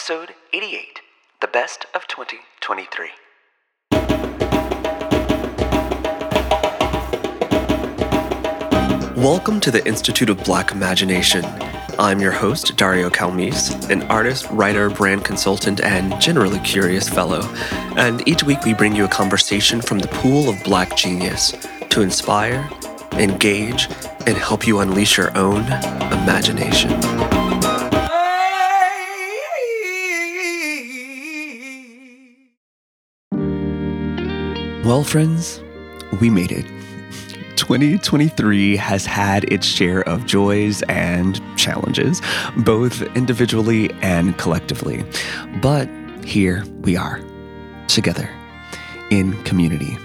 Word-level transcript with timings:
episode 0.00 0.34
88 0.54 1.00
The 1.42 1.46
Best 1.48 1.84
of 1.94 2.06
2023. 2.08 3.10
Welcome 9.22 9.60
to 9.60 9.70
the 9.70 9.82
Institute 9.84 10.30
of 10.30 10.42
Black 10.42 10.72
Imagination. 10.72 11.44
I'm 11.98 12.18
your 12.18 12.32
host, 12.32 12.78
Dario 12.78 13.10
Calmese, 13.10 13.90
an 13.90 14.04
artist, 14.04 14.48
writer, 14.50 14.88
brand 14.88 15.26
consultant, 15.26 15.82
and 15.82 16.18
generally 16.18 16.60
curious 16.60 17.06
fellow. 17.06 17.42
And 17.98 18.26
each 18.26 18.42
week 18.42 18.64
we 18.64 18.72
bring 18.72 18.96
you 18.96 19.04
a 19.04 19.08
conversation 19.08 19.82
from 19.82 19.98
the 19.98 20.08
pool 20.08 20.48
of 20.48 20.64
black 20.64 20.96
genius 20.96 21.52
to 21.90 22.00
inspire, 22.00 22.66
engage, 23.12 23.90
and 24.26 24.38
help 24.38 24.66
you 24.66 24.78
unleash 24.78 25.18
your 25.18 25.36
own 25.36 25.66
imagination. 26.10 27.39
Well, 34.90 35.04
friends, 35.04 35.62
we 36.20 36.30
made 36.30 36.50
it. 36.50 36.66
2023 37.54 38.76
has 38.76 39.06
had 39.06 39.44
its 39.44 39.64
share 39.64 40.00
of 40.00 40.26
joys 40.26 40.82
and 40.88 41.40
challenges, 41.56 42.20
both 42.56 43.00
individually 43.14 43.92
and 44.02 44.36
collectively. 44.36 45.04
But 45.62 45.88
here 46.24 46.64
we 46.80 46.96
are, 46.96 47.20
together, 47.86 48.28
in 49.12 49.40
community. 49.44 49.96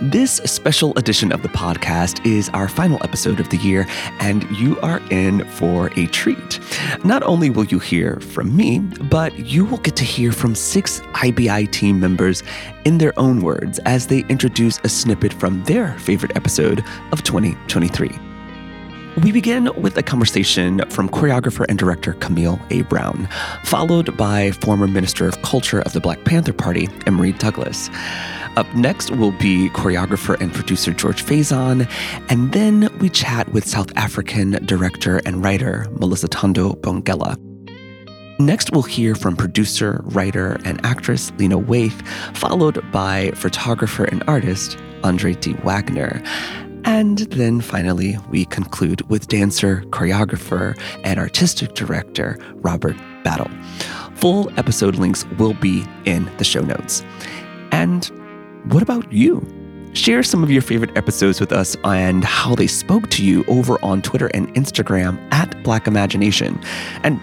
This 0.00 0.36
special 0.44 0.92
edition 0.96 1.30
of 1.30 1.42
the 1.42 1.48
podcast 1.48 2.24
is 2.26 2.48
our 2.50 2.68
final 2.68 2.98
episode 3.04 3.38
of 3.38 3.48
the 3.50 3.56
year, 3.58 3.86
and 4.18 4.42
you 4.56 4.78
are 4.80 5.00
in 5.10 5.48
for 5.50 5.90
a 5.96 6.06
treat. 6.06 6.58
Not 7.04 7.22
only 7.22 7.48
will 7.48 7.64
you 7.66 7.78
hear 7.78 8.18
from 8.20 8.56
me, 8.56 8.80
but 8.80 9.38
you 9.38 9.64
will 9.64 9.78
get 9.78 9.94
to 9.96 10.04
hear 10.04 10.32
from 10.32 10.54
six 10.54 11.00
IBI 11.14 11.70
team 11.70 12.00
members 12.00 12.42
in 12.84 12.98
their 12.98 13.16
own 13.18 13.40
words 13.40 13.78
as 13.80 14.08
they 14.08 14.24
introduce 14.28 14.80
a 14.82 14.88
snippet 14.88 15.32
from 15.32 15.62
their 15.64 15.96
favorite 15.98 16.36
episode 16.36 16.84
of 17.12 17.22
2023. 17.22 18.23
We 19.22 19.30
begin 19.30 19.70
with 19.80 19.96
a 19.96 20.02
conversation 20.02 20.82
from 20.90 21.08
choreographer 21.08 21.64
and 21.68 21.78
director 21.78 22.14
Camille 22.14 22.58
A. 22.70 22.82
Brown, 22.82 23.28
followed 23.62 24.16
by 24.16 24.50
former 24.50 24.88
Minister 24.88 25.28
of 25.28 25.40
Culture 25.42 25.80
of 25.82 25.92
the 25.92 26.00
Black 26.00 26.24
Panther 26.24 26.52
Party, 26.52 26.88
Emory 27.06 27.30
Douglas. 27.30 27.90
Up 28.56 28.66
next 28.74 29.12
will 29.12 29.30
be 29.30 29.70
choreographer 29.70 30.38
and 30.40 30.52
producer 30.52 30.92
George 30.92 31.24
Faison, 31.24 31.88
and 32.28 32.52
then 32.52 32.88
we 32.98 33.08
chat 33.08 33.48
with 33.52 33.68
South 33.68 33.92
African 33.94 34.52
director 34.66 35.18
and 35.24 35.44
writer 35.44 35.86
Milisuthando 35.92 36.74
Bongela. 36.80 37.36
Next, 38.40 38.72
we'll 38.72 38.82
hear 38.82 39.14
from 39.14 39.36
producer, 39.36 40.00
writer, 40.06 40.58
and 40.64 40.84
actress 40.84 41.30
Lena 41.38 41.56
Waithe, 41.56 42.04
followed 42.36 42.82
by 42.90 43.30
photographer 43.36 44.06
and 44.06 44.24
artist 44.26 44.76
Andre 45.04 45.34
D. 45.34 45.52
Wagner. 45.62 46.20
And 46.84 47.18
then 47.18 47.60
finally, 47.60 48.18
we 48.30 48.44
conclude 48.44 49.08
with 49.08 49.28
dancer, 49.28 49.82
choreographer, 49.88 50.78
and 51.02 51.18
artistic 51.18 51.74
director 51.74 52.38
Robert 52.56 52.96
Battle. 53.24 53.50
Full 54.16 54.50
episode 54.58 54.96
links 54.96 55.24
will 55.38 55.54
be 55.54 55.84
in 56.04 56.30
the 56.38 56.44
show 56.44 56.60
notes. 56.60 57.02
And 57.72 58.04
what 58.72 58.82
about 58.82 59.12
you? 59.12 59.46
Share 59.94 60.22
some 60.22 60.42
of 60.42 60.50
your 60.50 60.62
favorite 60.62 60.96
episodes 60.96 61.40
with 61.40 61.52
us 61.52 61.76
and 61.84 62.24
how 62.24 62.54
they 62.54 62.66
spoke 62.66 63.10
to 63.10 63.24
you 63.24 63.44
over 63.46 63.82
on 63.84 64.02
Twitter 64.02 64.26
and 64.34 64.52
Instagram 64.54 65.18
at 65.32 65.62
Black 65.62 65.86
Imagination. 65.86 66.60
And 67.02 67.20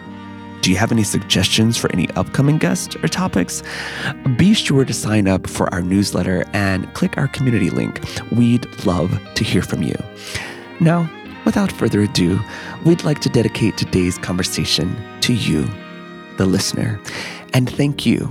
do 0.62 0.70
you 0.70 0.78
have 0.78 0.92
any 0.92 1.04
suggestions 1.04 1.78
for 1.78 1.92
any 1.92 2.10
upcoming 2.12 2.58
guests 2.58 2.96
or 2.98 3.08
topics? 3.08 3.64
Be 4.38 4.54
sure 4.54 4.86
to 4.86 4.94
sign 4.94 5.28
up 5.28 5.48
for 5.48 5.72
our 5.74 5.82
newsletter 5.82 6.46
and 6.54 6.92
click 6.94 7.18
our 7.18 7.28
community 7.28 7.70
link. 7.70 8.02
We'd 8.32 8.68
love 8.86 9.20
to 9.36 9.44
hear 9.44 9.62
from 9.62 9.84
you. 9.84 9.96
Now, 10.80 11.10
without 11.46 11.72
further 11.72 12.02
ado, 12.02 12.40
we'd 12.86 13.04
like 13.04 13.20
to 13.22 13.30
dedicate 13.30 13.78
today's 13.78 14.18
conversation 14.18 14.96
to 15.22 15.34
you, 15.34 15.68
the 16.38 16.46
listener, 16.46 17.00
and 17.54 17.70
thank 17.70 18.06
you 18.06 18.30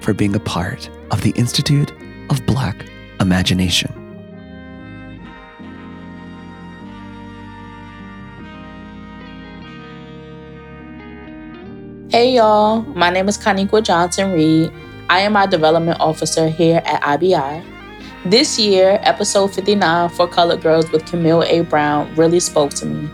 for 0.00 0.14
being 0.14 0.34
a 0.34 0.40
part 0.40 0.88
of 1.10 1.22
the 1.22 1.30
Institute 1.30 1.92
of 2.30 2.44
Black 2.46 2.86
Imagination. 3.20 4.05
Hey 12.08 12.36
y'all, 12.36 12.82
my 12.82 13.10
name 13.10 13.28
is 13.28 13.36
Kaniqua 13.36 13.82
Johnson 13.82 14.30
Reed. 14.30 14.72
I 15.10 15.20
am 15.22 15.36
our 15.36 15.48
development 15.48 15.98
officer 15.98 16.48
here 16.48 16.80
at 16.84 17.02
IBI. 17.02 17.64
This 18.24 18.60
year, 18.60 19.00
episode 19.02 19.52
59 19.52 20.10
for 20.10 20.28
Colored 20.28 20.62
Girls 20.62 20.88
with 20.92 21.04
Camille 21.04 21.42
A. 21.42 21.62
Brown 21.62 22.14
really 22.14 22.38
spoke 22.38 22.70
to 22.74 22.86
me. 22.86 23.10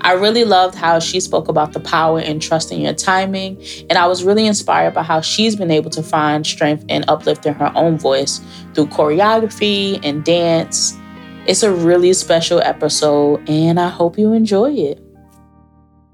I 0.00 0.14
really 0.14 0.42
loved 0.42 0.74
how 0.74 0.98
she 0.98 1.20
spoke 1.20 1.46
about 1.46 1.72
the 1.72 1.78
power 1.78 2.18
in 2.18 2.40
trusting 2.40 2.80
your 2.80 2.94
timing, 2.94 3.62
and 3.88 3.96
I 3.96 4.08
was 4.08 4.24
really 4.24 4.48
inspired 4.48 4.94
by 4.94 5.04
how 5.04 5.20
she's 5.20 5.54
been 5.54 5.70
able 5.70 5.90
to 5.90 6.02
find 6.02 6.44
strength 6.44 6.84
and 6.88 7.04
uplift 7.06 7.46
in 7.46 7.54
her 7.54 7.70
own 7.76 7.96
voice 7.96 8.40
through 8.74 8.86
choreography 8.86 10.00
and 10.02 10.24
dance. 10.24 10.98
It's 11.46 11.62
a 11.62 11.72
really 11.72 12.12
special 12.12 12.60
episode, 12.60 13.48
and 13.48 13.78
I 13.78 13.88
hope 13.88 14.18
you 14.18 14.32
enjoy 14.32 14.72
it. 14.72 15.00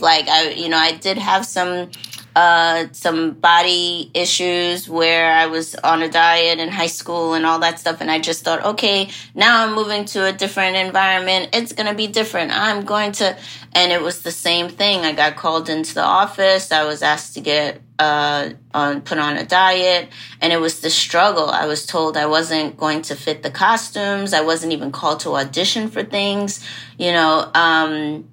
Like 0.01 0.29
I, 0.29 0.51
you 0.51 0.69
know, 0.69 0.77
I 0.77 0.93
did 0.93 1.19
have 1.19 1.45
some 1.45 1.91
uh, 2.39 2.87
some 2.93 3.33
body 3.33 4.13
issues 4.15 4.89
where 4.89 5.33
I 5.33 5.47
was 5.47 5.75
on 5.75 6.03
a 6.03 6.09
diet 6.09 6.61
in 6.61 6.69
high 6.69 6.87
school 6.87 7.35
and 7.35 7.45
all 7.45 7.59
that 7.59 7.81
stuff. 7.81 8.01
And 8.01 8.09
I 8.09 8.21
just 8.21 8.45
thought, 8.45 8.65
okay, 8.65 9.09
now 9.35 9.67
I'm 9.67 9.75
moving 9.75 10.05
to 10.05 10.25
a 10.25 10.33
different 10.33 10.77
environment. 10.77 11.49
It's 11.53 11.73
going 11.73 11.89
to 11.89 11.97
be 11.97 12.07
different. 12.07 12.53
I'm 12.53 12.85
going 12.85 13.11
to, 13.13 13.37
and 13.73 13.91
it 13.91 14.01
was 14.01 14.23
the 14.23 14.31
same 14.31 14.69
thing. 14.69 15.01
I 15.01 15.15
got 15.15 15.35
called 15.35 15.69
into 15.69 15.95
the 15.95 16.05
office. 16.05 16.71
I 16.71 16.85
was 16.85 17.03
asked 17.03 17.35
to 17.35 17.41
get, 17.41 17.81
uh, 17.99 18.51
on, 18.73 19.01
put 19.01 19.19
on 19.19 19.37
a 19.37 19.45
diet 19.45 20.09
and 20.41 20.53
it 20.53 20.61
was 20.61 20.81
the 20.81 20.91
struggle. 20.91 21.51
I 21.51 21.67
was 21.67 21.87
told 21.87 22.17
I 22.17 22.27
wasn't 22.27 22.77
going 22.77 23.03
to 23.03 23.17
fit 23.17 23.43
the 23.43 23.51
costumes. 23.51 24.33
I 24.33 24.43
wasn't 24.43 24.73
even 24.75 24.93
called 24.93 25.19
to 25.21 25.35
audition 25.35 25.89
for 25.89 26.05
things, 26.05 26.65
you 26.99 27.11
know, 27.11 27.51
um, 27.53 28.29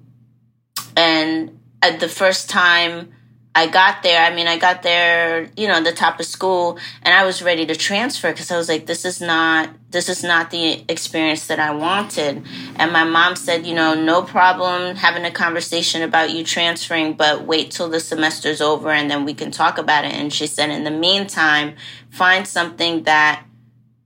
and 0.96 1.58
at 1.82 1.98
the 1.98 2.08
first 2.08 2.48
time, 2.48 3.12
I 3.56 3.68
got 3.68 4.02
there. 4.02 4.22
I 4.22 4.34
mean, 4.34 4.46
I 4.46 4.58
got 4.58 4.82
there, 4.82 5.48
you 5.56 5.66
know, 5.66 5.82
the 5.82 5.90
top 5.90 6.20
of 6.20 6.26
school 6.26 6.78
and 7.02 7.14
I 7.14 7.24
was 7.24 7.40
ready 7.40 7.64
to 7.64 7.74
transfer 7.74 8.30
because 8.30 8.50
I 8.50 8.58
was 8.58 8.68
like, 8.68 8.84
this 8.84 9.06
is 9.06 9.18
not, 9.22 9.70
this 9.90 10.10
is 10.10 10.22
not 10.22 10.50
the 10.50 10.84
experience 10.90 11.46
that 11.46 11.58
I 11.58 11.70
wanted. 11.70 12.44
And 12.76 12.92
my 12.92 13.04
mom 13.04 13.34
said, 13.34 13.64
you 13.64 13.74
know, 13.74 13.94
no 13.94 14.20
problem 14.20 14.94
having 14.96 15.24
a 15.24 15.30
conversation 15.30 16.02
about 16.02 16.32
you 16.32 16.44
transferring, 16.44 17.14
but 17.14 17.46
wait 17.46 17.70
till 17.70 17.88
the 17.88 17.98
semester's 17.98 18.60
over 18.60 18.90
and 18.90 19.10
then 19.10 19.24
we 19.24 19.32
can 19.32 19.50
talk 19.50 19.78
about 19.78 20.04
it. 20.04 20.12
And 20.12 20.30
she 20.30 20.46
said, 20.46 20.68
in 20.68 20.84
the 20.84 20.90
meantime, 20.90 21.76
find 22.10 22.46
something 22.46 23.04
that 23.04 23.42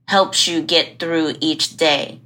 helps 0.07 0.47
you 0.47 0.61
get 0.61 0.97
through 0.97 1.35
each 1.41 1.75
day. 1.75 2.21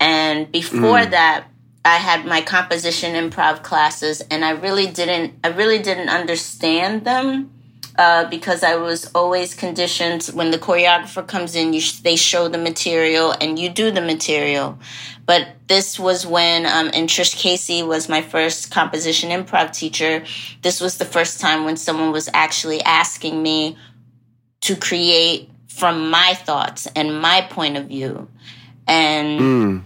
And 0.00 0.50
before 0.50 1.00
mm. 1.00 1.10
that, 1.10 1.44
I 1.84 1.96
had 1.96 2.26
my 2.26 2.42
composition 2.42 3.14
improv 3.14 3.62
classes 3.62 4.20
and 4.30 4.44
I 4.44 4.50
really 4.50 4.86
didn't 4.86 5.34
I 5.42 5.48
really 5.48 5.78
didn't 5.78 6.10
understand 6.10 7.04
them 7.04 7.52
uh, 7.96 8.28
because 8.28 8.62
I 8.62 8.76
was 8.76 9.10
always 9.14 9.54
conditioned 9.54 10.24
when 10.34 10.50
the 10.50 10.58
choreographer 10.58 11.26
comes 11.26 11.54
in 11.54 11.72
you 11.72 11.80
sh- 11.80 12.00
they 12.00 12.16
show 12.16 12.48
the 12.48 12.58
material 12.58 13.34
and 13.40 13.58
you 13.58 13.70
do 13.70 13.90
the 13.90 14.02
material. 14.02 14.78
But 15.24 15.48
this 15.68 15.98
was 15.98 16.26
when 16.26 16.66
um, 16.66 16.90
and 16.92 17.08
Trish 17.08 17.34
Casey 17.36 17.82
was 17.82 18.08
my 18.08 18.20
first 18.20 18.70
composition 18.70 19.30
improv 19.30 19.72
teacher. 19.72 20.24
This 20.62 20.80
was 20.80 20.98
the 20.98 21.06
first 21.06 21.40
time 21.40 21.64
when 21.64 21.78
someone 21.78 22.12
was 22.12 22.28
actually 22.34 22.82
asking 22.82 23.42
me 23.42 23.78
to 24.62 24.76
create 24.76 25.50
from 25.68 26.10
my 26.10 26.34
thoughts 26.34 26.86
and 26.94 27.22
my 27.22 27.40
point 27.40 27.78
of 27.78 27.86
view. 27.86 28.28
And 28.86 29.40
mm 29.40 29.82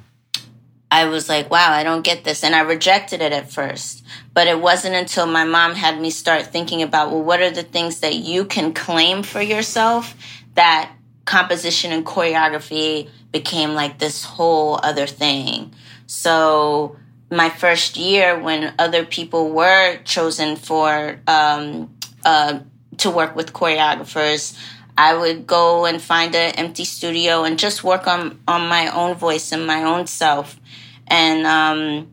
I 0.94 1.06
was 1.06 1.28
like, 1.28 1.50
wow, 1.50 1.72
I 1.72 1.82
don't 1.82 2.04
get 2.04 2.22
this. 2.22 2.44
And 2.44 2.54
I 2.54 2.60
rejected 2.60 3.20
it 3.20 3.32
at 3.32 3.50
first. 3.50 4.04
But 4.32 4.46
it 4.46 4.60
wasn't 4.60 4.94
until 4.94 5.26
my 5.26 5.42
mom 5.42 5.74
had 5.74 6.00
me 6.00 6.10
start 6.10 6.46
thinking 6.46 6.82
about, 6.82 7.10
well, 7.10 7.24
what 7.24 7.42
are 7.42 7.50
the 7.50 7.64
things 7.64 7.98
that 7.98 8.14
you 8.14 8.44
can 8.44 8.72
claim 8.72 9.24
for 9.24 9.42
yourself 9.42 10.14
that 10.54 10.92
composition 11.24 11.90
and 11.90 12.06
choreography 12.06 13.10
became 13.32 13.74
like 13.74 13.98
this 13.98 14.22
whole 14.22 14.78
other 14.84 15.08
thing. 15.08 15.74
So 16.06 16.96
my 17.28 17.50
first 17.50 17.96
year 17.96 18.38
when 18.38 18.72
other 18.78 19.04
people 19.04 19.50
were 19.50 19.98
chosen 20.04 20.54
for 20.54 21.18
um, 21.26 21.92
uh, 22.24 22.60
to 22.98 23.10
work 23.10 23.34
with 23.34 23.52
choreographers, 23.52 24.56
I 24.96 25.16
would 25.16 25.44
go 25.44 25.86
and 25.86 26.00
find 26.00 26.36
an 26.36 26.54
empty 26.54 26.84
studio 26.84 27.42
and 27.42 27.58
just 27.58 27.82
work 27.82 28.06
on 28.06 28.38
on 28.46 28.68
my 28.68 28.86
own 28.94 29.16
voice 29.16 29.50
and 29.50 29.66
my 29.66 29.82
own 29.82 30.06
self. 30.06 30.60
And 31.06 31.46
um, 31.46 32.10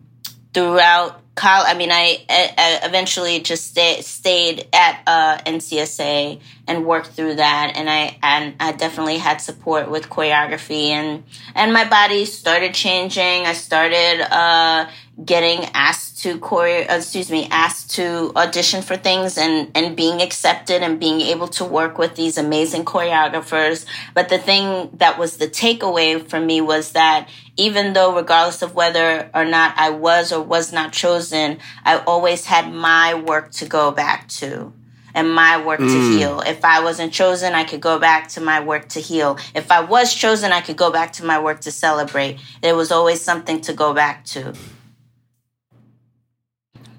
throughout 0.54 1.22
college, 1.36 1.68
I 1.70 1.78
mean, 1.78 1.92
I, 1.92 2.24
I 2.30 2.80
eventually 2.84 3.40
just 3.40 3.68
stay, 3.68 4.02
stayed 4.02 4.68
at 4.74 5.02
uh, 5.08 5.38
NCSA 5.46 6.40
and 6.68 6.86
worked 6.86 7.08
through 7.08 7.36
that, 7.36 7.74
and 7.76 7.90
I 7.90 8.18
and 8.22 8.56
I 8.60 8.72
definitely 8.74 9.18
had 9.18 9.42
support 9.42 9.90
with 9.90 10.10
choreography, 10.10 10.90
and 10.90 11.24
and 11.56 11.74
my 11.74 11.88
body 11.88 12.26
started 12.26 12.74
changing. 12.74 13.46
I 13.46 13.54
started 13.54 14.22
uh, 14.22 14.90
getting 15.24 15.66
asked 15.74 16.24
to 16.24 16.40
choreo, 16.40 16.90
uh, 16.90 16.96
excuse 16.96 17.30
me, 17.30 17.48
asked 17.52 17.96
to 17.96 18.32
audition 18.36 18.82
for 18.82 18.98
things, 18.98 19.38
and 19.38 19.72
and 19.76 19.96
being 19.96 20.22
accepted, 20.22 20.82
and 20.82 21.00
being 21.00 21.22
able 21.22 21.48
to 21.50 21.66
work 21.66 21.98
with 21.98 22.16
these 22.16 22.38
amazing 22.38 22.86
choreographers. 22.86 23.86
But 24.14 24.30
the 24.30 24.38
thing 24.38 24.90
that 24.94 25.18
was 25.18 25.38
the 25.38 25.48
takeaway 25.48 26.28
for 26.28 26.40
me 26.40 26.62
was 26.62 26.92
that 26.94 27.30
even 27.58 27.94
though, 27.94 28.16
regardless 28.16 28.62
of 28.62 28.76
whether 28.76 29.30
or 29.34 29.46
not 29.46 29.74
I 29.78 29.90
was 29.90 30.32
or 30.32 30.42
was 30.42 30.72
not 30.72 30.94
chosen, 30.94 31.60
I 31.84 31.98
always 32.00 32.46
had 32.46 32.72
my 32.74 33.14
work 33.14 33.52
to 33.54 33.66
go 33.66 33.92
back 33.92 34.28
to 34.30 34.74
and 35.14 35.34
my 35.34 35.64
work 35.64 35.80
mm. 35.80 35.88
to 35.88 36.18
heal. 36.18 36.42
If 36.42 36.64
I 36.64 36.82
wasn't 36.84 37.14
chosen, 37.14 37.54
I 37.54 37.64
could 37.64 37.82
go 37.82 38.00
back 38.00 38.30
to 38.30 38.42
my 38.42 38.62
work 38.62 38.90
to 38.90 39.02
heal. 39.02 39.38
If 39.54 39.72
I 39.72 39.82
was 39.82 40.14
chosen, 40.14 40.52
I 40.52 40.62
could 40.62 40.78
go 40.78 40.92
back 40.92 41.14
to 41.14 41.26
my 41.26 41.40
work 41.40 41.62
to 41.62 41.72
celebrate. 41.72 42.40
There 42.62 42.76
was 42.76 42.92
always 42.92 43.22
something 43.22 43.62
to 43.62 43.74
go 43.74 43.94
back 43.94 44.26
to. 44.26 44.54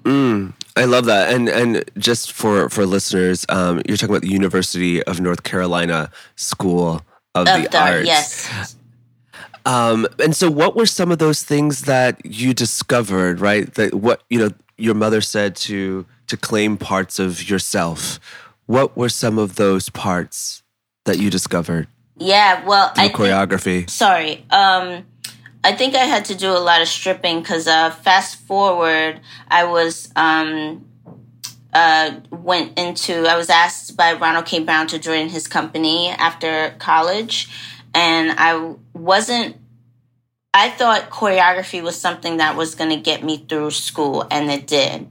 Mm, 0.03 0.53
I 0.75 0.85
love 0.85 1.05
that. 1.05 1.33
And 1.33 1.49
and 1.49 1.83
just 1.97 2.31
for 2.31 2.69
for 2.69 2.85
listeners, 2.85 3.45
um, 3.49 3.81
you're 3.87 3.97
talking 3.97 4.15
about 4.15 4.23
the 4.23 4.29
University 4.29 5.01
of 5.03 5.21
North 5.21 5.43
Carolina 5.43 6.11
School 6.35 7.01
of, 7.35 7.47
of 7.47 7.61
the, 7.61 7.69
the, 7.69 7.79
Arts. 7.79 8.07
Yes. 8.07 8.75
Um, 9.65 10.07
and 10.19 10.35
so, 10.35 10.51
what 10.51 10.75
were 10.75 10.85
some 10.85 11.11
of 11.11 11.19
those 11.19 11.43
things 11.43 11.83
that 11.83 12.25
you 12.25 12.53
discovered? 12.53 13.39
Right, 13.39 13.73
that 13.75 13.93
what 13.93 14.23
you 14.29 14.39
know 14.39 14.49
your 14.77 14.93
mother 14.93 15.21
said 15.21 15.55
to 15.55 16.05
to 16.27 16.37
claim 16.37 16.77
parts 16.77 17.19
of 17.19 17.49
yourself. 17.49 18.19
What 18.65 18.97
were 18.97 19.09
some 19.09 19.37
of 19.37 19.55
those 19.55 19.89
parts 19.89 20.63
that 21.05 21.19
you 21.19 21.29
discovered? 21.29 21.87
Yeah, 22.17 22.65
well, 22.65 22.91
I 22.95 23.09
choreography. 23.09 23.89
Sorry, 23.89 24.45
um, 24.49 25.05
I 25.63 25.73
think 25.73 25.95
I 25.95 26.05
had 26.05 26.25
to 26.25 26.35
do 26.35 26.51
a 26.51 26.59
lot 26.59 26.81
of 26.81 26.87
stripping 26.87 27.39
because 27.39 27.67
uh, 27.67 27.89
fast 27.89 28.37
forward, 28.39 29.21
I 29.47 29.63
was 29.63 30.11
um, 30.15 30.85
uh, 31.73 32.19
went 32.29 32.77
into. 32.77 33.25
I 33.25 33.37
was 33.37 33.49
asked 33.49 33.95
by 33.95 34.13
Ronald 34.13 34.45
K. 34.45 34.59
Brown 34.59 34.87
to 34.87 34.99
join 34.99 35.29
his 35.29 35.47
company 35.47 36.09
after 36.09 36.75
college 36.79 37.49
and 37.93 38.33
I 38.37 38.75
wasn't 38.93 39.57
I 40.53 40.69
thought 40.69 41.09
choreography 41.09 41.81
was 41.81 41.99
something 41.99 42.37
that 42.37 42.55
was 42.55 42.75
going 42.75 42.91
to 42.91 42.97
get 42.97 43.23
me 43.23 43.37
through 43.37 43.71
school, 43.71 44.27
and 44.29 44.51
it 44.51 44.67
did. 44.67 45.07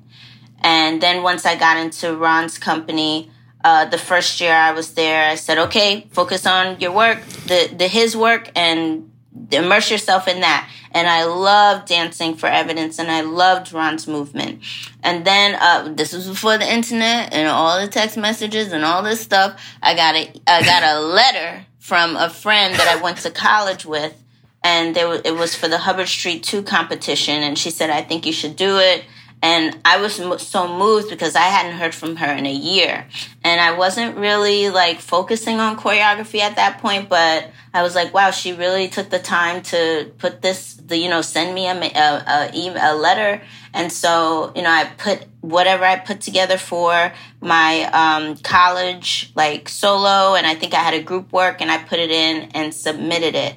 And 0.61 1.01
then 1.01 1.25
once 1.25 1.45
I 1.45 1.57
got 1.57 1.79
into 1.79 2.15
Ron's 2.15 2.59
company, 2.59 3.29
uh, 3.65 3.87
the 3.87 3.99
first 3.99 4.41
year 4.41 4.55
I 4.55 4.71
was 4.71 4.95
there, 4.95 5.29
I 5.29 5.35
said, 5.35 5.59
"Okay, 5.59 6.07
focus 6.13 6.47
on 6.47 6.79
your 6.81 6.93
work, 6.93 7.21
the 7.47 7.71
the 7.77 7.89
his 7.89 8.17
work, 8.17 8.51
and 8.55 9.11
immerse 9.51 9.91
yourself 9.91 10.29
in 10.29 10.41
that." 10.41 10.71
And 10.93 11.09
I 11.09 11.25
loved 11.25 11.89
dancing 11.89 12.35
for 12.35 12.49
evidence, 12.49 12.99
and 12.99 13.11
I 13.11 13.23
loved 13.23 13.73
Ron's 13.73 14.07
movement. 14.07 14.63
And 15.03 15.25
then 15.25 15.55
uh, 15.55 15.93
this 15.95 16.13
was 16.13 16.29
before 16.29 16.59
the 16.59 16.71
internet 16.71 17.33
and 17.33 17.49
all 17.49 17.81
the 17.81 17.89
text 17.89 18.17
messages 18.17 18.73
and 18.73 18.85
all 18.85 19.03
this 19.03 19.21
stuff. 19.21 19.61
I 19.83 19.95
got 19.95 20.15
a 20.15 20.33
I 20.47 20.63
got 20.63 20.83
a 20.83 21.01
letter 21.19 21.67
from 21.79 22.17
a 22.17 22.31
friend 22.31 22.75
that 22.75 22.89
I 22.89 23.03
went 23.03 23.19
to 23.19 23.31
college 23.31 23.85
with, 23.85 24.15
and 24.63 24.95
there 24.95 25.09
was, 25.09 25.21
it 25.25 25.35
was 25.35 25.55
for 25.55 25.67
the 25.67 25.79
Hubbard 25.79 26.09
Street 26.09 26.45
2 26.45 26.63
competition, 26.63 27.43
and 27.43 27.59
she 27.59 27.71
said, 27.71 27.91
I 27.91 28.03
think 28.03 28.25
you 28.25 28.33
should 28.33 28.55
do 28.55 28.79
it. 28.79 29.05
And 29.43 29.77
I 29.85 30.01
was 30.01 30.15
so 30.41 30.69
moved 30.69 31.11
because 31.11 31.35
I 31.35 31.43
hadn't 31.43 31.73
heard 31.73 31.97
from 31.97 32.15
her 32.17 32.33
in 32.33 32.47
a 32.47 32.53
year. 32.53 33.07
And 33.43 33.61
I 33.61 33.77
wasn't 33.77 34.17
really 34.17 34.71
like 34.71 35.01
focusing 35.01 35.59
on 35.59 35.77
choreography 35.77 36.39
at 36.39 36.55
that 36.57 36.79
point, 36.79 37.09
but 37.09 37.51
I 37.75 37.83
was 37.83 37.97
like, 37.97 38.15
wow, 38.15 38.31
she 38.31 38.53
really 38.53 38.87
took 38.87 39.11
the 39.11 39.19
time 39.19 39.63
to 39.65 40.13
put 40.19 40.43
this, 40.43 40.75
the, 40.75 40.97
you 40.97 41.09
know, 41.09 41.23
send 41.23 41.57
me 41.57 41.67
a, 41.67 41.75
a, 41.75 42.51
a, 42.55 42.93
a 42.93 42.95
letter. 42.95 43.43
And 43.75 43.91
so, 43.91 44.53
you 44.55 44.63
know, 44.63 44.71
I 44.71 44.85
put 44.97 45.27
whatever 45.41 45.85
I 45.85 45.97
put 45.99 46.21
together 46.21 46.57
for 46.57 47.13
my 47.41 47.91
um, 47.93 48.37
college, 48.37 49.33
like 49.35 49.69
solo, 49.69 50.37
and 50.37 50.47
I 50.47 50.55
think 50.55 50.73
I 50.73 50.79
had 50.79 50.95
a 50.95 51.03
group 51.03 51.33
work, 51.33 51.61
and 51.61 51.71
I 51.71 51.83
put 51.83 51.99
it 51.99 52.11
in 52.11 52.51
and 52.53 52.73
submitted 52.73 53.35
it. 53.35 53.57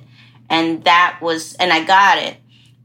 And 0.50 0.84
that 0.86 1.20
was, 1.22 1.54
and 1.56 1.72
I 1.72 1.84
got 1.84 2.18
it. 2.18 2.38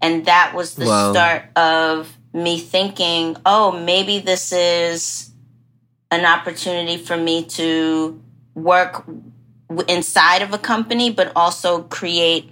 And 0.03 0.27
that 0.27 0.53
was 0.55 0.75
the 0.75 0.87
wow. 0.87 1.13
start 1.13 1.45
of 1.57 2.15
me 2.33 2.59
thinking, 2.59 3.37
oh, 3.45 3.73
maybe 3.73 4.19
this 4.19 4.53
is 4.53 5.33
an 6.11 6.25
opportunity 6.25 6.97
for 6.97 7.17
me 7.17 7.45
to 7.45 8.21
work 8.55 9.05
inside 9.89 10.43
of 10.43 10.53
a 10.53 10.59
company, 10.59 11.11
but 11.11 11.33
also 11.37 11.83
create 11.83 12.51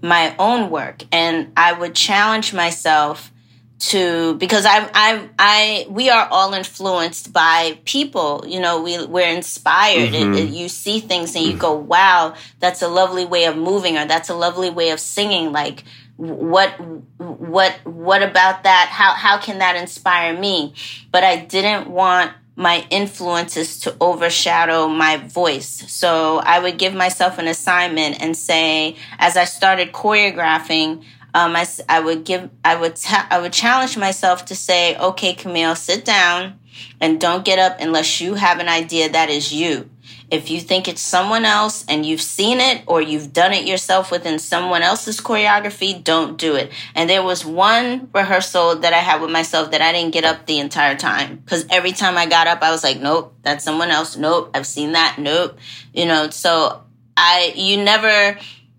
my 0.00 0.34
own 0.38 0.70
work. 0.70 1.02
And 1.12 1.52
I 1.56 1.72
would 1.72 1.94
challenge 1.94 2.52
myself 2.52 3.32
to 3.78 4.34
because 4.36 4.64
I 4.64 4.88
I 4.94 5.28
I 5.38 5.86
we 5.88 6.08
are 6.08 6.28
all 6.30 6.54
influenced 6.54 7.32
by 7.32 7.80
people. 7.84 8.44
You 8.46 8.60
know, 8.60 8.80
we 8.82 9.04
we're 9.06 9.34
inspired. 9.34 10.12
Mm-hmm. 10.12 10.34
It, 10.34 10.38
it, 10.40 10.50
you 10.50 10.68
see 10.68 11.00
things 11.00 11.34
and 11.34 11.44
you 11.44 11.56
go, 11.56 11.74
"Wow, 11.74 12.34
that's 12.60 12.82
a 12.82 12.88
lovely 12.88 13.24
way 13.24 13.46
of 13.46 13.56
moving," 13.56 13.98
or 13.98 14.06
"That's 14.06 14.28
a 14.28 14.34
lovely 14.34 14.70
way 14.70 14.90
of 14.90 15.00
singing." 15.00 15.50
Like 15.50 15.82
what 16.16 16.70
what 17.18 17.72
what 17.84 18.22
about 18.22 18.64
that? 18.64 18.88
How 18.90 19.12
how 19.14 19.38
can 19.38 19.58
that 19.58 19.76
inspire 19.76 20.38
me? 20.38 20.74
But 21.10 21.24
i 21.24 21.36
didn't 21.36 21.88
want 21.88 22.32
my 22.54 22.86
influences 22.90 23.80
to 23.80 23.96
overshadow 24.00 24.86
my 24.88 25.16
voice. 25.16 25.90
So 25.90 26.38
i 26.38 26.58
would 26.58 26.78
give 26.78 26.94
myself 26.94 27.38
an 27.38 27.48
assignment 27.48 28.20
and 28.22 28.36
say 28.36 28.96
as 29.18 29.36
i 29.36 29.44
started 29.44 29.92
choreographing 29.92 31.04
um, 31.34 31.56
I, 31.56 31.66
I 31.88 32.00
would 32.00 32.24
give 32.24 32.50
i 32.64 32.76
would 32.76 32.96
ta- 32.96 33.26
i 33.30 33.38
would 33.40 33.52
challenge 33.52 33.96
myself 33.96 34.44
to 34.46 34.54
say 34.54 34.96
okay 34.98 35.32
camille 35.34 35.74
sit 35.74 36.04
down 36.04 36.58
and 37.00 37.20
don't 37.20 37.44
get 37.44 37.58
up 37.58 37.78
unless 37.80 38.20
you 38.20 38.34
have 38.34 38.58
an 38.58 38.68
idea 38.68 39.08
that 39.10 39.30
is 39.30 39.52
you 39.52 39.88
if 40.30 40.50
you 40.50 40.60
think 40.60 40.88
it's 40.88 41.02
someone 41.02 41.44
else 41.44 41.84
and 41.88 42.06
you've 42.06 42.22
seen 42.22 42.58
it 42.60 42.82
or 42.86 43.00
you've 43.00 43.32
done 43.32 43.52
it 43.52 43.66
yourself 43.66 44.10
within 44.10 44.38
someone 44.38 44.82
else's 44.82 45.20
choreography, 45.20 46.02
don't 46.02 46.38
do 46.38 46.54
it. 46.54 46.72
And 46.94 47.08
there 47.08 47.22
was 47.22 47.44
one 47.44 48.08
rehearsal 48.14 48.76
that 48.76 48.92
I 48.92 48.98
had 48.98 49.20
with 49.20 49.30
myself 49.30 49.70
that 49.72 49.82
I 49.82 49.92
didn't 49.92 50.12
get 50.12 50.24
up 50.24 50.46
the 50.46 50.58
entire 50.58 50.96
time 50.96 51.36
because 51.36 51.66
every 51.70 51.92
time 51.92 52.16
I 52.16 52.26
got 52.26 52.46
up, 52.46 52.62
I 52.62 52.70
was 52.70 52.82
like, 52.82 53.00
nope, 53.00 53.34
that's 53.42 53.64
someone 53.64 53.90
else. 53.90 54.16
Nope, 54.16 54.50
I've 54.54 54.66
seen 54.66 54.92
that. 54.92 55.16
Nope. 55.18 55.58
You 55.92 56.06
know, 56.06 56.30
so 56.30 56.82
I, 57.16 57.52
you 57.54 57.82
never 57.82 58.38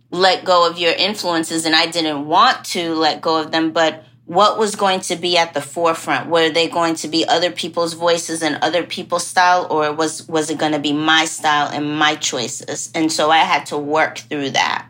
let 0.10 0.46
go 0.46 0.70
of 0.70 0.78
your 0.78 0.94
influences 0.94 1.66
and 1.66 1.76
I 1.76 1.88
didn't 1.88 2.28
want 2.28 2.66
to 2.66 2.94
let 2.96 3.22
go 3.22 3.42
of 3.42 3.52
them, 3.52 3.72
but 3.72 4.06
what 4.34 4.58
was 4.58 4.76
going 4.76 5.00
to 5.02 5.16
be 5.16 5.38
at 5.38 5.54
the 5.54 5.62
forefront? 5.62 6.30
Were 6.30 6.50
they 6.50 6.68
going 6.68 6.96
to 6.96 7.08
be 7.08 7.26
other 7.28 7.52
people's 7.52 7.94
voices 7.94 8.42
and 8.42 8.58
other 8.62 8.84
people's 8.84 9.26
style 9.26 9.68
or 9.70 9.94
was 9.94 10.28
was 10.28 10.50
it 10.50 10.58
going 10.58 10.72
to 10.72 10.80
be 10.80 10.94
my 10.94 11.26
style 11.26 11.70
and 11.72 11.98
my 11.98 12.16
choices? 12.16 12.92
And 12.96 13.12
so 13.12 13.30
i 13.30 13.38
had 13.38 13.66
to 13.68 13.78
work 13.78 14.18
through 14.18 14.52
that. 14.52 14.90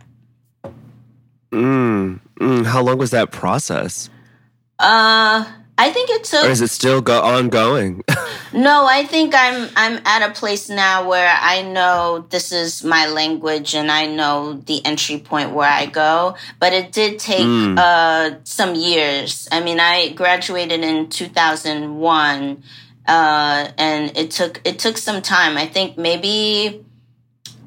Mm, 1.51 2.19
mm. 2.39 2.65
how 2.65 2.81
long 2.81 2.97
was 2.97 3.11
that 3.11 3.31
process? 3.31 4.09
Uh 4.79 5.45
I 5.77 5.89
think 5.89 6.09
it 6.09 6.23
took. 6.23 6.45
Or 6.45 6.49
is 6.49 6.61
it 6.61 6.69
still 6.69 7.01
go 7.01 7.21
ongoing? 7.21 8.03
no, 8.53 8.85
I 8.85 9.05
think 9.05 9.33
I'm 9.35 9.69
I'm 9.75 9.99
at 10.05 10.29
a 10.29 10.33
place 10.33 10.69
now 10.69 11.09
where 11.09 11.35
I 11.39 11.63
know 11.63 12.25
this 12.29 12.51
is 12.51 12.83
my 12.83 13.07
language 13.07 13.73
and 13.73 13.91
I 13.91 14.05
know 14.05 14.53
the 14.53 14.85
entry 14.85 15.17
point 15.17 15.51
where 15.51 15.69
I 15.69 15.87
go. 15.87 16.35
But 16.59 16.73
it 16.73 16.91
did 16.91 17.19
take 17.19 17.45
mm. 17.45 17.77
uh, 17.77 18.39
some 18.43 18.75
years. 18.75 19.47
I 19.51 19.61
mean, 19.61 19.79
I 19.79 20.09
graduated 20.09 20.81
in 20.81 21.09
2001, 21.09 22.63
uh, 23.07 23.67
and 23.77 24.17
it 24.17 24.29
took 24.29 24.61
it 24.65 24.77
took 24.77 24.97
some 24.97 25.23
time. 25.23 25.57
I 25.57 25.65
think 25.65 25.97
maybe 25.97 26.85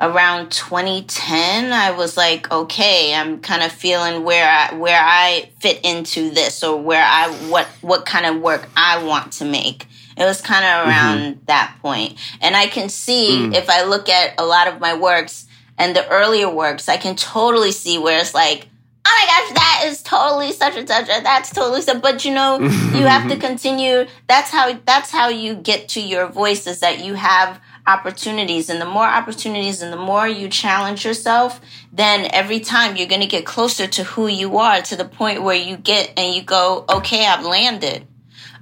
around 0.00 0.50
2010 0.50 1.73
i 1.73 1.91
was 1.91 2.17
like 2.17 2.50
okay 2.53 3.15
i'm 3.15 3.41
kind 3.41 3.62
of 3.62 3.73
feeling 3.73 4.25
where 4.25 4.47
i 4.47 4.75
where 4.75 5.00
i 5.00 5.50
fit 5.59 5.81
into 5.85 6.31
this 6.31 6.62
or 6.62 6.81
where 6.81 7.05
i 7.05 7.29
what 7.49 7.67
what 7.81 8.05
kind 8.05 8.26
of 8.26 8.41
work 8.43 8.69
i 8.76 9.03
want 9.03 9.33
to 9.33 9.45
make 9.45 9.87
it 10.17 10.25
was 10.25 10.41
kind 10.43 10.65
of 10.65 10.71
mm-hmm. 10.71 10.91
around 10.91 11.19
mm-hmm. 11.19 11.45
that 11.47 11.76
point 11.81 12.19
and 12.43 12.55
i 12.55 12.67
can 12.67 12.91
see 12.91 13.38
mm. 13.38 13.55
if 13.55 13.71
i 13.71 13.85
look 13.85 14.09
at 14.09 14.38
a 14.38 14.45
lot 14.45 14.69
of 14.69 14.81
my 14.81 14.95
works 14.95 15.47
and 15.79 15.97
the 15.97 16.07
earlier 16.11 16.50
works 16.50 16.88
i 16.88 16.99
can 16.99 17.17
totally 17.17 17.73
see 17.73 17.99
where 17.99 18.21
it's 18.21 18.35
like 18.35 18.69
oh 19.07 19.21
my 19.21 19.26
gosh, 19.26 19.55
that 19.55 19.83
is 19.87 20.03
totally 20.03 20.53
such 20.53 20.76
and 20.76 20.88
such, 20.88 21.09
and 21.09 21.25
that's 21.25 21.50
totally 21.50 21.81
so. 21.81 21.99
But 21.99 22.25
you 22.25 22.35
know, 22.35 22.59
you 22.59 23.07
have 23.07 23.31
to 23.31 23.37
continue. 23.49 24.07
That's 24.26 24.50
how 24.50 24.76
that's 24.85 25.11
how 25.11 25.29
you 25.29 25.55
get 25.55 25.91
to 25.91 26.00
your 26.00 26.26
voice 26.26 26.67
is 26.67 26.81
that 26.81 27.05
you 27.05 27.15
have 27.15 27.61
opportunities 27.87 28.69
and 28.69 28.81
the 28.81 28.87
more 28.87 29.07
opportunities 29.07 29.83
and 29.83 29.93
the 29.93 29.97
more 29.97 30.26
you 30.26 30.49
challenge 30.49 31.05
yourself 31.05 31.61
then 31.93 32.28
every 32.33 32.61
time 32.61 32.97
you're 32.97 33.07
going 33.09 33.21
to 33.21 33.26
get 33.26 33.47
closer 33.47 33.87
to 33.87 34.05
who 34.05 34.26
you 34.26 34.59
are 34.59 34.83
to 34.83 34.97
the 34.97 35.05
point 35.05 35.43
where 35.43 35.57
you 35.57 35.76
get 35.76 36.12
and 36.16 36.35
you 36.35 36.43
go 36.43 36.85
okay 36.88 37.26
i've 37.26 37.45
landed 37.45 38.07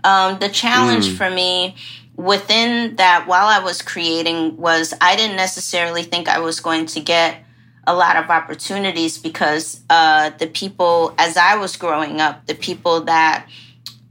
Um, 0.04 0.38
the 0.38 0.50
challenge 0.50 1.09
mm. 1.09 1.16
for 1.16 1.31
me 1.31 1.76
within 2.16 2.97
that 2.97 3.26
while 3.26 3.47
I 3.47 3.59
was 3.64 3.83
creating 3.83 4.57
was 4.57 4.95
I 5.00 5.16
didn't 5.16 5.37
necessarily 5.37 6.02
think 6.02 6.28
I 6.28 6.38
was 6.38 6.61
going 6.61 6.87
to 6.87 7.00
get 7.00 7.43
a 7.87 7.95
lot 7.95 8.16
of 8.16 8.31
opportunities 8.31 9.19
because 9.19 9.81
uh, 9.90 10.31
the 10.38 10.47
people, 10.47 11.14
as 11.19 11.37
I 11.37 11.57
was 11.57 11.76
growing 11.76 12.21
up, 12.21 12.47
the 12.47 12.54
people 12.54 13.04
that 13.04 13.47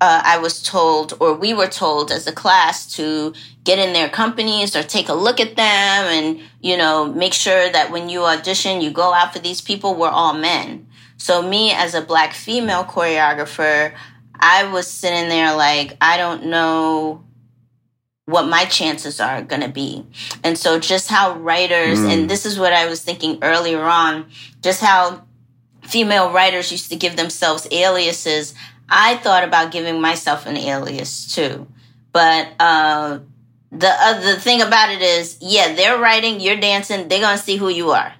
uh, 0.02 0.22
I 0.26 0.38
was 0.40 0.62
told, 0.62 1.14
or 1.20 1.34
we 1.34 1.54
were 1.54 1.68
told 1.68 2.12
as 2.12 2.28
a 2.28 2.34
class 2.34 2.96
to 2.96 3.34
get 3.64 3.80
in 3.80 3.94
their 3.94 4.10
companies 4.10 4.76
or 4.76 4.84
take 4.84 5.10
a 5.10 5.14
look 5.14 5.40
at 5.40 5.56
them 5.56 5.66
and, 5.66 6.42
you 6.62 6.78
know, 6.78 7.12
make 7.12 7.34
sure 7.34 7.72
that 7.72 7.92
when 7.92 8.10
you 8.10 8.24
audition, 8.24 8.82
you 8.82 8.92
go 8.92 9.14
out 9.14 9.34
for 9.34 9.40
these 9.40 9.62
people, 9.62 9.96
we're 9.96 10.10
all 10.10 10.34
men. 10.34 10.88
So, 11.18 11.42
me 11.42 11.72
as 11.72 11.94
a 11.94 12.02
black 12.02 12.34
female 12.34 12.84
choreographer, 12.84 13.94
I 14.40 14.66
was 14.66 14.88
sitting 14.88 15.30
there 15.30 15.56
like, 15.56 15.96
I 16.02 16.18
don't 16.18 16.48
know 16.48 17.24
what 18.26 18.48
my 18.48 18.66
chances 18.66 19.20
are 19.20 19.42
going 19.42 19.62
to 19.62 19.70
be. 19.70 20.06
And 20.44 20.58
so 20.58 20.80
just 20.80 21.10
how 21.10 21.38
writers, 21.38 22.00
mm. 22.00 22.12
and 22.12 22.30
this 22.30 22.46
is 22.46 22.58
what 22.58 22.74
I 22.74 22.88
was 22.88 23.02
thinking 23.02 23.40
earlier 23.42 23.82
on, 23.82 24.30
just 24.62 24.82
how 24.82 25.26
female 25.82 26.32
writers 26.32 26.72
used 26.72 26.90
to 26.92 26.96
give 26.96 27.18
themselves 27.18 27.68
aliases. 27.72 28.54
I 28.88 29.18
thought 29.18 29.44
about 29.44 29.72
giving 29.72 30.00
myself 30.00 30.46
an 30.46 30.56
alias 30.56 31.34
too. 31.34 31.68
But 32.14 32.50
uh, 32.60 33.20
the 33.74 34.20
the 34.22 34.40
thing 34.40 34.62
about 34.62 34.92
it 34.92 35.02
is, 35.02 35.38
yeah, 35.42 35.74
they're 35.74 35.98
writing, 35.98 36.40
you're 36.40 36.60
dancing, 36.60 37.08
they're 37.08 37.20
gonna 37.20 37.38
see 37.38 37.58
who 37.58 37.70
you 37.70 37.92
are. 37.92 38.14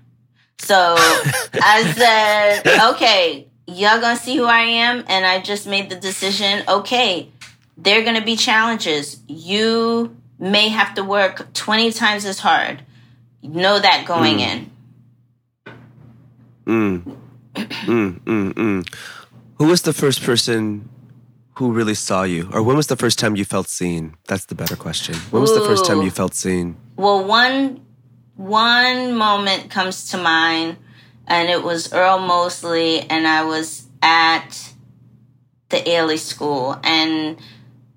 So 0.58 0.76
I 0.98 1.94
said, 1.96 2.92
okay, 2.94 3.48
y'all 3.68 4.02
gonna 4.02 4.18
see 4.18 4.36
who 4.36 4.46
I 4.46 4.62
am, 4.62 5.04
and 5.08 5.26
I 5.26 5.42
just 5.42 5.68
made 5.68 5.90
the 5.90 5.96
decision. 5.96 6.64
Okay, 6.68 7.30
there 7.78 8.02
are 8.02 8.14
to 8.14 8.26
be 8.26 8.36
challenges. 8.36 9.20
You 9.28 10.18
may 10.40 10.70
have 10.70 10.96
to 10.96 11.04
work 11.04 11.54
20 11.54 11.92
times 11.92 12.26
as 12.26 12.40
hard. 12.40 12.84
Know 13.44 13.80
that 13.80 14.06
going 14.08 14.38
mm. 14.38 14.40
in. 14.40 14.72
Mm. 16.66 17.18
mm, 17.56 18.20
mm, 18.22 18.54
mm. 18.54 18.96
Who 19.56 19.66
was 19.66 19.84
the 19.84 19.94
first 19.94 20.24
person 20.24 20.90
who 21.56 21.72
really 21.72 21.94
saw 21.96 22.24
you? 22.24 22.50
Or 22.52 22.64
when 22.64 22.76
was 22.76 22.88
the 22.88 22.96
first 22.96 23.20
time 23.20 23.36
you 23.36 23.46
felt 23.46 23.68
seen? 23.68 24.16
That's 24.28 24.46
the 24.46 24.56
better 24.56 24.76
question. 24.76 25.16
When 25.32 25.42
was 25.42 25.52
Ooh. 25.52 25.60
the 25.60 25.66
first 25.66 25.86
time 25.86 26.02
you 26.02 26.12
felt 26.12 26.34
seen? 26.34 26.78
Well, 26.96 27.24
one 27.24 27.86
one 28.36 29.16
moment 29.16 29.70
comes 29.70 30.10
to 30.10 30.18
mind 30.18 30.78
and 31.28 31.50
it 31.50 31.64
was 31.64 31.94
Earl 31.94 32.20
Mosley 32.20 33.02
and 33.02 33.28
I 33.28 33.44
was 33.44 33.88
at 34.02 34.74
the 35.70 35.78
Ailey 35.78 36.18
School 36.18 36.80
and 36.84 37.38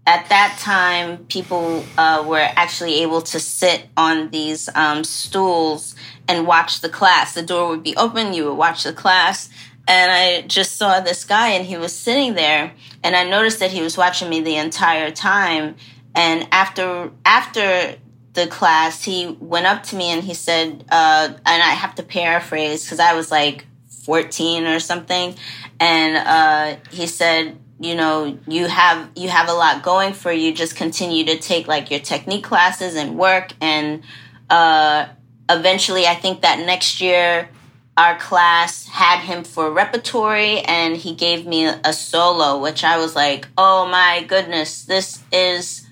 at 0.06 0.28
that 0.28 0.56
time, 0.60 1.26
people 1.26 1.84
uh, 1.98 2.24
were 2.26 2.38
actually 2.38 3.02
able 3.02 3.22
to 3.22 3.40
sit 3.40 3.86
on 3.96 4.30
these 4.30 4.68
um, 4.76 5.02
stools 5.02 5.96
and 6.28 6.46
watch 6.46 6.80
the 6.80 6.88
class. 6.88 7.34
The 7.34 7.42
door 7.42 7.68
would 7.68 7.82
be 7.82 7.96
open, 7.96 8.32
you 8.32 8.44
would 8.44 8.54
watch 8.54 8.84
the 8.84 8.92
class. 8.92 9.48
And 9.88 10.10
I 10.10 10.42
just 10.42 10.76
saw 10.76 11.00
this 11.00 11.24
guy, 11.24 11.50
and 11.50 11.64
he 11.64 11.76
was 11.76 11.94
sitting 11.94 12.34
there, 12.34 12.72
and 13.04 13.14
I 13.14 13.24
noticed 13.28 13.60
that 13.60 13.70
he 13.70 13.82
was 13.82 13.96
watching 13.96 14.28
me 14.28 14.40
the 14.40 14.56
entire 14.56 15.10
time. 15.10 15.76
And 16.14 16.48
after 16.50 17.12
after 17.24 17.96
the 18.32 18.46
class, 18.48 19.04
he 19.04 19.36
went 19.38 19.66
up 19.66 19.82
to 19.84 19.96
me 19.96 20.10
and 20.10 20.22
he 20.22 20.34
said, 20.34 20.84
uh, 20.90 21.28
and 21.28 21.62
I 21.62 21.70
have 21.70 21.94
to 21.96 22.02
paraphrase 22.02 22.84
because 22.84 23.00
I 23.00 23.14
was 23.14 23.30
like 23.30 23.64
14 24.04 24.66
or 24.66 24.80
something, 24.80 25.36
and 25.78 26.16
uh, 26.16 26.80
he 26.90 27.06
said, 27.06 27.58
you 27.78 27.94
know 27.94 28.38
you 28.48 28.66
have 28.66 29.10
you 29.14 29.28
have 29.28 29.48
a 29.48 29.52
lot 29.52 29.82
going 29.82 30.14
for 30.14 30.32
you. 30.32 30.52
Just 30.52 30.74
continue 30.74 31.24
to 31.26 31.38
take 31.38 31.68
like 31.68 31.90
your 31.90 32.00
technique 32.00 32.44
classes 32.44 32.96
and 32.96 33.18
work. 33.18 33.52
And 33.60 34.02
uh 34.48 35.06
eventually 35.48 36.06
i 36.06 36.14
think 36.14 36.42
that 36.42 36.64
next 36.64 37.00
year 37.00 37.48
our 37.96 38.18
class 38.18 38.86
had 38.86 39.20
him 39.20 39.42
for 39.42 39.70
repertory 39.70 40.60
and 40.60 40.96
he 40.96 41.14
gave 41.14 41.46
me 41.46 41.64
a 41.64 41.92
solo 41.92 42.60
which 42.60 42.84
i 42.84 42.96
was 42.98 43.16
like 43.16 43.48
oh 43.56 43.86
my 43.86 44.24
goodness 44.28 44.84
this 44.84 45.22
is 45.32 45.86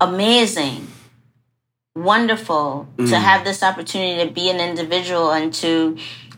amazing 0.00 0.86
wonderful 1.94 2.88
mm. 2.96 3.08
to 3.08 3.18
have 3.18 3.44
this 3.44 3.62
opportunity 3.62 4.26
to 4.26 4.32
be 4.32 4.50
an 4.50 4.60
individual 4.60 5.32
and 5.32 5.52
to 5.52 5.96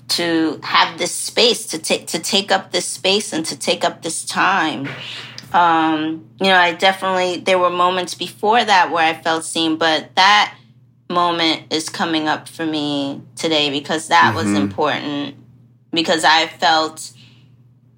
to 0.08 0.60
have 0.62 0.98
this 0.98 1.14
space 1.14 1.66
to 1.68 1.78
take 1.78 2.06
to 2.06 2.18
take 2.18 2.52
up 2.52 2.70
this 2.70 2.86
space 2.86 3.32
and 3.32 3.46
to 3.46 3.58
take 3.58 3.84
up 3.84 4.02
this 4.02 4.24
time. 4.24 4.88
Um, 5.54 6.28
you 6.40 6.48
know, 6.48 6.56
I 6.56 6.72
definitely 6.72 7.38
there 7.38 7.58
were 7.58 7.70
moments 7.70 8.14
before 8.14 8.62
that 8.62 8.90
where 8.90 9.04
I 9.04 9.14
felt 9.14 9.44
seen, 9.44 9.76
but 9.76 10.14
that 10.16 10.54
moment 11.12 11.72
is 11.72 11.88
coming 11.88 12.28
up 12.28 12.48
for 12.48 12.66
me 12.66 13.22
today 13.36 13.70
because 13.70 14.08
that 14.08 14.34
mm-hmm. 14.34 14.36
was 14.36 14.58
important 14.58 15.36
because 15.92 16.24
I 16.24 16.46
felt 16.46 17.12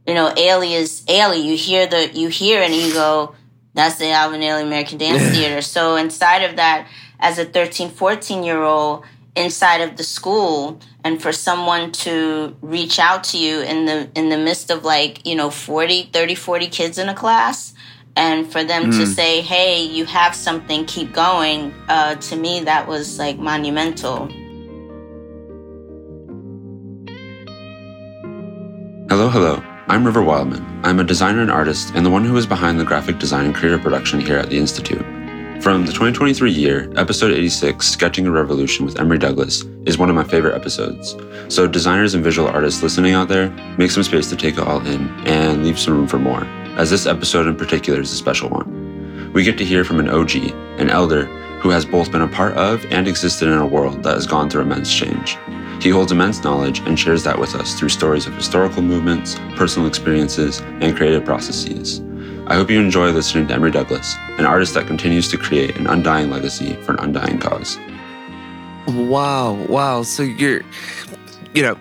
you 0.06 0.14
know, 0.14 0.32
Ailey 0.36 0.72
is 0.72 1.02
Ailey. 1.06 1.42
You 1.42 1.56
hear 1.56 1.86
the 1.86 2.10
you 2.12 2.28
hear 2.28 2.60
and 2.60 2.74
you 2.74 2.92
go, 2.92 3.34
that's 3.72 3.96
the 3.96 4.10
Alvin 4.10 4.40
Ailey 4.40 4.62
American 4.62 4.98
Dance 4.98 5.22
Theater. 5.36 5.62
So 5.62 5.96
inside 5.96 6.44
of 6.44 6.56
that, 6.56 6.88
as 7.18 7.38
a 7.38 7.44
13, 7.44 7.90
14 7.90 8.42
year 8.42 8.62
old, 8.62 9.04
inside 9.34 9.80
of 9.80 9.96
the 9.96 10.04
school 10.04 10.80
and 11.02 11.20
for 11.20 11.32
someone 11.32 11.90
to 11.92 12.56
reach 12.60 12.98
out 12.98 13.24
to 13.24 13.38
you 13.38 13.60
in 13.60 13.84
the 13.84 14.08
in 14.14 14.28
the 14.28 14.38
midst 14.38 14.70
of 14.70 14.84
like 14.84 15.26
you 15.26 15.34
know 15.34 15.50
40 15.50 16.04
30 16.12 16.34
40 16.36 16.68
kids 16.68 16.98
in 16.98 17.08
a 17.08 17.14
class 17.14 17.73
and 18.16 18.50
for 18.50 18.62
them 18.62 18.90
mm. 18.90 18.98
to 18.98 19.06
say 19.06 19.40
hey 19.40 19.82
you 19.82 20.04
have 20.04 20.34
something 20.34 20.84
keep 20.86 21.12
going 21.12 21.74
uh, 21.88 22.14
to 22.16 22.36
me 22.36 22.60
that 22.60 22.86
was 22.86 23.18
like 23.18 23.38
monumental. 23.38 24.28
Hello 29.08 29.28
hello. 29.28 29.62
I'm 29.86 30.04
river 30.04 30.22
wildman. 30.22 30.64
I'm 30.82 30.98
a 30.98 31.04
designer 31.04 31.42
and 31.42 31.50
artist 31.50 31.92
and 31.94 32.06
the 32.06 32.10
one 32.10 32.24
who 32.24 32.36
is 32.36 32.46
behind 32.46 32.80
the 32.80 32.84
graphic 32.84 33.18
design 33.18 33.46
and 33.46 33.54
creative 33.54 33.82
production 33.82 34.18
here 34.20 34.38
at 34.38 34.48
the 34.48 34.58
institute 34.58 35.04
from 35.64 35.86
the 35.86 35.92
2023 35.92 36.52
year, 36.52 36.92
episode 36.94 37.32
86, 37.32 37.88
Sketching 37.88 38.26
a 38.26 38.30
Revolution 38.30 38.84
with 38.84 39.00
Emory 39.00 39.18
Douglas, 39.18 39.62
is 39.86 39.96
one 39.96 40.10
of 40.10 40.14
my 40.14 40.22
favorite 40.22 40.54
episodes. 40.54 41.16
So, 41.48 41.66
designers 41.66 42.12
and 42.12 42.22
visual 42.22 42.48
artists 42.48 42.82
listening 42.82 43.14
out 43.14 43.28
there, 43.28 43.48
make 43.78 43.90
some 43.90 44.02
space 44.02 44.28
to 44.28 44.36
take 44.36 44.58
it 44.58 44.60
all 44.68 44.86
in 44.86 45.08
and 45.26 45.64
leave 45.64 45.78
some 45.78 45.94
room 45.94 46.06
for 46.06 46.18
more, 46.18 46.44
as 46.76 46.90
this 46.90 47.06
episode 47.06 47.46
in 47.46 47.56
particular 47.56 48.02
is 48.02 48.12
a 48.12 48.16
special 48.16 48.50
one. 48.50 49.32
We 49.32 49.42
get 49.42 49.56
to 49.56 49.64
hear 49.64 49.84
from 49.84 50.00
an 50.00 50.10
OG, 50.10 50.36
an 50.78 50.90
elder, 50.90 51.24
who 51.62 51.70
has 51.70 51.86
both 51.86 52.12
been 52.12 52.20
a 52.20 52.28
part 52.28 52.52
of 52.58 52.84
and 52.92 53.08
existed 53.08 53.48
in 53.48 53.56
a 53.56 53.66
world 53.66 54.02
that 54.02 54.16
has 54.16 54.26
gone 54.26 54.50
through 54.50 54.64
immense 54.64 54.94
change. 54.94 55.38
He 55.80 55.88
holds 55.88 56.12
immense 56.12 56.44
knowledge 56.44 56.80
and 56.80 57.00
shares 57.00 57.24
that 57.24 57.38
with 57.38 57.54
us 57.54 57.78
through 57.78 57.88
stories 57.88 58.26
of 58.26 58.34
historical 58.34 58.82
movements, 58.82 59.36
personal 59.56 59.88
experiences, 59.88 60.60
and 60.60 60.94
creative 60.94 61.24
processes. 61.24 62.02
I 62.46 62.56
hope 62.56 62.70
you 62.70 62.78
enjoy 62.78 63.10
listening 63.10 63.46
to 63.48 63.54
Emory 63.54 63.70
Douglas, 63.70 64.16
an 64.36 64.44
artist 64.44 64.74
that 64.74 64.86
continues 64.86 65.28
to 65.28 65.38
create 65.38 65.76
an 65.76 65.86
undying 65.86 66.28
legacy 66.28 66.74
for 66.82 66.92
an 66.92 66.98
undying 67.00 67.38
cause. 67.38 67.78
Wow, 68.86 69.54
wow. 69.66 70.02
So 70.02 70.22
you're, 70.22 70.60
you 71.54 71.62
know, 71.62 71.78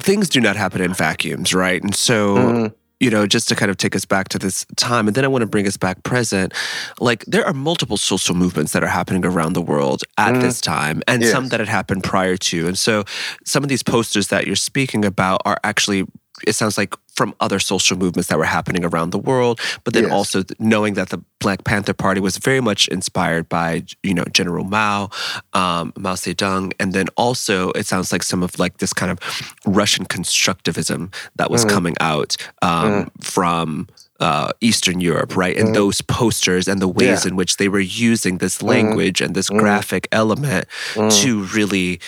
things 0.00 0.28
do 0.28 0.40
not 0.40 0.56
happen 0.56 0.80
in 0.80 0.92
vacuums, 0.92 1.54
right? 1.54 1.80
And 1.80 1.94
so, 1.94 2.36
mm-hmm. 2.36 2.74
you 2.98 3.10
know, 3.10 3.28
just 3.28 3.48
to 3.48 3.54
kind 3.54 3.70
of 3.70 3.76
take 3.76 3.94
us 3.94 4.04
back 4.04 4.28
to 4.30 4.40
this 4.40 4.66
time, 4.74 5.06
and 5.06 5.14
then 5.14 5.24
I 5.24 5.28
want 5.28 5.42
to 5.42 5.46
bring 5.46 5.68
us 5.68 5.76
back 5.76 6.02
present. 6.02 6.52
Like, 6.98 7.24
there 7.26 7.46
are 7.46 7.52
multiple 7.52 7.96
social 7.96 8.34
movements 8.34 8.72
that 8.72 8.82
are 8.82 8.88
happening 8.88 9.24
around 9.24 9.52
the 9.52 9.62
world 9.62 10.02
at 10.18 10.32
mm-hmm. 10.32 10.40
this 10.40 10.60
time, 10.60 11.00
and 11.06 11.22
yes. 11.22 11.30
some 11.30 11.48
that 11.50 11.60
had 11.60 11.68
happened 11.68 12.02
prior 12.02 12.36
to. 12.36 12.66
And 12.66 12.76
so, 12.76 13.04
some 13.44 13.62
of 13.62 13.68
these 13.68 13.84
posters 13.84 14.28
that 14.28 14.48
you're 14.48 14.56
speaking 14.56 15.04
about 15.04 15.42
are 15.44 15.58
actually 15.62 16.06
it 16.46 16.54
sounds 16.54 16.76
like 16.76 16.94
from 17.14 17.34
other 17.40 17.60
social 17.60 17.96
movements 17.96 18.28
that 18.28 18.38
were 18.38 18.44
happening 18.44 18.84
around 18.84 19.10
the 19.10 19.18
world, 19.18 19.60
but 19.84 19.94
then 19.94 20.04
yes. 20.04 20.12
also 20.12 20.42
knowing 20.58 20.94
that 20.94 21.10
the 21.10 21.22
Black 21.38 21.64
Panther 21.64 21.94
Party 21.94 22.20
was 22.20 22.38
very 22.38 22.60
much 22.60 22.88
inspired 22.88 23.48
by 23.48 23.84
you 24.02 24.14
know 24.14 24.24
General 24.32 24.64
Mao, 24.64 25.10
um, 25.52 25.92
Mao 25.96 26.14
Zedong, 26.14 26.72
and 26.80 26.92
then 26.92 27.06
also 27.16 27.70
it 27.72 27.86
sounds 27.86 28.10
like 28.10 28.22
some 28.22 28.42
of 28.42 28.58
like 28.58 28.78
this 28.78 28.92
kind 28.92 29.12
of 29.12 29.18
Russian 29.64 30.06
constructivism 30.06 31.14
that 31.36 31.50
was 31.50 31.64
mm. 31.64 31.70
coming 31.70 31.94
out 32.00 32.36
um, 32.62 33.04
mm. 33.04 33.24
from. 33.24 33.88
Uh, 34.20 34.48
Eastern 34.60 35.00
Europe, 35.00 35.36
right? 35.36 35.58
And 35.58 35.70
mm. 35.70 35.74
those 35.74 36.00
posters 36.00 36.68
and 36.68 36.80
the 36.80 36.88
ways 36.88 37.24
yeah. 37.24 37.30
in 37.30 37.36
which 37.36 37.56
they 37.56 37.68
were 37.68 37.80
using 37.80 38.38
this 38.38 38.58
mm. 38.58 38.68
language 38.68 39.20
and 39.20 39.34
this 39.34 39.50
mm. 39.50 39.58
graphic 39.58 40.06
element 40.12 40.66
mm. 40.94 41.22
to 41.22 41.42
really 41.46 42.00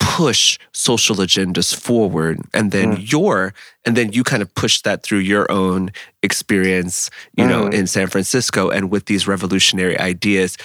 push 0.00 0.58
social 0.72 1.16
agendas 1.16 1.74
forward 1.74 2.40
and 2.54 2.70
then 2.70 2.96
mm. 2.96 3.12
your 3.12 3.52
and 3.84 3.96
then 3.96 4.12
you 4.12 4.24
kind 4.24 4.42
of 4.42 4.54
push 4.54 4.80
that 4.82 5.02
through 5.02 5.18
your 5.18 5.50
own 5.50 5.90
experience 6.22 7.10
you 7.36 7.44
mm. 7.44 7.48
know 7.48 7.66
in 7.66 7.86
San 7.86 8.06
Francisco 8.06 8.70
and 8.70 8.90
with 8.90 9.06
these 9.06 9.26
revolutionary 9.26 9.98
ideas 9.98 10.56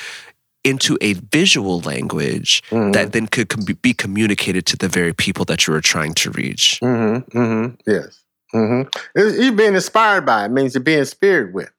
into 0.64 0.98
a 1.02 1.14
visual 1.14 1.82
language 1.82 2.64
mm. 2.70 2.94
that 2.94 3.12
then 3.12 3.28
could 3.28 3.50
com- 3.50 3.66
be 3.82 3.94
communicated 3.94 4.66
to 4.66 4.78
the 4.78 4.88
very 4.88 5.14
people 5.14 5.46
that 5.46 5.68
you 5.68 5.74
were 5.74 5.82
trying 5.82 6.14
to 6.14 6.30
reach 6.32 6.80
mm-hmm, 6.82 7.38
mm-hmm, 7.38 7.76
yes 7.90 8.24
mm-hmm. 8.54 9.42
you 9.42 9.52
being 9.52 9.76
inspired 9.76 10.26
by 10.26 10.46
it 10.46 10.52
means 10.52 10.74
you're 10.74 10.84
being 10.84 11.00
inspired 11.00 11.54
with 11.54 11.72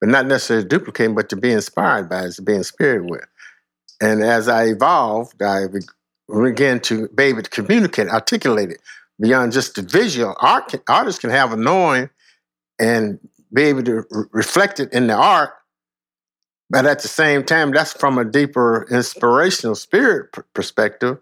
but 0.00 0.08
not 0.08 0.26
necessarily 0.26 0.66
duplicating, 0.66 1.14
but 1.14 1.28
to 1.28 1.36
be 1.36 1.52
inspired 1.52 2.08
by, 2.08 2.28
to 2.28 2.42
be 2.42 2.54
inspired 2.54 3.08
with. 3.08 3.26
And 4.00 4.22
as 4.22 4.48
I 4.48 4.66
evolved, 4.66 5.42
I 5.42 5.64
began 6.28 6.80
to 6.80 7.08
be 7.08 7.24
able 7.24 7.42
to 7.42 7.50
communicate, 7.50 8.08
articulate 8.08 8.70
it 8.70 8.80
beyond 9.20 9.52
just 9.52 9.74
the 9.74 9.82
visual. 9.82 10.34
Art 10.38 10.68
can, 10.68 10.80
artists 10.88 11.20
can 11.20 11.30
have 11.30 11.52
a 11.52 11.56
knowing 11.56 12.10
and 12.78 13.18
be 13.52 13.62
able 13.62 13.82
to 13.82 14.04
re- 14.10 14.24
reflect 14.32 14.78
it 14.80 14.92
in 14.92 15.06
the 15.06 15.14
art, 15.14 15.50
but 16.70 16.86
at 16.86 17.00
the 17.00 17.08
same 17.08 17.44
time, 17.44 17.72
that's 17.72 17.92
from 17.92 18.18
a 18.18 18.24
deeper 18.24 18.86
inspirational 18.90 19.74
spirit 19.74 20.32
pr- 20.32 20.42
perspective. 20.54 21.18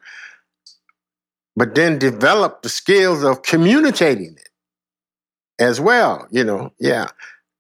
But 1.55 1.75
then 1.75 1.99
develop 1.99 2.63
the 2.63 2.69
skills 2.69 3.23
of 3.23 3.43
communicating 3.43 4.37
it 4.37 4.49
as 5.59 5.81
well. 5.81 6.27
You 6.31 6.45
know, 6.45 6.73
yeah. 6.79 7.07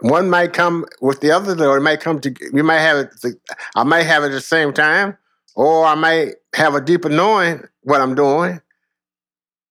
One 0.00 0.29
might 0.29 0.53
come 0.53 0.85
with 1.00 1.21
the 1.23 1.31
other, 1.31 1.53
or 1.67 1.79
it 1.79 1.81
might 1.81 2.00
come 2.00 2.21
to. 2.21 2.35
We 2.53 2.61
might 2.61 2.81
have 2.81 2.99
it. 2.99 3.37
I 3.75 3.85
might 3.85 4.03
have 4.03 4.25
it 4.25 4.26
at 4.26 4.33
the 4.33 4.41
same 4.43 4.75
time, 4.75 5.17
or 5.57 5.87
I 5.87 5.95
might 5.95 6.35
have 6.55 6.75
a 6.75 6.81
deeper 6.81 7.09
knowing 7.09 7.65
what 7.83 8.01
I'm 8.01 8.15
doing, 8.15 8.61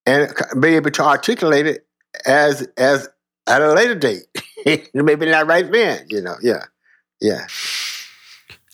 and 0.06 0.34
be 0.60 0.75
able 0.75 0.92
to 0.92 1.04
articulate 1.04 1.68
it 1.68 1.88
as 2.25 2.68
as 2.77 3.08
at 3.48 3.62
a 3.62 3.74
later 3.74 3.96
date. 3.96 4.25
Maybe 4.94 5.27
not 5.27 5.48
right 5.48 5.72
then, 5.72 6.06
you 6.10 6.22
know. 6.22 6.36
Yeah, 6.42 6.65
yeah. 7.22 7.48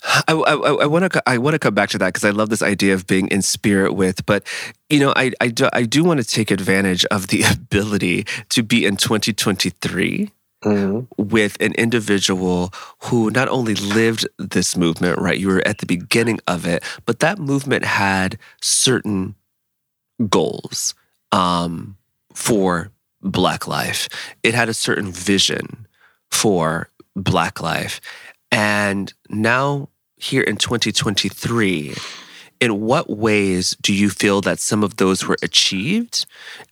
I, 0.03 0.34
I, 0.34 0.86
want 0.88 1.13
to 1.13 1.30
I 1.30 1.38
want 1.38 1.53
to 1.53 1.60
come 1.60 1.75
back 1.75 1.89
to 1.89 2.00
that 2.00 2.08
because 2.08 2.24
I 2.24 2.32
love 2.32 2.50
this 2.50 2.63
idea 2.63 2.96
of 2.96 3.06
being 3.06 3.27
in 3.27 3.44
spirit 3.44 3.94
with, 3.94 4.25
but 4.25 4.48
you 4.89 5.00
know 5.00 5.13
I 5.15 5.32
I 5.39 5.50
do, 5.50 5.70
I 5.74 5.84
do 5.84 6.03
want 6.03 6.20
to 6.20 6.25
take 6.25 6.50
advantage 6.50 7.06
of 7.06 7.27
the 7.27 7.44
ability 7.51 8.25
to 8.50 8.63
be 8.63 8.86
in 8.86 8.98
2023 8.98 10.32
mm-hmm. 10.63 11.01
with 11.18 11.58
an 11.60 11.74
individual 11.74 12.74
who 13.03 13.30
not 13.32 13.48
only 13.50 13.75
lived 13.75 14.27
this 14.38 14.77
movement, 14.77 15.20
right? 15.20 15.38
You 15.38 15.48
were 15.50 15.68
at 15.68 15.80
the 15.80 15.86
beginning 15.86 16.39
of 16.48 16.65
it, 16.65 16.84
but 17.06 17.20
that 17.20 17.39
movement 17.39 17.86
had 17.86 18.38
certain 18.62 19.36
goals 20.30 20.94
um, 21.32 21.98
for 22.34 22.91
Black 23.22 23.68
life. 23.68 24.10
It 24.44 24.53
had 24.53 24.70
a 24.70 24.74
certain 24.74 25.12
vision 25.12 25.88
for 26.30 26.89
Black 27.15 27.62
life. 27.62 28.01
And 28.51 29.13
now, 29.30 29.89
here 30.18 30.41
in 30.41 30.58
2023, 30.58 31.96
in 32.60 32.82
what 32.82 33.10
ways 33.10 33.75
do 33.82 33.94
you 33.94 34.10
feel 34.10 34.41
that 34.41 34.60
some 34.60 34.84
of 34.84 34.98
those 34.98 35.27
were 35.27 35.38
achieved? 35.41 36.25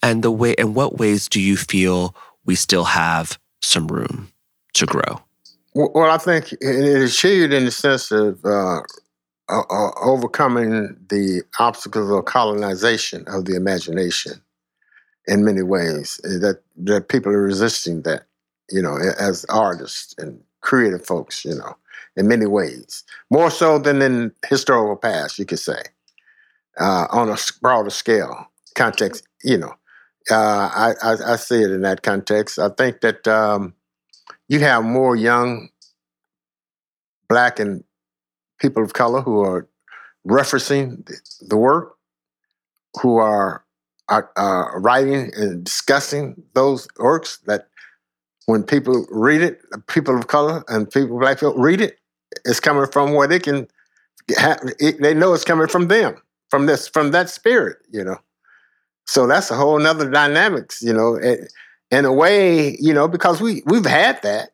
And 0.03 0.23
the 0.23 0.31
way, 0.31 0.53
in 0.53 0.73
what 0.73 0.97
ways 0.97 1.27
do 1.27 1.39
you 1.41 1.57
feel 1.57 2.15
we 2.45 2.55
still 2.55 2.85
have 2.85 3.39
some 3.61 3.87
room 3.87 4.31
to 4.73 4.85
grow? 4.85 5.21
Well, 5.75 6.11
I 6.11 6.17
think 6.17 6.53
it 6.53 7.03
achieved 7.03 7.53
in 7.53 7.65
the 7.65 7.71
sense 7.71 8.11
of 8.11 8.43
uh, 8.43 8.81
uh, 9.49 9.91
overcoming 10.01 10.97
the 11.09 11.43
obstacles 11.59 12.09
of 12.11 12.25
colonization 12.25 13.23
of 13.27 13.45
the 13.45 13.55
imagination 13.55 14.41
in 15.27 15.45
many 15.45 15.61
ways. 15.61 16.19
Eh, 16.25 16.39
that 16.39 16.61
that 16.77 17.07
people 17.07 17.31
are 17.31 17.41
resisting 17.41 18.01
that, 18.03 18.23
you 18.71 18.81
know, 18.81 18.97
as 19.19 19.45
artists 19.49 20.15
and 20.17 20.39
creative 20.61 21.05
folks, 21.05 21.45
you 21.45 21.55
know, 21.55 21.75
in 22.15 22.27
many 22.27 22.45
ways, 22.45 23.03
more 23.29 23.51
so 23.51 23.79
than 23.79 24.01
in 24.01 24.31
historical 24.47 24.95
past, 24.95 25.39
you 25.39 25.45
could 25.45 25.59
say, 25.59 25.81
uh, 26.79 27.07
on 27.11 27.29
a 27.29 27.37
broader 27.61 27.89
scale 27.89 28.47
context, 28.75 29.27
you 29.43 29.57
know. 29.57 29.73
Uh, 30.29 30.69
I, 30.73 30.93
I, 31.01 31.33
I, 31.33 31.35
see 31.37 31.61
it 31.61 31.71
in 31.71 31.81
that 31.81 32.03
context. 32.03 32.59
I 32.59 32.69
think 32.69 33.01
that 33.01 33.27
um, 33.27 33.73
you 34.47 34.59
have 34.59 34.83
more 34.83 35.15
young 35.15 35.69
black 37.27 37.59
and 37.59 37.83
people 38.59 38.83
of 38.83 38.93
color 38.93 39.21
who 39.21 39.39
are 39.41 39.67
referencing 40.27 41.09
the 41.41 41.57
work, 41.57 41.95
who 43.01 43.17
are, 43.17 43.63
are 44.09 44.29
uh, 44.35 44.79
writing 44.79 45.31
and 45.35 45.63
discussing 45.63 46.43
those 46.53 46.87
works. 46.97 47.37
That 47.47 47.67
when 48.45 48.63
people 48.63 49.05
read 49.09 49.41
it, 49.41 49.61
people 49.87 50.17
of 50.17 50.27
color 50.27 50.63
and 50.67 50.89
people 50.89 51.17
black 51.17 51.39
people 51.39 51.55
read 51.55 51.81
it, 51.81 51.99
it's 52.45 52.59
coming 52.59 52.87
from 52.91 53.13
where 53.13 53.27
they 53.27 53.39
can. 53.39 53.67
Have, 54.37 54.59
they 54.79 55.15
know 55.15 55.33
it's 55.33 55.43
coming 55.43 55.67
from 55.67 55.87
them, 55.87 56.21
from 56.51 56.67
this, 56.67 56.87
from 56.87 57.09
that 57.11 57.31
spirit, 57.31 57.77
you 57.89 58.03
know. 58.03 58.17
So 59.09 59.25
that's 59.25 59.49
a 59.49 59.55
whole 59.55 59.79
nother 59.79 60.07
dynamics, 60.07 60.83
you 60.83 60.93
know, 60.93 61.15
in 61.89 62.05
a 62.05 62.13
way, 62.13 62.77
you 62.79 62.93
know, 62.93 63.07
because 63.07 63.41
we 63.41 63.63
we've 63.65 63.83
had 63.83 64.21
that, 64.21 64.51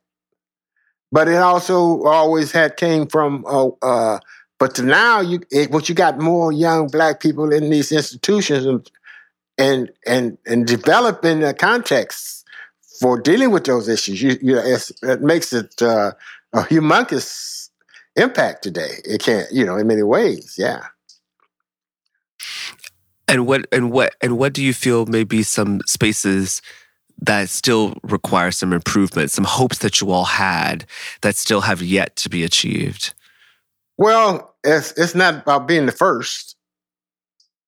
but 1.11 1.27
it 1.27 1.35
also 1.35 2.03
always 2.03 2.53
had 2.53 2.77
came 2.77 3.05
from. 3.05 3.43
Uh, 3.45 3.67
uh, 3.81 4.19
but 4.57 4.79
now 4.79 5.19
you, 5.19 5.41
it, 5.51 5.71
what 5.71 5.89
you 5.89 5.95
got 5.95 6.19
more 6.19 6.53
young 6.53 6.87
black 6.87 7.19
people 7.19 7.51
in 7.51 7.69
these 7.69 7.91
institutions 7.91 8.65
and 8.65 8.89
and 9.57 9.91
and, 10.07 10.37
and 10.45 10.65
developing 10.65 11.43
a 11.43 11.53
context 11.53 12.45
for 13.01 13.19
dealing 13.19 13.51
with 13.51 13.65
those 13.65 13.89
issues. 13.89 14.21
You, 14.21 14.37
you 14.41 14.57
it 14.57 15.21
makes 15.21 15.51
it 15.51 15.81
uh, 15.81 16.13
a 16.53 16.61
humongous 16.61 17.71
impact 18.15 18.63
today. 18.63 19.01
It 19.03 19.21
can't, 19.21 19.51
you 19.51 19.65
know, 19.65 19.75
in 19.75 19.87
many 19.87 20.03
ways, 20.03 20.55
yeah. 20.57 20.85
And 23.27 23.47
what 23.47 23.65
and 23.71 23.91
what 23.91 24.15
and 24.21 24.37
what 24.37 24.53
do 24.53 24.63
you 24.63 24.73
feel 24.73 25.05
may 25.07 25.23
be 25.23 25.41
some 25.41 25.81
spaces 25.87 26.61
that 27.21 27.49
still 27.49 27.95
require 28.03 28.51
some 28.51 28.73
improvement, 28.73 29.31
some 29.31 29.45
hopes 29.45 29.79
that 29.79 30.01
you 30.01 30.11
all 30.11 30.25
had 30.25 30.85
that 31.21 31.35
still 31.35 31.61
have 31.61 31.81
yet 31.81 32.15
to 32.17 32.29
be 32.29 32.43
achieved? 32.43 33.13
Well, 33.97 34.55
it's 34.63 34.91
it's 34.93 35.15
not 35.15 35.41
about 35.41 35.67
being 35.67 35.85
the 35.85 35.91
first. 35.91 36.55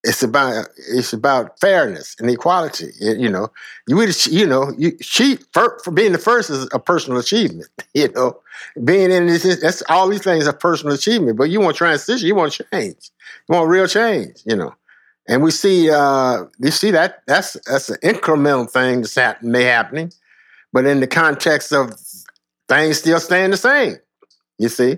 It's 0.04 0.24
about 0.24 0.68
it's 0.90 1.12
about 1.12 1.60
fairness 1.60 2.16
and 2.20 2.30
equality. 2.30 2.92
You 3.00 3.30
know, 3.30 3.50
you 3.88 4.02
you 4.26 4.46
know 4.46 4.74
you 4.78 4.98
cheat 5.00 5.44
for, 5.54 5.80
for 5.84 5.92
being 5.92 6.12
the 6.12 6.18
first 6.18 6.50
is 6.50 6.68
a 6.74 6.80
personal 6.80 7.20
achievement. 7.20 7.70
You 7.94 8.12
know, 8.12 8.40
being 8.84 9.10
in 9.10 9.26
this 9.26 9.60
that's 9.60 9.82
all 9.90 10.08
these 10.08 10.22
things 10.22 10.46
are 10.46 10.54
personal 10.54 10.94
achievement. 10.94 11.36
But 11.36 11.50
you 11.50 11.60
want 11.60 11.78
transition, 11.78 12.28
you 12.28 12.36
want 12.36 12.62
change, 12.72 13.10
you 13.50 13.56
want 13.56 13.70
real 13.70 13.88
change. 13.88 14.42
You 14.46 14.56
know, 14.56 14.76
and 15.28 15.44
we 15.44 15.52
see 15.52 15.90
uh, 15.92 16.46
you 16.60 16.72
see 16.72 16.92
that 16.92 17.22
that's 17.28 17.54
that's 17.66 17.90
an 17.90 17.98
incremental 18.04 18.70
thing 18.70 19.02
that's 19.02 19.44
may 19.44 19.64
happening, 19.64 20.12
but 20.74 20.86
in 20.86 21.00
the 21.00 21.08
context 21.08 21.74
of 21.74 21.94
things 22.70 23.00
still 23.00 23.20
staying 23.20 23.52
the 23.52 23.58
same. 23.58 23.98
You 24.58 24.70
see, 24.70 24.98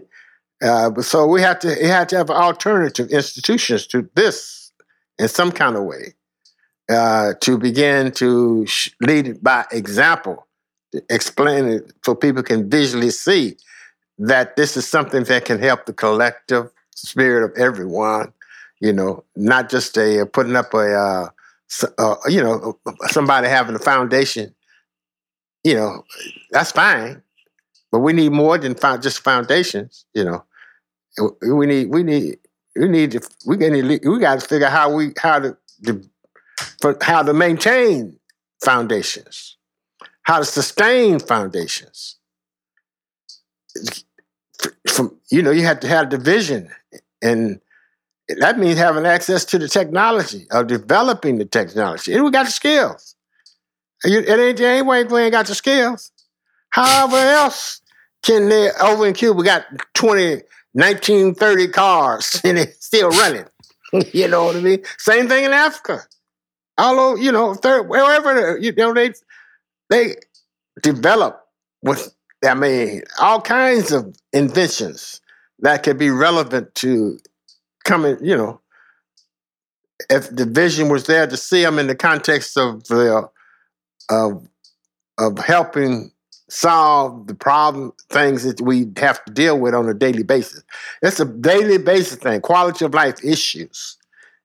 uh, 0.63 1.02
so 1.02 1.26
we 1.26 1.42
have 1.42 1.60
to 1.60 1.88
have 1.88 2.08
to 2.08 2.18
have 2.18 2.30
alternative 2.30 3.10
institutions 3.10 3.88
to 3.88 4.10
this 4.15 4.72
in 5.18 5.28
some 5.28 5.52
kind 5.52 5.76
of 5.76 5.84
way 5.84 6.13
uh, 6.89 7.34
to 7.42 7.58
begin 7.58 8.12
to 8.13 8.65
sh- 8.65 8.89
lead 9.02 9.44
by 9.44 9.65
example, 9.72 10.48
explain 11.10 11.65
it 11.65 11.94
so 12.06 12.15
people 12.15 12.44
can 12.44 12.70
visually 12.70 13.10
see 13.10 13.58
that 14.18 14.56
this 14.56 14.76
is 14.76 14.88
something 14.88 15.24
that 15.24 15.46
can 15.46 15.60
help 15.60 15.86
the 15.86 15.94
collective 15.94 16.70
spirit 16.96 17.44
of 17.44 17.58
everyone 17.58 18.34
you 18.80 18.94
know, 18.94 19.24
not 19.36 19.70
just 19.70 19.98
a 19.98 20.22
uh, 20.22 20.26
putting 20.26 20.56
up 20.56 20.74
a, 20.74 20.78
uh, 20.78 21.30
uh, 21.98 22.15
you 22.28 22.42
know, 22.42 22.80
somebody 23.08 23.48
having 23.48 23.76
a 23.76 23.80
foundation. 23.80 24.56
You 25.63 25.76
know, 25.76 26.04
that's 26.52 26.72
fine, 26.72 27.22
but 27.92 28.00
we 28.00 28.13
need 28.13 28.32
more 28.32 28.58
than 28.58 28.76
just 29.02 29.22
foundations. 29.22 30.06
You 30.13 30.26
know, 30.26 30.46
we 31.42 31.65
need 31.65 31.89
we 31.89 32.04
need 32.04 32.38
we 32.76 32.88
need 32.88 33.12
to 33.12 33.22
we 33.46 33.58
we 33.58 34.20
got 34.20 34.39
to 34.39 34.48
figure 34.48 34.70
how 34.70 34.94
we 34.94 35.12
how 35.22 35.39
to, 35.39 35.58
to 35.86 36.02
for 36.82 36.98
how 37.02 37.24
to 37.24 37.34
maintain 37.34 38.18
foundations, 38.63 39.58
how 40.24 40.39
to 40.39 40.46
sustain 40.46 41.20
foundations. 41.20 42.18
From 44.89 45.18
you 45.32 45.42
know, 45.42 45.52
you 45.52 45.63
have 45.63 45.80
to 45.82 45.88
have 45.88 46.10
the 46.10 46.18
vision 46.18 46.70
and 47.22 47.62
that 48.38 48.60
means 48.60 48.78
having 48.78 49.06
access 49.06 49.44
to 49.46 49.58
the 49.58 49.68
technology 49.68 50.46
of 50.52 50.68
developing 50.68 51.38
the 51.39 51.46
technology. 51.46 52.13
And 52.13 52.24
we 52.24 52.32
got 52.32 52.46
the 52.46 52.52
skills. 52.52 53.15
It 54.04 54.30
ain't, 54.30 54.60
ain't 54.62 54.86
way 54.86 55.04
we 55.04 55.22
ain't 55.22 55.32
got 55.32 55.48
the 55.48 55.56
skills. 55.56 56.12
However 56.70 57.18
else 57.18 57.82
can 58.24 58.50
they, 58.50 58.70
over 58.82 59.08
in 59.08 59.13
Cuba, 59.13 59.44
got 59.44 59.65
20, 59.96 60.42
19, 60.76 61.36
30 61.36 61.68
cars 61.70 62.42
and 62.46 62.58
it's 62.58 62.86
still 62.86 63.10
running. 63.10 63.46
you 64.13 64.28
know 64.28 64.46
what 64.46 64.56
I 64.56 64.62
mean? 64.62 64.84
Same 65.00 65.28
thing 65.28 65.46
in 65.46 65.52
Africa. 65.52 66.02
Although, 66.78 67.15
you 67.15 67.32
know, 67.32 67.56
third, 67.56 67.89
wherever, 67.89 68.58
you 68.58 68.72
know, 68.74 68.94
they, 68.94 69.13
they 69.89 70.15
develop 70.82 71.42
with, 71.82 72.13
I 72.48 72.54
mean, 72.54 73.04
all 73.20 73.42
kinds 73.42 73.92
of 73.92 74.15
inventions 74.32 75.20
that 75.60 75.84
could 75.84 75.98
be 75.98 76.10
relevant 76.10 76.74
to 76.76 77.20
coming, 77.89 78.17
you 78.21 78.38
know, 78.38 78.62
if 80.10 80.30
the 80.30 80.45
vision 80.45 80.89
was 80.89 81.06
there 81.08 81.25
to 81.25 81.36
see 81.36 81.63
them 81.63 81.80
in 81.80 81.88
the 81.88 81.95
context 81.95 82.56
of 82.56 82.84
the 82.86 83.28
of 84.10 84.47
of 85.17 85.38
helping 85.39 86.12
solve 86.49 87.28
the 87.28 87.36
problem 87.36 87.91
things 88.10 88.43
that 88.43 88.62
we 88.62 88.88
have 88.97 89.23
to 89.25 89.34
deal 89.34 89.60
with 89.60 89.73
on 89.73 89.89
a 89.89 89.93
daily 89.93 90.23
basis. 90.23 90.63
It's 91.02 91.19
a 91.19 91.25
daily 91.25 91.78
basis 91.78 92.17
thing. 92.17 92.41
Quality 92.41 92.86
of 92.86 92.93
life 92.93 93.23
issues. 93.23 93.97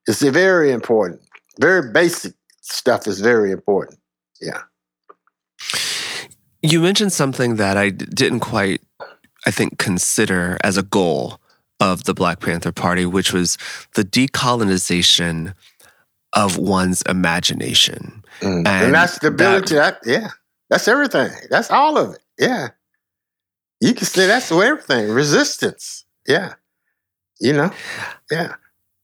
It's 0.07 0.23
very 0.23 0.71
important. 0.73 1.21
Very 1.61 1.93
basic 1.93 2.35
stuff 2.61 3.07
is 3.07 3.21
very 3.21 3.53
important. 3.53 3.99
Yeah. 4.41 4.63
You 6.61 6.81
mentioned 6.81 7.13
something 7.13 7.57
that 7.57 7.77
I 7.77 7.91
didn't 7.91 8.41
quite, 8.41 8.83
I 9.47 9.51
think, 9.51 9.79
consider 9.79 10.59
as 10.63 10.77
a 10.77 10.83
goal 10.83 11.41
of 11.81 12.05
the 12.05 12.15
Black 12.15 12.41
Panther 12.41 12.73
Party, 12.73 13.07
which 13.07 13.33
was 13.33 13.59
the 13.95 14.05
decolonization 14.05 15.55
of 16.33 16.59
one's 16.59 17.03
imagination. 17.03 18.25
Mm. 18.41 18.59
And, 18.59 18.69
and, 18.69 18.95
that's 18.95 19.19
the 19.19 19.29
ability, 19.29 19.75
that, 19.75 20.03
that, 20.03 20.11
yeah, 20.11 20.29
that's 20.71 20.89
everything. 20.89 21.31
That's 21.51 21.71
all 21.71 21.99
of 21.99 22.15
it. 22.15 22.21
Yeah. 22.39 22.69
You 23.81 23.95
can 23.95 24.07
say 24.07 24.27
that's 24.27 24.51
everything. 24.51 25.11
Resistance. 25.11 26.05
Yeah. 26.27 26.55
You 27.41 27.53
know? 27.53 27.71
Yeah. 28.31 28.55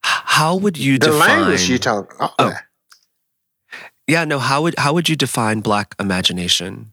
How 0.02 0.56
would 0.56 0.78
you 0.78 0.98
the 0.98 1.06
define 1.06 1.40
language 1.42 1.68
you 1.68 1.78
talk? 1.78 2.14
Oh, 2.18 2.34
oh. 2.38 2.52
Yeah, 4.06 4.24
no, 4.24 4.38
how 4.38 4.62
would 4.62 4.74
how 4.78 4.92
would 4.94 5.08
you 5.08 5.14
define 5.14 5.60
black 5.60 5.94
imagination? 6.00 6.92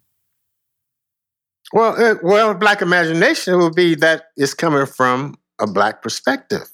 Well, 1.73 1.99
uh, 1.99 2.15
well, 2.21 2.53
black 2.53 2.81
imagination 2.81 3.57
would 3.57 3.73
be 3.73 3.95
that 3.95 4.25
it's 4.35 4.53
coming 4.53 4.85
from 4.85 5.35
a 5.59 5.67
black 5.67 6.01
perspective. 6.01 6.69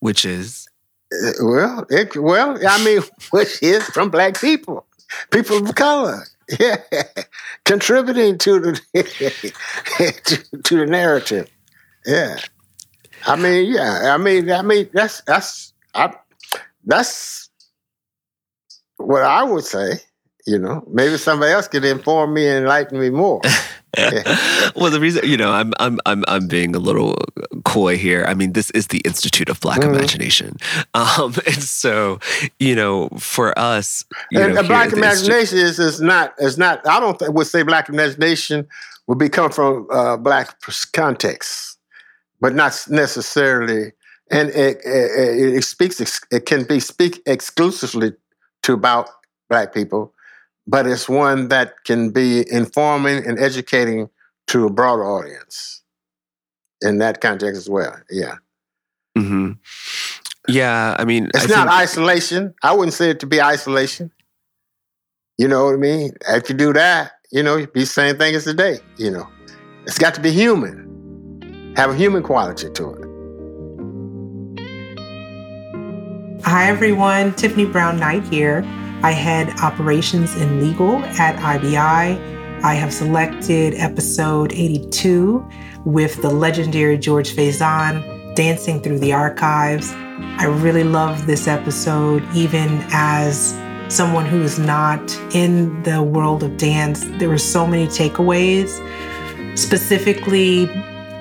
Which 0.00 0.24
is 0.24 0.66
uh, 1.12 1.32
well, 1.40 1.86
it, 1.90 2.16
well, 2.16 2.58
I 2.66 2.84
mean, 2.84 3.02
which 3.30 3.62
is 3.62 3.84
from 3.84 4.10
black 4.10 4.40
people, 4.40 4.86
people 5.30 5.56
of 5.58 5.74
color. 5.74 6.24
Yeah, 6.60 6.76
contributing 7.64 8.36
to 8.36 8.60
the 8.60 8.72
to, 10.26 10.62
to, 10.62 10.76
the 10.76 10.84
narrative. 10.84 11.48
Yeah, 12.04 12.36
I 13.26 13.36
mean, 13.36 13.72
yeah, 13.72 14.12
I 14.14 14.18
mean, 14.18 14.50
I 14.50 14.60
mean, 14.60 14.90
that's 14.92 15.22
that's 15.22 15.72
I, 15.94 16.12
that's 16.84 17.48
what 18.98 19.22
I 19.22 19.42
would 19.42 19.64
say. 19.64 20.00
You 20.46 20.58
know, 20.58 20.84
maybe 20.86 21.16
somebody 21.16 21.50
else 21.50 21.66
could 21.66 21.86
inform 21.86 22.34
me 22.34 22.46
and 22.46 22.58
enlighten 22.58 23.00
me 23.00 23.08
more. 23.08 23.40
well, 24.76 24.90
the 24.90 25.00
reason 25.00 25.24
you 25.24 25.38
know 25.38 25.50
I'm 25.50 25.72
I'm 25.78 25.98
I'm 26.04 26.24
I'm 26.28 26.46
being 26.46 26.76
a 26.76 26.78
little 26.78 27.16
coy 27.74 27.98
here. 27.98 28.24
I 28.26 28.34
mean, 28.34 28.52
this 28.52 28.70
is 28.70 28.88
the 28.88 29.00
Institute 29.04 29.48
of 29.48 29.60
Black 29.60 29.80
mm-hmm. 29.80 29.94
Imagination, 29.94 30.56
um, 30.94 31.34
and 31.46 31.62
so 31.62 32.20
you 32.58 32.74
know, 32.74 33.08
for 33.18 33.58
us, 33.58 34.04
and 34.32 34.54
know, 34.54 34.62
Black 34.62 34.92
imagination 34.92 35.58
is 35.58 35.78
is 35.78 36.00
not 36.00 36.34
is 36.38 36.56
not. 36.56 36.86
I 36.86 37.00
don't 37.00 37.18
think 37.18 37.32
would 37.34 37.46
say 37.46 37.62
Black 37.62 37.88
imagination 37.88 38.66
would 39.06 39.18
be 39.18 39.28
come 39.28 39.50
from 39.50 39.86
uh, 39.90 40.16
Black 40.16 40.56
context, 40.92 41.78
but 42.40 42.54
not 42.54 42.86
necessarily. 42.88 43.92
And 44.30 44.48
it, 44.48 44.78
it, 44.86 45.56
it 45.56 45.64
speaks. 45.64 46.00
It 46.30 46.46
can 46.46 46.64
be 46.64 46.80
speak 46.80 47.22
exclusively 47.26 48.12
to 48.62 48.72
about 48.72 49.10
Black 49.50 49.74
people 49.74 50.14
but 50.66 50.86
it's 50.86 51.10
one 51.10 51.48
that 51.48 51.84
can 51.84 52.10
be 52.10 52.42
informing 52.50 53.26
and 53.26 53.38
educating 53.38 54.08
to 54.46 54.66
a 54.66 54.70
broader 54.70 55.04
audience 55.04 55.83
in 56.82 56.98
that 56.98 57.20
context 57.20 57.58
as 57.58 57.68
well. 57.68 57.96
Yeah. 58.10 58.36
Hmm. 59.16 59.52
Yeah. 60.48 60.96
I 60.98 61.04
mean, 61.04 61.30
it's 61.34 61.44
I 61.44 61.46
not 61.48 61.68
think- 61.68 61.80
isolation. 61.80 62.54
I 62.62 62.72
wouldn't 62.74 62.94
say 62.94 63.10
it 63.10 63.20
to 63.20 63.26
be 63.26 63.40
isolation. 63.40 64.10
You 65.38 65.48
know 65.48 65.64
what 65.66 65.74
I 65.74 65.78
mean? 65.78 66.12
If 66.28 66.48
you 66.48 66.54
do 66.54 66.72
that, 66.74 67.12
you 67.32 67.42
know, 67.42 67.56
it'd 67.56 67.72
be 67.72 67.80
the 67.80 67.86
same 67.86 68.16
thing 68.16 68.34
as 68.36 68.44
today. 68.44 68.78
You 68.96 69.10
know, 69.10 69.28
it's 69.84 69.98
got 69.98 70.14
to 70.14 70.20
be 70.20 70.30
human, 70.30 71.72
have 71.76 71.90
a 71.90 71.94
human 71.96 72.22
quality 72.22 72.70
to 72.70 72.90
it. 72.94 73.00
Hi, 76.44 76.68
everyone. 76.68 77.34
Tiffany 77.34 77.64
Brown 77.64 77.98
Knight 77.98 78.22
here. 78.28 78.62
I 79.02 79.10
head 79.12 79.48
operations 79.60 80.34
and 80.36 80.62
legal 80.62 80.96
at 81.18 81.36
IBI. 81.36 82.16
I 82.64 82.72
have 82.76 82.94
selected 82.94 83.74
episode 83.74 84.54
82 84.54 85.46
with 85.84 86.22
the 86.22 86.30
legendary 86.30 86.96
George 86.96 87.36
Faison, 87.36 88.34
Dancing 88.34 88.80
Through 88.80 89.00
the 89.00 89.12
Archives. 89.12 89.92
I 89.92 90.46
really 90.46 90.82
love 90.82 91.26
this 91.26 91.46
episode, 91.46 92.24
even 92.34 92.82
as 92.90 93.50
someone 93.88 94.24
who 94.24 94.40
is 94.40 94.58
not 94.58 95.14
in 95.34 95.82
the 95.82 96.02
world 96.02 96.42
of 96.42 96.56
dance. 96.56 97.04
There 97.18 97.28
were 97.28 97.36
so 97.36 97.66
many 97.66 97.86
takeaways, 97.86 98.70
specifically 99.58 100.66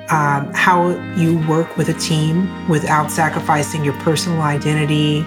um, 0.08 0.49
how 0.53 0.91
you 1.17 1.45
work 1.49 1.75
with 1.75 1.89
a 1.89 1.93
team 1.95 2.69
without 2.69 3.12
sacrificing 3.12 3.84
your 3.84 3.95
personal 3.95 4.43
identity 4.43 5.25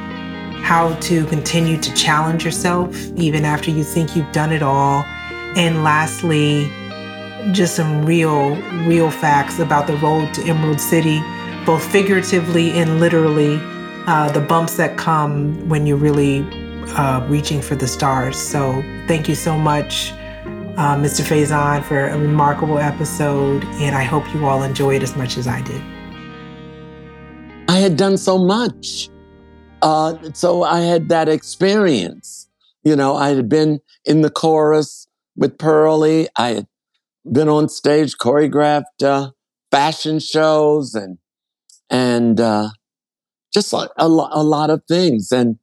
how 0.62 0.94
to 0.94 1.24
continue 1.26 1.80
to 1.80 1.94
challenge 1.94 2.44
yourself 2.44 2.92
even 3.14 3.44
after 3.44 3.70
you 3.70 3.84
think 3.84 4.16
you've 4.16 4.32
done 4.32 4.50
it 4.50 4.62
all. 4.62 5.04
And 5.56 5.82
lastly, 5.82 6.70
just 7.52 7.76
some 7.76 8.04
real, 8.04 8.56
real 8.86 9.10
facts 9.10 9.58
about 9.58 9.86
the 9.86 9.96
road 9.96 10.34
to 10.34 10.42
Emerald 10.44 10.80
City, 10.80 11.20
both 11.64 11.82
figuratively 11.90 12.72
and 12.72 13.00
literally, 13.00 13.58
uh, 14.06 14.30
the 14.32 14.40
bumps 14.40 14.76
that 14.76 14.98
come 14.98 15.68
when 15.68 15.86
you're 15.86 15.96
really 15.96 16.40
uh, 16.96 17.26
reaching 17.28 17.62
for 17.62 17.74
the 17.74 17.88
stars. 17.88 18.36
So, 18.36 18.82
thank 19.08 19.28
you 19.28 19.34
so 19.34 19.56
much, 19.56 20.12
uh, 20.76 20.96
Mr. 20.96 21.24
Faison, 21.24 21.82
for 21.84 22.06
a 22.06 22.18
remarkable 22.18 22.78
episode. 22.78 23.64
And 23.80 23.96
I 23.96 24.04
hope 24.04 24.32
you 24.34 24.44
all 24.44 24.62
enjoy 24.62 24.96
it 24.96 25.02
as 25.02 25.16
much 25.16 25.38
as 25.38 25.48
I 25.48 25.62
did. 25.62 25.82
I 27.68 27.78
had 27.78 27.96
done 27.96 28.18
so 28.18 28.38
much. 28.38 29.08
Uh, 29.82 30.16
so 30.32 30.62
I 30.62 30.80
had 30.80 31.08
that 31.08 31.28
experience. 31.28 32.48
You 32.84 32.94
know, 32.94 33.16
I 33.16 33.30
had 33.30 33.48
been 33.48 33.80
in 34.04 34.20
the 34.20 34.30
chorus 34.30 35.05
with 35.36 35.58
Purlie. 35.58 36.28
I 36.36 36.50
had 36.50 36.66
been 37.30 37.48
on 37.48 37.68
stage, 37.68 38.16
choreographed 38.16 39.02
uh, 39.02 39.30
fashion 39.70 40.18
shows, 40.18 40.94
and 40.94 41.18
and 41.90 42.40
uh, 42.40 42.70
just 43.52 43.72
a, 43.72 43.88
a, 43.98 44.06
a 44.06 44.42
lot 44.42 44.70
of 44.70 44.82
things, 44.88 45.32
and 45.32 45.56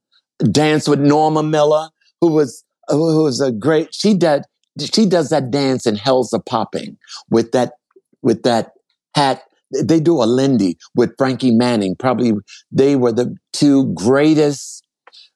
danced 0.52 0.88
with 0.88 1.00
Norma 1.00 1.44
Miller, 1.44 1.90
who 2.22 2.28
was 2.28 2.64
who 2.88 3.24
was 3.24 3.42
a 3.42 3.52
great. 3.52 3.94
She 3.94 4.14
did 4.14 4.44
she 4.80 5.06
does 5.06 5.30
that 5.30 5.52
dance 5.52 5.86
in 5.86 5.96
Hellzapoppin' 5.96 6.98
with 7.30 7.52
that 7.52 7.74
with 8.22 8.44
that 8.44 8.72
hat 9.16 9.44
they 9.82 10.00
do 10.00 10.22
a 10.22 10.26
Lindy 10.26 10.78
with 10.96 11.16
Frankie 11.18 11.52
Manning. 11.52 11.96
Probably 11.96 12.34
they 12.72 12.96
were 12.96 13.12
the 13.12 13.36
two 13.54 13.92
greatest 13.94 14.83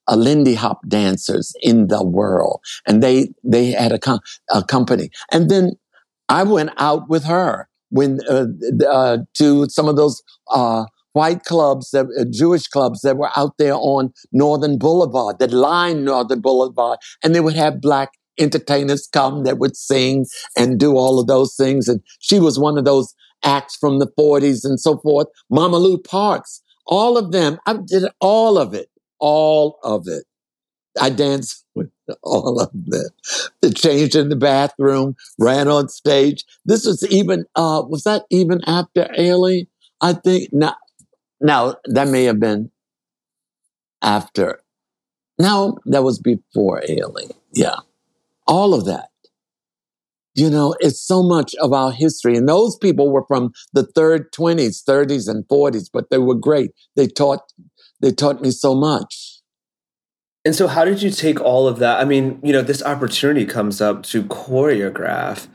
uh, 0.07 0.15
Lindy 0.15 0.55
Hop 0.55 0.79
dancers 0.87 1.53
in 1.61 1.87
the 1.87 2.03
world, 2.03 2.61
and 2.87 3.03
they 3.03 3.29
they 3.43 3.71
had 3.71 3.91
a, 3.91 3.99
com- 3.99 4.19
a 4.53 4.63
company. 4.63 5.09
And 5.31 5.49
then 5.49 5.71
I 6.29 6.43
went 6.43 6.71
out 6.77 7.09
with 7.09 7.23
her 7.25 7.67
when 7.89 8.19
uh, 8.29 8.47
uh, 8.89 9.17
to 9.35 9.69
some 9.69 9.87
of 9.87 9.95
those 9.95 10.21
uh, 10.51 10.85
white 11.13 11.43
clubs, 11.43 11.91
that, 11.91 12.05
uh, 12.19 12.25
Jewish 12.29 12.67
clubs 12.67 13.01
that 13.01 13.17
were 13.17 13.31
out 13.35 13.57
there 13.57 13.75
on 13.75 14.13
Northern 14.31 14.77
Boulevard, 14.77 15.39
that 15.39 15.51
line 15.51 16.03
Northern 16.03 16.41
Boulevard, 16.41 16.99
and 17.23 17.33
they 17.33 17.39
would 17.39 17.55
have 17.55 17.81
black 17.81 18.11
entertainers 18.39 19.07
come 19.11 19.43
that 19.43 19.57
would 19.57 19.75
sing 19.75 20.25
and 20.55 20.79
do 20.79 20.95
all 20.95 21.19
of 21.19 21.27
those 21.27 21.55
things. 21.55 21.87
And 21.87 22.01
she 22.19 22.39
was 22.39 22.59
one 22.59 22.77
of 22.77 22.85
those 22.85 23.15
acts 23.43 23.75
from 23.75 23.99
the 23.99 24.07
40s 24.19 24.63
and 24.63 24.79
so 24.79 24.97
forth. 24.99 25.27
Mama 25.49 25.77
Lou 25.77 25.97
Parks, 25.97 26.61
all 26.85 27.17
of 27.17 27.31
them. 27.31 27.57
I 27.65 27.77
did 27.83 28.03
all 28.19 28.57
of 28.57 28.73
it, 28.73 28.89
all 29.19 29.79
of 29.83 30.07
it. 30.07 30.23
I 30.99 31.09
danced 31.09 31.65
with 31.75 31.89
all 32.23 32.59
of 32.59 32.71
them. 32.73 33.09
The 33.61 33.71
changed 33.71 34.15
in 34.15 34.29
the 34.29 34.35
bathroom, 34.35 35.15
ran 35.39 35.67
on 35.67 35.89
stage. 35.89 36.43
This 36.65 36.85
was 36.85 37.05
even, 37.09 37.45
uh, 37.55 37.83
was 37.87 38.03
that 38.03 38.23
even 38.29 38.61
after 38.67 39.05
Ailey? 39.17 39.67
I 40.01 40.13
think, 40.13 40.49
no, 40.51 40.73
no, 41.41 41.75
that 41.85 42.07
may 42.07 42.23
have 42.25 42.39
been 42.39 42.71
after. 44.01 44.61
No, 45.39 45.77
that 45.85 46.03
was 46.03 46.19
before 46.19 46.81
Ailey. 46.89 47.31
Yeah. 47.53 47.77
All 48.47 48.73
of 48.73 48.85
that. 48.85 49.09
You 50.35 50.51
know, 50.51 50.75
it's 50.79 51.01
so 51.01 51.23
much 51.23 51.55
of 51.55 51.73
our 51.73 51.91
history. 51.91 52.37
And 52.37 52.47
those 52.47 52.77
people 52.77 53.11
were 53.11 53.25
from 53.27 53.53
the 53.73 53.83
third 53.83 54.31
20s, 54.31 54.83
30s, 54.83 55.27
and 55.27 55.47
40s, 55.47 55.89
but 55.91 56.11
they 56.11 56.19
were 56.19 56.35
great. 56.35 56.71
They 56.95 57.07
taught, 57.07 57.41
they 57.99 58.11
taught 58.11 58.41
me 58.41 58.51
so 58.51 58.75
much. 58.75 59.41
And 60.45 60.55
so, 60.55 60.67
how 60.67 60.85
did 60.85 61.01
you 61.01 61.09
take 61.09 61.41
all 61.41 61.67
of 61.67 61.79
that? 61.79 61.99
I 61.99 62.05
mean, 62.05 62.39
you 62.41 62.53
know, 62.53 62.61
this 62.61 62.81
opportunity 62.83 63.45
comes 63.45 63.81
up 63.81 64.03
to 64.03 64.23
choreograph 64.23 65.47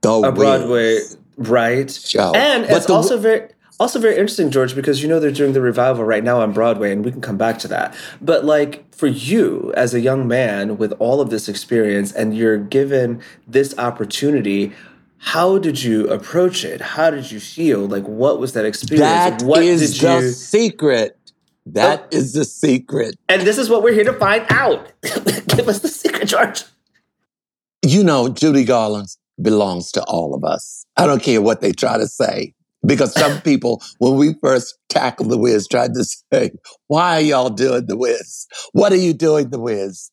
the 0.00 0.12
a 0.12 0.32
Broadway, 0.32 1.00
right? 1.36 1.90
Show. 1.90 2.32
And 2.34 2.66
but 2.66 2.76
it's 2.78 2.86
the, 2.86 2.94
also 2.94 3.18
very. 3.18 3.50
also 3.78 4.00
very 4.00 4.14
interesting, 4.14 4.50
George, 4.50 4.74
because 4.74 5.02
you 5.02 5.08
know 5.08 5.20
they're 5.20 5.30
doing 5.30 5.52
the 5.52 5.60
revival 5.60 6.04
right 6.04 6.24
now 6.24 6.40
on 6.40 6.52
Broadway, 6.52 6.92
and 6.92 7.04
we 7.04 7.12
can 7.12 7.20
come 7.20 7.36
back 7.36 7.58
to 7.60 7.68
that. 7.68 7.94
But 8.20 8.44
like 8.44 8.92
for 8.94 9.06
you 9.06 9.72
as 9.76 9.92
a 9.94 10.00
young 10.00 10.26
man 10.26 10.78
with 10.78 10.92
all 10.98 11.20
of 11.20 11.30
this 11.30 11.48
experience, 11.48 12.12
and 12.12 12.36
you're 12.36 12.58
given 12.58 13.20
this 13.46 13.76
opportunity, 13.78 14.72
how 15.18 15.58
did 15.58 15.82
you 15.82 16.08
approach 16.08 16.64
it? 16.64 16.80
How 16.80 17.10
did 17.10 17.30
you 17.30 17.40
feel? 17.40 17.86
Like, 17.86 18.04
what 18.04 18.38
was 18.38 18.52
that 18.54 18.64
experience? 18.64 19.00
That 19.00 19.42
what 19.42 19.62
is 19.62 19.98
did 19.98 20.08
the 20.08 20.26
you? 20.26 20.30
secret. 20.30 21.17
That 21.74 22.12
is 22.12 22.32
the 22.32 22.44
secret. 22.44 23.16
And 23.28 23.42
this 23.42 23.58
is 23.58 23.68
what 23.68 23.82
we're 23.82 23.92
here 23.94 24.04
to 24.04 24.12
find 24.12 24.44
out. 24.50 24.92
Give 25.02 25.68
us 25.68 25.80
the 25.80 25.88
secret, 25.88 26.28
George. 26.28 26.64
You 27.84 28.02
know, 28.04 28.28
Judy 28.28 28.64
Garland 28.64 29.08
belongs 29.40 29.92
to 29.92 30.02
all 30.04 30.34
of 30.34 30.44
us. 30.44 30.84
I 30.96 31.06
don't 31.06 31.22
care 31.22 31.40
what 31.40 31.60
they 31.60 31.72
try 31.72 31.98
to 31.98 32.06
say. 32.06 32.54
Because 32.86 33.12
some 33.12 33.40
people, 33.42 33.82
when 33.98 34.16
we 34.16 34.34
first 34.40 34.78
tackled 34.88 35.30
the 35.30 35.38
Wiz, 35.38 35.66
tried 35.68 35.94
to 35.94 36.04
say, 36.04 36.50
why 36.86 37.16
are 37.18 37.20
y'all 37.20 37.50
doing 37.50 37.86
the 37.86 37.96
Wiz? 37.96 38.46
What 38.72 38.92
are 38.92 38.96
you 38.96 39.12
doing 39.12 39.50
the 39.50 39.60
Wiz? 39.60 40.10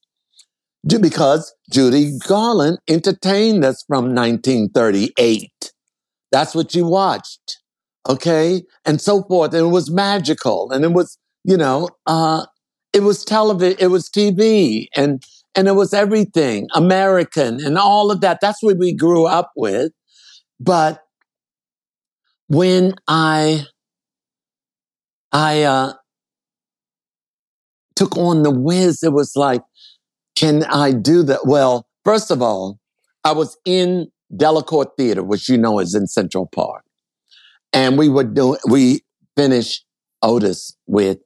Ju- 0.88 1.00
Because 1.00 1.54
Judy 1.72 2.18
Garland 2.28 2.80
entertained 2.88 3.64
us 3.66 3.84
from 3.88 4.14
1938. 4.16 5.72
That's 6.32 6.54
what 6.56 6.76
you 6.76 6.86
watched. 6.86 7.60
Okay. 8.08 8.64
And 8.84 9.02
so 9.02 9.24
forth. 9.24 9.54
And 9.54 9.68
it 9.68 9.72
was 9.72 9.90
magical. 9.90 10.72
And 10.72 10.84
it 10.84 10.92
was, 10.92 11.18
you 11.46 11.58
know, 11.58 11.90
uh, 12.08 12.46
it 12.92 13.04
was 13.04 13.24
television, 13.24 13.78
it 13.80 13.88
was 13.88 14.10
TV 14.10 14.88
and, 14.96 15.24
and 15.56 15.68
it 15.68 15.74
was 15.74 15.94
everything 15.94 16.68
American 16.74 17.64
and 17.64 17.78
all 17.78 18.12
of 18.12 18.22
that. 18.22 18.40
That's 18.42 18.64
what 18.64 18.78
we 18.78 18.94
grew 18.94 19.26
up 19.26 19.52
with. 19.56 19.92
But 20.60 21.02
when 22.48 22.96
I, 23.08 23.66
I, 25.32 25.64
uh, 25.64 25.94
took 27.96 28.18
on 28.18 28.44
the 28.44 28.52
Wiz, 28.52 29.04
it 29.04 29.14
was 29.14 29.36
like, 29.36 29.62
can 30.36 30.64
I 30.64 30.92
do 30.92 31.24
that? 31.24 31.46
Well, 31.46 31.88
first 32.04 32.30
of 32.30 32.42
all, 32.42 32.80
I 33.24 33.32
was 33.32 33.58
in 33.66 34.08
Delacorte 34.34 34.92
Theater, 34.98 35.24
which 35.24 35.48
you 35.48 35.58
know 35.58 35.80
is 35.80 35.96
in 35.96 36.08
Central 36.08 36.50
Park. 36.54 36.84
And 37.72 37.98
we 37.98 38.10
would 38.10 38.34
do, 38.34 38.58
we 38.70 39.02
finished 39.38 39.86
Otis 40.22 40.76
with 40.88 41.20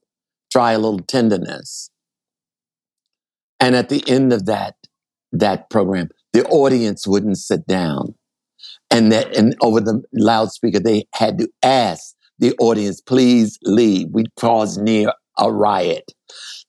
Try 0.51 0.73
a 0.73 0.79
Little 0.79 0.99
Tenderness. 0.99 1.89
And 3.59 3.75
at 3.75 3.89
the 3.89 4.03
end 4.07 4.33
of 4.33 4.45
that, 4.45 4.75
that 5.31 5.69
program, 5.69 6.09
the 6.33 6.45
audience 6.45 7.05
wouldn't 7.05 7.37
sit 7.37 7.67
down. 7.67 8.15
And 8.89 9.11
that, 9.11 9.35
and 9.35 9.55
over 9.61 9.79
the 9.79 10.01
loudspeaker, 10.13 10.79
they 10.79 11.05
had 11.13 11.37
to 11.39 11.47
ask 11.61 12.15
the 12.39 12.55
audience, 12.59 13.01
please 13.01 13.59
leave. 13.63 14.07
We 14.11 14.23
caused 14.39 14.81
near 14.81 15.11
a 15.37 15.51
riot. 15.51 16.11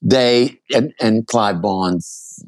They, 0.02 0.58
and, 0.74 0.92
and 1.00 1.26
Clive 1.26 1.62
Barnes 1.62 2.44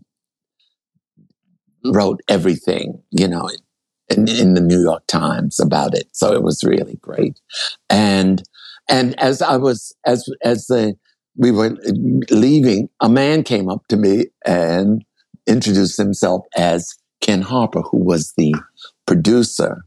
wrote 1.85 2.21
everything, 2.29 3.03
you 3.11 3.29
know, 3.29 3.49
in, 4.09 4.29
in 4.29 4.55
the 4.55 4.61
New 4.61 4.83
York 4.83 5.07
Times 5.07 5.59
about 5.61 5.95
it. 5.95 6.09
So 6.13 6.33
it 6.33 6.43
was 6.43 6.63
really 6.65 6.97
great. 7.01 7.41
And, 7.89 8.43
and 8.89 9.19
as 9.19 9.41
I 9.41 9.57
was, 9.57 9.95
as, 10.05 10.29
as 10.43 10.67
the, 10.67 10.95
we 11.37 11.51
were 11.51 11.77
leaving, 12.31 12.89
a 13.01 13.09
man 13.09 13.43
came 13.43 13.69
up 13.69 13.87
to 13.89 13.97
me 13.97 14.27
and 14.45 15.05
introduced 15.47 15.97
himself 15.97 16.45
as 16.57 16.95
Ken 17.21 17.43
Harper, 17.43 17.83
who 17.83 17.99
was 17.99 18.33
the 18.37 18.55
producer 19.07 19.85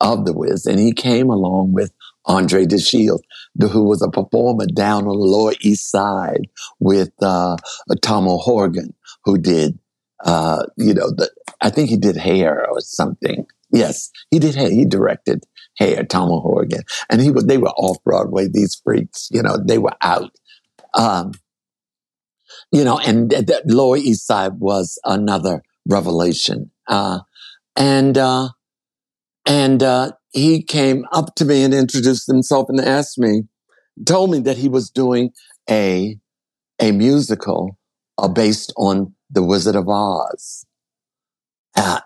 of 0.00 0.24
The 0.26 0.32
Wiz. 0.32 0.66
And 0.66 0.78
he 0.78 0.92
came 0.92 1.30
along 1.30 1.72
with 1.72 1.92
Andre 2.26 2.66
De 2.66 2.78
Shields, 2.78 3.22
who 3.60 3.84
was 3.84 4.02
a 4.02 4.10
performer 4.10 4.66
down 4.66 5.06
on 5.06 5.18
the 5.18 5.24
Lower 5.24 5.54
East 5.60 5.90
Side 5.90 6.48
with 6.78 7.12
uh, 7.22 7.56
Tom 8.02 8.28
O'Horgan, 8.28 8.94
who 9.24 9.38
did, 9.38 9.78
uh, 10.24 10.64
you 10.76 10.94
know, 10.94 11.10
the, 11.10 11.30
I 11.60 11.70
think 11.70 11.88
he 11.88 11.96
did 11.96 12.16
hair 12.16 12.66
or 12.68 12.80
something. 12.80 13.46
Yes, 13.70 14.10
he 14.30 14.38
did 14.38 14.54
hair. 14.54 14.70
He 14.70 14.84
directed 14.84 15.44
hair, 15.76 16.04
Tom 16.04 16.30
O'Horgan. 16.30 16.82
And 17.10 17.20
he 17.20 17.30
was, 17.30 17.44
they 17.44 17.58
were 17.58 17.70
off 17.70 18.02
Broadway, 18.04 18.48
these 18.48 18.80
freaks, 18.82 19.28
you 19.30 19.42
know, 19.42 19.56
they 19.56 19.78
were 19.78 19.96
out. 20.02 20.30
Um, 20.94 21.32
you 22.72 22.84
know, 22.84 22.98
and 22.98 23.30
the, 23.30 23.62
the 23.64 23.74
Lower 23.74 23.96
East 23.96 24.26
Side 24.26 24.54
was 24.58 24.98
another 25.04 25.62
revelation. 25.88 26.70
Uh, 26.86 27.20
and, 27.76 28.16
uh, 28.16 28.50
and, 29.46 29.82
uh, 29.82 30.12
he 30.32 30.62
came 30.62 31.04
up 31.12 31.36
to 31.36 31.44
me 31.44 31.62
and 31.62 31.72
introduced 31.72 32.26
himself 32.26 32.68
and 32.68 32.80
asked 32.80 33.18
me, 33.18 33.42
told 34.04 34.32
me 34.32 34.40
that 34.40 34.58
he 34.58 34.68
was 34.68 34.90
doing 34.90 35.30
a, 35.70 36.18
a 36.80 36.90
musical 36.90 37.78
uh, 38.18 38.26
based 38.26 38.72
on 38.76 39.14
The 39.30 39.44
Wizard 39.44 39.76
of 39.76 39.88
Oz. 39.88 40.66
Uh, 41.76 42.00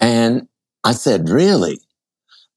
and 0.00 0.48
I 0.84 0.92
said, 0.92 1.30
really? 1.30 1.80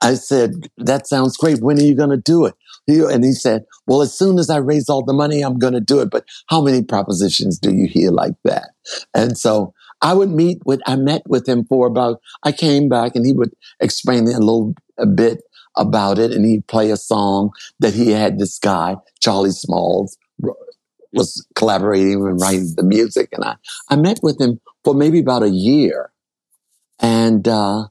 I 0.01 0.15
said, 0.15 0.69
that 0.77 1.07
sounds 1.07 1.37
great. 1.37 1.61
When 1.61 1.77
are 1.77 1.83
you 1.83 1.95
going 1.95 2.09
to 2.09 2.17
do 2.17 2.45
it? 2.45 2.55
And 2.87 3.23
he 3.23 3.31
said, 3.31 3.63
well, 3.87 4.01
as 4.01 4.17
soon 4.17 4.39
as 4.39 4.49
I 4.49 4.57
raise 4.57 4.89
all 4.89 5.05
the 5.05 5.13
money, 5.13 5.41
I'm 5.41 5.59
going 5.59 5.73
to 5.73 5.79
do 5.79 6.01
it. 6.01 6.09
But 6.09 6.25
how 6.47 6.61
many 6.61 6.83
propositions 6.83 7.57
do 7.59 7.73
you 7.73 7.87
hear 7.87 8.11
like 8.11 8.33
that? 8.43 8.71
And 9.13 9.37
so 9.37 9.73
I 10.01 10.13
would 10.13 10.29
meet 10.29 10.57
with, 10.65 10.81
I 10.85 10.95
met 10.95 11.21
with 11.27 11.47
him 11.47 11.63
for 11.63 11.87
about, 11.87 12.19
I 12.43 12.51
came 12.51 12.89
back 12.89 13.15
and 13.15 13.25
he 13.25 13.33
would 13.33 13.51
explain 13.79 14.27
a 14.27 14.39
little 14.39 14.73
a 14.97 15.05
bit 15.05 15.41
about 15.77 16.19
it. 16.19 16.31
And 16.31 16.43
he'd 16.43 16.67
play 16.67 16.91
a 16.91 16.97
song 16.97 17.51
that 17.79 17.93
he 17.93 18.09
had 18.09 18.39
this 18.39 18.59
guy, 18.59 18.97
Charlie 19.21 19.51
Smalls, 19.51 20.17
was 21.13 21.45
collaborating 21.55 22.15
and 22.15 22.41
writing 22.41 22.73
the 22.75 22.83
music. 22.83 23.29
And 23.31 23.45
I, 23.45 23.55
I 23.89 23.95
met 23.95 24.19
with 24.23 24.41
him 24.41 24.59
for 24.83 24.93
maybe 24.93 25.19
about 25.19 25.43
a 25.43 25.49
year. 25.49 26.11
And, 26.99 27.47
uh, 27.47 27.87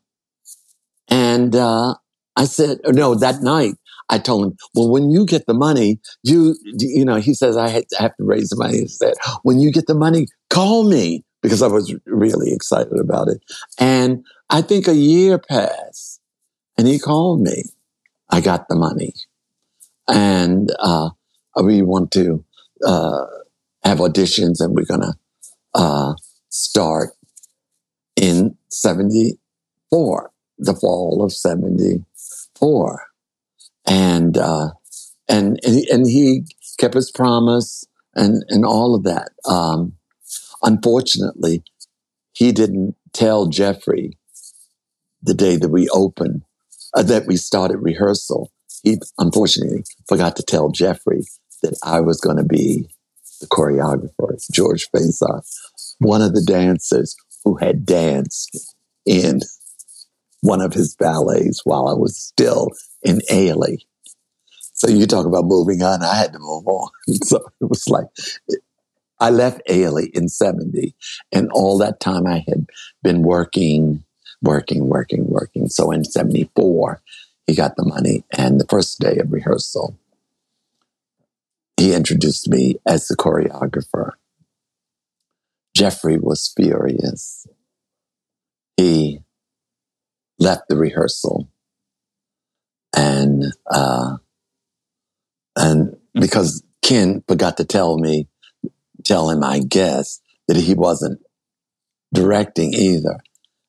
and, 1.08 1.54
uh, 1.54 1.94
I 2.40 2.44
said, 2.44 2.78
no, 2.86 3.14
that 3.16 3.42
night 3.42 3.74
I 4.08 4.16
told 4.16 4.46
him, 4.46 4.56
well, 4.74 4.88
when 4.90 5.10
you 5.10 5.26
get 5.26 5.44
the 5.44 5.52
money, 5.52 6.00
you, 6.22 6.56
you 6.78 7.04
know, 7.04 7.16
he 7.16 7.34
says, 7.34 7.54
I, 7.54 7.68
have 7.68 8.16
to 8.16 8.24
raise 8.24 8.48
the 8.48 8.56
money. 8.56 8.78
He 8.78 8.86
said, 8.86 9.12
when 9.42 9.60
you 9.60 9.70
get 9.70 9.86
the 9.86 9.94
money, 9.94 10.26
call 10.48 10.88
me 10.88 11.22
because 11.42 11.60
I 11.60 11.66
was 11.66 11.94
really 12.06 12.50
excited 12.54 12.98
about 12.98 13.28
it. 13.28 13.42
And 13.78 14.24
I 14.48 14.62
think 14.62 14.88
a 14.88 14.94
year 14.94 15.38
passed 15.38 16.22
and 16.78 16.88
he 16.88 16.98
called 16.98 17.42
me. 17.42 17.64
I 18.30 18.40
got 18.40 18.68
the 18.68 18.76
money 18.76 19.12
and, 20.08 20.70
uh, 20.78 21.10
we 21.62 21.82
want 21.82 22.10
to, 22.12 22.42
uh, 22.86 23.26
have 23.84 23.98
auditions 23.98 24.60
and 24.60 24.74
we're 24.74 24.86
going 24.86 25.02
to, 25.02 25.12
uh, 25.74 26.14
start 26.48 27.10
in 28.16 28.56
74, 28.70 30.30
the 30.58 30.74
fall 30.74 31.22
of 31.22 31.32
74 31.32 32.06
and 33.86 34.36
uh, 34.36 34.70
and 35.28 35.58
and 35.64 35.74
he, 35.74 35.90
and 35.90 36.06
he 36.06 36.44
kept 36.78 36.94
his 36.94 37.10
promise 37.10 37.84
and 38.14 38.44
and 38.48 38.64
all 38.64 38.94
of 38.94 39.04
that. 39.04 39.30
Um, 39.48 39.94
unfortunately, 40.62 41.62
he 42.32 42.52
didn't 42.52 42.94
tell 43.12 43.46
Geoffrey 43.46 44.18
the 45.22 45.34
day 45.34 45.56
that 45.56 45.68
we 45.68 45.88
opened 45.90 46.42
uh, 46.94 47.02
that 47.02 47.26
we 47.26 47.36
started 47.36 47.78
rehearsal. 47.78 48.50
He 48.82 48.98
unfortunately 49.18 49.84
forgot 50.08 50.36
to 50.36 50.42
tell 50.42 50.70
Geoffrey 50.70 51.22
that 51.62 51.76
I 51.84 52.00
was 52.00 52.20
going 52.20 52.38
to 52.38 52.44
be 52.44 52.88
the 53.40 53.46
choreographer, 53.46 54.36
George 54.52 54.88
Faison, 54.94 55.42
one 55.98 56.22
of 56.22 56.34
the 56.34 56.42
dancers 56.42 57.14
who 57.44 57.56
had 57.56 57.84
danced 57.84 58.74
in 59.06 59.40
one 60.42 60.60
of 60.60 60.72
his 60.72 60.94
ballets 60.96 61.60
while 61.64 61.88
I 61.88 61.94
was 61.94 62.16
still 62.16 62.68
in 63.02 63.20
Ailey. 63.30 63.78
So 64.74 64.88
you 64.88 65.06
talk 65.06 65.26
about 65.26 65.44
moving 65.44 65.82
on, 65.82 66.02
I 66.02 66.16
had 66.16 66.32
to 66.32 66.38
move 66.38 66.66
on. 66.66 66.90
So 67.24 67.38
it 67.60 67.64
was 67.64 67.86
like, 67.88 68.06
I 69.18 69.30
left 69.30 69.60
Ailey 69.68 70.08
in 70.14 70.28
70 70.28 70.94
and 71.32 71.50
all 71.52 71.76
that 71.78 72.00
time 72.00 72.26
I 72.26 72.42
had 72.48 72.66
been 73.02 73.22
working, 73.22 74.04
working, 74.40 74.88
working, 74.88 75.26
working. 75.28 75.68
So 75.68 75.90
in 75.90 76.04
74, 76.04 77.02
he 77.46 77.54
got 77.54 77.76
the 77.76 77.84
money 77.84 78.24
and 78.32 78.58
the 78.58 78.66
first 78.66 78.98
day 78.98 79.18
of 79.18 79.32
rehearsal, 79.32 79.98
he 81.76 81.94
introduced 81.94 82.48
me 82.48 82.76
as 82.86 83.06
the 83.08 83.16
choreographer. 83.16 84.12
Geoffrey 85.76 86.18
was 86.18 86.52
furious. 86.56 87.46
He 88.76 89.20
left 90.40 90.62
the 90.68 90.76
rehearsal 90.76 91.48
and 92.96 93.44
uh, 93.70 94.16
and 95.56 95.96
because 96.14 96.64
Ken 96.82 97.22
forgot 97.28 97.56
to 97.58 97.64
tell 97.64 97.98
me, 97.98 98.26
tell 99.04 99.30
him, 99.30 99.44
I 99.44 99.60
guess, 99.60 100.20
that 100.48 100.56
he 100.56 100.74
wasn't 100.74 101.20
directing 102.12 102.74
either, 102.74 103.18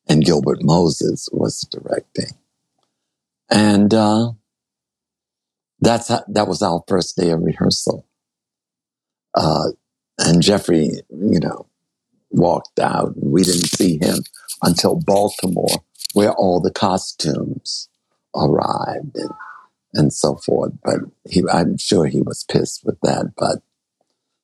and 0.08 0.26
Gilbert 0.26 0.64
Moses 0.64 1.30
was 1.32 1.62
directing, 1.70 2.38
and 3.50 3.94
uh, 3.94 4.32
that's 5.80 6.08
how, 6.08 6.24
that 6.28 6.48
was 6.48 6.62
our 6.62 6.84
first 6.88 7.18
day 7.18 7.32
of 7.32 7.42
rehearsal. 7.42 8.08
Uh, 9.34 9.70
and 10.20 10.42
Geoffrey, 10.42 11.02
you 11.10 11.40
know, 11.40 11.68
walked 12.30 12.80
out. 12.80 13.16
And 13.16 13.32
we 13.32 13.44
didn't 13.44 13.68
see 13.68 13.98
him 13.98 14.18
until 14.62 14.96
Baltimore, 14.96 15.84
where 16.14 16.32
all 16.34 16.60
the 16.60 16.72
costumes 16.72 17.90
arrived 18.36 19.16
and, 19.16 19.32
and 19.94 20.14
so 20.14 20.36
forth. 20.36 20.74
But 20.84 21.00
he, 21.30 21.44
I'm 21.52 21.78
sure 21.78 22.06
he 22.06 22.22
was 22.22 22.46
pissed 22.50 22.82
with 22.86 23.00
that. 23.02 23.34
But 23.38 23.60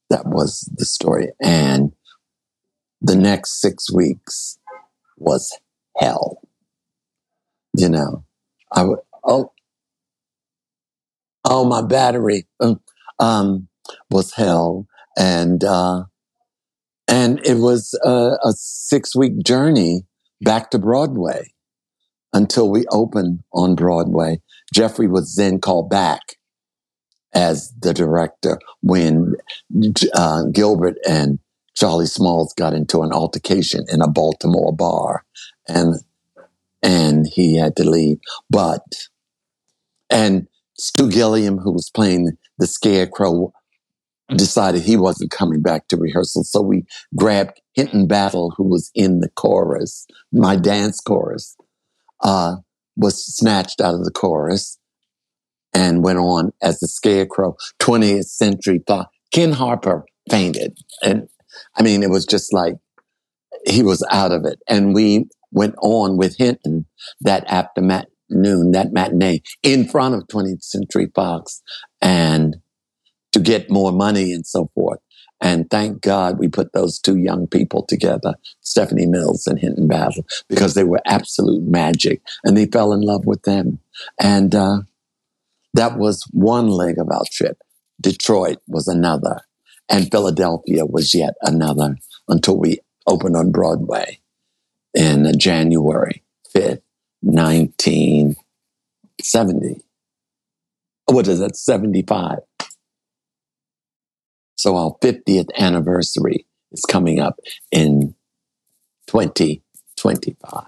that 0.09 0.25
was 0.25 0.69
the 0.75 0.85
story. 0.85 1.29
And 1.41 1.93
the 3.01 3.15
next 3.15 3.61
six 3.61 3.91
weeks 3.91 4.57
was 5.17 5.57
hell. 5.97 6.41
You 7.73 7.89
know, 7.89 8.23
I 8.71 8.83
would, 8.83 8.99
oh, 9.23 9.51
oh, 11.45 11.65
my 11.65 11.81
battery 11.81 12.47
um, 12.59 12.81
um, 13.19 13.67
was 14.09 14.33
hell. 14.33 14.87
And, 15.17 15.63
uh, 15.63 16.05
and 17.07 17.39
it 17.45 17.55
was 17.55 17.97
a, 18.03 18.37
a 18.43 18.53
six 18.53 19.15
week 19.15 19.43
journey 19.43 20.03
back 20.41 20.71
to 20.71 20.79
Broadway 20.79 21.51
until 22.37 22.69
we 22.69 22.85
opened 22.91 23.39
on 23.51 23.73
Broadway. 23.73 24.39
Geoffrey 24.71 25.07
was 25.07 25.35
then 25.35 25.59
called 25.59 25.89
back 25.89 26.21
as 27.33 27.73
the 27.79 27.93
director 27.95 28.59
when 28.81 29.33
uh, 30.13 30.43
Gilbert 30.53 30.97
and 31.07 31.39
Charlie 31.75 32.05
Smalls 32.05 32.53
got 32.53 32.73
into 32.73 33.01
an 33.01 33.11
altercation 33.11 33.85
in 33.91 34.01
a 34.01 34.07
Baltimore 34.07 34.75
bar, 34.75 35.25
and 35.67 35.95
and 36.83 37.25
he 37.27 37.55
had 37.55 37.75
to 37.77 37.89
leave. 37.89 38.19
But 38.51 38.83
and 40.09 40.47
Stu 40.77 41.09
Gilliam, 41.09 41.57
who 41.57 41.71
was 41.71 41.89
playing 41.89 42.37
the 42.59 42.67
Scarecrow, 42.67 43.51
decided 44.35 44.83
he 44.83 44.95
wasn't 44.97 45.31
coming 45.31 45.61
back 45.63 45.87
to 45.87 45.97
rehearsal, 45.97 46.43
so 46.43 46.61
we 46.61 46.85
grabbed 47.15 47.61
Hinton 47.73 48.07
Battle, 48.07 48.53
who 48.55 48.63
was 48.63 48.91
in 48.93 49.21
the 49.21 49.29
chorus, 49.29 50.05
my 50.31 50.55
dance 50.55 50.99
chorus, 50.99 51.55
uh, 52.21 52.55
was 52.95 53.23
snatched 53.25 53.81
out 53.81 53.93
of 53.93 54.03
the 54.03 54.11
chorus 54.11 54.77
and 55.73 56.03
went 56.03 56.19
on 56.19 56.51
as 56.61 56.79
the 56.79 56.87
Scarecrow. 56.87 57.55
20th 57.79 58.25
Century 58.25 58.81
thought 58.85 59.09
Ken 59.31 59.51
Harper 59.51 60.05
fainted, 60.29 60.77
and 61.03 61.27
I 61.75 61.83
mean, 61.83 62.03
it 62.03 62.09
was 62.09 62.25
just 62.25 62.53
like 62.53 62.75
he 63.65 63.83
was 63.83 64.05
out 64.11 64.31
of 64.31 64.45
it. 64.45 64.59
And 64.67 64.93
we 64.93 65.25
went 65.51 65.75
on 65.81 66.17
with 66.17 66.37
Hinton 66.37 66.85
that 67.21 67.45
afternoon, 67.47 68.71
that 68.71 68.91
matinee 68.91 69.41
in 69.63 69.87
front 69.87 70.15
of 70.15 70.27
20th 70.27 70.63
Century 70.63 71.07
Fox 71.15 71.61
and 72.01 72.57
to 73.33 73.39
get 73.39 73.69
more 73.69 73.91
money 73.91 74.33
and 74.33 74.45
so 74.45 74.69
forth. 74.73 74.99
And 75.39 75.69
thank 75.69 76.01
God 76.01 76.39
we 76.39 76.47
put 76.47 76.73
those 76.73 76.99
two 76.99 77.17
young 77.17 77.47
people 77.47 77.85
together, 77.85 78.35
Stephanie 78.61 79.05
Mills 79.05 79.45
and 79.45 79.59
Hinton 79.59 79.87
Battle, 79.87 80.25
because 80.49 80.73
they 80.73 80.83
were 80.83 81.01
absolute 81.05 81.63
magic 81.63 82.21
and 82.43 82.57
they 82.57 82.65
fell 82.65 82.91
in 82.91 83.01
love 83.01 83.25
with 83.25 83.43
them. 83.43 83.79
And 84.19 84.55
uh, 84.55 84.81
that 85.73 85.97
was 85.97 86.27
one 86.31 86.67
leg 86.67 86.97
of 86.97 87.09
our 87.11 87.25
trip. 87.31 87.57
Detroit 88.01 88.57
was 88.67 88.87
another 88.87 89.41
and 89.89 90.11
Philadelphia 90.11 90.85
was 90.85 91.13
yet 91.13 91.35
another 91.41 91.97
until 92.27 92.57
we 92.57 92.79
opened 93.05 93.37
on 93.37 93.51
Broadway 93.51 94.19
in 94.93 95.37
January 95.37 96.23
5th, 96.55 96.81
1970. 97.21 99.81
What 101.05 101.27
is 101.27 101.39
that? 101.39 101.55
75. 101.55 102.39
So 104.57 104.75
our 104.77 104.95
50th 105.01 105.49
anniversary 105.57 106.47
is 106.71 106.83
coming 106.85 107.19
up 107.19 107.39
in 107.71 108.15
2025. 109.07 110.65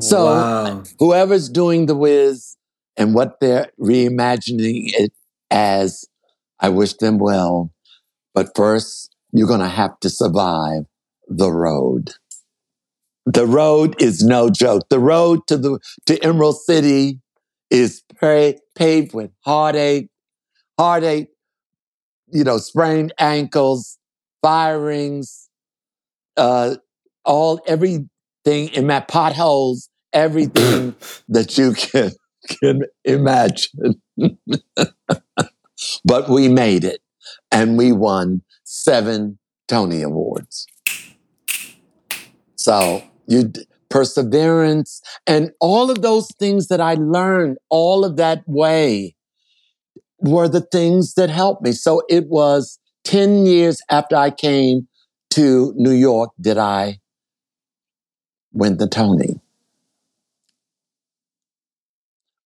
So 0.00 0.24
Wow. 0.24 0.82
whoever's 0.98 1.48
doing 1.48 1.86
the 1.86 1.96
Wiz 1.96 2.56
and 2.96 3.14
what 3.14 3.40
they're 3.40 3.70
reimagining 3.80 4.92
it 4.94 5.12
as, 5.50 6.04
I 6.60 6.70
wish 6.70 6.94
them 6.94 7.18
well. 7.18 7.70
But 8.34 8.50
first, 8.56 9.14
you're 9.32 9.48
going 9.48 9.60
to 9.60 9.68
have 9.68 9.98
to 10.00 10.10
survive 10.10 10.84
the 11.28 11.50
road. 11.50 12.12
The 13.26 13.46
road 13.46 14.00
is 14.00 14.22
no 14.24 14.50
joke. 14.50 14.88
The 14.88 15.00
road 15.00 15.40
to 15.48 15.56
the 15.56 15.78
to 16.06 16.18
Emerald 16.24 16.60
City 16.60 17.20
is 17.70 18.02
pa- 18.20 18.52
paved 18.74 19.14
with 19.14 19.30
heartache, 19.44 20.08
heartache, 20.78 21.28
you 22.32 22.44
know, 22.44 22.58
sprained 22.58 23.12
ankles, 23.18 23.98
firings, 24.42 25.48
uh, 26.36 26.76
all 27.24 27.60
everything 27.66 28.08
in 28.46 28.88
that 28.88 29.08
potholes, 29.08 29.88
everything 30.12 30.94
that 31.28 31.58
you 31.58 31.72
can 31.74 32.12
can 32.60 32.82
imagine. 33.04 34.00
but 36.04 36.28
we 36.28 36.48
made 36.48 36.84
it, 36.84 37.00
and 37.50 37.76
we 37.78 37.92
won 37.92 38.42
seven 38.64 39.38
Tony 39.68 40.02
Awards. 40.02 40.66
So 42.56 43.04
you 43.28 43.44
d- 43.48 43.66
perseverance 43.88 45.00
and 45.26 45.52
all 45.60 45.90
of 45.90 46.02
those 46.02 46.28
things 46.38 46.68
that 46.68 46.80
I 46.80 46.94
learned, 46.94 47.58
all 47.70 48.04
of 48.04 48.16
that 48.16 48.42
way 48.46 49.15
were 50.18 50.48
the 50.48 50.60
things 50.60 51.14
that 51.14 51.30
helped 51.30 51.62
me. 51.62 51.72
So 51.72 52.02
it 52.08 52.26
was 52.28 52.78
10 53.04 53.46
years 53.46 53.80
after 53.90 54.16
I 54.16 54.30
came 54.30 54.88
to 55.30 55.72
New 55.76 55.92
York 55.92 56.30
did 56.40 56.58
I 56.58 56.98
win 58.52 58.78
the 58.78 58.88
Tony. 58.88 59.40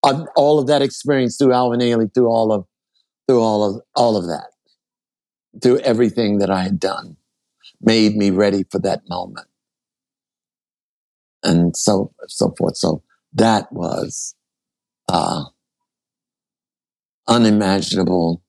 On 0.03 0.27
all 0.35 0.59
of 0.59 0.67
that 0.67 0.83
experience 0.83 1.37
through 1.37 1.53
Alvin 1.53 1.81
Ailey, 1.81 2.13
through 2.13 2.29
all 2.29 2.53
of 2.53 2.67
through 3.29 3.41
all 3.41 3.63
of 3.63 3.83
all 3.95 4.17
of 4.17 4.27
that, 4.27 4.49
through 5.63 5.79
everything 5.81 6.39
that 6.39 6.51
I 6.51 6.63
had 6.63 6.81
done, 6.81 7.17
made 7.81 8.17
me 8.17 8.31
ready 8.31 8.65
for 8.71 8.79
that 8.81 9.03
moment. 9.09 9.47
And 11.43 11.77
so 11.77 12.13
so 12.29 12.55
forth. 12.59 12.77
So 12.77 13.03
that 13.35 13.71
was 13.73 14.35
uh 15.09 15.45
unimaginable 17.31 18.43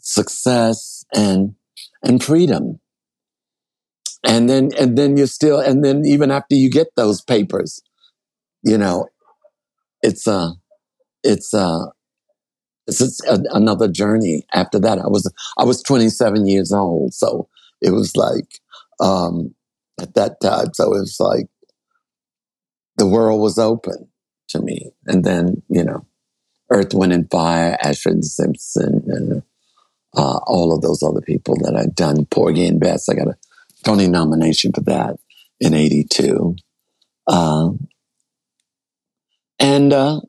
success 0.00 1.04
and 1.14 1.54
and 2.02 2.22
freedom. 2.22 2.80
And 4.24 4.48
then 4.50 4.70
and 4.78 4.98
then 4.98 5.16
you 5.16 5.26
still 5.26 5.60
and 5.60 5.84
then 5.84 6.04
even 6.04 6.30
after 6.30 6.54
you 6.54 6.70
get 6.70 6.88
those 6.96 7.22
papers 7.22 7.80
you 8.62 8.78
know 8.78 9.08
it's 10.02 10.26
a 10.26 10.52
it's 11.24 11.54
a 11.54 11.92
it's 12.86 12.98
just 12.98 13.24
a, 13.26 13.42
another 13.52 13.88
journey. 13.88 14.44
After 14.54 14.78
that 14.80 14.98
i 14.98 15.08
was 15.08 15.30
i 15.58 15.64
was 15.64 15.82
27 15.82 16.46
years 16.46 16.72
old. 16.72 17.14
So 17.14 17.48
it 17.82 17.90
was 17.90 18.16
like 18.16 18.60
um 19.00 19.54
at 20.00 20.14
that 20.14 20.40
time 20.42 20.74
so 20.74 20.86
it 20.94 21.00
was 21.00 21.16
like 21.20 21.46
the 22.98 23.06
world 23.06 23.40
was 23.40 23.58
open 23.58 24.08
to 24.48 24.60
me. 24.60 24.90
And 25.06 25.24
then 25.24 25.62
you 25.68 25.84
know 25.84 26.06
earth 26.70 26.94
wind 26.94 27.12
and 27.12 27.30
fire 27.30 27.76
ashford 27.82 28.24
simpson 28.24 29.02
and 29.08 29.42
uh, 30.16 30.38
all 30.46 30.74
of 30.74 30.82
those 30.82 31.02
other 31.02 31.20
people 31.20 31.56
that 31.56 31.76
I've 31.76 31.94
done. 31.94 32.26
Porgy 32.26 32.66
and 32.66 32.80
bess 32.80 33.08
i 33.08 33.14
got 33.14 33.28
a 33.28 33.36
tony 33.84 34.08
nomination 34.08 34.72
for 34.72 34.80
that 34.82 35.16
in 35.60 35.74
82 35.74 36.56
um, 37.28 37.88
and 39.58 39.92
uh, 39.92 40.20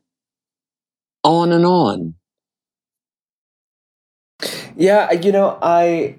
on 1.24 1.52
and 1.52 1.66
on. 1.66 2.14
Yeah, 4.76 5.12
you 5.12 5.32
know, 5.32 5.58
I 5.62 6.16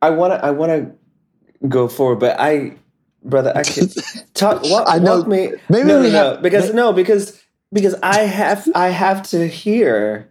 I 0.00 0.10
want 0.10 0.32
to 0.34 0.44
I 0.44 0.50
want 0.50 0.72
to 0.72 1.66
go 1.68 1.88
forward, 1.88 2.20
but 2.20 2.38
I 2.40 2.74
brother, 3.24 3.52
actually 3.54 3.92
talk 4.34 4.62
walk, 4.64 4.88
I 4.88 4.98
know. 4.98 5.18
walk 5.18 5.26
me 5.26 5.52
Maybe 5.68 5.88
no, 5.88 6.02
no, 6.02 6.08
no, 6.08 6.38
because 6.42 6.68
may- 6.68 6.74
no, 6.74 6.92
because 6.92 7.41
because 7.72 7.94
I 8.02 8.20
have 8.20 8.68
I 8.74 8.88
have 8.88 9.22
to 9.30 9.46
hear 9.48 10.28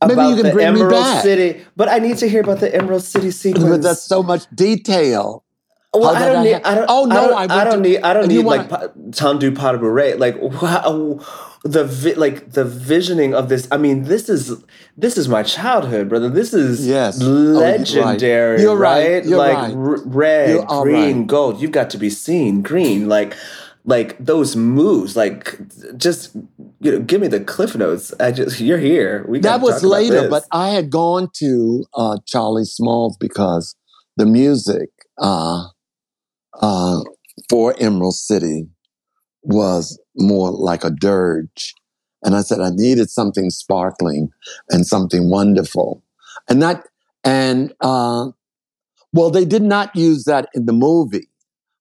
Maybe 0.00 0.14
about 0.14 0.28
you 0.30 0.34
can 0.36 0.46
the 0.46 0.52
bring 0.52 0.74
me 0.74 0.80
Emerald 0.80 1.02
back. 1.04 1.22
City, 1.22 1.64
but 1.76 1.88
I 1.88 1.98
need 1.98 2.16
to 2.18 2.28
hear 2.28 2.40
about 2.40 2.60
the 2.60 2.74
Emerald 2.74 3.04
City 3.04 3.30
sequence. 3.30 3.64
but 3.68 3.82
that's 3.82 4.02
so 4.02 4.22
much 4.22 4.46
detail 4.54 5.44
Well, 5.94 6.10
I 6.16 6.26
don't 6.26 6.44
need. 6.44 6.54
I 6.54 6.74
don't. 6.74 6.86
Oh, 6.88 7.04
no, 7.04 7.34
I 7.36 7.46
don't, 7.46 7.50
I 7.52 7.60
I 7.60 7.64
don't 7.64 7.82
to- 7.82 7.88
need. 7.88 7.98
I 8.02 8.12
don't 8.14 8.28
need 8.28 8.44
like 8.44 8.68
pas 8.68 8.88
de. 9.38 10.16
Like 10.16 10.36
wow, 10.40 11.20
the 11.64 11.84
vi- 11.84 12.14
like 12.14 12.50
the 12.52 12.64
visioning 12.64 13.34
of 13.34 13.48
this. 13.48 13.68
I 13.70 13.76
mean, 13.76 14.04
this 14.04 14.28
is 14.28 14.56
this 14.96 15.16
is 15.16 15.28
my 15.28 15.42
childhood, 15.44 16.08
brother. 16.08 16.28
This 16.30 16.52
is 16.54 16.84
Yes. 16.86 17.20
Oh, 17.22 17.26
you're 17.30 17.52
right. 17.60 17.78
legendary. 17.78 18.60
You're 18.62 18.76
right. 18.76 19.24
You're 19.24 19.38
like 19.38 19.56
right. 19.56 19.74
r- 19.76 20.02
red, 20.04 20.50
You 20.50 20.60
are 20.66 20.82
green, 20.82 21.18
right. 21.18 21.26
gold. 21.28 21.60
You've 21.60 21.72
got 21.72 21.90
to 21.90 21.98
be 21.98 22.10
seen. 22.10 22.62
Green, 22.62 23.08
like 23.08 23.36
like 23.84 24.16
those 24.24 24.54
moves, 24.56 25.16
like 25.16 25.58
just 25.96 26.34
you 26.80 26.92
know, 26.92 27.00
give 27.00 27.20
me 27.20 27.28
the 27.28 27.40
cliff 27.40 27.74
notes. 27.76 28.12
I 28.20 28.32
just 28.32 28.60
you're 28.60 28.78
here. 28.78 29.24
We 29.28 29.40
that 29.40 29.60
was 29.60 29.82
later, 29.82 30.28
but 30.28 30.44
I 30.52 30.70
had 30.70 30.90
gone 30.90 31.28
to 31.36 31.84
uh, 31.94 32.18
Charlie 32.26 32.64
Smalls 32.64 33.16
because 33.18 33.76
the 34.16 34.26
music 34.26 34.90
uh, 35.18 35.64
uh, 36.60 37.00
for 37.48 37.74
Emerald 37.78 38.14
City 38.14 38.68
was 39.42 39.98
more 40.16 40.50
like 40.50 40.84
a 40.84 40.90
dirge. 40.90 41.74
And 42.22 42.36
I 42.36 42.42
said, 42.42 42.60
I 42.60 42.70
needed 42.70 43.10
something 43.10 43.50
sparkling 43.50 44.28
and 44.70 44.86
something 44.86 45.28
wonderful. 45.28 46.04
And 46.48 46.62
that, 46.62 46.84
and, 47.24 47.72
uh, 47.80 48.30
well, 49.12 49.30
they 49.30 49.44
did 49.44 49.62
not 49.62 49.94
use 49.96 50.24
that 50.24 50.48
in 50.54 50.66
the 50.66 50.72
movie, 50.72 51.28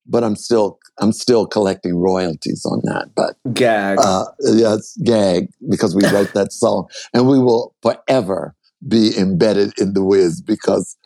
but 0.06 0.24
I'm 0.24 0.36
still, 0.36 0.80
I'm 1.00 1.12
still 1.12 1.48
collecting 1.48 1.96
royalties 1.96 2.66
on 2.66 2.82
that. 2.84 3.10
But 3.16 3.36
gag. 3.54 3.98
Uh, 4.00 4.26
yes, 4.40 4.98
gag, 5.04 5.48
because 5.70 5.96
we 5.96 6.06
wrote 6.10 6.34
that 6.34 6.52
song 6.52 6.88
and 7.14 7.28
we 7.28 7.40
will 7.40 7.74
forever 7.82 8.56
be 8.88 9.18
embedded 9.18 9.74
in 9.80 9.94
the 9.94 10.04
Wiz 10.04 10.42
because 10.42 10.98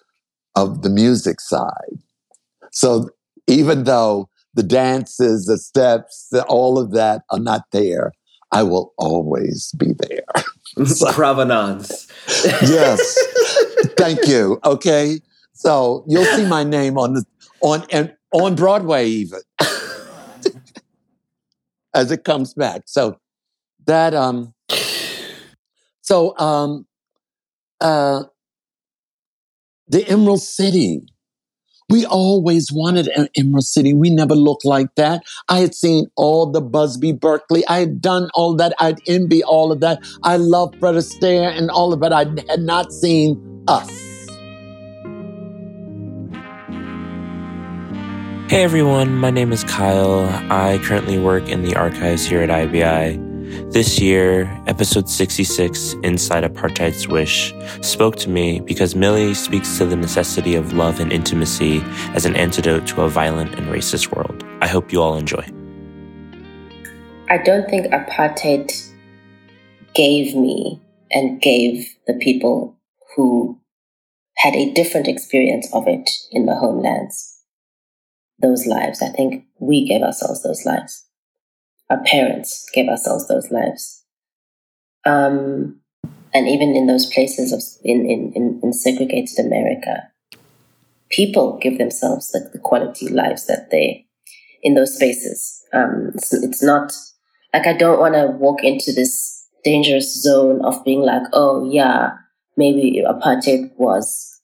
of 0.56 0.82
the 0.82 0.90
music 0.90 1.40
side. 1.40 2.00
So 2.72 3.10
even 3.48 3.84
though 3.84 4.30
the 4.54 4.64
dances, 4.64 5.46
the 5.46 5.58
steps, 5.58 6.28
the, 6.32 6.44
all 6.46 6.80
of 6.80 6.92
that 6.92 7.24
are 7.30 7.40
not 7.40 7.64
there, 7.72 8.12
I 8.52 8.64
will 8.64 8.94
always 8.98 9.74
be 9.78 9.94
there. 9.98 10.44
so, 10.86 11.12
Provenance. 11.12 12.08
yes. 12.44 13.18
Thank 13.98 14.28
you. 14.28 14.60
Okay. 14.66 15.20
So 15.54 16.04
you'll 16.08 16.26
see 16.26 16.46
my 16.46 16.64
name 16.64 16.98
on 16.98 17.14
the 17.14 17.26
on 17.62 17.86
and 17.92 18.14
on 18.36 18.56
Broadway 18.56 19.08
even 19.08 19.40
as 21.94 22.12
it 22.12 22.24
comes 22.26 22.54
back. 22.54 22.84
So 22.86 23.18
that 23.86 24.14
um 24.14 24.54
so 26.02 26.38
um 26.38 26.86
uh 27.80 28.24
the 29.88 30.06
Emerald 30.08 30.42
City 30.42 31.08
we 31.88 32.06
always 32.06 32.72
wanted 32.74 33.08
an 33.10 33.30
Emerald 33.38 33.64
City. 33.64 33.94
We 33.94 34.10
never 34.10 34.34
looked 34.36 34.66
like 34.66 34.88
that. 34.96 35.22
I 35.50 35.60
had 35.60 35.76
seen 35.76 36.08
all 36.16 36.52
the 36.52 36.60
Busby 36.60 37.12
Berkeley. 37.12 37.66
I 37.68 37.80
had 37.80 38.02
done 38.02 38.30
all 38.34 38.56
that. 38.56 38.74
I'd 38.80 39.00
envy 39.08 39.44
all 39.44 39.72
of 39.72 39.82
that. 39.82 40.02
I 40.24 40.38
love 40.38 40.74
Fred 40.80 40.96
Astaire 40.96 41.56
and 41.56 41.70
all 41.70 41.94
of 41.94 42.02
it. 42.02 42.12
I 42.12 42.26
had 42.50 42.62
not 42.62 42.92
seen 42.92 43.40
us. 43.68 44.05
Hey 48.48 48.62
everyone, 48.62 49.16
my 49.16 49.32
name 49.32 49.52
is 49.52 49.64
Kyle. 49.64 50.30
I 50.52 50.78
currently 50.84 51.18
work 51.18 51.50
in 51.50 51.64
the 51.64 51.76
archives 51.76 52.28
here 52.28 52.44
at 52.44 52.52
IBI. 52.52 53.72
This 53.72 54.00
year, 54.00 54.44
episode 54.68 55.10
66, 55.10 55.94
Inside 56.04 56.44
Apartheid's 56.44 57.08
Wish, 57.08 57.56
spoke 57.82 58.18
to 58.18 58.30
me 58.30 58.60
because 58.60 58.94
Millie 58.96 59.34
speaks 59.34 59.80
to 59.80 59.86
the 59.88 59.96
necessity 59.96 60.54
of 60.54 60.74
love 60.74 61.00
and 61.00 61.12
intimacy 61.12 61.82
as 62.14 62.28
an 62.28 62.36
antidote 62.36 62.86
to 62.86 63.02
a 63.02 63.10
violent 63.10 63.56
and 63.56 63.66
racist 63.66 64.16
world. 64.16 64.44
I 64.62 64.68
hope 64.68 64.94
you 64.94 65.02
all 65.02 65.16
enjoy. 65.16 65.44
I 67.32 67.40
don't 67.40 67.68
think 67.68 67.88
apartheid 67.88 68.72
gave 69.96 70.36
me 70.36 70.80
and 71.10 71.42
gave 71.42 71.96
the 72.06 72.14
people 72.14 72.78
who 73.16 73.60
had 74.38 74.54
a 74.54 74.72
different 74.72 75.08
experience 75.08 75.68
of 75.74 75.88
it 75.88 76.12
in 76.32 76.46
the 76.46 76.54
homelands 76.54 77.35
those 78.40 78.66
lives. 78.66 79.02
I 79.02 79.10
think 79.10 79.46
we 79.60 79.88
gave 79.88 80.02
ourselves 80.02 80.44
those 80.44 80.66
lives 80.66 81.06
our 81.90 82.04
parents 82.04 82.68
gave 82.74 82.88
ourselves 82.88 83.28
those 83.28 83.52
lives. 83.52 84.04
Um, 85.06 85.82
and 86.34 86.48
even 86.48 86.76
in 86.76 86.88
those 86.88 87.06
places 87.06 87.54
of, 87.54 87.62
in, 87.84 88.06
in, 88.06 88.60
in, 88.64 88.74
segregated 88.74 89.40
America, 89.40 90.10
people 91.10 91.60
give 91.62 91.78
themselves 91.78 92.32
the, 92.32 92.50
the, 92.52 92.60
quality 92.60 93.08
lives 93.08 93.46
that 93.46 93.70
they, 93.70 94.08
in 94.64 94.74
those 94.74 94.96
spaces. 94.96 95.64
Um, 95.72 96.12
it's, 96.16 96.34
it's 96.34 96.64
not 96.64 96.92
like 97.54 97.68
I 97.68 97.74
don't 97.74 98.00
want 98.00 98.16
to 98.16 98.28
walk 98.28 98.64
into 98.64 98.92
this 98.92 99.48
dangerous 99.64 100.22
zone 100.22 100.60
of 100.66 100.84
being 100.84 101.02
like, 101.02 101.24
oh, 101.32 101.70
yeah, 101.72 102.14
maybe 102.58 103.04
apartheid 103.08 103.72
was 103.78 104.42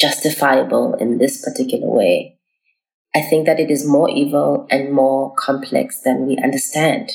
justifiable 0.00 0.94
in 0.94 1.18
this 1.18 1.44
particular 1.44 1.88
way. 1.88 2.35
I 3.16 3.22
think 3.22 3.46
that 3.46 3.58
it 3.58 3.70
is 3.70 3.86
more 3.86 4.10
evil 4.10 4.66
and 4.70 4.92
more 4.92 5.34
complex 5.36 6.02
than 6.02 6.26
we 6.26 6.36
understand. 6.36 7.12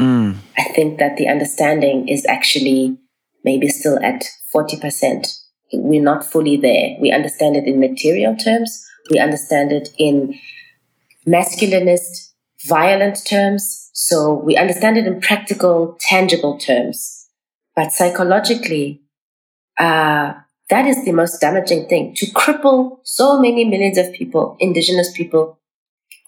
Mm. 0.00 0.38
I 0.58 0.64
think 0.74 0.98
that 0.98 1.16
the 1.16 1.28
understanding 1.28 2.08
is 2.08 2.26
actually 2.26 2.98
maybe 3.44 3.68
still 3.68 4.02
at 4.02 4.24
40%. 4.52 5.38
We're 5.72 6.02
not 6.02 6.24
fully 6.24 6.56
there. 6.56 6.96
We 7.00 7.12
understand 7.12 7.54
it 7.54 7.68
in 7.68 7.78
material 7.78 8.34
terms, 8.34 8.84
we 9.08 9.20
understand 9.20 9.70
it 9.70 9.90
in 9.98 10.34
masculinist, 11.24 12.32
violent 12.66 13.24
terms. 13.24 13.90
So 13.92 14.34
we 14.34 14.56
understand 14.56 14.98
it 14.98 15.06
in 15.06 15.20
practical, 15.20 15.96
tangible 16.00 16.58
terms. 16.58 17.28
But 17.76 17.92
psychologically, 17.92 19.02
uh, 19.78 20.34
that 20.70 20.86
is 20.86 21.04
the 21.04 21.12
most 21.12 21.40
damaging 21.40 21.88
thing 21.88 22.14
to 22.14 22.26
cripple 22.26 22.98
so 23.02 23.40
many 23.40 23.64
millions 23.64 23.98
of 23.98 24.12
people, 24.12 24.56
indigenous 24.60 25.10
people 25.16 25.58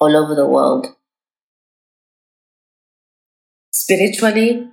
all 0.00 0.16
over 0.16 0.34
the 0.34 0.46
world. 0.46 0.86
Spiritually, 3.70 4.68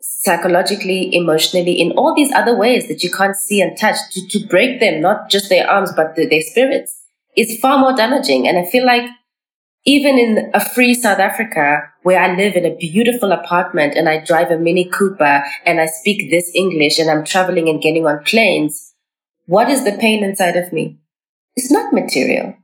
psychologically, 0.00 1.14
emotionally, 1.14 1.80
in 1.80 1.92
all 1.92 2.14
these 2.14 2.32
other 2.32 2.56
ways 2.56 2.88
that 2.88 3.02
you 3.02 3.10
can't 3.10 3.36
see 3.36 3.60
and 3.60 3.78
touch, 3.78 3.96
to, 4.12 4.26
to 4.28 4.46
break 4.46 4.80
them, 4.80 5.00
not 5.00 5.30
just 5.30 5.48
their 5.48 5.68
arms, 5.68 5.92
but 5.94 6.16
the, 6.16 6.26
their 6.26 6.42
spirits, 6.42 7.04
is 7.36 7.58
far 7.60 7.78
more 7.78 7.94
damaging. 7.94 8.48
And 8.48 8.58
I 8.58 8.64
feel 8.64 8.84
like 8.84 9.08
even 9.84 10.18
in 10.18 10.50
a 10.54 10.60
free 10.60 10.92
South 10.92 11.18
Africa, 11.18 11.82
where 12.02 12.20
I 12.20 12.36
live 12.36 12.56
in 12.56 12.66
a 12.66 12.76
beautiful 12.76 13.32
apartment 13.32 13.94
and 13.96 14.08
I 14.08 14.24
drive 14.24 14.50
a 14.50 14.58
Mini 14.58 14.84
Cooper 14.84 15.42
and 15.64 15.80
I 15.80 15.86
speak 15.86 16.30
this 16.30 16.50
English 16.54 16.98
and 16.98 17.10
I'm 17.10 17.24
traveling 17.24 17.68
and 17.68 17.80
getting 17.80 18.06
on 18.06 18.22
planes, 18.24 18.87
what 19.48 19.70
is 19.70 19.84
the 19.84 19.92
pain 19.92 20.22
inside 20.22 20.56
of 20.56 20.74
me? 20.74 20.98
It's 21.56 21.70
not 21.70 21.92
material. 21.92 22.54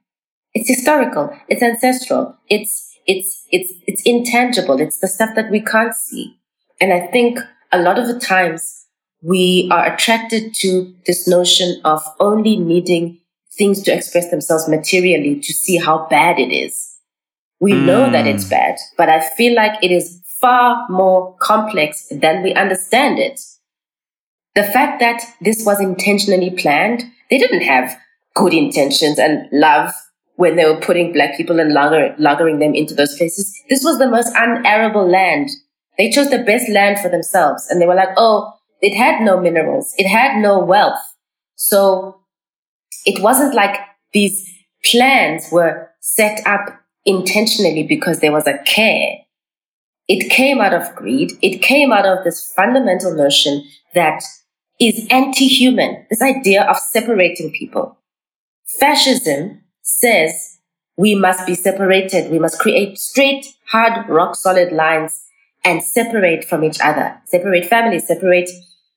It's 0.53 0.69
historical. 0.69 1.35
It's 1.49 1.63
ancestral. 1.63 2.37
It's, 2.51 2.95
it's, 3.07 3.47
it's, 3.51 3.73
it's 3.87 4.03
intangible. 4.03 4.79
It's 4.79 4.99
the 4.99 5.09
stuff 5.09 5.31
that 5.35 5.51
we 5.51 5.63
can't 5.63 5.95
see. 5.95 6.37
And 6.83 6.93
I 6.93 7.07
think 7.07 7.39
a 7.73 7.81
lot 7.81 7.99
of 7.99 8.07
the 8.07 8.21
times 8.21 8.87
we 9.23 9.67
are 9.73 9.95
attracted 9.95 10.55
to 10.57 10.95
this 11.07 11.27
notion 11.27 11.81
of 11.87 12.05
only 12.21 12.59
needing 12.59 13.19
things 13.57 13.83
to 13.85 13.95
express 13.95 14.31
themselves 14.31 14.69
materially 14.69 15.41
to 15.41 15.53
see 15.55 15.79
how 15.79 16.07
bad 16.11 16.39
it 16.39 16.53
is. 16.53 16.99
We 17.61 17.73
mm. 17.73 17.87
know 17.87 18.11
that 18.11 18.27
it's 18.27 18.45
bad, 18.45 18.77
but 18.99 19.09
I 19.09 19.27
feel 19.27 19.55
like 19.55 19.83
it 19.83 19.91
is 19.91 20.21
far 20.39 20.87
more 20.91 21.35
complex 21.41 22.09
than 22.11 22.43
we 22.43 22.53
understand 22.53 23.19
it. 23.19 23.41
The 24.55 24.65
fact 24.65 25.01
that 25.01 25.23
this 25.41 25.65
was 25.65 25.81
intentionally 25.81 26.51
planned, 26.51 27.05
they 27.31 27.39
didn't 27.39 27.63
have 27.63 27.97
good 28.35 28.55
intentions 28.55 29.19
and 29.19 29.49
love 29.53 29.93
when 30.37 30.57
they 30.57 30.65
were 30.65 30.81
putting 30.81 31.13
black 31.13 31.37
people 31.37 31.61
and 31.61 31.73
lugger, 31.73 32.15
them 32.19 32.75
into 32.75 32.95
those 32.95 33.17
places. 33.17 33.53
This 33.69 33.85
was 33.85 33.99
the 33.99 34.09
most 34.09 34.33
unarable 34.35 35.09
land. 35.09 35.51
They 35.97 36.11
chose 36.11 36.31
the 36.31 36.43
best 36.43 36.69
land 36.69 36.99
for 36.99 37.09
themselves. 37.09 37.67
And 37.69 37.81
they 37.81 37.87
were 37.87 37.95
like, 37.95 38.09
oh, 38.17 38.53
it 38.81 38.97
had 38.97 39.23
no 39.23 39.41
minerals. 39.41 39.95
It 39.97 40.09
had 40.09 40.41
no 40.41 40.59
wealth. 40.59 40.99
So 41.57 42.21
it 43.07 43.23
wasn't 43.23 43.55
like 43.55 43.77
these 44.13 44.51
plans 44.85 45.47
were 45.51 45.91
set 46.01 46.45
up 46.47 46.81
intentionally 47.05 47.85
because 47.85 48.21
there 48.21 48.33
was 48.33 48.47
a 48.47 48.59
care. 48.59 49.19
It 50.09 50.31
came 50.31 50.61
out 50.61 50.75
of 50.75 50.95
greed. 50.95 51.33
It 51.43 51.63
came 51.63 51.93
out 51.93 52.07
of 52.07 52.25
this 52.25 52.53
fundamental 52.53 53.15
notion 53.15 53.65
that 53.95 54.23
is 54.81 55.07
anti-human. 55.11 56.07
This 56.11 56.23
idea 56.23 56.65
of 56.65 56.79
separating 56.79 57.53
people. 57.53 57.99
Fascism 58.65 59.63
says 59.83 60.59
we 60.97 61.15
must 61.15 61.47
be 61.47 61.55
separated. 61.55 62.31
We 62.31 62.39
must 62.39 62.59
create 62.59 62.99
straight, 62.99 63.47
hard, 63.67 64.09
rock 64.09 64.37
solid 64.37 64.73
lines 64.73 65.25
and 65.65 65.83
separate 65.83 66.45
from 66.45 66.63
each 66.63 66.81
other, 66.81 67.21
separate 67.25 67.65
families, 67.67 68.07
separate. 68.07 68.51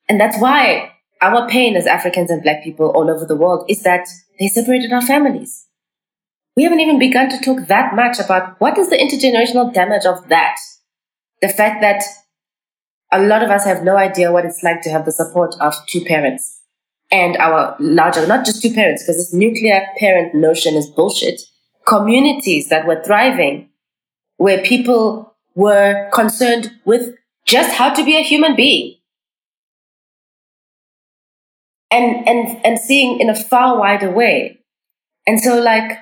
And 0.09 0.19
that's 0.19 0.39
why 0.39 0.91
our 1.21 1.47
pain 1.47 1.75
as 1.75 1.87
Africans 1.87 2.29
and 2.29 2.43
black 2.43 2.63
people 2.63 2.89
all 2.89 3.09
over 3.09 3.25
the 3.25 3.35
world 3.35 3.65
is 3.69 3.83
that 3.83 4.07
they 4.39 4.47
separated 4.47 4.91
our 4.91 5.01
families. 5.01 5.65
We 6.55 6.63
haven't 6.63 6.79
even 6.79 6.99
begun 6.99 7.29
to 7.29 7.39
talk 7.39 7.67
that 7.67 7.95
much 7.95 8.19
about 8.19 8.59
what 8.59 8.77
is 8.77 8.89
the 8.89 8.97
intergenerational 8.97 9.73
damage 9.73 10.05
of 10.05 10.27
that. 10.29 10.57
The 11.41 11.49
fact 11.49 11.81
that 11.81 12.03
a 13.11 13.21
lot 13.21 13.43
of 13.43 13.49
us 13.49 13.63
have 13.63 13.83
no 13.83 13.95
idea 13.95 14.31
what 14.31 14.45
it's 14.45 14.63
like 14.63 14.81
to 14.81 14.89
have 14.89 15.05
the 15.05 15.11
support 15.11 15.55
of 15.59 15.73
two 15.87 16.03
parents 16.03 16.61
and 17.09 17.37
our 17.37 17.75
larger, 17.79 18.27
not 18.27 18.45
just 18.45 18.61
two 18.61 18.73
parents, 18.73 19.03
because 19.03 19.17
this 19.17 19.33
nuclear 19.33 19.81
parent 19.97 20.35
notion 20.35 20.75
is 20.75 20.89
bullshit. 20.89 21.41
Communities 21.85 22.67
that 22.69 22.85
were 22.85 23.01
thriving 23.03 23.69
where 24.35 24.61
people 24.61 25.35
were 25.55 26.09
concerned 26.13 26.71
with 26.85 27.15
just 27.45 27.71
how 27.71 27.93
to 27.93 28.03
be 28.03 28.17
a 28.17 28.21
human 28.21 28.55
being. 28.55 28.95
And, 31.89 32.27
and, 32.27 32.65
and 32.65 32.77
seeing 32.77 33.21
in 33.21 33.29
a 33.29 33.35
far 33.35 33.79
wider 33.79 34.11
way. 34.11 34.59
And 35.25 35.39
so 35.39 35.59
like, 35.59 35.97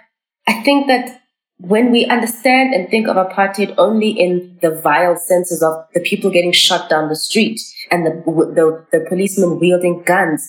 I 0.47 0.63
think 0.63 0.87
that 0.87 1.21
when 1.57 1.91
we 1.91 2.05
understand 2.05 2.73
and 2.73 2.89
think 2.89 3.07
of 3.07 3.15
apartheid 3.15 3.73
only 3.77 4.09
in 4.09 4.57
the 4.61 4.71
vile 4.71 5.15
senses 5.15 5.63
of 5.63 5.85
the 5.93 6.01
people 6.01 6.29
getting 6.29 6.51
shot 6.51 6.89
down 6.89 7.07
the 7.07 7.15
street 7.15 7.61
and 7.91 8.05
the, 8.05 8.11
the, 8.25 8.85
the 8.91 9.05
policemen 9.07 9.59
wielding 9.59 10.03
guns, 10.03 10.47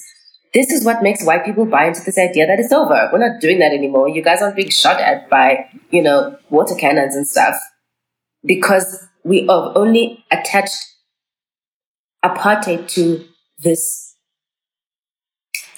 this 0.52 0.70
is 0.70 0.84
what 0.84 1.02
makes 1.02 1.24
white 1.24 1.44
people 1.44 1.64
buy 1.64 1.86
into 1.86 2.00
this 2.04 2.18
idea 2.18 2.46
that 2.46 2.58
it's 2.58 2.72
over. 2.72 3.08
We're 3.12 3.18
not 3.18 3.40
doing 3.40 3.58
that 3.60 3.72
anymore. 3.72 4.08
You 4.08 4.22
guys 4.22 4.42
aren't 4.42 4.56
being 4.56 4.70
shot 4.70 5.00
at 5.00 5.30
by, 5.30 5.66
you 5.90 6.02
know, 6.02 6.36
water 6.50 6.74
cannons 6.74 7.14
and 7.14 7.26
stuff 7.26 7.56
because 8.44 9.06
we 9.22 9.40
have 9.40 9.76
only 9.76 10.24
attached 10.30 10.78
apartheid 12.24 12.88
to 12.90 13.24
this 13.58 14.14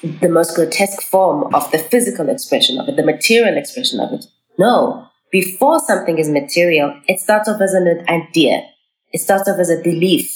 the 0.02 0.28
most 0.28 0.54
grotesque 0.54 1.02
form 1.02 1.52
of 1.52 1.70
the 1.72 1.78
physical 1.78 2.28
expression 2.28 2.78
of 2.78 2.88
it, 2.88 2.96
the 2.96 3.04
material 3.04 3.58
expression 3.58 3.98
of 3.98 4.12
it. 4.12 4.26
No, 4.56 5.07
before 5.30 5.80
something 5.80 6.18
is 6.18 6.28
material, 6.28 6.98
it 7.06 7.20
starts 7.20 7.48
off 7.48 7.60
as 7.60 7.74
an 7.74 8.04
idea. 8.08 8.66
It 9.12 9.20
starts 9.20 9.48
off 9.48 9.58
as 9.58 9.70
a 9.70 9.80
belief. 9.82 10.34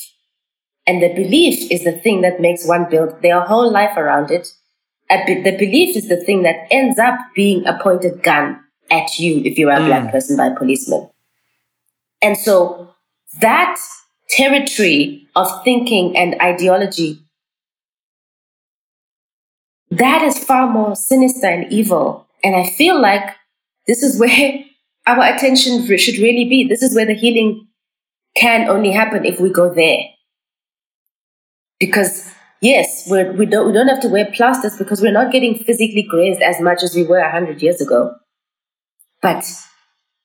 And 0.86 1.02
the 1.02 1.12
belief 1.14 1.70
is 1.70 1.84
the 1.84 1.92
thing 1.92 2.22
that 2.22 2.40
makes 2.40 2.66
one 2.66 2.90
build 2.90 3.22
their 3.22 3.40
whole 3.40 3.70
life 3.70 3.96
around 3.96 4.30
it. 4.30 4.48
The 5.08 5.56
belief 5.58 5.96
is 5.96 6.08
the 6.08 6.16
thing 6.16 6.42
that 6.42 6.66
ends 6.70 6.98
up 6.98 7.18
being 7.34 7.66
a 7.66 7.78
pointed 7.82 8.22
gun 8.22 8.60
at 8.90 9.18
you 9.18 9.42
if 9.44 9.58
you 9.58 9.68
are 9.68 9.76
a 9.76 9.80
mm. 9.80 9.86
black 9.86 10.12
person 10.12 10.36
by 10.36 10.46
a 10.46 10.56
policeman. 10.56 11.08
And 12.20 12.36
so 12.36 12.94
that 13.40 13.78
territory 14.28 15.26
of 15.36 15.48
thinking 15.64 16.16
and 16.16 16.40
ideology, 16.40 17.18
that 19.90 20.22
is 20.22 20.42
far 20.42 20.68
more 20.68 20.96
sinister 20.96 21.46
and 21.46 21.70
evil. 21.72 22.26
And 22.42 22.56
I 22.56 22.68
feel 22.70 23.00
like 23.00 23.36
this 23.86 24.02
is 24.02 24.18
where 24.20 24.64
our 25.06 25.24
attention 25.24 25.84
should 25.96 26.18
really 26.18 26.48
be. 26.48 26.66
This 26.68 26.82
is 26.82 26.94
where 26.94 27.06
the 27.06 27.14
healing 27.14 27.68
can 28.36 28.68
only 28.68 28.92
happen 28.92 29.24
if 29.24 29.40
we 29.40 29.50
go 29.50 29.72
there. 29.72 29.98
Because 31.78 32.30
yes, 32.60 33.08
we're, 33.08 33.32
we 33.32 33.46
don't 33.46 33.66
we 33.66 33.72
don't 33.72 33.88
have 33.88 34.00
to 34.02 34.08
wear 34.08 34.30
plasters 34.32 34.76
because 34.76 35.00
we're 35.00 35.12
not 35.12 35.32
getting 35.32 35.56
physically 35.56 36.06
grazed 36.08 36.40
as 36.40 36.60
much 36.60 36.82
as 36.82 36.94
we 36.94 37.04
were 37.04 37.22
hundred 37.28 37.62
years 37.62 37.80
ago. 37.80 38.14
But 39.20 39.44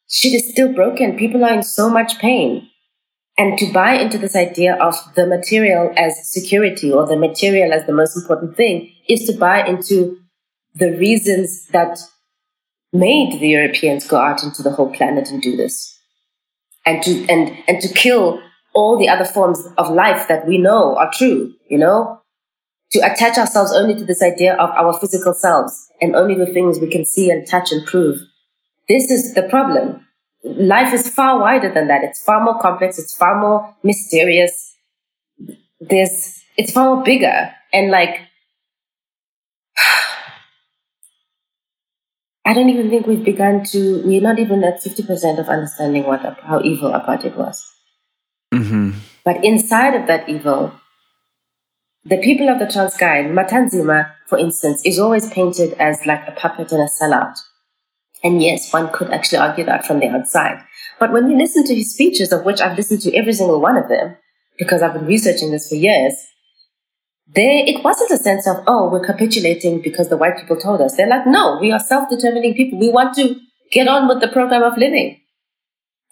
shit 0.10 0.34
is 0.34 0.50
still 0.50 0.74
broken. 0.74 1.18
People 1.18 1.44
are 1.44 1.54
in 1.54 1.64
so 1.64 1.90
much 1.90 2.20
pain. 2.20 2.70
And 3.40 3.58
to 3.60 3.72
buy 3.72 3.94
into 3.94 4.18
this 4.18 4.36
idea 4.36 4.76
of 4.76 4.96
the 5.16 5.28
material 5.28 5.94
as 5.96 6.28
security 6.28 6.92
or 6.92 7.06
the 7.06 7.16
material 7.16 7.72
as 7.72 7.86
the 7.86 7.94
most 7.94 8.18
important 8.18 8.58
thing 8.58 8.92
is 9.08 9.26
to 9.26 9.34
buy 9.34 9.64
into 9.64 10.18
the 10.74 10.98
reasons 10.98 11.68
that 11.68 12.00
made 12.94 13.40
the 13.40 13.50
Europeans 13.50 14.08
go 14.08 14.18
out 14.18 14.44
into 14.44 14.64
the 14.64 14.72
whole 14.72 14.94
planet 14.94 15.30
and 15.30 15.42
do 15.42 15.56
this. 15.56 15.94
And 16.86 17.04
to 17.04 17.26
and 17.28 17.58
and 17.68 17.82
to 17.82 17.94
kill 17.94 18.42
all 18.78 18.98
the 18.98 19.10
other 19.10 19.26
forms 19.26 19.68
of 19.80 19.92
life 19.92 20.28
that 20.28 20.48
we 20.48 20.60
know 20.60 20.96
are 20.98 21.12
true, 21.12 21.52
you 21.68 21.80
know? 21.80 22.22
To 22.92 23.00
attach 23.00 23.38
ourselves 23.38 23.74
only 23.74 23.96
to 23.96 24.06
this 24.06 24.22
idea 24.22 24.54
of 24.54 24.70
our 24.70 24.98
physical 25.00 25.34
selves 25.34 25.74
and 26.00 26.16
only 26.16 26.36
the 26.36 26.46
things 26.54 26.80
we 26.80 26.90
can 26.90 27.04
see 27.04 27.32
and 27.32 27.48
touch 27.48 27.72
and 27.72 27.86
prove. 27.86 28.20
This 28.88 29.10
is 29.10 29.34
the 29.34 29.44
problem. 29.44 30.06
Life 30.44 30.94
is 30.94 31.10
far 31.10 31.40
wider 31.40 31.74
than 31.74 31.88
that. 31.88 32.04
It's 32.04 32.22
far 32.22 32.44
more 32.44 32.60
complex. 32.60 33.00
It's 33.00 33.18
far 33.18 33.42
more 33.42 33.76
mysterious. 33.84 34.76
There's, 35.80 36.40
it's 36.56 36.72
far 36.72 36.96
more 36.96 37.04
bigger. 37.04 37.52
And 37.74 37.90
like, 37.90 38.22
I 42.48 42.54
don't 42.54 42.70
even 42.70 42.90
think 42.90 43.06
we've 43.06 43.26
begun 43.26 43.66
to, 43.66 44.02
we're 44.06 44.22
not 44.22 44.40
even 44.40 44.64
at 44.64 44.82
50% 44.82 45.38
of 45.38 45.50
understanding 45.50 46.06
what, 46.06 46.22
how 46.44 46.62
evil 46.62 46.92
apartheid 46.92 47.36
was. 47.36 47.70
Mm-hmm. 48.54 48.92
But 49.26 49.44
inside 49.44 49.96
of 49.96 50.08
that 50.08 50.30
evil, 50.30 50.72
the 52.06 52.16
people 52.20 52.48
of 52.48 52.60
the 52.60 52.66
Transkei, 52.66 53.30
Matanzima, 53.30 54.14
for 54.28 54.38
instance, 54.38 54.82
is 54.86 54.98
always 54.98 55.30
painted 55.30 55.74
as 55.74 56.06
like 56.06 56.26
a 56.26 56.32
puppet 56.32 56.72
and 56.72 56.82
a 56.82 56.86
sellout. 56.86 57.38
And 58.24 58.42
yes, 58.42 58.72
one 58.72 58.94
could 58.94 59.10
actually 59.10 59.40
argue 59.40 59.66
that 59.66 59.86
from 59.86 60.00
the 60.00 60.08
outside. 60.08 60.64
But 61.02 61.12
when 61.12 61.30
you 61.30 61.38
listen 61.38 61.66
to 61.66 61.76
his 61.76 61.92
speeches, 61.94 62.32
of 62.32 62.46
which 62.46 62.62
I've 62.62 62.78
listened 62.78 63.02
to 63.02 63.14
every 63.14 63.34
single 63.34 63.60
one 63.60 63.76
of 63.76 63.90
them, 63.90 64.16
because 64.58 64.82
I've 64.82 64.94
been 64.94 65.06
researching 65.06 65.52
this 65.52 65.68
for 65.68 65.76
years, 65.76 66.14
there 67.36 67.64
it 67.66 67.84
wasn't 67.84 68.12
a 68.12 68.18
sense 68.18 68.48
of, 68.48 68.58
oh, 68.68 68.90
we're 68.90 69.06
capitulating 69.06 69.82
because 69.82 70.10
the 70.10 70.18
white 70.18 70.38
people 70.38 70.58
told 70.58 70.82
us. 70.82 70.96
They're 70.96 71.08
like, 71.08 71.28
no, 71.28 71.58
we 71.60 71.72
are 71.72 71.80
self-determining 71.80 72.56
people. 72.56 72.80
We 72.80 72.90
want 72.90 73.16
to 73.16 73.40
get 73.72 73.88
on 73.88 74.08
with 74.08 74.22
the 74.22 74.28
program 74.28 74.64
of 74.64 74.78
living. 74.78 75.20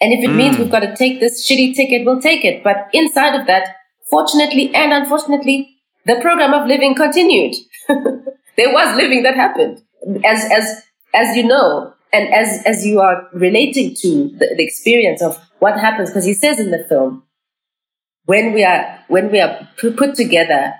And 0.01 0.11
if 0.11 0.23
it 0.23 0.29
mm. 0.29 0.35
means 0.35 0.57
we've 0.57 0.71
got 0.71 0.81
to 0.81 0.95
take 0.95 1.19
this 1.19 1.49
shitty 1.49 1.75
ticket, 1.75 2.05
we'll 2.05 2.21
take 2.21 2.43
it. 2.43 2.63
But 2.63 2.89
inside 2.93 3.39
of 3.39 3.47
that, 3.47 3.75
fortunately 4.09 4.73
and 4.75 4.91
unfortunately, 4.91 5.77
the 6.05 6.19
program 6.21 6.53
of 6.53 6.67
living 6.67 6.95
continued. 6.95 7.55
there 7.87 8.73
was 8.73 8.95
living 8.97 9.23
that 9.23 9.35
happened. 9.35 9.81
As, 10.23 10.43
as, 10.51 10.83
as 11.13 11.35
you 11.37 11.43
know, 11.43 11.95
and 12.15 12.33
as 12.33 12.63
as 12.65 12.85
you 12.85 13.01
are 13.01 13.27
relating 13.33 13.93
to 13.95 14.29
the, 14.39 14.53
the 14.57 14.63
experience 14.63 15.21
of 15.21 15.37
what 15.59 15.79
happens 15.79 16.09
because 16.09 16.25
he 16.25 16.33
says 16.33 16.59
in 16.59 16.71
the 16.71 16.83
film 16.87 17.23
when 18.25 18.53
we 18.53 18.63
are 18.63 18.99
when 19.07 19.31
we 19.31 19.39
are 19.39 19.67
put 19.77 20.15
together 20.15 20.73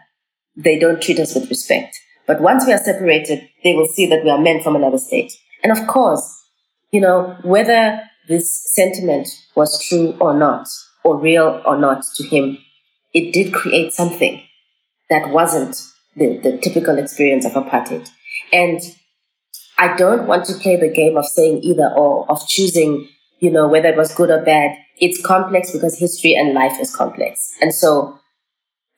they 0.56 0.78
don't 0.78 1.02
treat 1.02 1.20
us 1.20 1.36
with 1.36 1.50
respect 1.50 1.98
but 2.28 2.42
once 2.42 2.66
we 2.66 2.74
are 2.74 2.78
separated 2.78 3.48
they 3.64 3.74
will 3.74 3.88
see 3.88 4.06
that 4.08 4.24
we 4.24 4.30
are 4.30 4.40
men 4.40 4.62
from 4.62 4.76
another 4.76 4.98
state 4.98 5.34
and 5.64 5.72
of 5.72 5.88
course 5.88 6.44
you 6.92 7.02
know 7.02 7.38
whether 7.44 8.02
this 8.28 8.74
sentiment 8.74 9.28
was 9.56 9.84
true 9.88 10.16
or 10.20 10.34
not 10.34 10.68
or 11.04 11.18
real 11.18 11.62
or 11.66 11.78
not 11.78 12.04
to 12.16 12.24
him 12.24 12.58
it 13.14 13.34
did 13.34 13.54
create 13.54 13.94
something 13.94 14.42
that 15.10 15.30
wasn't 15.30 15.76
the, 16.16 16.38
the 16.38 16.58
typical 16.58 16.98
experience 16.98 17.46
of 17.46 17.54
apartheid 17.54 18.10
and 18.52 18.82
I 19.78 19.96
don't 19.96 20.28
want 20.28 20.46
to 20.46 20.54
play 20.54 20.78
the 20.78 20.90
game 20.90 21.18
of 21.18 21.26
saying 21.26 21.62
either 21.64 21.92
or, 21.96 22.30
of 22.30 22.48
choosing, 22.48 23.08
you 23.40 23.52
know, 23.52 23.68
whether 23.68 23.90
it 23.90 23.98
was 23.98 24.14
good 24.14 24.30
or 24.30 24.42
bad. 24.42 24.78
It's 24.98 25.22
complex 25.22 25.72
because 25.72 26.00
history 26.00 26.34
and 26.36 26.54
life 26.54 26.80
is 26.80 26.96
complex. 26.96 27.52
And 27.62 27.74
so 27.74 28.18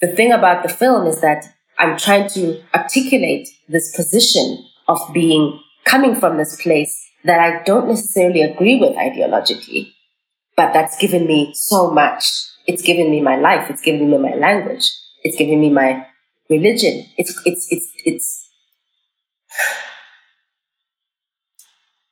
the 0.02 0.08
thing 0.08 0.32
about 0.32 0.64
the 0.64 0.70
film 0.70 1.08
is 1.08 1.22
that 1.22 1.46
I'm 1.80 1.98
trying 1.98 2.30
to 2.30 2.62
articulate 2.74 3.48
this 3.68 3.96
position 3.96 4.66
of 4.88 5.00
being 5.14 5.60
coming 5.86 6.16
from 6.16 6.38
this 6.38 6.62
place 6.62 7.10
that 7.24 7.40
I 7.40 7.64
don't 7.64 7.88
necessarily 7.88 8.42
agree 8.42 8.80
with 8.80 8.96
ideologically, 8.96 9.92
but 10.56 10.74
that's 10.74 10.98
given 10.98 11.26
me 11.26 11.52
so 11.54 11.92
much. 11.92 12.26
It's 12.68 12.82
given 12.82 13.10
me 13.10 13.22
my 13.22 13.38
life. 13.38 13.70
It's 13.70 13.82
given 13.82 14.10
me 14.10 14.18
my 14.18 14.36
language. 14.36 14.92
It's 15.24 15.38
given 15.38 15.60
me 15.60 15.70
my 15.70 16.06
religion. 16.50 17.06
It's, 17.18 17.40
it's, 17.46 17.68
it's, 17.72 17.92
it's, 18.06 18.50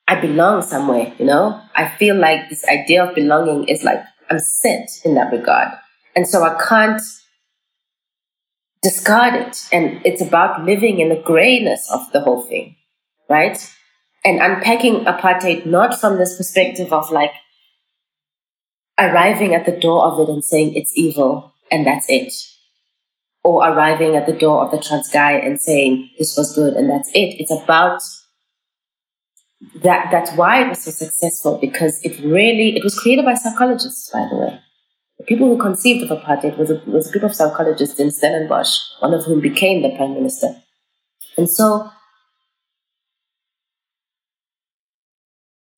I 0.07 0.19
belong 0.19 0.61
somewhere, 0.61 1.13
you 1.17 1.25
know? 1.25 1.59
I 1.75 1.88
feel 1.88 2.15
like 2.15 2.49
this 2.49 2.65
idea 2.67 3.05
of 3.05 3.15
belonging 3.15 3.67
is 3.67 3.83
like 3.83 4.01
I'm 4.29 4.39
set 4.39 4.88
in 5.03 5.15
that 5.15 5.31
regard. 5.31 5.69
And 6.15 6.27
so 6.27 6.43
I 6.43 6.61
can't 6.67 7.01
discard 8.86 9.33
it. 9.33 9.67
And 9.71 9.99
it's 10.05 10.21
about 10.21 10.63
living 10.63 10.99
in 10.99 11.09
the 11.09 11.21
grayness 11.25 11.89
of 11.91 12.11
the 12.11 12.21
whole 12.21 12.41
thing, 12.41 12.75
right? 13.29 13.57
And 14.23 14.39
unpacking 14.39 15.05
apartheid 15.05 15.65
not 15.65 15.99
from 15.99 16.17
this 16.17 16.38
perspective 16.38 16.93
of 16.93 17.11
like 17.11 17.31
arriving 18.99 19.53
at 19.53 19.65
the 19.65 19.77
door 19.77 20.05
of 20.05 20.19
it 20.19 20.31
and 20.31 20.43
saying 20.43 20.75
it's 20.75 20.95
evil 20.95 21.53
and 21.71 21.86
that's 21.86 22.05
it. 22.09 22.31
Or 23.43 23.67
arriving 23.67 24.15
at 24.15 24.25
the 24.25 24.33
door 24.33 24.63
of 24.63 24.71
the 24.71 24.77
Transkei 24.77 25.45
and 25.45 25.59
saying 25.59 26.11
this 26.17 26.38
was 26.38 26.55
good 26.55 26.73
and 26.73 26.89
that's 26.89 27.09
it. 27.13 27.39
It's 27.39 27.51
about 27.51 28.01
that 29.83 30.09
that's 30.11 30.31
why 30.33 30.63
it 30.63 30.69
was 30.69 30.83
so 30.83 30.91
successful 30.91 31.57
because 31.57 32.01
it 32.03 32.19
really 32.19 32.75
it 32.75 32.83
was 32.83 32.97
created 32.99 33.25
by 33.25 33.33
psychologists, 33.36 34.09
by 34.11 34.27
the 34.29 34.38
way. 34.38 34.59
People 35.28 35.47
who 35.47 35.57
conceived 35.57 36.03
of 36.03 36.17
apartheid 36.17 36.57
was 36.57 36.69
a, 36.69 36.82
was 36.86 37.07
a 37.07 37.11
group 37.11 37.23
of 37.23 37.36
psychologists 37.36 37.99
in 37.99 38.11
Stellenbosch, 38.11 38.78
one 38.99 39.13
of 39.13 39.26
whom 39.26 39.41
became 39.41 39.82
the 39.82 39.95
prime 39.95 40.13
minister. 40.13 40.55
And 41.38 41.49
so 41.49 41.89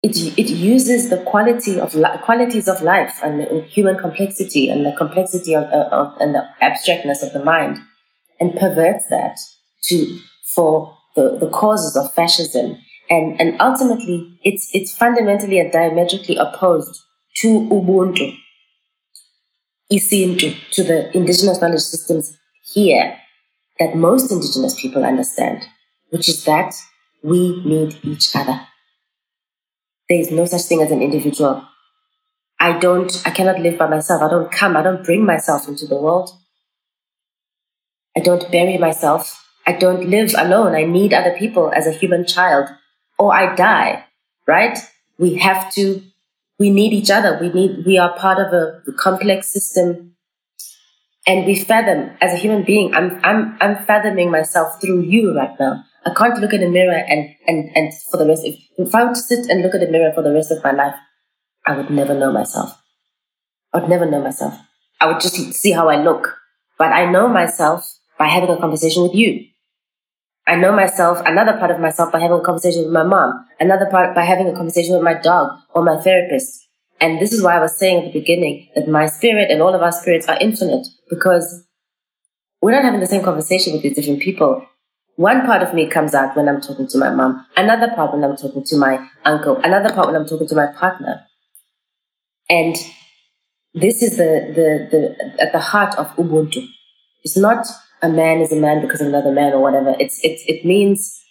it, 0.04 0.18
it 0.38 0.50
uses 0.50 1.10
the 1.10 1.18
quality 1.24 1.80
of 1.80 1.96
li- 1.96 2.18
qualities 2.24 2.68
of 2.68 2.82
life 2.82 3.20
and, 3.24 3.42
and, 3.42 3.64
human 3.66 3.98
complexity 3.98 4.70
and 4.70 4.86
the 4.86 4.94
complexity 4.98 5.56
of, 5.56 5.64
of, 5.66 6.16
and 6.20 6.36
the 6.36 6.44
abstractness 6.62 7.24
of 7.24 7.34
the 7.34 7.44
mind 7.44 7.78
and 8.40 8.56
perverts 8.56 9.08
that 9.10 9.38
to 9.84 10.20
for 10.56 10.96
the, 11.16 11.38
the 11.40 11.50
causes 11.50 11.96
of 11.96 12.14
fascism 12.14 12.78
and 13.10 13.40
and 13.40 13.60
ultimately 13.60 14.40
it's 14.44 14.70
it's 14.74 14.96
fundamentally 14.96 15.60
and 15.60 15.72
diametrically 15.72 16.36
opposed 16.36 17.04
to 17.36 17.62
Ubuntu, 17.70 18.36
Isintu, 19.92 20.56
to 20.72 20.84
the 20.84 21.16
indigenous 21.16 21.62
knowledge 21.62 21.82
systems 21.82 22.38
here 22.64 23.18
that 23.80 23.96
most 23.96 24.32
indigenous 24.32 24.80
people 24.80 25.06
understand, 25.06 25.64
which 26.10 26.28
is 26.28 26.44
that 26.44 26.74
we 27.24 27.64
need 27.64 27.98
each 28.04 28.36
other. 28.36 28.62
There 30.10 30.20
is 30.20 30.32
no 30.32 30.46
such 30.46 30.64
thing 30.64 30.82
as 30.82 30.92
an 30.92 31.02
individual. 31.02 31.66
I 32.60 32.78
don't, 32.80 33.22
I 33.26 33.30
cannot 33.30 33.60
live 33.60 33.78
by 33.78 33.88
myself. 33.88 34.22
I 34.22 34.30
don't 34.30 34.52
come, 34.52 34.76
I 34.76 34.82
don't 34.82 35.04
bring 35.04 35.26
myself 35.26 35.68
into 35.68 35.86
the 35.86 35.98
world. 35.98 36.32
I 38.16 38.20
don't 38.20 38.52
bury 38.52 38.78
myself. 38.78 39.46
I 39.66 39.74
don't 39.74 40.10
live 40.10 40.34
alone. 40.38 40.74
I 40.76 40.86
need 40.86 41.14
other 41.14 41.38
people 41.38 41.72
as 41.72 41.86
a 41.86 41.92
human 41.92 42.26
child, 42.26 42.68
or 43.20 43.34
I 43.34 43.56
die, 43.56 44.06
right? 44.48 44.78
We 45.20 45.36
have 45.36 45.72
to, 45.74 46.02
we 46.60 46.70
need 46.70 46.94
each 46.94 47.12
other. 47.12 47.38
We 47.40 47.50
need, 47.50 47.86
we 47.86 47.98
are 47.98 48.18
part 48.18 48.40
of 48.40 48.54
a 48.54 48.82
complex 48.94 49.52
system. 49.52 50.16
And 51.26 51.46
we 51.46 51.56
fathom, 51.56 52.12
as 52.22 52.34
a 52.34 52.38
human 52.38 52.64
being, 52.64 52.96
I'm, 52.96 53.20
I'm, 53.24 53.58
I'm 53.60 53.86
fathoming 53.86 54.32
myself 54.32 54.80
through 54.82 55.02
you 55.02 55.36
right 55.36 55.54
now. 55.60 55.84
I 56.06 56.14
can't 56.14 56.40
look 56.40 56.54
in 56.54 56.62
the 56.62 56.70
mirror 56.70 56.96
and, 56.96 57.36
and, 57.48 57.70
and 57.76 57.94
for 58.10 58.18
the 58.18 58.26
rest, 58.26 58.46
if, 58.46 58.56
if 58.78 58.96
I 58.96 59.04
were 59.04 59.10
to 59.10 59.16
sit 59.16 59.50
and 59.50 59.62
look 59.62 59.76
at 59.76 59.82
the 59.82 59.92
mirror 59.92 60.14
for 60.14 60.22
the 60.22 60.32
rest 60.32 60.52
of 60.52 60.64
my 60.64 60.72
life, 60.72 60.96
I 61.66 61.76
would 61.76 61.90
never 61.90 62.14
know 62.14 62.32
myself. 62.32 62.82
I 63.74 63.80
would 63.80 63.90
never 63.90 64.10
know 64.10 64.22
myself. 64.22 64.58
I 65.02 65.08
would 65.08 65.20
just 65.20 65.36
see 65.36 65.72
how 65.72 65.90
I 65.90 66.02
look. 66.02 66.34
But 66.78 66.94
I 66.94 67.12
know 67.12 67.28
myself 67.28 67.86
by 68.18 68.28
having 68.28 68.50
a 68.50 68.58
conversation 68.58 69.04
with 69.04 69.14
you. 69.14 69.46
I 70.48 70.56
know 70.56 70.72
myself, 70.72 71.22
another 71.26 71.58
part 71.58 71.72
of 71.72 71.80
myself 71.80 72.12
by 72.12 72.20
having 72.20 72.40
a 72.40 72.42
conversation 72.42 72.84
with 72.84 72.94
my 72.94 73.04
mom, 73.04 73.46
another 73.60 73.86
part 73.86 74.16
by 74.16 74.24
having 74.24 74.48
a 74.48 74.56
conversation 74.56 74.96
with 74.96 75.04
my 75.04 75.14
dog 75.14 75.60
or 75.76 75.84
my 75.84 76.02
therapist. 76.02 76.68
And 77.02 77.20
this 77.20 77.34
is 77.34 77.44
why 77.44 77.58
I 77.58 77.60
was 77.60 77.78
saying 77.78 77.98
at 77.98 78.14
the 78.14 78.20
beginning 78.20 78.70
that 78.74 78.88
my 78.88 79.08
spirit 79.08 79.52
and 79.52 79.62
all 79.62 79.76
of 79.76 79.82
our 79.82 79.92
spirits 79.92 80.28
are 80.28 80.38
infinite 80.40 80.88
because 81.10 81.66
we're 82.62 82.72
not 82.72 82.86
having 82.86 83.02
the 83.02 83.08
same 83.08 83.24
conversation 83.24 83.74
with 83.74 83.84
these 83.84 83.96
different 83.96 84.22
people. 84.22 84.66
One 85.18 85.46
part 85.46 85.64
of 85.64 85.74
me 85.74 85.88
comes 85.88 86.14
out 86.14 86.38
when 86.38 86.48
I'm 86.48 86.62
talking 86.62 86.88
to 86.88 86.98
my 86.98 87.10
mom, 87.10 87.46
another 87.58 87.90
part 87.94 88.14
when 88.14 88.24
I'm 88.24 88.38
talking 88.38 88.64
to 88.64 88.78
my 88.78 89.06
uncle, 89.26 89.58
another 89.58 89.94
part 89.94 90.08
when 90.08 90.16
I'm 90.16 90.28
talking 90.28 90.48
to 90.48 90.56
my 90.56 90.68
partner. 90.68 91.26
And 92.50 92.76
this 93.74 94.02
is 94.02 94.18
the, 94.18 94.54
the, 94.56 94.88
the 94.92 95.44
at 95.44 95.52
the 95.52 95.60
heart 95.60 95.96
of 95.98 96.08
Ubuntu. 96.16 96.66
It's 97.24 97.36
not 97.36 97.68
a 98.02 98.10
man 98.10 98.42
is 98.42 98.52
a 98.52 98.56
man 98.56 98.82
because 98.82 99.02
of 99.02 99.08
another 99.08 99.32
man 99.32 99.54
or 99.54 99.62
whatever. 99.62 99.96
It's 100.00 100.20
it 100.24 100.40
it 100.48 100.66
means 100.66 101.24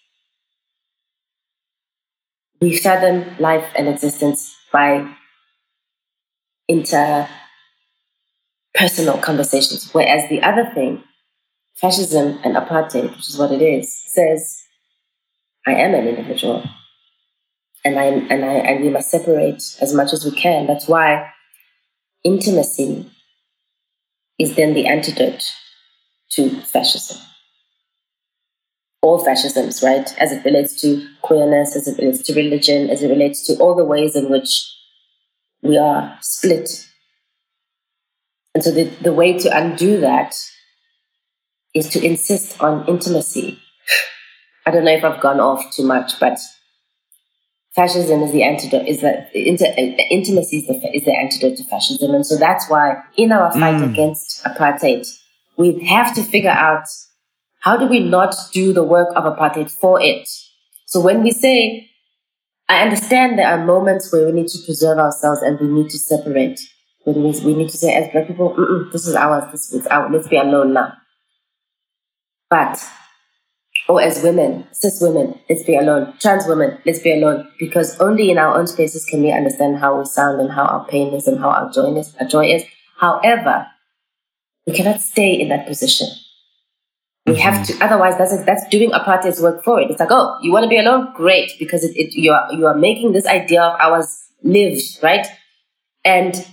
we 2.61 2.77
fathom 2.77 3.25
life 3.39 3.71
and 3.77 3.89
existence 3.89 4.55
by 4.73 5.09
interpersonal 6.71 7.29
conversations. 9.23 9.91
Whereas 9.93 10.29
the 10.29 10.43
other 10.43 10.64
thing, 10.75 11.05
fascism 11.75 12.39
and 12.45 12.57
apartheid, 12.57 13.11
which 13.11 13.29
is 13.29 13.39
what 13.39 13.53
it 13.53 13.62
is, 13.62 13.95
says 14.12 14.62
I 15.67 15.75
am 15.75 15.95
an 15.95 16.09
individual. 16.09 16.64
And 17.85 17.99
I 18.01 18.07
and 18.07 18.45
I 18.45 18.55
and 18.55 18.83
we 18.83 18.91
must 18.91 19.11
separate 19.11 19.62
as 19.81 19.95
much 19.95 20.12
as 20.12 20.25
we 20.25 20.33
can. 20.33 20.67
That's 20.67 20.89
why 20.89 21.31
intimacy 22.25 23.09
is 24.39 24.57
then 24.57 24.75
the 24.75 24.87
antidote 24.87 25.53
to 26.37 26.61
fascism. 26.61 27.18
All 29.03 29.24
fascisms, 29.24 29.82
right? 29.82 30.09
As 30.18 30.32
it 30.32 30.45
relates 30.45 30.80
to 30.82 31.07
queerness, 31.22 31.76
as 31.76 31.87
it 31.89 31.99
relates 31.99 32.22
to 32.22 32.34
religion, 32.34 32.91
as 32.91 33.03
it 33.03 33.09
relates 33.09 33.47
to 33.47 33.57
all 33.59 33.74
the 33.74 33.84
ways 33.84 34.16
in 34.16 34.30
which 34.30 34.64
we 35.62 35.78
are 35.78 36.16
split. 36.22 36.89
And 38.55 38.64
so 38.64 38.70
the, 38.70 38.84
the 39.03 39.12
way 39.12 39.39
to 39.39 39.57
undo 39.57 40.01
that 40.01 40.34
is 41.74 41.89
to 41.91 42.05
insist 42.05 42.61
on 42.61 42.87
intimacy. 42.89 43.61
I 44.64 44.70
don't 44.70 44.84
know 44.84 44.93
if 44.95 45.05
I've 45.05 45.20
gone 45.20 45.41
off 45.41 45.62
too 45.72 45.84
much, 45.84 46.18
but 46.18 46.39
fascism 47.74 48.22
is 48.22 48.32
the 48.32 48.43
antidote, 48.43 48.89
is 48.89 49.03
that 49.03 49.30
inter, 49.34 49.66
intimacy 50.11 50.59
is 50.59 50.66
the, 50.66 50.97
is 50.97 51.05
the 51.05 51.12
antidote 51.12 51.59
to 51.59 51.64
fascism. 51.64 52.14
And 52.14 52.26
so 52.26 52.37
that's 52.37 52.68
why 52.68 52.97
in 53.16 53.30
our 53.30 53.53
fight 53.53 53.76
mm. 53.76 53.91
against 53.91 54.43
apartheid, 54.45 55.07
we 55.57 55.85
have 55.85 56.15
to 56.15 56.23
figure 56.23 56.51
out 56.51 56.85
how 57.61 57.77
do 57.77 57.87
we 57.87 58.01
not 58.01 58.35
do 58.53 58.73
the 58.73 58.85
work 58.85 59.09
of 59.17 59.25
apartheid 59.25 59.71
for 59.71 60.01
it? 60.01 60.29
So 60.87 61.01
when 61.01 61.23
we 61.23 61.33
say, 61.33 61.91
I 62.69 62.83
understand 62.83 63.39
there 63.39 63.49
are 63.49 63.65
moments 63.65 64.13
where 64.13 64.27
we 64.27 64.33
need 64.33 64.49
to 64.49 64.59
preserve 64.65 64.99
ourselves 64.99 65.43
and 65.43 65.59
we 65.59 65.69
need 65.69 65.91
to 65.91 65.99
separate. 65.99 66.61
When 67.05 67.23
we, 67.23 67.41
we 67.45 67.55
need 67.55 67.71
to 67.71 67.77
say, 67.77 67.95
as 67.95 68.11
black 68.13 68.27
people, 68.27 68.55
this 68.93 69.07
is 69.07 69.15
ours, 69.15 69.45
this 69.53 69.73
is 69.73 69.87
ours, 69.87 70.11
let's 70.13 70.29
be 70.29 70.37
alone 70.37 70.73
now. 70.73 70.93
But, 72.51 72.85
or 73.89 74.01
as 74.01 74.23
women, 74.23 74.67
cis 74.73 75.01
women, 75.01 75.39
let's 75.49 75.63
be 75.63 75.77
alone. 75.77 76.15
Trans 76.21 76.47
women, 76.47 76.79
let's 76.85 77.01
be 77.01 77.13
alone. 77.13 77.49
Because 77.59 77.99
only 78.01 78.31
in 78.31 78.39
our 78.39 78.57
own 78.59 78.67
spaces 78.67 79.05
can 79.05 79.23
we 79.23 79.33
understand 79.33 79.79
how 79.79 79.99
we 79.99 80.05
sound 80.05 80.41
and 80.41 80.51
how 80.51 80.65
our 80.65 80.87
pain 80.87 81.15
is 81.15 81.27
and 81.27 81.39
how 81.39 81.51
our 81.51 81.71
joy 81.73 81.95
is. 81.97 82.15
Our 82.21 82.27
joy 82.27 82.47
is. 82.47 82.65
However, 82.99 83.67
we 84.67 84.73
cannot 84.73 85.01
stay 85.01 85.33
in 85.35 85.49
that 85.49 85.67
position. 85.67 86.09
We 87.27 87.33
mm-hmm. 87.33 87.41
have 87.43 87.67
to, 87.67 87.85
otherwise 87.85 88.17
that's, 88.19 88.45
that's 88.45 88.69
doing 88.69 88.91
apartheid's 88.91 89.41
work 89.41 89.64
for 89.64 89.81
it. 89.81 89.91
It's 89.91 90.01
like, 90.01 90.11
oh, 90.12 90.39
you 90.43 90.53
want 90.53 90.64
to 90.64 90.69
be 90.69 90.79
alone? 90.79 91.12
Great. 91.14 91.53
Because 91.59 91.85
it, 91.85 91.97
it, 91.97 92.14
you 92.14 92.33
are, 92.33 92.53
you 92.53 92.67
are 92.67 92.77
making 92.77 93.12
this 93.12 93.27
idea 93.27 93.62
of 93.62 93.81
ours 93.81 94.25
live, 94.43 94.81
right? 95.03 95.27
And 96.05 96.47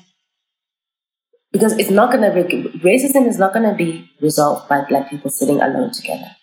because 1.51 1.73
it's 1.77 1.91
not 1.91 2.11
going 2.11 2.23
to 2.23 2.43
be, 2.43 2.69
racism 2.79 3.27
is 3.27 3.37
not 3.37 3.53
going 3.53 3.69
to 3.69 3.75
be 3.75 4.09
resolved 4.21 4.67
by 4.67 4.83
black 4.89 5.09
people 5.09 5.29
sitting 5.29 5.61
alone 5.61 5.91
together. 5.91 6.35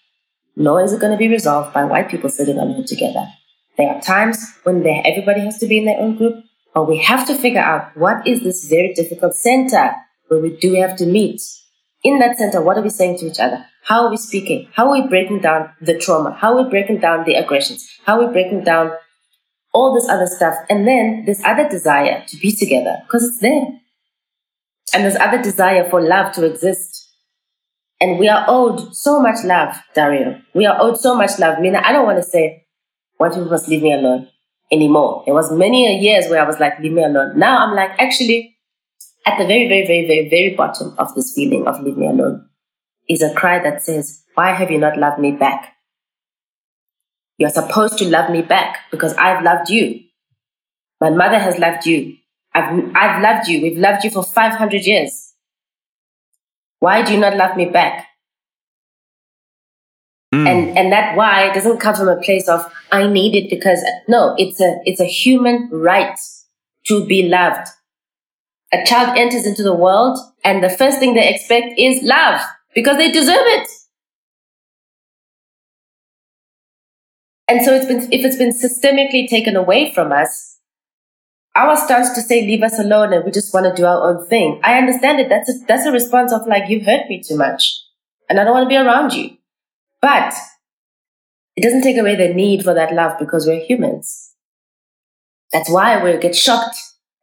Nor 0.57 0.83
is 0.83 0.93
it 0.93 1.01
going 1.01 1.12
to 1.12 1.18
be 1.18 1.29
resolved 1.29 1.73
by 1.73 1.85
white 1.85 2.09
people 2.09 2.31
sitting 2.31 2.59
alone 2.59 2.87
together. 2.87 3.27
There 3.77 3.89
are 3.89 4.01
times 4.01 4.45
when 4.64 4.87
everybody 4.87 5.41
has 5.41 5.59
to 5.59 5.66
be 5.66 5.79
in 5.79 5.87
their 5.87 5.99
own 5.99 6.16
group, 6.16 6.45
but 6.75 6.89
we 6.89 6.99
have 6.99 7.27
to 7.27 7.35
figure 7.35 7.61
out 7.61 7.97
what 7.97 8.27
is 8.27 8.43
this 8.43 8.68
very 8.68 8.93
difficult 8.93 9.35
center 9.35 9.95
where 10.29 10.41
we 10.41 10.57
do 10.57 10.75
have 10.75 10.97
to 10.99 11.07
meet 11.07 11.41
in 12.03 12.18
that 12.18 12.38
center, 12.38 12.61
what 12.62 12.78
are 12.78 12.82
we 12.82 12.90
saying 12.90 13.18
to 13.18 13.26
each 13.26 13.40
other? 13.40 13.64
How 13.84 14.05
are 14.05 14.11
we 14.11 14.16
speaking? 14.16 14.68
How 14.72 14.86
are 14.88 15.01
we 15.01 15.09
breaking 15.09 15.40
down 15.40 15.70
the 15.80 15.98
trauma? 15.98 16.32
How 16.32 16.57
are 16.57 16.62
we 16.62 16.70
breaking 16.70 17.01
down 17.01 17.24
the 17.24 17.34
aggressions? 17.34 17.88
How 18.05 18.20
are 18.20 18.26
we 18.26 18.32
breaking 18.32 18.64
down 18.64 18.92
all 19.72 19.94
this 19.94 20.09
other 20.09 20.26
stuff? 20.26 20.55
And 20.68 20.86
then 20.86 21.24
this 21.26 21.42
other 21.44 21.68
desire 21.68 22.24
to 22.28 22.36
be 22.36 22.53
together, 22.53 22.98
because 23.07 23.24
it's 23.24 23.40
there. 23.40 23.64
And 24.92 25.05
this 25.05 25.16
other 25.16 25.40
desire 25.40 25.88
for 25.88 26.01
love 26.01 26.32
to 26.34 26.44
exist. 26.44 27.09
And 28.01 28.18
we 28.18 28.28
are 28.28 28.44
owed 28.48 28.94
so 28.94 29.20
much 29.20 29.44
love, 29.44 29.76
Dario. 29.94 30.40
We 30.55 30.66
are 30.66 30.80
owed 30.80 30.98
so 30.98 31.14
much 31.14 31.38
love. 31.38 31.61
Mean, 31.61 31.76
I 31.76 31.92
don't 31.92 32.07
want 32.07 32.18
to 32.18 32.28
say, 32.28 32.66
white 33.18 33.32
people 33.32 33.51
must 33.51 33.68
leave 33.68 33.82
me 33.82 33.92
alone 33.92 34.28
anymore. 34.72 35.22
There 35.26 35.34
was 35.34 35.53
many 35.53 35.98
years 36.01 36.28
where 36.28 36.42
I 36.42 36.46
was 36.46 36.59
like, 36.59 36.78
leave 36.80 36.92
me 36.92 37.05
alone. 37.05 37.38
Now 37.38 37.66
I'm 37.66 37.74
like, 37.74 37.90
actually, 37.98 38.49
at 39.31 39.39
the 39.39 39.47
very, 39.47 39.68
very, 39.68 39.87
very, 39.87 40.07
very, 40.07 40.28
very 40.28 40.55
bottom 40.55 40.95
of 40.99 41.14
this 41.14 41.33
feeling 41.35 41.66
of 41.66 41.83
leave 41.83 41.97
me 41.97 42.07
alone 42.07 42.49
is 43.09 43.22
a 43.22 43.35
cry 43.35 43.59
that 43.62 43.83
says, 43.83 44.24
Why 44.35 44.53
have 44.53 44.70
you 44.70 44.78
not 44.78 44.99
loved 44.99 45.20
me 45.20 45.33
back? 45.33 45.74
You're 47.39 47.51
supposed 47.51 47.99
to 47.99 48.09
love 48.09 48.31
me 48.31 48.43
back 48.43 48.91
because 48.91 49.14
I've 49.14 49.43
loved 49.43 49.70
you. 49.70 50.01
My 51.01 51.11
mother 51.11 51.39
has 51.39 51.59
loved 51.59 51.87
you. 51.87 52.16
I've, 52.55 52.95
I've 52.95 53.22
loved 53.22 53.49
you. 53.49 53.62
We've 53.62 53.78
loved 53.78 54.05
you 54.05 54.11
for 54.11 54.22
500 54.22 54.85
years. 54.85 55.33
Why 56.81 57.03
do 57.03 57.12
you 57.12 57.20
not 57.20 57.37
love 57.37 57.57
me 57.57 57.66
back? 57.66 58.07
Mm. 60.35 60.47
And, 60.47 60.78
and 60.78 60.93
that 60.93 61.16
why 61.16 61.53
doesn't 61.53 61.78
come 61.78 61.95
from 61.95 62.09
a 62.09 62.20
place 62.20 62.49
of, 62.49 62.70
I 62.93 63.07
need 63.07 63.35
it 63.35 63.51
because, 63.51 63.83
no, 64.07 64.35
it's 64.39 64.61
a, 64.61 64.76
it's 64.85 65.01
a 65.01 65.07
human 65.07 65.68
right 65.72 66.18
to 66.87 67.07
be 67.07 67.28
loved 67.28 67.68
a 68.73 68.85
child 68.85 69.18
enters 69.18 69.47
into 69.47 69.62
the 69.62 69.75
world 69.75 70.18
and 70.45 70.62
the 70.62 70.71
first 70.71 70.99
thing 70.99 71.14
they 71.14 71.29
expect 71.29 71.79
is 71.79 72.03
love 72.03 72.41
because 72.75 72.97
they 72.97 73.11
deserve 73.11 73.47
it. 73.47 73.68
And 77.49 77.62
so 77.64 77.75
it's 77.75 77.87
been, 77.87 78.03
if 78.12 78.25
it's 78.25 78.37
been 78.37 78.53
systemically 78.53 79.29
taken 79.29 79.57
away 79.57 79.93
from 79.93 80.12
us, 80.12 80.59
our 81.57 81.77
stance 81.77 82.11
to 82.11 82.23
say 82.23 82.43
leave 82.43 82.62
us 82.62 82.79
alone 82.79 83.12
and 83.12 83.25
we 83.25 83.33
just 83.33 83.53
want 83.53 83.66
to 83.66 83.75
do 83.75 83.87
our 83.87 84.09
own 84.09 84.25
thing. 84.29 84.61
I 84.62 84.79
understand 84.79 85.18
it. 85.18 85.29
That's 85.29 85.51
a, 85.51 85.59
that's 85.66 85.85
a 85.85 85.91
response 85.91 86.33
of 86.33 86.47
like, 86.47 86.68
you've 86.68 86.87
hurt 86.87 87.09
me 87.09 87.21
too 87.21 87.37
much 87.37 87.83
and 88.29 88.39
I 88.39 88.45
don't 88.45 88.55
want 88.55 88.66
to 88.66 88.68
be 88.68 88.77
around 88.77 89.12
you. 89.14 89.37
But 90.01 90.33
it 91.57 91.62
doesn't 91.62 91.83
take 91.83 91.99
away 91.99 92.14
the 92.14 92.33
need 92.33 92.62
for 92.62 92.73
that 92.73 92.95
love 92.95 93.18
because 93.18 93.47
we're 93.47 93.64
humans. 93.64 94.33
That's 95.53 95.68
why 95.68 96.03
we 96.03 96.16
get 96.18 96.37
shocked 96.37 96.79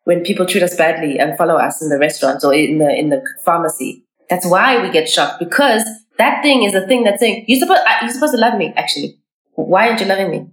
when 0.08 0.24
people 0.24 0.46
treat 0.46 0.64
us 0.64 0.74
badly 0.74 1.20
and 1.20 1.38
follow 1.38 1.56
us 1.56 1.82
in 1.82 1.90
the 1.90 2.00
restaurants 2.00 2.46
or 2.46 2.54
in 2.54 2.78
the 2.78 2.90
in 2.98 3.10
the 3.10 3.22
pharmacy. 3.44 4.06
That's 4.30 4.46
why 4.46 4.82
we 4.82 4.90
get 4.90 5.10
shocked 5.10 5.38
because 5.38 5.84
that 6.18 6.42
thing 6.42 6.64
is 6.64 6.74
a 6.74 6.88
thing 6.88 7.04
that's 7.04 7.20
saying 7.20 7.44
you're 7.46 7.60
supposed 7.60 7.82
uh, 7.86 7.98
you're 8.02 8.12
supposed 8.12 8.34
to 8.34 8.40
love 8.40 8.58
me. 8.58 8.72
Actually, 8.78 9.20
why 9.56 9.90
aren't 9.90 10.00
you 10.00 10.06
loving 10.06 10.32
me? 10.32 10.48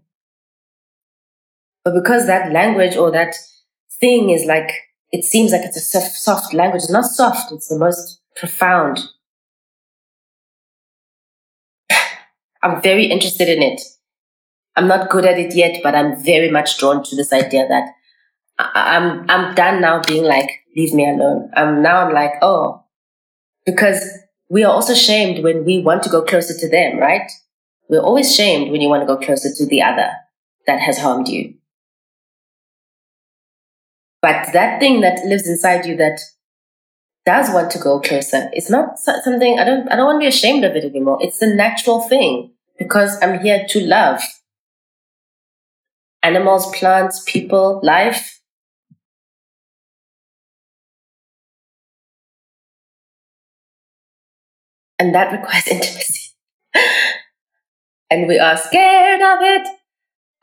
But 1.85 1.95
because 1.95 2.27
that 2.27 2.51
language 2.51 2.97
or 2.97 3.13
that 3.13 3.37
thing 4.01 4.31
is 4.31 4.45
like 4.45 4.73
it 5.13 5.23
seems 5.25 5.53
like 5.53 5.63
it's 5.63 5.77
a 5.77 5.81
soft, 5.81 6.17
soft 6.17 6.53
language. 6.53 6.83
It's 6.83 6.91
not 6.91 7.05
soft, 7.05 7.53
it's 7.53 7.69
the 7.69 7.79
most 7.79 8.21
profound. 8.35 8.99
I'm 12.65 12.83
very 12.83 13.05
interested 13.05 13.49
in 13.49 13.63
it. 13.63 13.81
I'm 14.75 14.89
not 14.89 15.11
good 15.11 15.25
at 15.25 15.39
it 15.39 15.55
yet, 15.55 15.79
but 15.85 15.95
I'm 15.95 16.21
very 16.21 16.51
much 16.51 16.77
drawn 16.79 17.05
to 17.05 17.15
this 17.15 17.33
idea 17.33 17.69
that 17.69 17.85
I, 18.59 18.97
I'm 18.97 19.29
I'm 19.29 19.55
done 19.55 19.81
now 19.81 20.03
being 20.03 20.25
like, 20.25 20.51
leave 20.77 20.95
me 20.95 21.09
alone. 21.09 21.51
Um 21.57 21.83
now 21.83 22.07
I'm 22.07 22.15
like, 22.15 22.33
oh, 22.43 22.85
because 23.67 24.03
we 24.49 24.65
are 24.65 24.73
also 24.73 24.95
shamed 24.95 25.43
when 25.43 25.65
we 25.65 25.81
want 25.81 26.03
to 26.05 26.11
go 26.11 26.23
closer 26.23 26.55
to 26.59 26.69
them, 26.69 26.99
right? 26.99 27.31
We're 27.89 28.01
always 28.03 28.35
shamed 28.35 28.71
when 28.71 28.81
you 28.81 28.89
want 28.89 29.03
to 29.03 29.07
go 29.07 29.17
closer 29.17 29.49
to 29.55 29.67
the 29.67 29.83
other 29.83 30.11
that 30.67 30.81
has 30.81 30.99
harmed 30.99 31.29
you. 31.29 31.55
But 34.23 34.53
that 34.53 34.81
thing 34.81 35.01
that 35.03 35.25
lives 35.27 35.47
inside 35.47 35.85
you 35.85 35.97
that 35.97 36.19
does 37.27 37.53
want 37.53 37.71
to 37.73 37.79
go 37.79 38.01
closer, 38.01 38.49
it's 38.53 38.71
not 38.71 38.99
something 38.99 39.59
I 39.59 39.65
don't 39.65 39.91
I 39.91 39.97
don't 39.97 40.07
want 40.07 40.17
to 40.17 40.25
be 40.25 40.29
ashamed 40.29 40.65
of 40.65 40.77
it 40.77 40.85
anymore. 40.85 41.19
It's 41.21 41.43
a 41.43 41.55
natural 41.55 42.01
thing 42.01 42.53
because 42.79 43.19
I'm 43.23 43.41
here 43.41 43.67
to 43.69 43.81
love 43.81 44.23
animals, 46.23 46.75
plants, 46.75 47.23
people, 47.27 47.81
life. 47.83 48.41
And 54.99 55.15
that 55.15 55.33
requires 55.33 55.67
intimacy. 55.71 56.31
and 58.11 58.29
we 58.29 58.39
are 58.39 58.57
scared 58.57 59.21
of 59.21 59.39
it. 59.43 59.69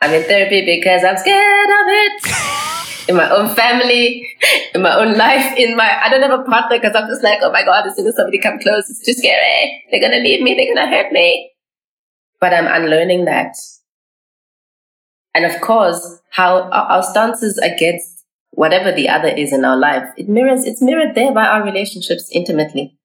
I'm 0.01 0.13
in 0.13 0.23
therapy 0.23 0.65
because 0.65 1.03
I'm 1.03 1.17
scared 1.17 1.69
of 1.69 1.87
it. 1.87 3.07
in 3.07 3.15
my 3.15 3.29
own 3.29 3.53
family, 3.53 4.27
in 4.73 4.81
my 4.81 4.95
own 4.95 5.17
life, 5.17 5.57
in 5.57 5.75
my, 5.75 5.99
I 6.01 6.09
don't 6.09 6.21
have 6.21 6.39
a 6.39 6.43
partner 6.43 6.77
because 6.77 6.95
I'm 6.95 7.07
just 7.07 7.23
like, 7.23 7.39
oh 7.41 7.51
my 7.51 7.63
God, 7.63 7.85
as 7.85 7.95
soon 7.95 8.07
as 8.07 8.15
somebody 8.15 8.39
comes 8.39 8.63
close, 8.63 8.89
it's 8.89 9.05
too 9.05 9.13
scary. 9.13 9.83
They're 9.91 9.99
going 9.99 10.13
to 10.13 10.19
leave 10.19 10.41
me. 10.41 10.55
They're 10.55 10.73
going 10.73 10.89
to 10.89 10.95
hurt 10.95 11.11
me. 11.11 11.51
But 12.39 12.53
I'm 12.53 12.67
unlearning 12.67 13.25
that. 13.25 13.55
And 15.33 15.45
of 15.45 15.61
course, 15.61 16.19
how 16.31 16.69
our 16.71 17.03
stances 17.03 17.57
against 17.57 18.25
whatever 18.51 18.91
the 18.91 19.07
other 19.07 19.29
is 19.29 19.53
in 19.53 19.63
our 19.63 19.77
life, 19.77 20.09
it 20.17 20.27
mirrors, 20.27 20.65
it's 20.65 20.81
mirrored 20.81 21.15
there 21.15 21.31
by 21.31 21.45
our 21.45 21.63
relationships 21.63 22.29
intimately. 22.31 22.97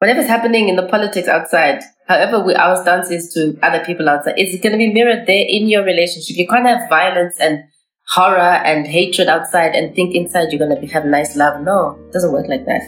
Whatever's 0.00 0.28
happening 0.28 0.68
in 0.68 0.76
the 0.76 0.86
politics 0.86 1.26
outside, 1.26 1.82
however 2.06 2.38
we, 2.38 2.54
our 2.54 2.80
stance 2.80 3.10
is 3.10 3.32
to 3.34 3.58
other 3.64 3.84
people 3.84 4.08
outside, 4.08 4.34
it's 4.36 4.62
going 4.62 4.70
to 4.70 4.78
be 4.78 4.92
mirrored 4.92 5.26
there 5.26 5.44
in 5.48 5.66
your 5.66 5.82
relationship. 5.82 6.36
You 6.36 6.46
can't 6.46 6.68
have 6.68 6.88
violence 6.88 7.34
and 7.40 7.64
horror 8.06 8.38
and 8.38 8.86
hatred 8.86 9.26
outside 9.26 9.74
and 9.74 9.92
think 9.96 10.14
inside 10.14 10.52
you're 10.52 10.60
going 10.60 10.80
to 10.80 10.86
have 10.92 11.04
nice 11.04 11.34
love. 11.34 11.62
No, 11.62 11.98
it 12.06 12.12
doesn't 12.12 12.30
work 12.30 12.46
like 12.46 12.64
that. 12.66 12.82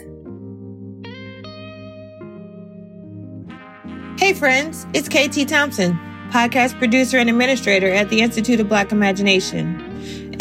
Hey, 4.17 4.33
friends, 4.33 4.87
it's 4.93 5.09
KT 5.09 5.49
Thompson 5.49 5.99
podcast 6.29 6.79
producer 6.79 7.17
and 7.17 7.29
administrator 7.29 7.91
at 7.91 8.07
the 8.07 8.21
Institute 8.21 8.61
of 8.61 8.69
Black 8.69 8.93
Imagination. 8.93 9.90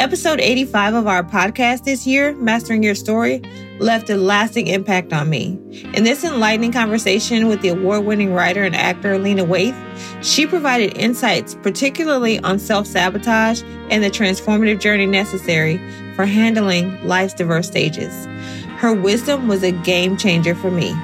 Episode 0.01 0.41
85 0.41 0.95
of 0.95 1.07
our 1.07 1.23
podcast 1.23 1.85
this 1.85 2.07
year, 2.07 2.35
Mastering 2.37 2.83
Your 2.83 2.95
Story, 2.95 3.43
left 3.81 4.09
a 4.09 4.17
lasting 4.17 4.67
impact 4.67 5.13
on 5.13 5.29
me. 5.29 5.59
In 5.93 6.05
this 6.05 6.25
enlightening 6.25 6.73
conversation 6.73 7.49
with 7.49 7.61
the 7.61 7.69
award 7.69 8.07
winning 8.07 8.33
writer 8.33 8.65
and 8.65 8.75
actor 8.75 9.19
Lena 9.19 9.45
Waithe, 9.45 9.77
she 10.25 10.47
provided 10.47 10.97
insights, 10.97 11.55
particularly 11.57 12.41
on 12.41 12.59
self 12.59 12.87
sabotage 12.87 13.63
and 13.91 14.03
the 14.03 14.09
transformative 14.09 14.81
journey 14.81 15.05
necessary 15.05 15.77
for 16.17 16.25
handling 16.25 17.07
life's 17.07 17.35
diverse 17.35 17.67
stages. 17.67 18.25
Her 18.79 18.95
wisdom 18.95 19.49
was 19.49 19.63
a 19.63 19.71
game 19.71 20.17
changer 20.17 20.55
for 20.55 20.71
me. 20.71 20.95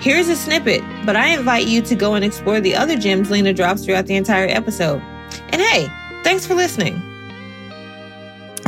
Here's 0.00 0.28
a 0.28 0.34
snippet, 0.34 0.82
but 1.04 1.14
I 1.14 1.28
invite 1.28 1.68
you 1.68 1.80
to 1.82 1.94
go 1.94 2.14
and 2.14 2.24
explore 2.24 2.60
the 2.60 2.74
other 2.74 2.98
gems 2.98 3.30
Lena 3.30 3.52
drops 3.52 3.84
throughout 3.84 4.06
the 4.06 4.16
entire 4.16 4.48
episode. 4.48 5.00
And 5.50 5.62
hey, 5.62 5.86
thanks 6.24 6.44
for 6.44 6.56
listening. 6.56 7.00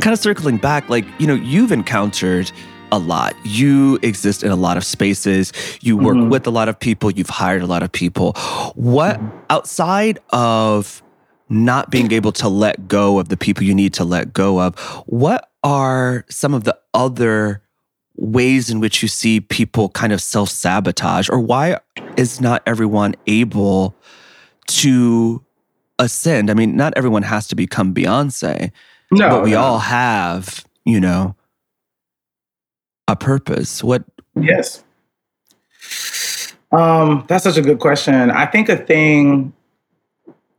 Kind 0.09 0.15
of 0.15 0.21
circling 0.21 0.57
back, 0.57 0.89
like, 0.89 1.05
you 1.19 1.27
know, 1.27 1.35
you've 1.35 1.71
encountered 1.71 2.51
a 2.91 2.99
lot. 2.99 3.35
You 3.45 3.99
exist 4.01 4.43
in 4.43 4.51
a 4.51 4.57
lot 4.57 4.79
of 4.79 4.85
spaces. 4.85 5.53
You 5.83 5.99
work 5.99 6.17
mm-hmm. 6.17 6.31
with 6.31 6.47
a 6.47 6.51
lot 6.51 6.71
of 6.71 6.81
people. 6.81 7.11
You've 7.11 7.29
hired 7.29 7.61
a 7.61 7.67
lot 7.67 7.83
of 7.83 7.93
people. 7.93 8.33
What 8.75 9.19
mm-hmm. 9.19 9.39
outside 9.51 10.19
of 10.31 11.03
not 11.51 11.91
being 11.91 12.11
able 12.11 12.33
to 12.33 12.49
let 12.49 12.89
go 12.89 13.19
of 13.19 13.29
the 13.29 13.37
people 13.37 13.65
you 13.65 13.75
need 13.75 13.93
to 13.93 14.05
let 14.05 14.33
go 14.33 14.63
of, 14.63 14.79
what 15.05 15.51
are 15.63 16.25
some 16.31 16.55
of 16.55 16.65
the 16.65 16.75
other 16.95 17.61
ways 18.17 18.71
in 18.71 18.81
which 18.81 19.03
you 19.03 19.09
see 19.09 19.41
people 19.43 19.91
kind 19.91 20.15
of 20.15 20.23
self 20.23 20.49
sabotage, 20.49 21.29
or 21.29 21.39
why 21.39 21.81
is 22.17 22.41
not 22.41 22.63
everyone 22.65 23.15
able 23.27 23.95
to 24.69 25.45
ascend? 25.99 26.51
I 26.51 26.55
mean, 26.55 26.77
not 26.77 26.95
everyone 26.97 27.25
has 27.25 27.47
to 27.49 27.55
become 27.55 27.93
Beyonce, 27.93 28.73
no, 29.11 29.29
but 29.31 29.45
we 29.45 29.53
no. 29.53 29.61
all 29.61 29.79
have, 29.79 30.65
you 30.85 31.01
know, 31.01 31.35
a 33.07 33.17
purpose. 33.17 33.83
What? 33.83 34.05
Yes. 34.35 34.85
Um, 36.71 37.25
that's 37.29 37.45
such 37.45 37.57
a 37.57 37.63
good 37.63 37.79
question. 37.79 38.31
I 38.31 38.47
think 38.47 38.69
a 38.69 38.77
thing, 38.77 39.53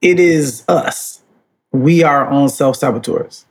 it 0.02 0.20
is 0.20 0.64
us. 0.68 1.22
We 1.72 2.04
are 2.04 2.26
our 2.26 2.32
own 2.32 2.50
self 2.50 2.76
saboteurs. 2.78 3.45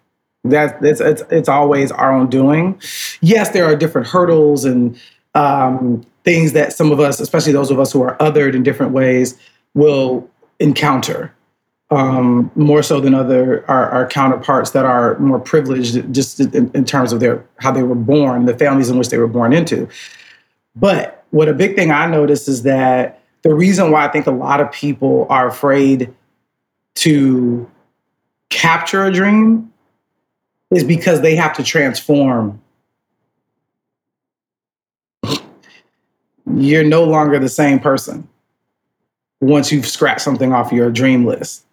That 0.44 0.82
it's, 0.82 1.01
it's 1.01 1.22
it's 1.30 1.49
always 1.49 1.92
our 1.92 2.12
own 2.12 2.28
doing. 2.30 2.80
Yes, 3.20 3.51
there 3.51 3.64
are 3.64 3.76
different 3.76 4.07
hurdles 4.07 4.64
and 4.64 4.99
um, 5.34 6.05
things 6.24 6.53
that 6.53 6.72
some 6.72 6.90
of 6.90 7.01
us, 7.01 7.20
especially 7.20 7.53
those 7.53 7.70
of 7.70 7.78
us 7.78 7.92
who 7.92 8.03
are 8.03 8.16
othered 8.18 8.55
in 8.55 8.62
different 8.62 8.92
ways, 8.92 9.38
will 9.74 10.28
encounter 10.59 11.32
um, 11.91 12.51
more 12.55 12.82
so 12.82 13.01
than 13.01 13.14
other 13.14 13.64
our, 13.68 13.89
our, 13.89 14.07
counterparts 14.07 14.72
that 14.72 14.84
are 14.84 15.18
more 15.18 15.39
privileged, 15.39 16.12
just 16.12 16.39
in, 16.39 16.70
in 16.74 16.84
terms 16.84 17.14
of 17.14 17.20
their 17.20 17.43
how 17.61 17.72
they 17.72 17.82
were 17.82 17.95
born, 17.95 18.45
the 18.45 18.57
families 18.57 18.91
in 18.91 18.99
which 18.99 19.09
they 19.09 19.16
were 19.16 19.26
born 19.26 19.55
into. 19.55 19.89
But 20.76 21.24
what 21.30 21.49
a 21.49 21.55
big 21.55 21.76
thing 21.76 21.91
I 21.91 22.07
noticed 22.07 22.47
is 22.47 22.62
that 22.64 23.22
the 23.43 23.55
reason 23.55 23.91
why 23.91 24.05
I 24.05 24.09
think 24.09 24.26
a 24.26 24.32
lot 24.32 24.61
of 24.61 24.70
people 24.70 25.26
are 25.30 25.49
afraid 25.49 26.12
to 26.97 27.70
capture 28.51 29.05
a 29.05 29.12
dream 29.12 29.72
is 30.70 30.84
because 30.84 31.22
they 31.22 31.36
have 31.36 31.57
to 31.57 31.62
transform. 31.62 32.61
You're 36.55 36.84
no 36.84 37.05
longer 37.05 37.39
the 37.39 37.49
same 37.49 37.78
person 37.78 38.28
once 39.41 39.70
you've 39.72 39.86
scratched 39.86 40.22
something 40.22 40.53
off 40.53 40.72
your 40.72 40.91
dream 40.91 41.24
list. 41.24 41.64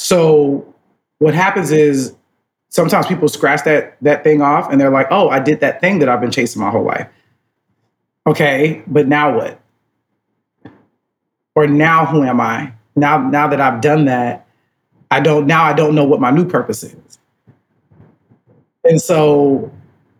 So 0.00 0.74
what 1.18 1.34
happens 1.34 1.70
is 1.70 2.14
sometimes 2.70 3.06
people 3.06 3.28
scratch 3.28 3.64
that 3.64 3.98
that 4.00 4.24
thing 4.24 4.40
off 4.40 4.72
and 4.72 4.80
they're 4.80 4.90
like, 4.90 5.06
"Oh, 5.10 5.28
I 5.28 5.40
did 5.40 5.60
that 5.60 5.82
thing 5.82 5.98
that 5.98 6.08
I've 6.08 6.22
been 6.22 6.30
chasing 6.30 6.62
my 6.62 6.70
whole 6.70 6.84
life." 6.84 7.06
Okay, 8.26 8.82
but 8.86 9.08
now 9.08 9.36
what? 9.36 9.60
Or 11.54 11.66
now 11.66 12.06
who 12.06 12.22
am 12.22 12.40
I? 12.40 12.72
Now 12.96 13.18
now 13.18 13.46
that 13.48 13.60
I've 13.60 13.82
done 13.82 14.06
that, 14.06 14.46
I 15.10 15.20
don't 15.20 15.46
now 15.46 15.64
I 15.64 15.74
don't 15.74 15.94
know 15.94 16.04
what 16.04 16.18
my 16.18 16.30
new 16.30 16.48
purpose 16.48 16.82
is. 16.82 17.18
And 18.84 19.02
so 19.02 19.70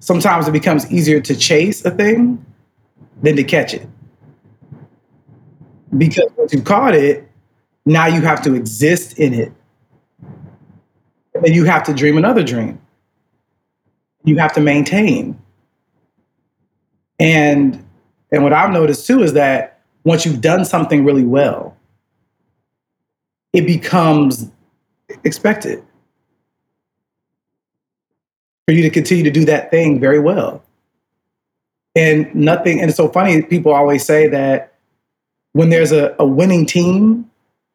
sometimes 0.00 0.46
it 0.46 0.52
becomes 0.52 0.92
easier 0.92 1.20
to 1.22 1.34
chase 1.34 1.86
a 1.86 1.90
thing 1.90 2.44
than 3.22 3.34
to 3.34 3.44
catch 3.44 3.72
it. 3.72 3.88
Because 5.96 6.30
once 6.36 6.52
you 6.52 6.60
caught 6.60 6.94
it, 6.94 7.26
now 7.86 8.06
you 8.06 8.20
have 8.20 8.42
to 8.42 8.54
exist 8.54 9.18
in 9.18 9.32
it. 9.32 9.54
And 11.44 11.54
you 11.54 11.64
have 11.64 11.82
to 11.84 11.94
dream 11.94 12.16
another 12.16 12.42
dream. 12.42 12.80
You 14.24 14.36
have 14.38 14.52
to 14.54 14.60
maintain. 14.60 15.40
And 17.18 17.84
and 18.32 18.42
what 18.42 18.52
I've 18.52 18.70
noticed 18.70 19.06
too 19.06 19.22
is 19.22 19.32
that 19.32 19.80
once 20.04 20.24
you've 20.24 20.40
done 20.40 20.64
something 20.64 21.04
really 21.04 21.24
well, 21.24 21.76
it 23.52 23.66
becomes 23.66 24.50
expected 25.24 25.82
for 28.66 28.74
you 28.74 28.82
to 28.82 28.90
continue 28.90 29.24
to 29.24 29.30
do 29.30 29.44
that 29.46 29.70
thing 29.70 29.98
very 29.98 30.20
well. 30.20 30.62
And 31.96 32.32
nothing, 32.34 32.80
and 32.80 32.88
it's 32.88 32.96
so 32.96 33.08
funny, 33.08 33.42
people 33.42 33.72
always 33.72 34.04
say 34.04 34.28
that 34.28 34.74
when 35.52 35.70
there's 35.70 35.90
a, 35.90 36.14
a 36.20 36.24
winning 36.24 36.66
team 36.66 37.28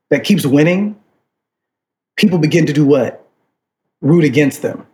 that 0.10 0.24
keeps 0.24 0.46
winning, 0.46 0.98
people 2.16 2.40
begin 2.40 2.66
to 2.66 2.72
do 2.72 2.86
what? 2.86 3.25
Root 4.06 4.24
against 4.24 4.62
them. 4.62 4.86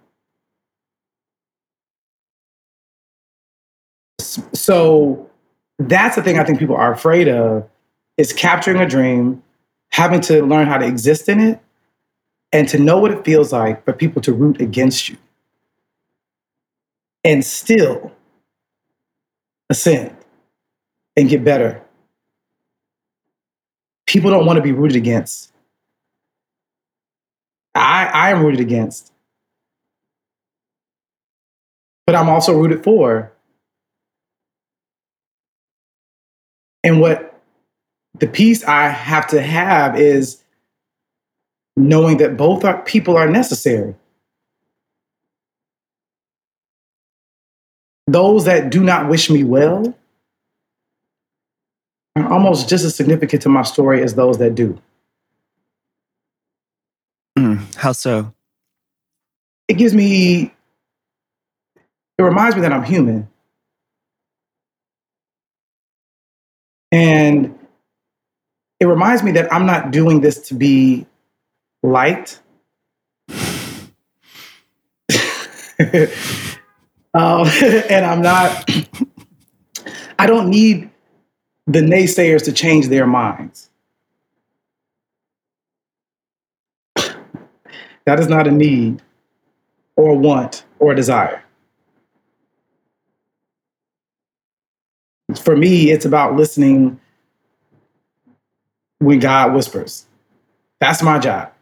So 4.53 5.30
that's 5.78 6.16
the 6.16 6.24
thing 6.24 6.39
I 6.39 6.45
think 6.45 6.59
people 6.59 6.78
are 6.78 6.93
afraid 6.93 7.28
of 7.28 7.68
is 8.18 8.32
capturing 8.32 8.78
a 8.78 8.88
dream, 8.88 9.43
having 9.91 10.22
to 10.22 10.45
learn 10.45 10.66
how 10.66 10.78
to 10.78 10.86
exist 10.86 11.28
in 11.28 11.41
it, 11.41 11.59
and 12.53 12.70
to 12.70 12.80
know 12.80 12.99
what 12.99 13.12
it 13.12 13.26
feels 13.26 13.51
like 13.51 13.84
for 13.84 13.91
people 13.91 14.22
to 14.22 14.32
root 14.32 14.62
against 14.62 15.09
you 15.09 15.18
and 17.26 17.43
still 17.43 18.14
ascend 19.70 20.16
and 21.18 21.28
get 21.28 21.43
better. 21.43 21.84
People 24.05 24.32
don't 24.32 24.45
want 24.45 24.55
to 24.55 24.64
be 24.64 24.72
rooted 24.72 24.95
against. 24.95 25.51
I, 27.74 28.05
I 28.05 28.30
am 28.32 28.43
rooted 28.43 28.59
against. 28.59 29.11
But 32.05 32.15
I'm 32.15 32.30
also 32.30 32.53
rooted 32.57 32.84
for. 32.84 33.32
And 36.84 36.99
what 36.99 37.39
the 38.19 38.28
peace 38.28 38.63
I 38.63 38.88
have 38.89 39.28
to 39.28 39.41
have 39.41 39.99
is 39.99 40.43
knowing 41.78 42.17
that 42.17 42.38
both 42.38 42.65
are, 42.65 42.82
people 42.84 43.17
are 43.17 43.30
necessary. 43.30 43.95
Those 48.07 48.45
that 48.45 48.72
do 48.72 48.84
not 48.84 49.07
wish 49.07 49.30
me 49.30 49.43
well 49.43 49.95
are 52.15 52.32
almost 52.32 52.67
just 52.67 52.84
as 52.84 52.95
significant 52.95 53.43
to 53.43 53.49
my 53.49 53.61
story 53.61 54.03
as 54.03 54.15
those 54.15 54.38
that 54.39 54.55
do. 54.55 54.82
How 57.82 57.94
so? 57.94 58.32
It 59.68 59.74
gives 59.74 59.96
me, 59.96 60.54
it 62.16 62.22
reminds 62.22 62.56
me 62.56 62.62
that 62.62 62.72
I'm 62.72 62.84
human. 62.84 63.28
And 66.92 67.58
it 68.80 68.86
reminds 68.86 69.24
me 69.24 69.32
that 69.32 69.52
I'm 69.52 69.66
not 69.66 69.90
doing 69.90 70.22
this 70.22 70.50
to 70.50 70.54
be 70.54 71.08
liked. 71.82 72.40
um, 73.30 73.40
and 77.16 78.06
I'm 78.06 78.22
not, 78.22 78.70
I 80.20 80.28
don't 80.28 80.52
need 80.52 80.92
the 81.66 81.80
naysayers 81.80 82.44
to 82.44 82.52
change 82.52 82.90
their 82.90 83.08
minds. 83.08 83.70
That 88.06 88.20
is 88.20 88.28
not 88.28 88.47
a 88.47 88.52
need 88.52 89.02
or 89.95 90.12
a 90.12 90.16
want 90.16 90.66
or 90.80 90.91
a 90.91 90.95
desire. 90.95 91.43
For 95.41 95.56
me, 95.56 95.91
it's 95.91 96.06
about 96.06 96.36
listening 96.36 96.99
when 98.99 99.20
God 99.20 99.54
whispers. 99.54 100.06
That's 100.80 101.02
my 101.02 101.20
job. 101.20 101.54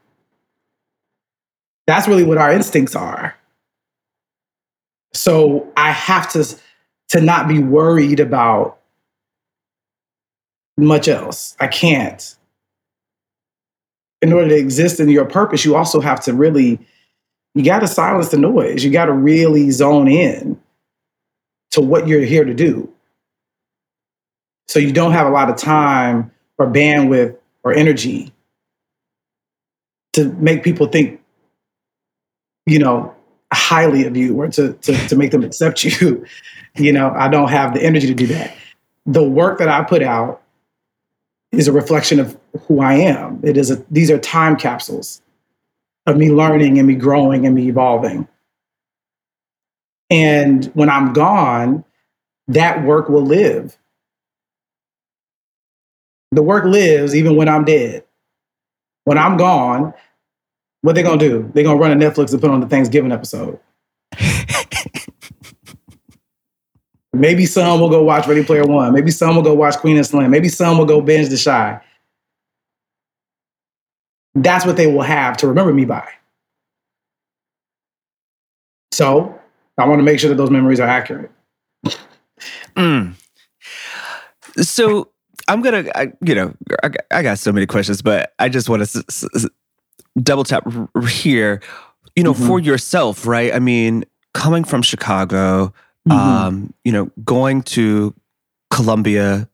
That's 1.88 2.08
really 2.08 2.24
what 2.24 2.38
our 2.38 2.52
instincts 2.52 2.96
are. 2.96 3.36
So 5.14 5.72
I 5.76 5.92
have 5.92 6.32
to 6.34 6.56
to 7.10 7.22
not 7.22 7.48
be 7.48 7.60
worried 7.60 8.20
about 8.20 8.78
much 10.78 11.08
else. 11.08 11.56
I 11.60 11.68
can't. 11.68 12.36
In 14.22 14.34
order 14.34 14.50
to 14.50 14.56
exist 14.56 15.00
in 15.00 15.10
your 15.10 15.26
purpose, 15.26 15.64
you 15.64 15.76
also 15.76 16.02
have 16.02 16.20
to 16.22 16.34
really 16.34 16.80
you 17.56 17.64
got 17.64 17.80
to 17.80 17.88
silence 17.88 18.30
the 18.30 18.38
noise. 18.38 18.84
You 18.84 18.92
got 18.92 19.06
to 19.06 19.14
really 19.14 19.72
zone 19.72 20.08
in 20.08 20.60
to 21.72 21.82
what 21.82 22.08
you're 22.08 22.22
here 22.22 22.44
to 22.44 22.54
do. 22.54 22.92
So 24.68 24.80
you 24.80 24.92
don't 24.92 25.14
have 25.14 25.28
a 25.28 25.32
lot 25.32 25.50
of 25.50 25.58
time 25.58 26.32
or 26.58 26.68
bandwidth 26.68 27.38
or 27.64 27.74
energy 27.74 28.32
to 30.14 30.26
make 30.34 30.64
people 30.64 30.88
think, 30.88 31.22
you 32.66 32.80
know, 32.80 33.16
highly 33.52 34.06
of 34.06 34.16
you 34.16 34.40
or 34.40 34.48
to, 34.50 34.74
to, 34.74 34.96
to 35.08 35.16
make 35.16 35.32
them 35.32 35.44
accept 35.44 35.84
you. 36.02 36.24
you 36.76 36.92
know, 36.92 37.12
I 37.18 37.28
don't 37.30 37.50
have 37.50 37.74
the 37.74 37.82
energy 37.82 38.08
to 38.08 38.14
do 38.14 38.28
that. 38.28 38.56
The 39.06 39.24
work 39.24 39.58
that 39.58 39.70
I 39.70 39.84
put 39.84 40.04
out 40.04 40.42
is 41.52 41.68
a 41.68 41.74
reflection 41.74 42.20
of 42.20 42.39
who 42.68 42.82
I 42.82 42.93
am. 42.93 43.39
It 43.43 43.58
is 43.58 43.72
a, 43.72 43.84
these 43.89 44.12
are 44.12 44.18
time 44.18 44.56
capsules 44.56 45.22
of 46.06 46.18
me 46.18 46.32
learning 46.32 46.78
and 46.80 46.88
me 46.88 46.95
growing 46.95 47.45
and 47.45 47.56
me 47.56 47.68
evolving. 47.68 48.28
And 50.10 50.66
when 50.74 50.89
I'm 50.89 51.14
gone, 51.14 51.84
that 52.47 52.84
work 52.84 53.10
will 53.10 53.26
live. 53.26 53.78
The 56.32 56.41
work 56.41 56.66
lives 56.66 57.16
even 57.16 57.36
when 57.36 57.47
I'm 57.47 57.66
dead. 57.66 58.04
When 59.06 59.18
I'm 59.18 59.38
gone, 59.38 59.93
what 60.82 60.95
they 60.95 61.04
gonna 61.04 61.18
do? 61.18 61.50
They're 61.54 61.64
gonna 61.64 61.80
run 61.80 61.91
a 61.91 61.95
Netflix 61.95 62.32
and 62.32 62.41
put 62.41 62.52
on 62.52 62.60
the 62.62 62.68
Thanksgiving 62.68 63.12
episode. 63.12 63.60
Maybe 67.12 67.45
some 67.45 67.80
will 67.82 67.89
go 67.89 68.04
watch 68.04 68.28
Ready 68.28 68.43
Player 68.43 68.66
One. 68.66 68.93
Maybe 68.93 69.12
some 69.12 69.36
will 69.36 69.43
go 69.43 69.54
watch 69.54 69.78
Queen 69.78 69.97
and 69.97 70.06
Slim. 70.06 70.30
Maybe 70.30 70.47
some 70.47 70.78
will 70.78 70.86
go 70.86 71.02
binge 71.02 71.28
The 71.30 71.41
Chi. 71.43 71.82
That's 74.36 74.66
what 74.66 74.78
they 74.78 74.88
will 74.88 75.02
have 75.02 75.38
to 75.38 75.48
remember 75.48 75.74
me 75.74 75.86
by. 75.86 76.08
So 78.92 79.40
I 79.78 79.88
want 79.88 80.00
to 80.00 80.04
make 80.04 80.20
sure 80.20 80.30
that 80.30 80.36
those 80.36 80.50
memories 80.50 80.80
are 80.80 80.88
accurate. 80.88 81.32
Mm. 82.76 83.16
So 84.58 85.10
I'm 85.48 85.62
gonna, 85.62 85.86
I, 85.96 86.12
you 86.22 86.36
know, 86.36 86.54
I, 86.84 86.90
I, 87.12 87.24
got 87.24 87.40
so 87.40 87.52
many 87.52 87.66
questions, 87.66 88.02
but 88.02 88.34
I 88.40 88.50
just 88.50 88.70
want 88.70 88.80
to 88.86 89.04
s- 89.08 89.26
s- 89.36 89.46
double 90.22 90.44
tap 90.44 90.64
r- 90.66 91.06
here. 91.08 91.62
You 92.16 92.24
know, 92.24 92.34
mm-hmm. 92.34 92.48
for 92.48 92.60
yourself, 92.60 93.26
right? 93.26 93.54
I 93.54 93.60
mean, 93.60 94.04
coming 94.34 94.64
from 94.64 94.82
Chicago, 94.82 95.74
mm-hmm. 96.08 96.12
um, 96.12 96.74
you 96.84 96.92
know, 96.92 97.10
going 97.24 97.64
to 97.64 98.14
Columbia 98.70 99.50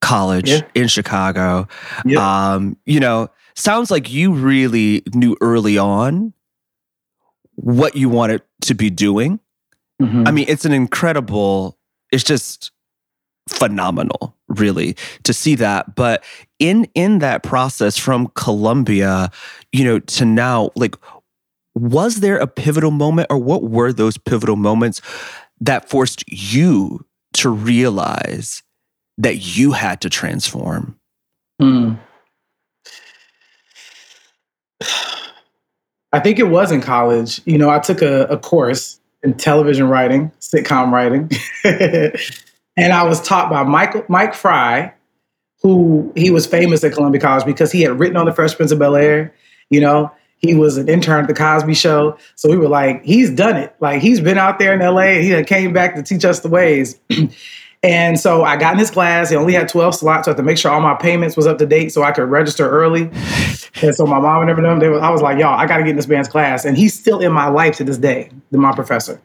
College 0.00 0.50
yeah. 0.50 0.62
in 0.74 0.88
Chicago, 0.88 1.68
yeah. 2.04 2.54
um, 2.54 2.76
you 2.86 3.00
know, 3.00 3.28
sounds 3.54 3.90
like 3.90 4.12
you 4.12 4.32
really 4.32 5.02
knew 5.14 5.36
early 5.40 5.78
on 5.78 6.32
what 7.56 7.96
you 7.96 8.08
wanted 8.08 8.42
to 8.62 8.74
be 8.74 8.90
doing. 8.90 9.40
Mm-hmm. 10.00 10.24
I 10.26 10.30
mean, 10.30 10.46
it's 10.48 10.64
an 10.64 10.72
incredible, 10.72 11.78
it's 12.10 12.24
just 12.24 12.72
phenomenal 13.48 14.36
really 14.48 14.96
to 15.22 15.32
see 15.32 15.54
that 15.54 15.94
but 15.94 16.24
in 16.58 16.88
in 16.94 17.18
that 17.18 17.42
process 17.42 17.98
from 17.98 18.30
Columbia 18.34 19.30
you 19.70 19.84
know 19.84 19.98
to 19.98 20.24
now 20.24 20.70
like 20.76 20.94
was 21.74 22.20
there 22.20 22.38
a 22.38 22.46
pivotal 22.46 22.90
moment 22.90 23.26
or 23.30 23.36
what 23.36 23.64
were 23.64 23.92
those 23.92 24.16
pivotal 24.16 24.56
moments 24.56 25.02
that 25.60 25.90
forced 25.90 26.24
you 26.28 27.04
to 27.34 27.50
realize 27.50 28.62
that 29.18 29.56
you 29.56 29.72
had 29.72 30.00
to 30.00 30.08
transform 30.08 30.98
mm. 31.60 31.98
I 34.80 36.20
think 36.20 36.38
it 36.38 36.48
was 36.48 36.70
in 36.70 36.80
college. 36.80 37.40
You 37.44 37.58
know, 37.58 37.70
I 37.70 37.78
took 37.78 38.02
a, 38.02 38.24
a 38.26 38.38
course 38.38 39.00
in 39.22 39.34
television 39.34 39.88
writing, 39.88 40.30
sitcom 40.40 40.92
writing. 40.92 41.30
and 42.76 42.92
I 42.92 43.02
was 43.04 43.20
taught 43.20 43.50
by 43.50 43.62
Michael 43.64 44.04
Mike 44.08 44.34
Fry, 44.34 44.92
who 45.62 46.12
he 46.14 46.30
was 46.30 46.46
famous 46.46 46.84
at 46.84 46.92
Columbia 46.92 47.20
College 47.20 47.44
because 47.44 47.72
he 47.72 47.82
had 47.82 47.98
written 47.98 48.16
on 48.16 48.26
the 48.26 48.32
Fresh 48.32 48.54
Prince 48.54 48.70
of 48.70 48.78
Bel 48.78 48.94
Air. 48.94 49.34
You 49.70 49.80
know, 49.80 50.12
he 50.36 50.54
was 50.54 50.76
an 50.76 50.88
intern 50.88 51.22
at 51.22 51.28
the 51.28 51.34
Cosby 51.34 51.74
Show, 51.74 52.18
so 52.34 52.50
we 52.50 52.58
were 52.58 52.68
like, 52.68 53.02
he's 53.02 53.30
done 53.30 53.56
it. 53.56 53.74
Like 53.80 54.02
he's 54.02 54.20
been 54.20 54.38
out 54.38 54.58
there 54.58 54.74
in 54.74 54.82
L.A. 54.82 55.16
and 55.16 55.24
he 55.24 55.44
came 55.44 55.72
back 55.72 55.94
to 55.94 56.02
teach 56.02 56.24
us 56.24 56.40
the 56.40 56.48
ways. 56.48 57.00
And 57.84 58.18
so 58.18 58.44
I 58.44 58.56
got 58.56 58.72
in 58.72 58.78
his 58.78 58.90
class. 58.90 59.28
He 59.28 59.36
only 59.36 59.52
had 59.52 59.68
12 59.68 59.94
slots. 59.94 60.24
So 60.24 60.30
I 60.30 60.32
had 60.32 60.38
to 60.38 60.42
make 60.42 60.56
sure 60.56 60.72
all 60.72 60.80
my 60.80 60.94
payments 60.94 61.36
was 61.36 61.46
up 61.46 61.58
to 61.58 61.66
date 61.66 61.92
so 61.92 62.02
I 62.02 62.12
could 62.12 62.22
register 62.22 62.68
early. 62.68 63.10
And 63.82 63.94
so 63.94 64.06
my 64.06 64.18
mom 64.18 64.40
and 64.40 64.48
everyone, 64.48 64.78
they 64.78 64.88
was, 64.88 65.02
I 65.02 65.10
was 65.10 65.20
like, 65.20 65.38
y'all, 65.38 65.58
I 65.58 65.66
got 65.66 65.76
to 65.76 65.82
get 65.82 65.90
in 65.90 65.96
this 65.96 66.08
man's 66.08 66.26
class. 66.26 66.64
And 66.64 66.78
he's 66.78 66.98
still 66.98 67.20
in 67.20 67.30
my 67.30 67.48
life 67.48 67.76
to 67.76 67.84
this 67.84 67.98
day, 67.98 68.30
my 68.50 68.72
professor. 68.72 69.20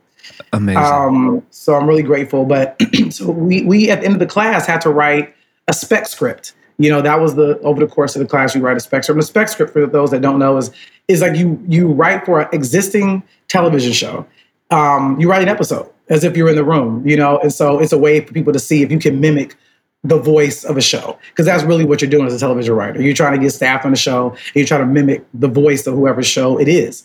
Amazing. 0.51 0.83
Um, 0.83 1.45
so 1.51 1.75
I'm 1.75 1.87
really 1.87 2.03
grateful. 2.03 2.43
But 2.43 2.77
so 3.11 3.31
we, 3.31 3.63
we, 3.63 3.89
at 3.89 4.01
the 4.01 4.05
end 4.05 4.15
of 4.15 4.19
the 4.19 4.27
class, 4.27 4.67
had 4.67 4.81
to 4.81 4.89
write 4.89 5.33
a 5.69 5.73
spec 5.73 6.07
script. 6.07 6.53
You 6.79 6.89
know, 6.89 7.01
that 7.01 7.21
was 7.21 7.35
the, 7.35 7.57
over 7.59 7.79
the 7.79 7.87
course 7.87 8.17
of 8.17 8.21
the 8.21 8.27
class, 8.27 8.55
you 8.55 8.61
write 8.61 8.75
a 8.75 8.81
spec 8.81 9.05
script. 9.05 9.21
a 9.21 9.23
spec 9.23 9.47
script, 9.47 9.71
for 9.71 9.85
those 9.85 10.11
that 10.11 10.21
don't 10.21 10.39
know, 10.39 10.57
is, 10.57 10.69
is 11.07 11.21
like 11.21 11.37
you, 11.37 11.63
you 11.67 11.87
write 11.87 12.25
for 12.25 12.41
an 12.41 12.49
existing 12.51 13.23
television 13.47 13.93
show. 13.93 14.25
Um, 14.69 15.17
you 15.19 15.29
write 15.29 15.41
an 15.41 15.49
episode 15.49 15.89
as 16.09 16.23
if 16.23 16.35
you're 16.35 16.49
in 16.49 16.55
the 16.55 16.63
room, 16.63 17.07
you 17.07 17.15
know? 17.15 17.39
And 17.39 17.53
so 17.53 17.79
it's 17.79 17.91
a 17.91 17.97
way 17.97 18.19
for 18.21 18.33
people 18.33 18.53
to 18.53 18.59
see 18.59 18.83
if 18.83 18.91
you 18.91 18.99
can 18.99 19.19
mimic 19.19 19.55
the 20.03 20.17
voice 20.17 20.63
of 20.63 20.77
a 20.77 20.81
show. 20.81 21.17
Because 21.29 21.45
that's 21.45 21.63
really 21.63 21.85
what 21.85 22.01
you're 22.01 22.09
doing 22.09 22.27
as 22.27 22.33
a 22.33 22.39
television 22.39 22.73
writer. 22.73 23.01
You're 23.01 23.13
trying 23.13 23.33
to 23.33 23.39
get 23.39 23.51
staff 23.51 23.85
on 23.85 23.91
the 23.91 23.97
show, 23.97 24.29
and 24.31 24.55
you're 24.55 24.65
trying 24.65 24.81
to 24.81 24.87
mimic 24.87 25.25
the 25.33 25.47
voice 25.47 25.87
of 25.87 25.93
whoever 25.95 26.23
show 26.23 26.59
it 26.59 26.67
is. 26.67 27.03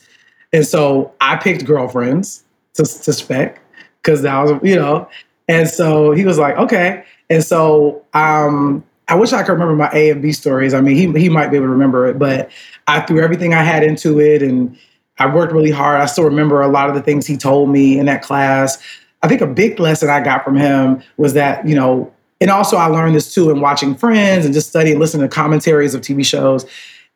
And 0.53 0.67
so 0.67 1.13
I 1.21 1.37
picked 1.37 1.65
girlfriends 1.65 2.45
to, 2.75 2.85
to 2.85 3.13
spec 3.13 3.61
because 4.03 4.23
that 4.23 4.41
was, 4.41 4.61
you 4.63 4.77
know, 4.77 5.09
and 5.49 5.69
so 5.69 6.13
he 6.13 6.25
was 6.25 6.39
like, 6.39 6.57
okay. 6.57 7.05
And 7.29 7.43
so 7.43 8.05
um, 8.15 8.85
I 9.09 9.17
wish 9.17 9.33
I 9.33 9.43
could 9.43 9.53
remember 9.53 9.75
my 9.75 9.91
A 9.93 10.11
and 10.11 10.23
B 10.23 10.33
stories. 10.33 10.75
I 10.75 10.81
mean, 10.81 10.97
he 10.97 11.21
he 11.21 11.29
might 11.29 11.49
be 11.49 11.57
able 11.57 11.67
to 11.67 11.73
remember 11.73 12.07
it, 12.07 12.19
but 12.19 12.51
I 12.87 13.01
threw 13.01 13.21
everything 13.21 13.53
I 13.53 13.63
had 13.63 13.83
into 13.83 14.21
it, 14.21 14.43
and 14.43 14.79
I 15.19 15.33
worked 15.33 15.53
really 15.53 15.71
hard. 15.71 16.01
I 16.01 16.07
still 16.07 16.25
remember 16.25 16.61
a 16.61 16.69
lot 16.69 16.89
of 16.89 16.95
the 16.95 17.03
things 17.03 17.27
he 17.27 17.37
told 17.37 17.71
me 17.71 17.99
in 17.99 18.07
that 18.07 18.23
class. 18.23 18.79
I 19.23 19.29
think 19.29 19.41
a 19.41 19.47
big 19.47 19.79
lesson 19.79 20.11
I 20.11 20.21
got 20.21 20.45
from 20.45 20.57
him 20.57 21.03
was 21.17 21.35
that 21.35 21.67
you 21.67 21.75
know, 21.75 22.13
and 22.41 22.51
also 22.51 22.77
I 22.77 22.87
learned 22.87 23.15
this 23.15 23.33
too 23.33 23.51
in 23.51 23.61
watching 23.61 23.95
Friends 23.95 24.45
and 24.45 24.53
just 24.53 24.69
studying, 24.69 24.99
listening 24.99 25.29
to 25.29 25.35
commentaries 25.35 25.95
of 25.95 26.01
TV 26.01 26.25
shows. 26.25 26.67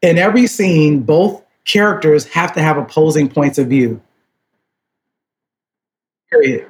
In 0.01 0.16
every 0.16 0.46
scene, 0.46 1.01
both 1.01 1.42
characters 1.64 2.24
have 2.26 2.53
to 2.55 2.62
have 2.62 2.78
opposing 2.78 3.28
points 3.28 3.59
of 3.59 3.66
view. 3.66 4.01
Period. 6.30 6.66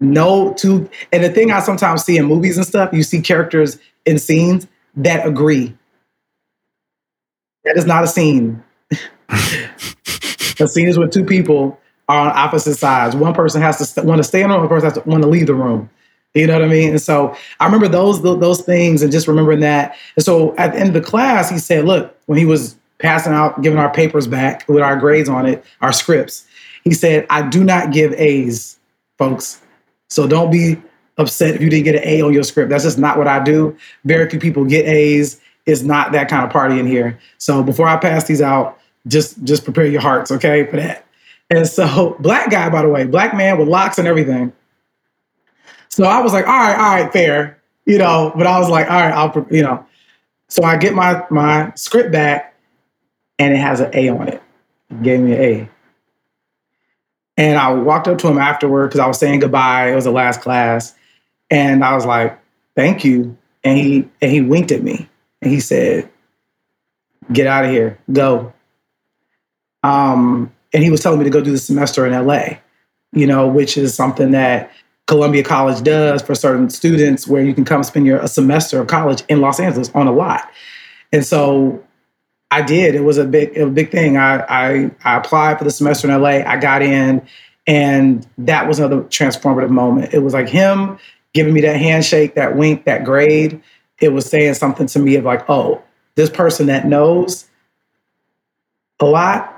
No 0.00 0.52
two, 0.54 0.90
and 1.12 1.24
the 1.24 1.30
thing 1.30 1.50
I 1.50 1.60
sometimes 1.60 2.04
see 2.04 2.18
in 2.18 2.26
movies 2.26 2.58
and 2.58 2.66
stuff, 2.66 2.92
you 2.92 3.02
see 3.02 3.20
characters 3.20 3.78
in 4.04 4.18
scenes 4.18 4.66
that 4.96 5.26
agree. 5.26 5.74
That 7.64 7.76
is 7.76 7.86
not 7.86 8.04
a 8.04 8.06
scene. 8.06 8.62
a 10.60 10.68
scene 10.68 10.88
is 10.88 10.98
when 10.98 11.10
two 11.10 11.24
people 11.24 11.78
are 12.08 12.28
on 12.28 12.36
opposite 12.36 12.76
sides. 12.76 13.16
One 13.16 13.34
person 13.34 13.60
has 13.62 13.78
to 13.78 13.84
st- 13.84 14.06
want 14.06 14.18
to 14.18 14.24
stay 14.24 14.42
in 14.42 14.50
the 14.50 14.54
room, 14.54 14.62
one 14.62 14.68
person 14.68 14.90
has 14.90 15.02
to 15.02 15.08
want 15.08 15.22
to 15.22 15.28
leave 15.28 15.46
the 15.46 15.54
room. 15.54 15.90
You 16.34 16.46
know 16.46 16.52
what 16.52 16.64
I 16.64 16.68
mean? 16.68 16.90
And 16.90 17.00
so 17.00 17.34
I 17.60 17.64
remember 17.64 17.88
those 17.88 18.22
those 18.22 18.60
things 18.60 19.02
and 19.02 19.10
just 19.10 19.26
remembering 19.26 19.60
that. 19.60 19.96
And 20.16 20.24
so 20.24 20.54
at 20.56 20.72
the 20.72 20.78
end 20.78 20.88
of 20.88 20.94
the 20.94 21.00
class, 21.00 21.48
he 21.48 21.58
said, 21.58 21.86
"Look, 21.86 22.14
when 22.26 22.38
he 22.38 22.44
was 22.44 22.76
passing 22.98 23.32
out, 23.32 23.62
giving 23.62 23.78
our 23.78 23.90
papers 23.90 24.26
back 24.26 24.68
with 24.68 24.82
our 24.82 24.96
grades 24.96 25.28
on 25.28 25.46
it, 25.46 25.64
our 25.80 25.92
scripts, 25.92 26.46
he 26.84 26.92
said, 26.94 27.26
I 27.30 27.42
do 27.42 27.64
not 27.64 27.92
give 27.92 28.12
A's, 28.14 28.78
folks. 29.18 29.60
So 30.08 30.26
don't 30.26 30.50
be 30.50 30.80
upset 31.18 31.54
if 31.54 31.60
you 31.60 31.68
didn't 31.68 31.84
get 31.84 31.96
an 31.96 32.02
A 32.04 32.22
on 32.22 32.32
your 32.32 32.44
script. 32.44 32.70
That's 32.70 32.84
just 32.84 32.98
not 32.98 33.18
what 33.18 33.26
I 33.26 33.42
do. 33.42 33.76
Very 34.04 34.28
few 34.30 34.38
people 34.38 34.64
get 34.64 34.86
A's. 34.86 35.40
It's 35.66 35.82
not 35.82 36.12
that 36.12 36.28
kind 36.28 36.44
of 36.44 36.50
party 36.50 36.78
in 36.78 36.86
here. 36.86 37.18
So 37.38 37.62
before 37.62 37.88
I 37.88 37.96
pass 37.96 38.24
these 38.24 38.40
out, 38.40 38.78
just 39.06 39.42
just 39.44 39.64
prepare 39.64 39.86
your 39.86 40.00
hearts, 40.00 40.30
okay, 40.30 40.66
for 40.66 40.76
that. 40.76 41.06
And 41.50 41.66
so, 41.66 42.16
black 42.20 42.50
guy, 42.50 42.68
by 42.68 42.82
the 42.82 42.88
way, 42.88 43.04
black 43.04 43.34
man 43.34 43.58
with 43.58 43.68
locks 43.68 43.98
and 43.98 44.08
everything. 44.08 44.52
So 45.88 46.04
I 46.04 46.20
was 46.20 46.32
like, 46.32 46.46
all 46.46 46.52
right, 46.52 46.76
all 46.76 47.02
right, 47.02 47.12
fair, 47.12 47.60
you 47.86 47.98
know. 47.98 48.32
But 48.36 48.46
I 48.46 48.58
was 48.58 48.68
like, 48.68 48.90
all 48.90 49.00
right, 49.00 49.12
I'll, 49.12 49.46
you 49.50 49.62
know. 49.62 49.84
So 50.48 50.62
I 50.62 50.76
get 50.76 50.94
my 50.94 51.24
my 51.30 51.72
script 51.74 52.12
back, 52.12 52.54
and 53.38 53.54
it 53.54 53.58
has 53.58 53.80
an 53.80 53.90
A 53.94 54.08
on 54.08 54.28
it. 54.28 54.42
He 54.88 54.96
gave 54.96 55.20
me 55.20 55.32
an 55.32 55.40
A. 55.40 55.70
And 57.38 57.58
I 57.58 57.72
walked 57.72 58.08
up 58.08 58.18
to 58.18 58.28
him 58.28 58.38
afterward 58.38 58.88
because 58.88 59.00
I 59.00 59.06
was 59.06 59.18
saying 59.18 59.40
goodbye. 59.40 59.90
It 59.90 59.94
was 59.94 60.04
the 60.04 60.10
last 60.10 60.40
class. 60.40 60.94
And 61.50 61.84
I 61.84 61.94
was 61.94 62.06
like, 62.06 62.38
thank 62.74 63.04
you. 63.04 63.36
And 63.62 63.78
he 63.78 64.08
and 64.22 64.30
he 64.30 64.40
winked 64.40 64.70
at 64.70 64.82
me 64.82 65.08
and 65.42 65.52
he 65.52 65.60
said, 65.60 66.08
get 67.32 67.46
out 67.46 67.64
of 67.64 67.70
here, 67.70 67.98
go. 68.12 68.52
Um, 69.86 70.52
and 70.72 70.82
he 70.82 70.90
was 70.90 71.00
telling 71.00 71.20
me 71.20 71.24
to 71.24 71.30
go 71.30 71.40
do 71.40 71.52
the 71.52 71.58
semester 71.58 72.04
in 72.04 72.26
LA, 72.26 72.58
you 73.12 73.26
know, 73.26 73.46
which 73.46 73.76
is 73.76 73.94
something 73.94 74.32
that 74.32 74.72
Columbia 75.06 75.44
College 75.44 75.82
does 75.84 76.22
for 76.22 76.34
certain 76.34 76.68
students 76.70 77.28
where 77.28 77.42
you 77.42 77.54
can 77.54 77.64
come 77.64 77.84
spend 77.84 78.04
your 78.04 78.18
a 78.18 78.26
semester 78.26 78.80
of 78.80 78.88
college 78.88 79.22
in 79.28 79.40
Los 79.40 79.60
Angeles 79.60 79.88
on 79.94 80.08
a 80.08 80.12
lot. 80.12 80.50
And 81.12 81.24
so 81.24 81.84
I 82.50 82.62
did. 82.62 82.96
It 82.96 83.02
was 83.02 83.16
a 83.16 83.24
big, 83.24 83.56
a 83.56 83.66
big 83.66 83.92
thing. 83.92 84.16
I, 84.16 84.40
I, 84.48 84.90
I 85.04 85.16
applied 85.18 85.58
for 85.58 85.64
the 85.64 85.70
semester 85.70 86.10
in 86.10 86.20
LA. 86.20 86.42
I 86.44 86.56
got 86.56 86.82
in, 86.82 87.24
and 87.68 88.26
that 88.38 88.66
was 88.66 88.80
another 88.80 89.02
transformative 89.02 89.70
moment. 89.70 90.12
It 90.12 90.18
was 90.18 90.34
like 90.34 90.48
him 90.48 90.98
giving 91.32 91.54
me 91.54 91.60
that 91.60 91.76
handshake, 91.76 92.34
that 92.34 92.56
wink, 92.56 92.86
that 92.86 93.04
grade. 93.04 93.62
It 94.00 94.08
was 94.08 94.28
saying 94.28 94.54
something 94.54 94.88
to 94.88 94.98
me 94.98 95.14
of 95.14 95.24
like, 95.24 95.48
oh, 95.48 95.80
this 96.16 96.28
person 96.28 96.66
that 96.66 96.86
knows 96.86 97.46
a 98.98 99.04
lot 99.04 99.55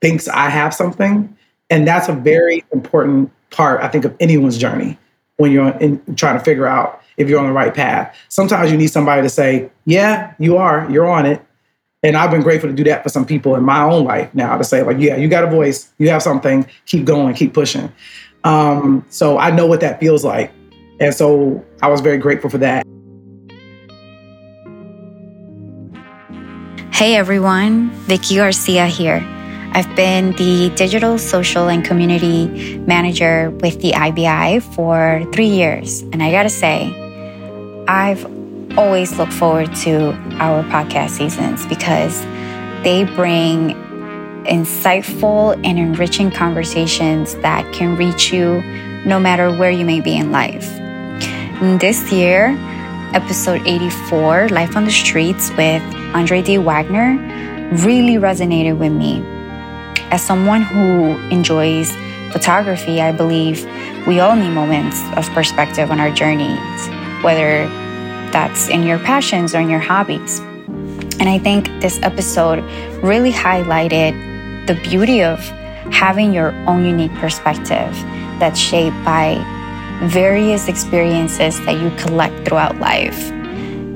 thinks 0.00 0.28
I 0.28 0.48
have 0.48 0.74
something, 0.74 1.36
and 1.70 1.86
that's 1.86 2.08
a 2.08 2.12
very 2.12 2.64
important 2.72 3.30
part, 3.50 3.82
I 3.82 3.88
think, 3.88 4.04
of 4.04 4.14
anyone's 4.20 4.58
journey 4.58 4.98
when 5.36 5.52
you're 5.52 5.70
in, 5.78 6.02
trying 6.16 6.38
to 6.38 6.44
figure 6.44 6.66
out 6.66 7.02
if 7.16 7.28
you're 7.28 7.40
on 7.40 7.46
the 7.46 7.52
right 7.52 7.74
path. 7.74 8.16
Sometimes 8.28 8.70
you 8.70 8.76
need 8.76 8.88
somebody 8.88 9.22
to 9.22 9.28
say, 9.28 9.70
"Yeah, 9.84 10.34
you 10.38 10.56
are. 10.56 10.86
You're 10.90 11.08
on 11.08 11.26
it." 11.26 11.42
And 12.02 12.16
I've 12.16 12.30
been 12.30 12.42
grateful 12.42 12.68
to 12.68 12.74
do 12.76 12.84
that 12.84 13.02
for 13.02 13.08
some 13.08 13.24
people 13.24 13.56
in 13.56 13.64
my 13.64 13.82
own 13.82 14.04
life 14.04 14.32
now 14.32 14.56
to 14.56 14.62
say, 14.62 14.82
like, 14.82 14.98
yeah, 15.00 15.16
you 15.16 15.28
got 15.28 15.42
a 15.42 15.48
voice, 15.48 15.92
you 15.98 16.08
have 16.10 16.22
something, 16.22 16.64
keep 16.84 17.04
going, 17.04 17.34
keep 17.34 17.52
pushing. 17.52 17.92
Um, 18.44 19.04
so 19.08 19.38
I 19.38 19.50
know 19.50 19.66
what 19.66 19.80
that 19.80 19.98
feels 19.98 20.24
like. 20.24 20.52
And 21.00 21.12
so 21.12 21.64
I 21.82 21.88
was 21.88 22.00
very 22.00 22.18
grateful 22.18 22.48
for 22.48 22.58
that. 22.58 22.84
Hey 26.92 27.16
everyone, 27.16 27.90
Vicky 28.06 28.36
Garcia 28.36 28.86
here. 28.86 29.35
I've 29.76 29.94
been 29.94 30.32
the 30.36 30.70
digital, 30.74 31.18
social, 31.18 31.68
and 31.68 31.84
community 31.84 32.78
manager 32.78 33.50
with 33.60 33.82
the 33.82 33.92
IBI 33.92 34.62
for 34.74 35.22
three 35.34 35.48
years. 35.48 36.00
And 36.00 36.22
I 36.22 36.30
gotta 36.30 36.48
say, 36.48 36.88
I've 37.86 38.24
always 38.78 39.18
look 39.18 39.30
forward 39.30 39.74
to 39.84 40.12
our 40.40 40.62
podcast 40.64 41.10
seasons 41.10 41.66
because 41.66 42.22
they 42.84 43.04
bring 43.04 43.74
insightful 44.46 45.54
and 45.62 45.78
enriching 45.78 46.30
conversations 46.30 47.34
that 47.42 47.70
can 47.74 47.96
reach 47.96 48.32
you 48.32 48.62
no 49.04 49.20
matter 49.20 49.54
where 49.54 49.70
you 49.70 49.84
may 49.84 50.00
be 50.00 50.16
in 50.16 50.32
life. 50.32 50.70
this 51.80 52.10
year, 52.10 52.56
episode 53.12 53.60
84, 53.66 54.48
Life 54.48 54.74
on 54.74 54.86
the 54.86 54.90
Streets 54.90 55.50
with 55.50 55.82
Andre 56.14 56.40
D. 56.40 56.56
Wagner, 56.56 57.18
really 57.84 58.14
resonated 58.14 58.78
with 58.78 58.92
me. 58.92 59.35
As 60.10 60.22
someone 60.22 60.62
who 60.62 61.16
enjoys 61.28 61.94
photography, 62.32 63.00
I 63.00 63.12
believe 63.12 63.64
we 64.06 64.20
all 64.20 64.36
need 64.36 64.50
moments 64.50 65.00
of 65.16 65.28
perspective 65.34 65.90
on 65.90 66.00
our 66.00 66.10
journeys, 66.10 66.88
whether 67.22 67.66
that's 68.30 68.68
in 68.68 68.82
your 68.82 68.98
passions 68.98 69.54
or 69.54 69.60
in 69.60 69.70
your 69.70 69.80
hobbies. 69.80 70.40
And 71.18 71.28
I 71.28 71.38
think 71.38 71.66
this 71.80 71.98
episode 72.02 72.62
really 73.02 73.32
highlighted 73.32 74.66
the 74.66 74.74
beauty 74.74 75.22
of 75.22 75.38
having 75.92 76.32
your 76.32 76.52
own 76.68 76.84
unique 76.84 77.14
perspective 77.14 77.92
that's 78.38 78.60
shaped 78.60 78.96
by 79.04 79.42
various 80.04 80.68
experiences 80.68 81.58
that 81.64 81.80
you 81.80 81.90
collect 81.96 82.46
throughout 82.46 82.78
life. 82.78 83.30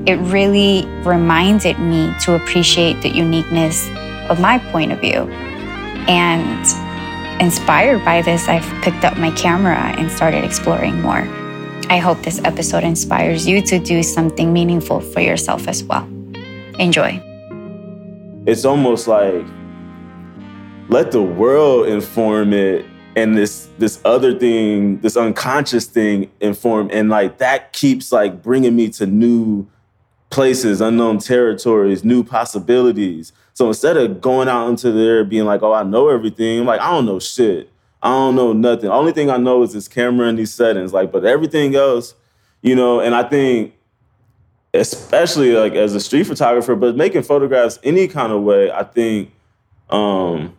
It 0.07 0.15
really 0.15 0.85
reminded 1.03 1.77
me 1.77 2.11
to 2.21 2.33
appreciate 2.33 3.01
the 3.01 3.09
uniqueness 3.09 3.87
of 4.29 4.39
my 4.39 4.57
point 4.71 4.91
of 4.91 4.99
view. 4.99 5.29
And 6.11 7.41
inspired 7.41 8.03
by 8.03 8.21
this, 8.21 8.49
I've 8.49 8.67
picked 8.83 9.05
up 9.05 9.15
my 9.17 9.31
camera 9.31 9.95
and 9.97 10.11
started 10.11 10.43
exploring 10.43 11.01
more. 11.01 11.25
I 11.89 11.99
hope 11.99 12.21
this 12.21 12.43
episode 12.43 12.83
inspires 12.83 13.47
you 13.47 13.61
to 13.61 13.79
do 13.79 14.03
something 14.03 14.51
meaningful 14.51 14.99
for 14.99 15.21
yourself 15.21 15.69
as 15.69 15.85
well. 15.85 16.03
Enjoy. 16.79 17.17
It's 18.45 18.65
almost 18.65 19.07
like 19.07 19.45
let 20.89 21.11
the 21.11 21.21
world 21.21 21.87
inform 21.87 22.51
it 22.51 22.85
and 23.15 23.37
this 23.37 23.69
this 23.77 24.01
other 24.03 24.37
thing, 24.37 24.99
this 24.99 25.15
unconscious 25.15 25.85
thing 25.85 26.29
inform 26.41 26.89
and 26.91 27.07
like 27.07 27.37
that 27.37 27.71
keeps 27.71 28.11
like 28.11 28.43
bringing 28.43 28.75
me 28.75 28.89
to 28.89 29.05
new 29.05 29.65
places, 30.29 30.81
unknown 30.81 31.19
territories, 31.19 32.03
new 32.03 32.21
possibilities. 32.21 33.31
So 33.53 33.67
instead 33.67 33.97
of 33.97 34.21
going 34.21 34.47
out 34.47 34.69
into 34.69 34.91
there 34.91 35.23
being 35.23 35.45
like, 35.45 35.61
"Oh, 35.61 35.73
I 35.73 35.83
know 35.83 36.09
everything," 36.09 36.61
I'm 36.61 36.65
like, 36.65 36.81
"I 36.81 36.91
don't 36.91 37.05
know 37.05 37.19
shit." 37.19 37.69
I 38.03 38.09
don't 38.09 38.35
know 38.35 38.51
nothing. 38.51 38.89
Only 38.89 39.11
thing 39.11 39.29
I 39.29 39.37
know 39.37 39.61
is 39.61 39.73
this 39.73 39.87
camera 39.87 40.27
and 40.27 40.37
these 40.37 40.51
settings. 40.51 40.91
Like, 40.91 41.11
but 41.11 41.23
everything 41.23 41.75
else, 41.75 42.15
you 42.63 42.75
know, 42.75 42.99
and 42.99 43.13
I 43.13 43.23
think 43.23 43.75
especially 44.73 45.53
like 45.53 45.73
as 45.73 45.93
a 45.93 45.99
street 45.99 46.23
photographer, 46.23 46.75
but 46.75 46.95
making 46.95 47.23
photographs 47.23 47.77
any 47.83 48.07
kind 48.07 48.31
of 48.31 48.41
way, 48.41 48.71
I 48.71 48.83
think 48.83 49.31
um 49.89 50.57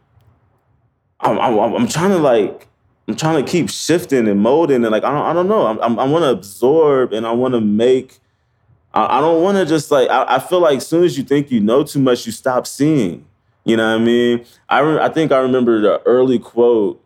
I'm, 1.20 1.38
I'm, 1.38 1.74
I'm 1.74 1.88
trying 1.88 2.10
to 2.10 2.18
like 2.18 2.68
I'm 3.08 3.16
trying 3.16 3.44
to 3.44 3.50
keep 3.50 3.70
shifting 3.70 4.28
and 4.28 4.40
molding 4.40 4.82
and 4.82 4.90
like 4.90 5.04
I 5.04 5.10
don't 5.10 5.26
I 5.26 5.32
don't 5.32 5.48
know 5.48 5.66
I'm, 5.66 5.80
I'm 5.80 5.98
i 5.98 6.04
want 6.04 6.24
to 6.24 6.30
absorb 6.30 7.12
and 7.12 7.26
I 7.26 7.32
want 7.32 7.54
to 7.54 7.60
make 7.60 8.18
I, 8.94 9.18
I 9.18 9.20
don't 9.20 9.42
want 9.42 9.58
to 9.58 9.66
just 9.66 9.90
like 9.90 10.08
I, 10.10 10.36
I, 10.36 10.38
feel 10.38 10.60
like 10.60 10.78
as 10.78 10.86
soon 10.86 11.04
as 11.04 11.16
you 11.16 11.24
think 11.24 11.50
you 11.50 11.60
know 11.60 11.84
too 11.84 12.00
much 12.00 12.26
you 12.26 12.32
stop 12.32 12.66
seeing 12.66 13.26
you 13.64 13.76
know 13.76 13.86
what 13.86 14.00
I 14.00 14.04
mean 14.04 14.44
I 14.68 14.80
re- 14.80 15.00
I 15.00 15.08
think 15.08 15.32
I 15.32 15.38
remember 15.38 15.80
the 15.80 16.02
early 16.02 16.38
quote 16.38 17.02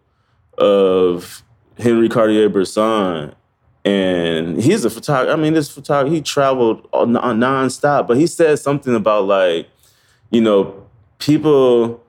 of 0.59 1.43
Henry 1.79 2.09
Cartier-Bresson. 2.09 3.35
And 3.85 4.61
he's 4.61 4.85
a 4.85 4.91
photographer. 4.91 5.33
I 5.33 5.37
mean, 5.37 5.55
this 5.55 5.71
photographer, 5.71 6.13
he 6.13 6.21
traveled 6.21 6.89
on, 6.93 7.17
on 7.17 7.39
nonstop, 7.39 8.09
but 8.09 8.17
he 8.17 8.27
said 8.27 8.59
something 8.59 8.95
about 8.95 9.27
like, 9.27 9.69
you 10.31 10.41
know, 10.41 10.85
people 11.19 12.03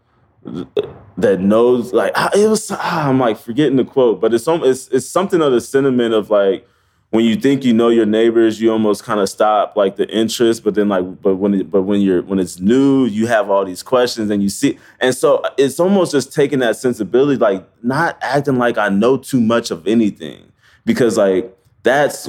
that 1.18 1.40
knows 1.40 1.94
like 1.94 2.14
it 2.36 2.48
was 2.48 2.72
ah, 2.72 3.10
I'm 3.10 3.20
like 3.20 3.38
forgetting 3.38 3.76
the 3.76 3.86
quote, 3.86 4.20
but 4.20 4.34
it's 4.34 4.48
it's 4.48 4.88
it's 4.88 5.08
something 5.08 5.42
of 5.42 5.52
the 5.52 5.62
sentiment 5.62 6.16
of 6.16 6.32
like 6.32 6.68
when 7.10 7.24
you 7.24 7.38
think 7.38 7.64
you 7.64 7.74
know 7.74 7.88
your 7.88 8.06
neighbors, 8.06 8.60
you 8.60 8.72
almost 8.72 9.04
kind 9.04 9.20
of 9.20 9.30
stop 9.30 9.78
like 9.78 9.96
the 9.96 10.08
interest, 10.10 10.64
but 10.64 10.76
then 10.76 10.90
like, 10.90 11.22
but 11.22 11.36
when 11.36 11.54
it, 11.54 11.72
but 11.72 11.84
when 11.84 12.02
you're 12.02 12.22
when 12.22 12.38
it's 12.38 12.60
new, 12.60 13.06
you 13.06 13.28
have 13.28 13.50
all 13.50 13.64
these 13.64 13.82
questions 13.82 14.30
and 14.30 14.44
you 14.44 14.50
see, 14.50 14.78
and 15.00 15.16
so 15.16 15.38
uh, 15.38 15.50
it's 15.58 15.80
almost 15.80 16.12
just 16.12 16.34
taking 16.34 16.60
that 16.60 16.76
sensibility, 16.76 17.38
like 17.38 17.66
not 17.82 18.18
acting 18.22 18.58
like 18.58 18.78
I 18.78 18.90
know 18.90 19.18
too 19.18 19.40
much 19.40 19.72
of 19.72 19.88
anything, 19.88 20.52
because 20.86 21.18
like 21.18 21.56
that's 21.84 22.28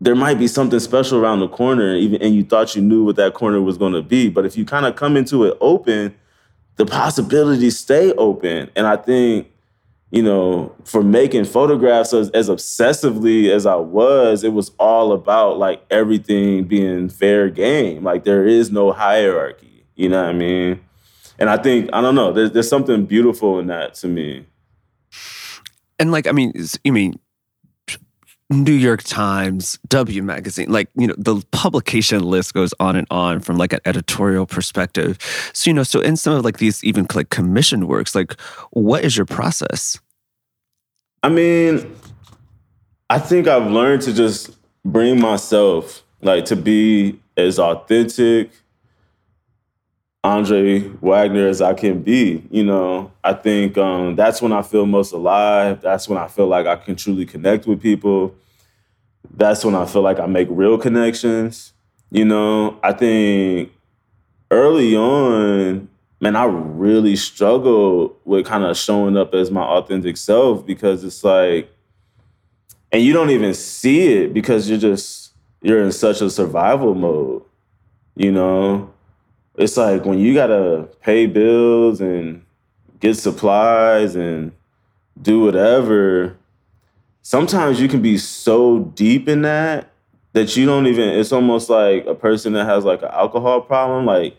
there 0.00 0.16
might 0.16 0.38
be 0.38 0.48
something 0.48 0.80
special 0.80 1.18
around 1.18 1.40
the 1.40 1.48
corner, 1.48 1.94
even 1.94 2.22
and 2.22 2.34
you 2.34 2.44
thought 2.44 2.74
you 2.74 2.80
knew 2.80 3.04
what 3.04 3.16
that 3.16 3.34
corner 3.34 3.60
was 3.60 3.76
going 3.76 3.92
to 3.92 4.02
be, 4.02 4.30
but 4.30 4.46
if 4.46 4.56
you 4.56 4.64
kind 4.64 4.86
of 4.86 4.96
come 4.96 5.18
into 5.18 5.44
it 5.44 5.56
open, 5.60 6.14
the 6.76 6.86
possibilities 6.86 7.78
stay 7.78 8.12
open, 8.14 8.70
and 8.74 8.86
I 8.86 8.96
think 8.96 9.51
you 10.12 10.22
know, 10.22 10.76
for 10.84 11.02
making 11.02 11.46
photographs 11.46 12.12
as, 12.12 12.28
as 12.30 12.50
obsessively 12.50 13.48
as 13.48 13.64
I 13.64 13.76
was, 13.76 14.44
it 14.44 14.52
was 14.52 14.70
all 14.78 15.12
about 15.12 15.58
like 15.58 15.82
everything 15.90 16.64
being 16.64 17.08
fair 17.08 17.48
game. 17.48 18.04
Like 18.04 18.24
there 18.24 18.46
is 18.46 18.70
no 18.70 18.92
hierarchy. 18.92 19.86
You 19.96 20.10
know 20.10 20.22
what 20.22 20.28
I 20.28 20.34
mean? 20.34 20.80
And 21.38 21.48
I 21.48 21.56
think 21.56 21.88
I 21.94 22.02
don't 22.02 22.14
know. 22.14 22.30
There's 22.30 22.52
there's 22.52 22.68
something 22.68 23.06
beautiful 23.06 23.58
in 23.58 23.68
that 23.68 23.94
to 23.94 24.06
me. 24.06 24.44
And 25.98 26.12
like 26.12 26.26
I 26.26 26.32
mean, 26.32 26.52
you 26.84 26.92
mean 26.92 27.18
New 28.52 28.72
York 28.72 29.02
Times, 29.02 29.78
W 29.88 30.22
Magazine, 30.22 30.70
like, 30.70 30.90
you 30.94 31.06
know, 31.06 31.14
the 31.16 31.42
publication 31.52 32.22
list 32.22 32.52
goes 32.52 32.74
on 32.78 32.96
and 32.96 33.06
on 33.10 33.40
from 33.40 33.56
like 33.56 33.72
an 33.72 33.80
editorial 33.86 34.46
perspective. 34.46 35.18
So, 35.54 35.70
you 35.70 35.74
know, 35.74 35.82
so 35.82 36.00
in 36.00 36.16
some 36.16 36.34
of 36.34 36.44
like 36.44 36.58
these 36.58 36.84
even 36.84 37.06
like 37.14 37.30
commissioned 37.30 37.88
works, 37.88 38.14
like, 38.14 38.38
what 38.72 39.04
is 39.04 39.16
your 39.16 39.26
process? 39.26 39.98
I 41.22 41.28
mean, 41.28 41.94
I 43.08 43.18
think 43.18 43.46
I've 43.46 43.70
learned 43.70 44.02
to 44.02 44.12
just 44.12 44.50
bring 44.84 45.20
myself, 45.20 46.02
like, 46.20 46.44
to 46.46 46.56
be 46.56 47.20
as 47.36 47.58
authentic, 47.58 48.50
Andre 50.24 50.80
Wagner 51.00 51.48
as 51.48 51.60
I 51.60 51.74
can 51.74 52.02
be. 52.02 52.44
You 52.50 52.64
know, 52.64 53.12
I 53.24 53.34
think 53.34 53.76
um, 53.78 54.16
that's 54.16 54.40
when 54.40 54.52
I 54.52 54.62
feel 54.62 54.86
most 54.86 55.12
alive. 55.12 55.80
That's 55.80 56.08
when 56.08 56.18
I 56.18 56.28
feel 56.28 56.46
like 56.46 56.66
I 56.66 56.76
can 56.76 56.96
truly 56.96 57.26
connect 57.26 57.66
with 57.66 57.82
people 57.82 58.34
that's 59.34 59.64
when 59.64 59.74
I 59.74 59.86
feel 59.86 60.02
like 60.02 60.20
I 60.20 60.26
make 60.26 60.48
real 60.50 60.78
connections. 60.78 61.72
You 62.10 62.24
know, 62.24 62.78
I 62.82 62.92
think 62.92 63.72
early 64.50 64.96
on, 64.96 65.88
man, 66.22 66.36
I 66.36 66.44
really 66.44 67.16
struggle 67.16 68.16
with 68.24 68.46
kind 68.46 68.62
of 68.62 68.76
showing 68.76 69.16
up 69.16 69.34
as 69.34 69.50
my 69.50 69.62
authentic 69.62 70.16
self 70.16 70.64
because 70.64 71.02
it's 71.02 71.24
like, 71.24 71.68
and 72.92 73.02
you 73.02 73.12
don't 73.12 73.30
even 73.30 73.52
see 73.54 74.22
it 74.22 74.32
because 74.32 74.70
you're 74.70 74.78
just, 74.78 75.32
you're 75.62 75.82
in 75.82 75.90
such 75.90 76.20
a 76.20 76.30
survival 76.30 76.94
mode, 76.94 77.42
you 78.14 78.30
know? 78.30 78.94
It's 79.56 79.76
like 79.76 80.04
when 80.04 80.20
you 80.20 80.32
gotta 80.32 80.88
pay 81.02 81.26
bills 81.26 82.00
and 82.00 82.44
get 83.00 83.16
supplies 83.16 84.14
and 84.14 84.52
do 85.20 85.40
whatever, 85.40 86.36
sometimes 87.22 87.80
you 87.80 87.88
can 87.88 88.00
be 88.00 88.16
so 88.16 88.78
deep 88.94 89.28
in 89.28 89.42
that 89.42 89.90
that 90.34 90.56
you 90.56 90.66
don't 90.66 90.86
even 90.86 91.08
it's 91.08 91.32
almost 91.32 91.68
like 91.68 92.06
a 92.06 92.14
person 92.14 92.54
that 92.54 92.64
has 92.64 92.84
like 92.84 93.02
an 93.02 93.10
alcohol 93.12 93.60
problem 93.60 94.06
like 94.06 94.34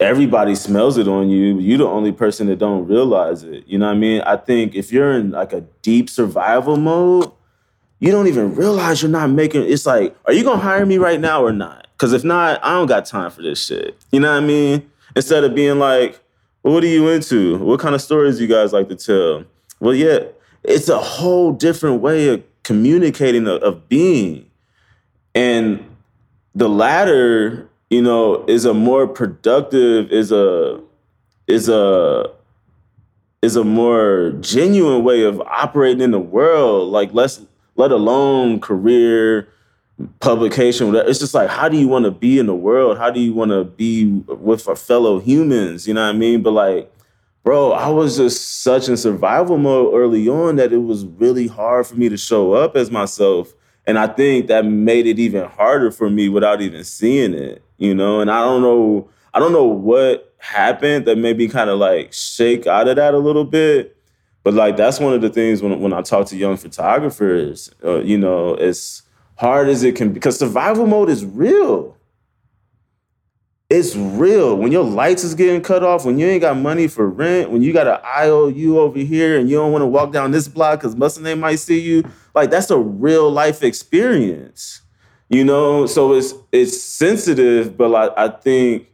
everybody 0.00 0.54
smells 0.54 0.98
it 0.98 1.08
on 1.08 1.30
you. 1.30 1.58
You're 1.58 1.78
the 1.78 1.86
only 1.86 2.12
person 2.12 2.46
that 2.48 2.58
don't 2.58 2.86
realize 2.86 3.42
it. 3.42 3.64
You 3.66 3.78
know 3.78 3.86
what 3.86 3.96
i 3.96 3.98
mean? 3.98 4.20
I 4.22 4.36
think 4.36 4.74
if 4.74 4.92
you're 4.92 5.12
in 5.12 5.30
like 5.30 5.52
a 5.52 5.62
deep 5.82 6.10
survival 6.10 6.76
mode 6.76 7.32
you 7.98 8.12
don't 8.12 8.26
even 8.26 8.54
realize 8.54 9.00
you're 9.00 9.10
not 9.10 9.30
making 9.30 9.62
it's 9.62 9.86
like 9.86 10.14
are 10.26 10.32
you 10.32 10.44
gonna 10.44 10.60
hire 10.60 10.84
me 10.84 10.98
right 10.98 11.20
now 11.20 11.42
or 11.42 11.52
not? 11.52 11.86
Because 11.92 12.12
if 12.12 12.24
not 12.24 12.62
i 12.62 12.70
don't 12.70 12.86
got 12.86 13.06
time 13.06 13.30
for 13.30 13.42
this 13.42 13.64
shit. 13.64 13.96
You 14.12 14.20
know 14.20 14.30
what 14.30 14.42
i 14.42 14.46
mean? 14.46 14.90
Instead 15.14 15.44
of 15.44 15.54
being 15.54 15.78
like 15.78 16.20
well, 16.62 16.74
what 16.74 16.84
are 16.84 16.88
you 16.88 17.08
into? 17.08 17.58
What 17.58 17.80
kind 17.80 17.94
of 17.94 18.02
stories 18.02 18.40
you 18.40 18.48
guys 18.48 18.72
like 18.72 18.88
to 18.88 18.96
tell? 18.96 19.44
Well 19.80 19.94
yeah 19.94 20.20
it's 20.62 20.88
a 20.88 20.98
whole 20.98 21.52
different 21.52 22.00
way 22.00 22.28
of 22.28 22.42
communicating 22.64 23.46
of, 23.46 23.62
of 23.62 23.88
being. 23.88 24.50
And 25.34 25.96
the 26.54 26.68
latter 26.68 27.68
you 27.90 28.02
know 28.02 28.44
is 28.46 28.64
a 28.64 28.74
more 28.74 29.06
productive 29.06 30.10
is 30.10 30.32
a 30.32 30.80
is 31.46 31.68
a 31.68 32.30
is 33.42 33.56
a 33.56 33.64
more 33.64 34.32
genuine 34.40 35.04
way 35.04 35.22
of 35.22 35.40
operating 35.42 36.02
in 36.02 36.10
the 36.10 36.20
world. 36.20 36.90
Like 36.90 37.10
let's 37.12 37.40
let 37.76 37.92
alone 37.92 38.60
career 38.60 39.48
publication 40.20 40.94
it's 40.94 41.18
just 41.18 41.32
like 41.32 41.48
how 41.48 41.70
do 41.70 41.78
you 41.78 41.88
want 41.88 42.04
to 42.04 42.10
be 42.10 42.38
in 42.38 42.46
the 42.46 42.54
world? 42.54 42.98
How 42.98 43.10
do 43.10 43.20
you 43.20 43.32
want 43.32 43.50
to 43.50 43.64
be 43.64 44.06
with 44.26 44.68
our 44.68 44.76
fellow 44.76 45.20
humans? 45.20 45.86
You 45.86 45.94
know 45.94 46.04
what 46.04 46.14
i 46.14 46.18
mean? 46.18 46.42
But 46.42 46.52
like 46.52 46.92
bro, 47.44 47.70
I 47.70 47.88
was 47.88 48.16
just 48.16 48.62
such 48.62 48.88
in 48.88 48.96
survival 48.96 49.56
mode 49.56 49.94
early 49.94 50.28
on 50.28 50.56
that 50.56 50.72
it 50.72 50.78
was 50.78 51.06
really 51.06 51.46
hard 51.46 51.86
for 51.86 51.94
me 51.94 52.08
to 52.08 52.16
show 52.16 52.52
up 52.52 52.76
as 52.76 52.90
myself. 52.90 53.54
And 53.86 53.98
I 53.98 54.08
think 54.08 54.48
that 54.48 54.64
made 54.64 55.06
it 55.06 55.18
even 55.18 55.48
harder 55.48 55.90
for 55.90 56.10
me 56.10 56.28
without 56.28 56.60
even 56.60 56.82
seeing 56.82 57.34
it, 57.34 57.62
you 57.78 57.94
know? 57.94 58.20
And 58.20 58.30
I 58.30 58.40
don't 58.40 58.62
know, 58.62 59.08
I 59.32 59.38
don't 59.38 59.52
know 59.52 59.64
what 59.64 60.34
happened 60.38 61.06
that 61.06 61.18
made 61.18 61.38
me 61.38 61.48
kind 61.48 61.70
of 61.70 61.78
like 61.78 62.12
shake 62.12 62.66
out 62.66 62.88
of 62.88 62.96
that 62.96 63.14
a 63.14 63.18
little 63.18 63.44
bit. 63.44 63.96
But 64.42 64.54
like 64.54 64.76
that's 64.76 65.00
one 65.00 65.12
of 65.12 65.20
the 65.20 65.28
things 65.28 65.60
when 65.60 65.80
when 65.80 65.92
I 65.92 66.02
talk 66.02 66.26
to 66.28 66.36
young 66.36 66.56
photographers, 66.56 67.70
uh, 67.84 68.00
you 68.00 68.16
know, 68.16 68.54
as 68.54 69.02
hard 69.36 69.68
as 69.68 69.82
it 69.82 69.96
can 69.96 70.08
be, 70.08 70.14
because 70.14 70.38
survival 70.38 70.86
mode 70.86 71.10
is 71.10 71.24
real 71.24 71.96
it's 73.68 73.96
real. 73.96 74.56
When 74.56 74.70
your 74.70 74.84
lights 74.84 75.24
is 75.24 75.34
getting 75.34 75.60
cut 75.60 75.82
off, 75.82 76.04
when 76.04 76.18
you 76.18 76.26
ain't 76.26 76.40
got 76.40 76.56
money 76.56 76.86
for 76.86 77.08
rent, 77.08 77.50
when 77.50 77.62
you 77.62 77.72
got 77.72 77.88
an 77.88 77.98
IOU 78.04 78.78
over 78.78 78.98
here 78.98 79.38
and 79.38 79.50
you 79.50 79.56
don't 79.56 79.72
want 79.72 79.82
to 79.82 79.86
walk 79.86 80.12
down 80.12 80.30
this 80.30 80.46
block 80.46 80.80
because 80.80 80.94
Muslim 80.94 81.24
they 81.24 81.34
might 81.34 81.56
see 81.56 81.80
you, 81.80 82.04
like 82.36 82.50
that's 82.50 82.70
a 82.70 82.78
real 82.78 83.30
life 83.30 83.64
experience. 83.64 84.82
You 85.28 85.44
know, 85.44 85.86
so 85.86 86.12
it's 86.12 86.34
it's 86.52 86.80
sensitive, 86.80 87.76
but 87.76 87.90
like 87.90 88.12
I 88.16 88.28
think 88.28 88.86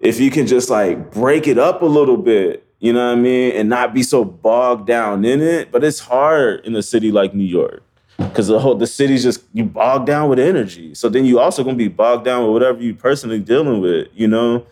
if 0.00 0.18
you 0.18 0.30
can 0.30 0.46
just 0.46 0.70
like 0.70 1.10
break 1.10 1.46
it 1.46 1.58
up 1.58 1.82
a 1.82 1.86
little 1.86 2.16
bit, 2.16 2.66
you 2.78 2.94
know 2.94 3.06
what 3.08 3.18
I 3.18 3.20
mean, 3.20 3.52
and 3.52 3.68
not 3.68 3.92
be 3.92 4.02
so 4.02 4.24
bogged 4.24 4.86
down 4.86 5.24
in 5.26 5.42
it. 5.42 5.70
But 5.70 5.84
it's 5.84 5.98
hard 5.98 6.64
in 6.64 6.74
a 6.76 6.82
city 6.82 7.12
like 7.12 7.34
New 7.34 7.44
York 7.44 7.82
because 8.16 8.46
the 8.46 8.58
whole 8.58 8.74
the 8.74 8.86
city's 8.86 9.22
just 9.22 9.42
you 9.52 9.64
bogged 9.64 10.06
down 10.06 10.30
with 10.30 10.38
energy. 10.38 10.94
So 10.94 11.10
then 11.10 11.26
you 11.26 11.40
also 11.40 11.62
gonna 11.62 11.76
be 11.76 11.88
bogged 11.88 12.24
down 12.24 12.44
with 12.44 12.52
whatever 12.52 12.80
you 12.80 12.94
personally 12.94 13.40
dealing 13.40 13.82
with, 13.82 14.08
you 14.14 14.28
know. 14.28 14.64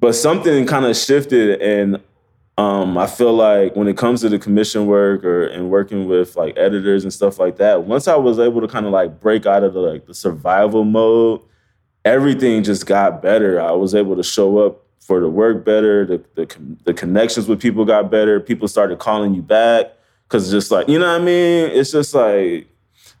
But 0.00 0.14
something 0.14 0.66
kind 0.66 0.86
of 0.86 0.96
shifted, 0.96 1.60
and 1.60 2.00
um, 2.60 2.98
I 2.98 3.06
feel 3.06 3.32
like 3.32 3.74
when 3.74 3.88
it 3.88 3.96
comes 3.96 4.20
to 4.20 4.28
the 4.28 4.38
commission 4.38 4.84
work 4.84 5.24
or 5.24 5.46
and 5.46 5.70
working 5.70 6.06
with 6.06 6.36
like 6.36 6.58
editors 6.58 7.04
and 7.04 7.12
stuff 7.12 7.38
like 7.38 7.56
that, 7.56 7.84
once 7.84 8.06
I 8.06 8.16
was 8.16 8.38
able 8.38 8.60
to 8.60 8.68
kind 8.68 8.84
of 8.84 8.92
like 8.92 9.18
break 9.18 9.46
out 9.46 9.64
of 9.64 9.72
the 9.72 9.80
like 9.80 10.04
the 10.04 10.12
survival 10.12 10.84
mode, 10.84 11.40
everything 12.04 12.62
just 12.62 12.84
got 12.84 13.22
better. 13.22 13.58
I 13.58 13.72
was 13.72 13.94
able 13.94 14.14
to 14.14 14.22
show 14.22 14.58
up 14.58 14.84
for 14.98 15.20
the 15.20 15.28
work 15.30 15.64
better. 15.64 16.04
The 16.04 16.22
the, 16.34 16.76
the 16.84 16.92
connections 16.92 17.48
with 17.48 17.60
people 17.60 17.86
got 17.86 18.10
better. 18.10 18.38
People 18.40 18.68
started 18.68 18.98
calling 18.98 19.32
you 19.32 19.40
back 19.40 19.92
because 20.28 20.50
just 20.50 20.70
like 20.70 20.86
you 20.86 20.98
know 20.98 21.10
what 21.10 21.22
I 21.22 21.24
mean. 21.24 21.70
It's 21.70 21.92
just 21.92 22.12
like 22.14 22.66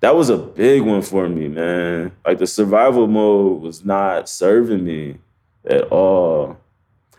that 0.00 0.14
was 0.14 0.28
a 0.28 0.36
big 0.36 0.82
one 0.82 1.00
for 1.00 1.30
me, 1.30 1.48
man. 1.48 2.12
Like 2.26 2.36
the 2.38 2.46
survival 2.46 3.06
mode 3.06 3.62
was 3.62 3.86
not 3.86 4.28
serving 4.28 4.84
me 4.84 5.16
at 5.64 5.84
all. 5.84 6.58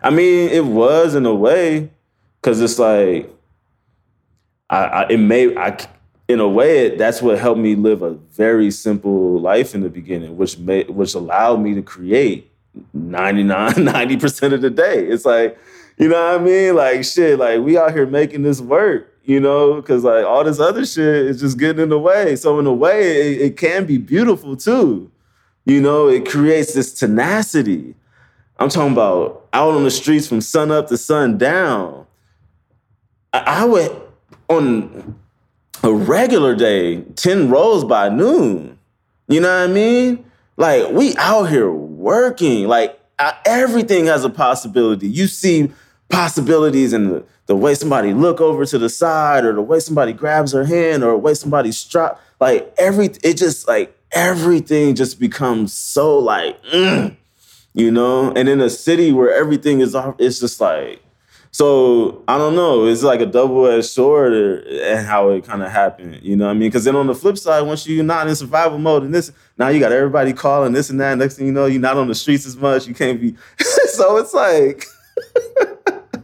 I 0.03 0.11
mean, 0.11 0.49
it 0.49 0.65
was 0.65 1.15
in 1.15 1.25
a 1.25 1.33
way, 1.33 1.89
cause 2.41 2.61
it's 2.61 2.79
like 2.79 3.33
I, 4.69 4.85
I 4.85 5.07
it 5.09 5.17
may 5.17 5.55
I 5.55 5.77
in 6.27 6.39
a 6.39 6.47
way 6.47 6.95
that's 6.95 7.21
what 7.21 7.37
helped 7.37 7.59
me 7.59 7.75
live 7.75 8.01
a 8.01 8.11
very 8.11 8.71
simple 8.71 9.39
life 9.39 9.75
in 9.75 9.81
the 9.81 9.89
beginning, 9.89 10.37
which 10.37 10.57
made 10.57 10.89
which 10.89 11.13
allowed 11.13 11.61
me 11.61 11.73
to 11.73 11.81
create 11.81 12.51
99, 12.93 13.71
90% 13.73 14.53
of 14.53 14.61
the 14.61 14.69
day. 14.69 15.05
It's 15.05 15.25
like, 15.25 15.57
you 15.97 16.07
know 16.07 16.31
what 16.31 16.41
I 16.41 16.43
mean? 16.43 16.75
Like 16.75 17.03
shit, 17.03 17.37
like 17.37 17.59
we 17.61 17.77
out 17.77 17.93
here 17.93 18.05
making 18.05 18.43
this 18.43 18.61
work 18.61 19.11
you 19.23 19.39
know, 19.39 19.75
because 19.75 20.03
like 20.03 20.25
all 20.25 20.43
this 20.43 20.59
other 20.59 20.85
shit 20.85 21.05
is 21.05 21.39
just 21.39 21.59
getting 21.59 21.83
in 21.83 21.89
the 21.89 21.99
way. 21.99 22.35
So 22.35 22.59
in 22.59 22.65
a 22.65 22.73
way, 22.73 23.33
it, 23.33 23.41
it, 23.41 23.57
can 23.57 23.85
be 23.85 23.97
beautiful 23.97 24.57
too. 24.57 25.11
You 25.65 25.81
know, 25.81 26.07
it 26.07 26.27
creates 26.27 26.73
this 26.73 26.93
tenacity. 26.93 27.95
I'm 28.57 28.69
talking 28.69 28.93
about 28.93 29.47
out 29.53 29.73
on 29.73 29.83
the 29.83 29.91
streets 29.91 30.27
from 30.27 30.41
sun 30.41 30.71
up 30.71 30.87
to 30.87 30.97
sun 30.97 31.37
down. 31.37 32.07
I, 33.33 33.39
I 33.39 33.65
would 33.65 34.01
on 34.49 35.19
a 35.83 35.93
regular 35.93 36.55
day, 36.55 37.01
10 37.01 37.49
rolls 37.49 37.83
by 37.83 38.09
noon. 38.09 38.77
You 39.27 39.39
know 39.39 39.49
what 39.49 39.69
I 39.69 39.73
mean? 39.73 40.25
Like 40.57 40.91
we 40.91 41.15
out 41.17 41.45
here 41.45 41.71
working. 41.71 42.67
Like 42.67 42.99
everything 43.45 44.05
has 44.07 44.23
a 44.23 44.29
possibility. 44.29 45.07
You 45.07 45.27
see 45.27 45.71
possibilities 46.09 46.93
in 46.93 47.09
the, 47.09 47.23
the 47.45 47.55
way 47.55 47.73
somebody 47.73 48.13
look 48.13 48.41
over 48.41 48.65
to 48.65 48.77
the 48.77 48.89
side 48.89 49.45
or 49.45 49.53
the 49.53 49.61
way 49.61 49.79
somebody 49.79 50.13
grabs 50.13 50.51
her 50.51 50.65
hand 50.65 51.03
or 51.03 51.11
the 51.11 51.17
way 51.17 51.33
somebody 51.33 51.71
strap 51.71 52.19
like 52.41 52.73
every 52.77 53.05
it 53.23 53.37
just 53.37 53.67
like 53.67 53.97
everything 54.11 54.93
just 54.93 55.19
becomes 55.19 55.71
so 55.71 56.19
like 56.19 56.61
mm, 56.65 57.15
you 57.73 57.89
know 57.89 58.31
and 58.35 58.49
in 58.49 58.59
a 58.59 58.69
city 58.69 59.13
where 59.13 59.33
everything 59.33 59.79
is 59.79 59.95
off 59.95 60.15
it's 60.19 60.39
just 60.39 60.59
like 60.59 61.01
so 61.51 62.23
I 62.29 62.37
don't 62.37 62.55
know. 62.55 62.85
It's 62.85 63.03
like 63.03 63.19
a 63.19 63.25
double 63.25 63.67
edged 63.67 63.87
sword, 63.87 64.33
and 64.33 65.05
how 65.05 65.29
it 65.29 65.43
kind 65.43 65.61
of 65.61 65.69
happened. 65.69 66.19
You 66.23 66.37
know 66.37 66.45
what 66.45 66.51
I 66.51 66.53
mean? 66.53 66.69
Because 66.69 66.85
then 66.85 66.95
on 66.95 67.07
the 67.07 67.15
flip 67.15 67.37
side, 67.37 67.61
once 67.61 67.85
you're 67.85 68.03
not 68.05 68.27
in 68.27 68.35
survival 68.35 68.77
mode, 68.77 69.03
and 69.03 69.13
this 69.13 69.33
now 69.57 69.67
you 69.67 69.81
got 69.81 69.91
everybody 69.91 70.31
calling 70.31 70.71
this 70.71 70.89
and 70.89 70.99
that. 71.01 71.17
Next 71.17 71.35
thing 71.35 71.45
you 71.45 71.51
know, 71.51 71.65
you're 71.65 71.81
not 71.81 71.97
on 71.97 72.07
the 72.07 72.15
streets 72.15 72.45
as 72.45 72.55
much. 72.55 72.87
You 72.87 72.93
can't 72.93 73.19
be. 73.19 73.35
so 73.59 74.17
it's 74.17 74.33
like 74.33 74.85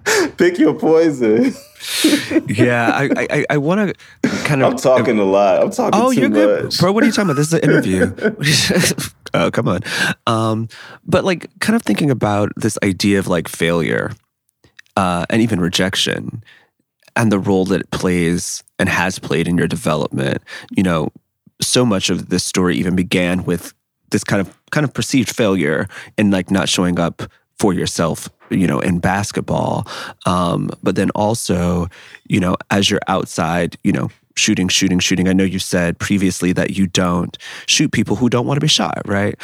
pick 0.38 0.58
your 0.58 0.74
poison. 0.74 1.54
yeah, 2.48 2.91
I 2.94 3.28
I, 3.30 3.45
I 3.49 3.58
want 3.58 3.95
to 4.24 4.30
kind 4.45 4.64
of. 4.64 4.72
I'm 4.72 4.78
talking 4.78 5.20
a 5.20 5.26
lot. 5.26 5.62
I'm 5.62 5.72
talking. 5.72 5.99
Oh, 5.99 6.10
you're 6.12 6.30
good, 6.30 6.66
much. 6.66 6.80
bro. 6.80 6.94
What 6.94 7.04
are 7.04 7.06
you 7.06 7.12
talking 7.12 7.30
about? 7.30 7.38
This 7.38 7.48
is 7.48 7.54
an 7.54 7.64
interview. 7.70 9.14
oh, 9.34 9.52
come 9.52 9.68
on. 9.68 9.82
Um, 10.26 10.70
but 11.06 11.26
like, 11.26 11.48
kind 11.60 11.76
of 11.76 11.84
thinking 11.84 12.10
about 12.10 12.54
this 12.56 12.78
idea 12.82 13.20
of 13.20 13.28
like 13.28 13.49
failure, 13.49 14.12
uh, 14.98 15.26
and 15.30 15.41
even 15.41 15.61
rejection, 15.61 16.44
and 17.15 17.32
the 17.32 17.40
role 17.40 17.64
that 17.65 17.80
it 17.80 17.91
plays 17.91 18.64
and 18.78 18.90
has 18.90 19.19
played 19.19 19.48
in 19.48 19.57
your 19.57 19.68
development. 19.68 20.41
You 20.76 20.84
know, 20.84 21.11
so 21.61 21.86
much 21.86 22.10
of 22.10 22.30
this 22.30 22.44
story 22.44 22.76
even 22.76 22.95
began 22.95 23.45
with 23.45 23.74
this 24.10 24.24
kind 24.24 24.41
of 24.41 24.57
kind 24.72 24.84
of 24.84 24.94
perceived 24.94 25.34
failure 25.34 25.88
and 26.18 26.32
like 26.32 26.52
not 26.52 26.68
showing 26.68 26.99
up 26.99 27.24
for 27.60 27.74
yourself 27.74 28.30
you 28.49 28.68
know 28.68 28.80
in 28.80 28.99
basketball 28.99 29.88
um, 30.26 30.69
but 30.84 30.95
then 30.95 31.10
also 31.11 31.88
you 32.28 32.40
know 32.40 32.56
as 32.72 32.90
you're 32.90 33.02
outside 33.07 33.78
you 33.84 33.91
know 33.91 34.10
shooting 34.36 34.68
shooting 34.68 34.99
shooting 34.99 35.28
i 35.28 35.34
know 35.34 35.44
you 35.44 35.60
said 35.60 35.98
previously 35.98 36.53
that 36.53 36.78
you 36.78 36.88
don't 36.88 37.38
shoot 37.65 37.91
people 37.91 38.15
who 38.15 38.30
don't 38.30 38.45
want 38.45 38.56
to 38.56 38.61
be 38.61 38.68
shot 38.68 39.02
right 39.06 39.36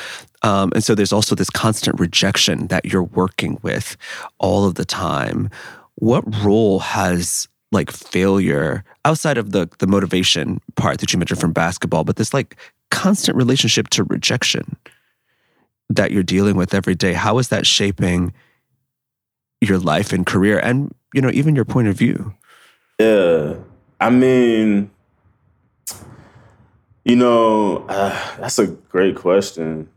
um, 0.44 0.72
and 0.76 0.84
so 0.84 0.94
there's 0.94 1.14
also 1.14 1.36
this 1.36 1.50
constant 1.50 2.00
rejection 2.00 2.68
that 2.68 2.86
you're 2.86 3.04
working 3.04 3.58
with 3.62 3.98
all 4.40 4.66
of 4.66 4.76
the 4.76 4.86
time 4.86 5.50
what 5.96 6.24
role 6.44 6.80
has 6.80 7.48
like 7.72 7.92
failure 7.92 8.84
outside 9.06 9.38
of 9.38 9.52
the 9.52 9.70
the 9.80 9.88
motivation 9.88 10.60
part 10.76 11.00
that 11.00 11.12
you 11.14 11.20
mentioned 11.20 11.40
from 11.40 11.54
basketball 11.54 12.04
but 12.04 12.18
this 12.18 12.34
like 12.34 12.56
constant 12.92 13.36
relationship 13.36 13.90
to 13.90 14.04
rejection 14.04 14.76
that 15.90 16.12
you're 16.12 16.24
dealing 16.24 16.56
with 16.56 16.74
every 16.74 16.96
day 16.96 17.14
how 17.14 17.38
is 17.38 17.50
that 17.50 17.66
shaping 17.66 18.34
your 19.62 19.80
life 19.80 20.14
and 20.14 20.26
career 20.26 20.60
and 20.60 20.94
you 21.14 21.22
know 21.22 21.32
even 21.32 21.56
your 21.56 21.66
point 21.66 21.88
of 21.88 21.96
view 21.96 22.34
Yeah, 23.00 23.56
I 24.00 24.10
mean, 24.10 24.92
you 27.04 27.16
know, 27.16 27.86
uh, 27.90 28.38
that's 28.38 28.60
a 28.60 28.68
great 28.68 29.16
question. 29.16 29.90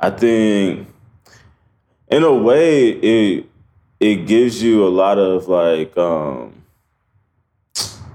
I 0.00 0.10
think, 0.10 0.88
in 2.08 2.22
a 2.22 2.32
way, 2.32 2.90
it 2.90 3.46
it 4.00 4.26
gives 4.26 4.62
you 4.62 4.86
a 4.86 4.88
lot 4.88 5.18
of 5.18 5.48
like 5.48 5.96
um, 5.98 6.62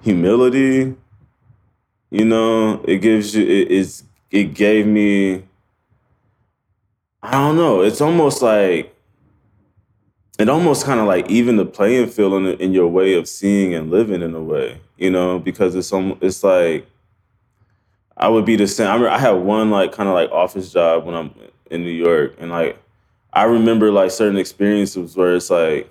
humility. 0.01 0.95
You 2.09 2.25
know, 2.25 2.81
it 2.87 2.97
gives 2.97 3.35
you 3.35 3.43
it, 3.43 3.71
it's 3.71 4.03
it 4.31 4.53
gave 4.53 4.87
me. 4.87 5.43
I 7.21 7.31
don't 7.31 7.55
know. 7.57 7.81
It's 7.81 8.01
almost 8.01 8.41
like 8.41 8.95
it 10.39 10.49
almost 10.49 10.85
kind 10.85 10.99
of 10.99 11.05
like 11.05 11.29
even 11.29 11.57
the 11.57 11.65
playing 11.65 12.07
field 12.07 12.33
in, 12.33 12.47
in 12.59 12.73
your 12.73 12.87
way 12.87 13.13
of 13.13 13.27
seeing 13.27 13.73
and 13.73 13.91
living 13.91 14.21
in 14.21 14.33
a 14.35 14.41
way, 14.41 14.79
you 14.97 15.09
know, 15.09 15.39
because 15.39 15.75
it's 15.75 15.91
it's 16.21 16.43
like 16.43 16.87
I 18.15 18.29
would 18.29 18.45
be 18.45 18.55
the 18.55 18.67
same. 18.67 18.87
I, 18.87 19.15
I 19.15 19.17
had 19.17 19.31
one 19.31 19.69
like 19.69 19.91
kind 19.91 20.07
of 20.07 20.15
like 20.15 20.31
office 20.31 20.71
job 20.71 21.05
when 21.05 21.15
I'm 21.15 21.33
in 21.73 21.83
New 21.83 21.89
York, 21.89 22.35
and 22.39 22.51
like 22.51 22.77
I 23.33 23.43
remember 23.43 23.91
like 23.91 24.11
certain 24.11 24.37
experiences 24.37 25.17
where 25.17 25.35
it's 25.35 25.49
like 25.49 25.89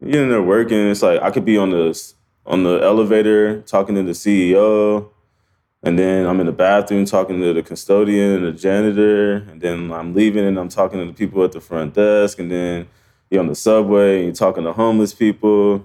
you're 0.00 0.24
in 0.24 0.28
there 0.28 0.42
working. 0.42 0.78
It's 0.90 1.02
like 1.02 1.22
I 1.22 1.30
could 1.30 1.44
be 1.44 1.56
on 1.56 1.70
the 1.70 2.12
on 2.44 2.64
the 2.64 2.80
elevator 2.82 3.62
talking 3.62 3.94
to 3.94 4.02
the 4.02 4.12
CEO, 4.12 5.08
and 5.82 5.98
then 5.98 6.26
I'm 6.26 6.40
in 6.40 6.46
the 6.46 6.52
bathroom 6.52 7.04
talking 7.04 7.40
to 7.40 7.52
the 7.52 7.62
custodian 7.62 8.32
and 8.32 8.46
the 8.46 8.52
janitor, 8.52 9.36
and 9.36 9.60
then 9.60 9.92
I'm 9.92 10.14
leaving 10.14 10.44
and 10.44 10.58
I'm 10.58 10.68
talking 10.68 10.98
to 10.98 11.06
the 11.06 11.12
people 11.12 11.44
at 11.44 11.52
the 11.52 11.60
front 11.60 11.94
desk, 11.94 12.38
and 12.38 12.50
then 12.50 12.88
you're 13.30 13.40
on 13.40 13.48
the 13.48 13.54
subway 13.54 14.16
and 14.16 14.24
you're 14.26 14.34
talking 14.34 14.64
to 14.64 14.72
homeless 14.72 15.14
people. 15.14 15.84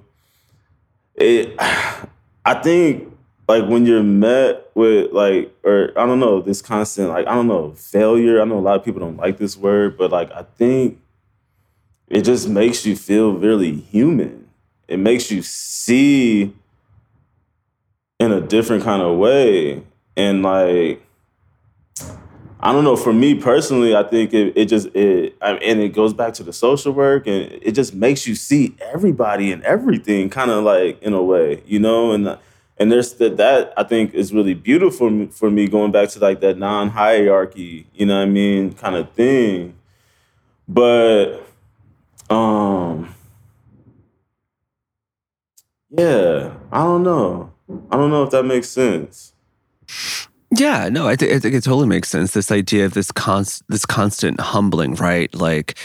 It, 1.16 1.56
I 2.44 2.56
think, 2.56 3.11
like 3.52 3.70
when 3.70 3.86
you're 3.86 4.02
met 4.02 4.72
with 4.76 5.12
like, 5.12 5.54
or 5.64 5.92
I 5.98 6.06
don't 6.06 6.22
know, 6.22 6.42
this 6.42 6.62
constant 6.62 7.10
like 7.10 7.28
I 7.28 7.34
don't 7.36 7.48
know 7.48 7.72
failure. 7.72 8.42
I 8.42 8.46
know 8.46 8.58
a 8.58 8.62
lot 8.62 8.78
of 8.78 8.86
people 8.86 9.02
don't 9.02 9.18
like 9.18 9.38
this 9.38 9.58
word, 9.58 9.98
but 9.98 10.10
like 10.10 10.32
I 10.32 10.44
think 10.44 11.02
it 12.08 12.22
just 12.22 12.48
makes 12.48 12.86
you 12.86 12.96
feel 12.96 13.34
really 13.34 13.76
human. 13.76 14.48
It 14.88 15.00
makes 15.00 15.32
you 15.32 15.42
see 15.42 16.54
in 18.22 18.32
a 18.32 18.40
different 18.40 18.86
kind 18.86 19.02
of 19.02 19.18
way, 19.18 19.84
and 20.16 20.44
like 20.44 21.06
I 22.62 22.72
don't 22.72 22.86
know. 22.86 22.96
For 22.96 23.12
me 23.12 23.36
personally, 23.36 23.98
I 23.98 24.04
think 24.04 24.34
it, 24.34 24.54
it 24.56 24.66
just 24.66 24.88
it 24.96 25.36
I, 25.42 25.56
and 25.56 25.82
it 25.82 25.90
goes 25.90 26.14
back 26.14 26.36
to 26.36 26.44
the 26.44 26.54
social 26.54 26.94
work, 26.94 27.28
and 27.28 27.52
it 27.62 27.74
just 27.74 27.94
makes 27.94 28.26
you 28.26 28.36
see 28.36 28.78
everybody 28.80 29.52
and 29.52 29.62
everything, 29.64 30.30
kind 30.30 30.52
of 30.52 30.64
like 30.64 31.02
in 31.02 31.12
a 31.12 31.22
way, 31.22 31.64
you 31.66 31.80
know. 31.80 32.14
And 32.14 32.38
and 32.82 32.92
there's 32.92 33.14
that 33.14 33.38
that 33.38 33.74
I 33.78 33.84
think 33.84 34.16
is 34.16 34.34
really 34.34 34.56
beautiful 34.56 35.28
for 35.28 35.52
me 35.52 35.68
going 35.68 35.92
back 35.92 36.10
to 36.10 36.20
like 36.20 36.40
that 36.40 36.58
non 36.58 36.90
hierarchy, 36.90 37.86
you 37.94 38.08
know 38.08 38.16
what 38.16 38.24
I 38.24 38.26
mean, 38.26 38.74
kind 38.74 38.96
of 38.96 39.12
thing. 39.12 39.76
But 40.68 41.44
um, 42.28 43.14
yeah, 45.92 46.56
I 46.72 46.84
don't 46.84 47.04
know. 47.04 47.54
I 47.92 47.98
don't 47.98 48.10
know 48.10 48.24
if 48.24 48.32
that 48.32 48.46
makes 48.46 48.70
sense. 48.70 49.34
Yeah, 50.50 50.90
no, 50.90 51.08
I, 51.08 51.16
th- 51.16 51.32
I 51.32 51.38
think 51.38 51.54
it 51.54 51.64
totally 51.64 51.88
makes 51.88 52.10
sense. 52.10 52.34
This 52.34 52.52
idea 52.52 52.86
of 52.86 52.96
this 52.96 53.12
const- 53.12 53.64
this 53.70 53.86
constant 53.86 54.40
humbling, 54.40 54.96
right? 54.96 55.32
Like 55.36 55.78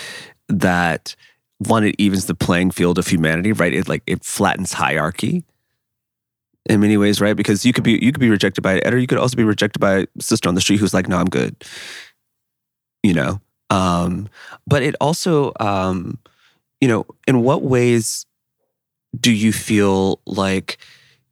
that 0.48 1.14
one, 1.58 1.84
it 1.84 1.94
evens 1.98 2.24
the 2.24 2.34
playing 2.34 2.70
field 2.70 2.98
of 2.98 3.06
humanity, 3.06 3.52
right? 3.52 3.74
It 3.74 3.86
like 3.86 4.02
it 4.06 4.24
flattens 4.24 4.72
hierarchy 4.72 5.44
in 6.66 6.80
many 6.80 6.96
ways, 6.96 7.20
right? 7.20 7.36
Because 7.36 7.64
you 7.64 7.72
could 7.72 7.84
be 7.84 7.98
you 8.02 8.12
could 8.12 8.20
be 8.20 8.30
rejected 8.30 8.62
by 8.62 8.74
an 8.74 8.80
editor, 8.80 8.98
you 8.98 9.06
could 9.06 9.18
also 9.18 9.36
be 9.36 9.44
rejected 9.44 9.78
by 9.78 9.94
a 9.98 10.06
sister 10.20 10.48
on 10.48 10.54
the 10.54 10.60
street 10.60 10.80
who's 10.80 10.94
like, 10.94 11.08
"No, 11.08 11.16
I'm 11.16 11.26
good," 11.26 11.56
you 13.02 13.14
know. 13.14 13.40
Um, 13.70 14.28
but 14.66 14.82
it 14.82 14.94
also, 15.00 15.52
um, 15.60 16.18
you 16.80 16.88
know, 16.88 17.06
in 17.26 17.42
what 17.42 17.62
ways 17.62 18.26
do 19.18 19.32
you 19.32 19.52
feel 19.52 20.20
like 20.26 20.78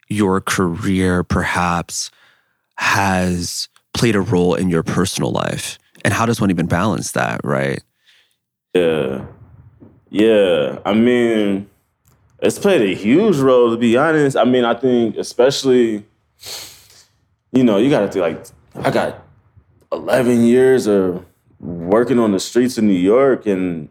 your 0.07 0.41
career 0.41 1.23
perhaps 1.23 2.11
has 2.77 3.69
played 3.93 4.15
a 4.15 4.21
role 4.21 4.55
in 4.55 4.69
your 4.69 4.83
personal 4.83 5.31
life? 5.31 5.77
And 6.03 6.13
how 6.13 6.25
does 6.25 6.41
one 6.41 6.51
even 6.51 6.67
balance 6.67 7.11
that, 7.13 7.41
right? 7.43 7.81
Yeah. 8.73 9.25
Yeah. 10.09 10.79
I 10.85 10.93
mean, 10.93 11.69
it's 12.39 12.59
played 12.59 12.81
a 12.81 12.95
huge 12.95 13.37
role 13.37 13.71
to 13.71 13.77
be 13.77 13.97
honest. 13.97 14.37
I 14.37 14.43
mean, 14.43 14.65
I 14.65 14.73
think 14.73 15.17
especially, 15.17 16.05
you 17.51 17.63
know, 17.63 17.77
you 17.77 17.89
gotta 17.89 18.09
think 18.11 18.21
like 18.21 18.85
I 18.85 18.91
got 18.91 19.23
11 19.91 20.43
years 20.43 20.87
of 20.87 21.25
working 21.59 22.19
on 22.19 22.31
the 22.31 22.39
streets 22.39 22.77
of 22.77 22.83
New 22.83 22.93
York 22.93 23.45
and 23.45 23.89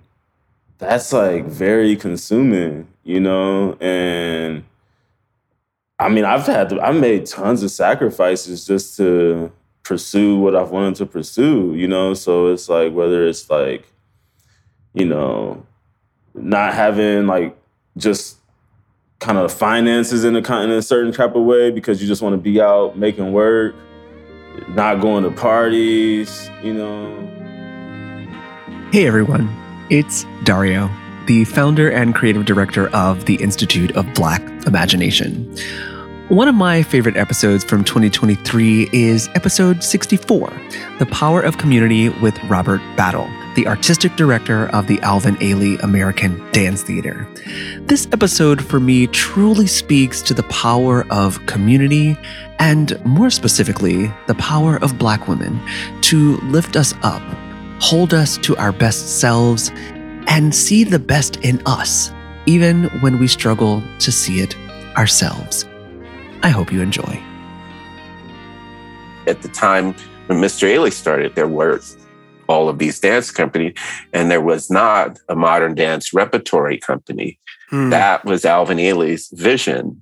that's 0.79 1.12
like 1.12 1.47
very 1.47 1.97
consuming, 1.97 2.89
you 3.05 3.21
know, 3.21 3.77
and 3.81 4.65
I 5.99 6.09
mean, 6.09 6.25
I've 6.25 6.47
had 6.47 6.69
to, 6.71 6.81
I've 6.81 6.97
made 6.97 7.27
tons 7.27 7.62
of 7.62 7.71
sacrifices 7.71 8.66
just 8.66 8.97
to 8.99 9.53
pursue 9.85 10.37
what 10.39 10.57
I've 10.57 10.71
wanted 10.71 10.97
to 10.97 11.07
pursue, 11.07 11.75
you 11.75 11.87
know. 11.87 12.15
So 12.15 12.49
it's 12.49 12.69
like 12.69 12.93
whether 12.93 13.27
it's 13.27 13.49
like, 13.49 13.87
you 14.93 15.05
know, 15.05 15.65
not 16.35 16.75
having 16.75 17.27
like 17.27 17.57
just 17.97 18.39
kind 19.21 19.39
of 19.39 19.53
finances 19.53 20.25
in 20.25 20.37
a 20.37 20.62
in 20.62 20.71
a 20.71 20.83
certain 20.83 21.12
type 21.12 21.35
of 21.35 21.45
way 21.45 21.71
because 21.71 22.03
you 22.03 22.09
just 22.09 22.23
want 22.23 22.35
to 22.35 22.41
be 22.41 22.61
out 22.61 22.99
making 22.99 23.33
work, 23.33 23.75
not 24.69 25.01
going 25.01 25.25
to 25.25 25.31
parties, 25.31 26.51
you 26.62 26.75
know. 26.75 27.31
Hey 28.93 29.07
everyone, 29.07 29.49
it's 29.91 30.25
Dario, 30.45 30.91
the 31.27 31.45
founder 31.45 31.91
and 31.91 32.15
creative 32.15 32.45
director 32.45 32.89
of 32.89 33.25
the 33.25 33.37
Institute 33.37 33.97
of 33.97 34.12
Black 34.15 34.43
Imagination. 34.66 35.57
One 36.29 36.49
of 36.49 36.55
my 36.55 36.83
favorite 36.83 37.16
episodes 37.16 37.65
from 37.65 37.85
2023 37.85 38.89
is 38.93 39.29
episode 39.35 39.85
64 39.85 40.53
The 40.99 41.07
Power 41.07 41.43
of 41.43 41.59
Community 41.59 42.09
with 42.09 42.43
Robert 42.45 42.81
Battle. 42.97 43.29
The 43.55 43.67
artistic 43.67 44.17
director 44.17 44.67
of 44.71 44.87
the 44.87 45.01
Alvin 45.01 45.37
Ailey 45.37 45.83
American 45.83 46.45
Dance 46.53 46.83
Theater. 46.83 47.27
This 47.81 48.07
episode, 48.13 48.65
for 48.65 48.81
me, 48.81 49.07
truly 49.09 49.67
speaks 49.67 50.23
to 50.23 50.35
the 50.35 50.43
power 50.45 51.07
of 51.11 51.45
community 51.47 52.17
and, 52.59 53.03
more 53.05 53.31
specifically, 53.31 54.13
the 54.27 54.35
power 54.37 54.77
of 54.77 54.99
Black 54.99 55.29
women 55.29 55.61
to 56.03 56.37
lift 56.39 56.77
us 56.77 56.95
up, 57.03 57.23
hold 57.81 58.15
us 58.15 58.39
to 58.39 58.57
our 58.57 58.73
best 58.73 59.21
selves, 59.21 59.71
and 60.27 60.55
see 60.55 60.85
the 60.85 60.99
best 60.99 61.37
in 61.45 61.63
us, 61.67 62.11
even 62.47 62.85
when 63.01 63.19
we 63.19 63.29
struggle 63.29 63.83
to 63.99 64.11
see 64.11 64.41
it 64.41 64.57
ourselves. 64.97 65.67
I 66.43 66.49
hope 66.49 66.73
you 66.73 66.81
enjoy. 66.83 67.23
At 69.27 69.43
the 69.43 69.49
time 69.49 69.95
when 70.27 70.39
Mr. 70.41 70.69
Ailey 70.69 70.93
started, 70.93 71.35
there 71.35 71.49
were 71.49 71.81
all 72.49 72.69
of 72.69 72.79
these 72.79 73.01
dance 73.01 73.31
companies, 73.31 73.75
and 74.12 74.31
there 74.31 74.41
was 74.41 74.71
not 74.71 75.19
a 75.29 75.35
modern 75.35 75.75
dance 75.75 76.12
repertory 76.12 76.79
company. 76.79 77.39
Hmm. 77.71 77.91
That 77.91 78.25
was 78.25 78.45
Alvin 78.45 78.79
Ailey's 78.79 79.29
vision. 79.33 80.01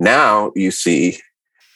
Now 0.00 0.52
you 0.54 0.70
see 0.70 1.18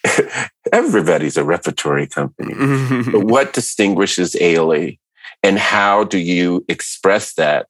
everybody's 0.73 1.37
a 1.37 1.45
repertory 1.45 2.07
company. 2.07 2.55
but 3.11 3.25
what 3.27 3.53
distinguishes 3.53 4.35
Ailey 4.35 4.99
and 5.43 5.59
how 5.59 6.05
do 6.05 6.19
you 6.19 6.65
express 6.69 7.35
that 7.35 7.67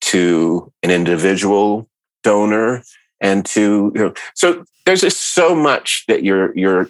to 0.00 0.72
an 0.82 0.90
individual 0.90 1.88
donor 2.22 2.82
and 3.20 3.44
to 3.44 3.92
you 3.94 4.00
know 4.00 4.14
so 4.34 4.64
there's 4.84 5.00
just 5.00 5.34
so 5.34 5.54
much 5.54 6.04
that 6.08 6.24
you're 6.24 6.56
you're 6.56 6.88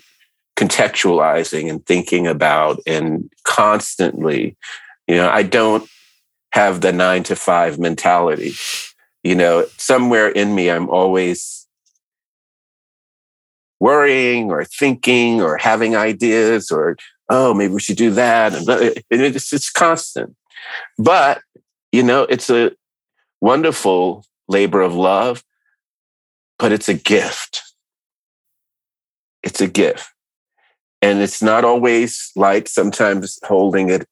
contextualizing 0.56 1.68
and 1.68 1.84
thinking 1.86 2.26
about 2.26 2.78
and 2.86 3.30
constantly 3.44 4.56
you 5.08 5.16
know 5.16 5.30
i 5.30 5.42
don't 5.42 5.88
have 6.52 6.82
the 6.82 6.92
9 6.92 7.22
to 7.24 7.36
5 7.36 7.78
mentality. 7.78 8.52
You 9.24 9.34
know 9.34 9.66
somewhere 9.76 10.28
in 10.28 10.54
me 10.54 10.70
i'm 10.70 10.88
always 10.88 11.66
worrying 13.80 14.50
or 14.50 14.64
thinking 14.64 15.40
or 15.40 15.56
having 15.56 15.96
ideas 15.96 16.70
or 16.70 16.96
oh 17.28 17.54
maybe 17.54 17.72
we 17.72 17.80
should 17.80 17.96
do 17.96 18.10
that. 18.12 18.54
And 18.54 19.00
it's, 19.10 19.52
it's 19.52 19.70
constant. 19.70 20.36
But 20.98 21.40
you 21.92 22.02
know 22.02 22.22
it's 22.24 22.50
a 22.50 22.72
wonderful 23.40 24.24
labor 24.48 24.82
of 24.82 24.94
love 24.94 25.42
but 26.58 26.70
it's 26.70 26.88
a 26.88 26.94
gift. 26.94 27.62
It's 29.42 29.60
a 29.60 29.66
gift 29.66 30.11
and 31.02 31.20
it's 31.20 31.42
not 31.42 31.64
always 31.64 32.30
light 32.36 32.68
sometimes 32.68 33.38
holding 33.44 33.90
it 33.90 34.06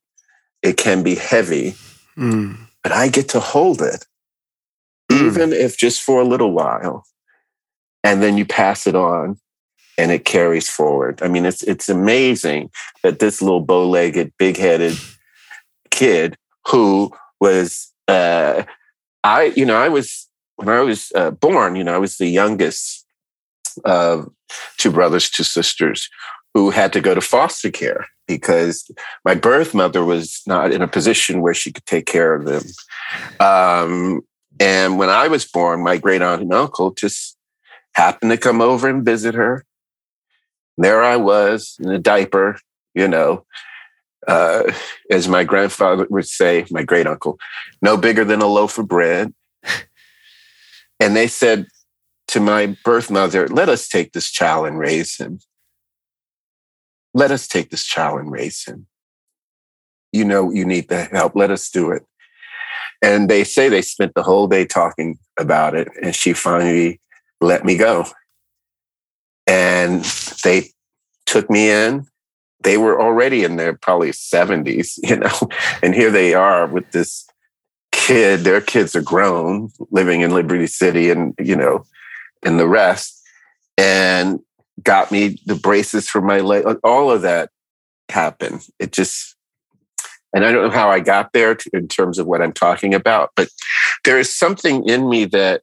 it 0.63 0.77
can 0.77 1.03
be 1.03 1.15
heavy 1.15 1.75
Mm. 2.19 2.57
but 2.83 2.93
i 2.93 3.09
get 3.09 3.29
to 3.31 3.41
hold 3.41 3.81
it. 3.81 4.05
Even 5.11 5.53
if 5.53 5.77
just 5.77 6.03
for 6.03 6.21
a 6.21 6.25
little 6.25 6.53
while 6.53 7.05
and 8.05 8.23
then 8.23 8.37
you 8.39 8.45
pass 8.45 8.87
it 8.87 8.95
on 8.95 9.39
and 9.99 10.11
it 10.13 10.25
carries 10.25 10.69
forward. 10.69 11.21
I 11.23 11.29
mean 11.29 11.45
it's 11.47 11.63
it's 11.63 11.89
amazing 11.89 12.71
that 13.03 13.19
this 13.19 13.41
little 13.43 13.61
bow-legged 13.61 14.33
big-headed 14.39 14.97
kid 15.91 16.37
who 16.69 17.13
was 17.41 17.93
uh 18.09 18.63
i 19.25 19.45
you 19.57 19.65
know 19.67 19.77
i 19.77 19.89
was 19.89 20.29
when 20.57 20.69
i 20.69 20.81
was 20.81 21.11
uh, 21.15 21.31
born 21.31 21.75
you 21.77 21.85
know 21.85 21.95
i 21.95 21.99
was 21.99 22.17
the 22.19 22.29
youngest 22.29 23.05
of 23.85 24.29
two 24.79 24.91
brothers 24.91 25.29
two 25.31 25.45
sisters 25.45 26.09
who 26.55 26.71
had 26.71 26.93
to 26.93 27.01
go 27.01 27.15
to 27.15 27.21
foster 27.21 27.71
care 27.71 28.07
because 28.27 28.91
my 29.25 29.35
birth 29.35 29.75
mother 29.75 30.05
was 30.05 30.43
not 30.47 30.73
in 30.73 30.83
a 30.83 30.89
position 30.89 31.41
where 31.41 31.55
she 31.55 31.73
could 31.73 31.87
take 31.87 32.07
care 32.07 32.35
of 32.35 32.45
them 32.45 32.63
um, 33.41 34.23
and 34.61 34.99
when 34.99 35.09
I 35.09 35.29
was 35.29 35.47
born, 35.47 35.83
my 35.83 35.97
great 35.97 36.21
aunt 36.21 36.43
and 36.43 36.53
uncle 36.53 36.91
just 36.91 37.37
happened 37.95 38.31
to 38.31 38.37
come 38.37 38.61
over 38.61 38.89
and 38.89 39.05
visit 39.05 39.35
her. 39.35 39.65
And 40.77 40.85
There 40.85 41.03
I 41.03 41.17
was 41.17 41.77
in 41.81 41.91
a 41.91 41.99
diaper, 41.99 42.59
you 42.95 43.09
know, 43.09 43.47
uh, 44.29 44.71
as 45.11 45.29
my 45.29 45.45
grandfather 45.45 46.07
would 46.11 46.27
say, 46.27 46.67
my 46.71 46.83
great 46.83 47.07
uncle, 47.07 47.39
no 47.81 47.97
bigger 47.97 48.25
than 48.25 48.43
a 48.43 48.47
loaf 48.47 48.77
of 48.79 48.87
bread. 48.87 49.33
And 51.01 51.17
they 51.17 51.29
said 51.29 51.67
to 52.29 52.41
my 52.41 52.77
birth 52.85 53.11
mother, 53.11 53.49
let 53.49 53.71
us 53.71 53.89
take 53.89 54.13
this 54.13 54.31
child 54.31 54.67
and 54.67 54.79
raise 54.79 55.17
him. 55.17 55.41
Let 57.15 57.31
us 57.31 57.49
take 57.49 57.71
this 57.71 57.85
child 57.85 58.21
and 58.21 58.31
raise 58.31 58.65
him. 58.65 58.87
You 60.13 60.25
know, 60.25 60.51
you 60.51 60.65
need 60.65 60.89
the 60.89 61.05
help. 61.05 61.35
Let 61.35 61.51
us 61.51 61.71
do 61.71 61.91
it. 61.91 62.05
And 63.03 63.29
they 63.29 63.45
say 63.45 63.69
they 63.69 63.83
spent 63.83 64.15
the 64.15 64.23
whole 64.23 64.47
day 64.47 64.67
talking 64.67 65.19
about 65.39 65.75
it. 65.75 65.89
And 66.03 66.15
she 66.15 66.33
finally 66.33 67.01
let 67.41 67.65
me 67.65 67.77
go. 67.77 68.07
And 69.47 70.05
they 70.45 70.71
took 71.27 71.51
me 71.51 71.71
in. 71.71 72.07
They 72.63 72.77
were 72.77 73.01
already 73.01 73.43
in 73.43 73.57
their 73.57 73.73
probably 73.73 74.11
70s, 74.11 74.99
you 75.03 75.17
know, 75.17 75.49
and 75.83 75.95
here 75.95 76.11
they 76.11 76.35
are 76.35 76.67
with 76.67 76.91
this 76.93 77.27
kid. 77.91 78.41
Their 78.41 78.61
kids 78.61 78.95
are 78.95 79.03
grown, 79.03 79.71
living 79.91 80.21
in 80.21 80.35
Liberty 80.35 80.67
City 80.67 81.11
and, 81.11 81.35
you 81.39 81.57
know, 81.57 81.85
and 82.43 82.61
the 82.61 82.69
rest. 82.69 83.19
And 83.79 84.41
got 84.83 85.11
me 85.11 85.39
the 85.47 85.55
braces 85.55 86.09
for 86.09 86.21
my 86.21 86.41
leg. 86.41 86.65
All 86.85 87.11
of 87.11 87.23
that 87.23 87.51
happened. 88.09 88.67
It 88.79 88.93
just, 88.93 89.37
and 90.35 90.45
I 90.45 90.53
don't 90.53 90.65
know 90.65 90.75
how 90.75 90.91
I 90.91 91.01
got 91.01 91.33
there 91.33 91.55
to, 91.55 91.71
in 91.73 91.89
terms 91.89 92.19
of 92.19 92.27
what 92.27 92.43
I'm 92.43 92.53
talking 92.53 92.95
about, 92.95 93.31
but 93.37 93.49
there 94.05 94.19
is 94.19 94.35
something 94.35 94.89
in 94.89 95.09
me 95.09 95.25
that 95.27 95.63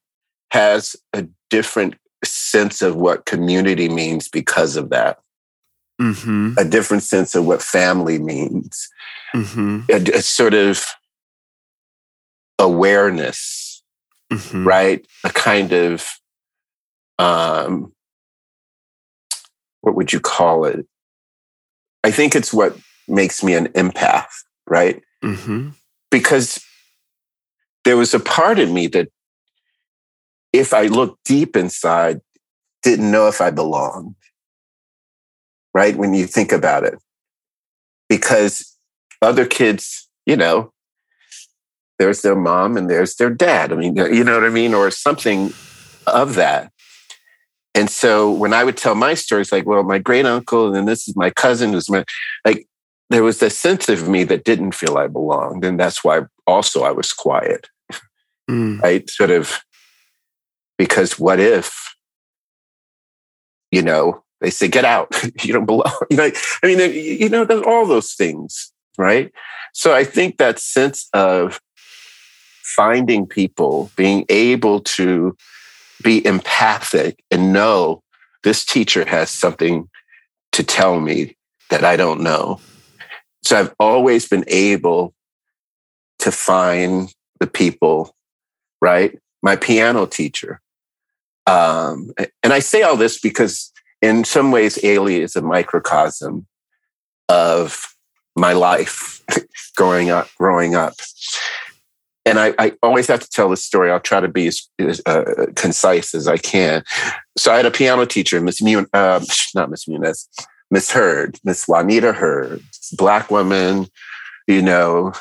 has 0.51 0.95
a 1.13 1.27
different 1.49 1.95
sense 2.23 2.81
of 2.81 2.95
what 2.95 3.25
community 3.25 3.89
means 3.89 4.29
because 4.29 4.75
of 4.75 4.89
that. 4.89 5.19
Mm-hmm. 6.01 6.53
A 6.57 6.65
different 6.65 7.03
sense 7.03 7.35
of 7.35 7.45
what 7.45 7.61
family 7.61 8.19
means. 8.19 8.89
Mm-hmm. 9.33 9.81
A, 9.89 10.17
a 10.17 10.21
sort 10.21 10.53
of 10.53 10.85
awareness, 12.59 13.65
Mm-hmm. 14.29 14.67
right? 14.67 15.07
A 15.23 15.29
kind 15.29 15.71
of 15.71 16.05
um, 17.17 17.93
what 19.87 19.95
would 19.95 20.11
you 20.11 20.19
call 20.19 20.65
it? 20.65 20.85
I 22.03 22.11
think 22.11 22.35
it's 22.35 22.53
what 22.53 22.77
makes 23.07 23.41
me 23.41 23.53
an 23.53 23.67
empath, 23.69 24.27
right? 24.67 25.01
Mm-hmm. 25.23 25.69
Because 26.11 26.61
there 27.85 27.95
was 27.95 28.13
a 28.13 28.19
part 28.19 28.59
of 28.59 28.69
me 28.69 28.87
that, 28.87 29.07
if 30.51 30.73
I 30.73 30.87
looked 30.87 31.23
deep 31.23 31.55
inside, 31.55 32.19
didn't 32.83 33.09
know 33.09 33.29
if 33.29 33.39
I 33.39 33.49
belonged, 33.49 34.15
right? 35.73 35.95
When 35.95 36.13
you 36.13 36.27
think 36.27 36.51
about 36.51 36.83
it, 36.83 36.99
because 38.09 38.77
other 39.21 39.45
kids, 39.45 40.09
you 40.25 40.35
know, 40.35 40.73
there's 41.97 42.23
their 42.23 42.35
mom 42.35 42.75
and 42.75 42.89
there's 42.89 43.15
their 43.15 43.29
dad. 43.29 43.71
I 43.71 43.75
mean, 43.75 43.95
you 43.95 44.25
know 44.25 44.33
what 44.33 44.43
I 44.43 44.49
mean? 44.49 44.73
Or 44.73 44.91
something 44.91 45.53
of 46.05 46.35
that. 46.35 46.73
And 47.77 47.91
so 47.91 48.31
when 48.31 48.53
I 48.53 48.63
would 48.63 48.75
tell 48.75 48.95
my 48.95 49.13
stories, 49.13 49.51
like, 49.51 49.67
well, 49.67 49.83
my 49.83 49.99
great 49.99 50.25
uncle, 50.25 50.65
and 50.65 50.75
then 50.75 50.85
this 50.85 51.07
is 51.07 51.15
my 51.15 51.29
cousin 51.29 51.73
who's 51.73 51.91
my, 51.91 52.03
like, 52.43 52.65
there 53.11 53.21
was 53.21 53.37
this 53.37 53.55
sense 53.55 53.87
of 53.87 54.09
me 54.09 54.23
that 54.23 54.43
didn't 54.43 54.71
feel 54.71 54.97
I 54.97 55.05
belonged. 55.05 55.63
And 55.63 55.79
that's 55.79 56.03
why 56.03 56.21
also 56.47 56.83
I 56.83 56.91
was 56.91 57.13
quiet, 57.13 57.67
Mm. 58.49 58.81
right? 58.81 59.07
Sort 59.07 59.29
of 59.29 59.61
because 60.79 61.19
what 61.19 61.39
if, 61.39 61.95
you 63.71 63.83
know, 63.83 64.23
they 64.41 64.49
say, 64.49 64.67
get 64.67 64.85
out, 64.85 65.15
you 65.43 65.53
don't 65.53 65.65
belong. 65.65 65.93
You 66.09 66.17
know, 66.17 66.31
I 66.63 66.67
mean, 66.67 66.79
you 66.93 67.29
know, 67.29 67.45
there's 67.45 67.61
all 67.61 67.85
those 67.85 68.13
things, 68.13 68.73
right? 68.97 69.31
So 69.73 69.93
I 69.93 70.03
think 70.03 70.37
that 70.37 70.57
sense 70.57 71.09
of 71.13 71.61
finding 72.63 73.27
people, 73.27 73.91
being 73.95 74.25
able 74.29 74.79
to 74.79 75.35
be 76.03 76.25
empathic 76.25 77.23
and 77.31 77.53
know 77.53 78.03
this 78.43 78.65
teacher 78.65 79.05
has 79.05 79.29
something 79.29 79.89
to 80.53 80.63
tell 80.63 80.99
me 80.99 81.35
that 81.69 81.83
I 81.83 81.95
don't 81.95 82.21
know. 82.21 82.59
So 83.43 83.59
I've 83.59 83.75
always 83.79 84.27
been 84.27 84.45
able 84.47 85.13
to 86.19 86.31
find 86.31 87.13
the 87.39 87.47
people, 87.47 88.15
right? 88.81 89.17
My 89.41 89.55
piano 89.55 90.05
teacher. 90.05 90.61
Um, 91.45 92.11
and 92.43 92.53
I 92.53 92.59
say 92.59 92.81
all 92.81 92.97
this 92.97 93.19
because 93.19 93.71
in 94.01 94.23
some 94.23 94.51
ways, 94.51 94.77
Ailey 94.77 95.19
is 95.19 95.35
a 95.35 95.41
microcosm 95.41 96.45
of 97.29 97.95
my 98.35 98.53
life 98.53 99.21
growing 99.75 100.09
up, 100.09 100.29
growing 100.37 100.75
up 100.75 100.93
and 102.27 102.39
I, 102.39 102.53
I, 102.59 102.73
always 102.83 103.07
have 103.07 103.21
to 103.21 103.29
tell 103.29 103.49
this 103.49 103.63
story. 103.63 103.89
I'll 103.89 103.99
try 103.99 104.19
to 104.19 104.27
be 104.27 104.47
as, 104.47 104.67
as 104.79 105.01
uh, 105.05 105.47
concise 105.55 106.13
as 106.13 106.27
I 106.27 106.37
can. 106.37 106.83
So 107.37 107.51
I 107.51 107.57
had 107.57 107.65
a 107.65 107.71
piano 107.71 108.05
teacher, 108.05 108.41
Miss 108.41 108.61
Mun, 108.61 108.85
uh, 108.93 109.23
not 109.55 109.69
Miss 109.69 109.85
Muniz, 109.85 110.27
Miss 110.69 110.91
Heard, 110.91 111.39
Miss 111.43 111.67
Juanita 111.67 112.13
Heard, 112.13 112.61
black 112.97 113.31
woman, 113.31 113.87
you 114.47 114.61
know, 114.61 115.13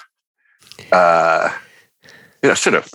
uh, 0.92 1.50
you 2.42 2.48
know, 2.48 2.54
sort 2.54 2.74
of 2.74 2.90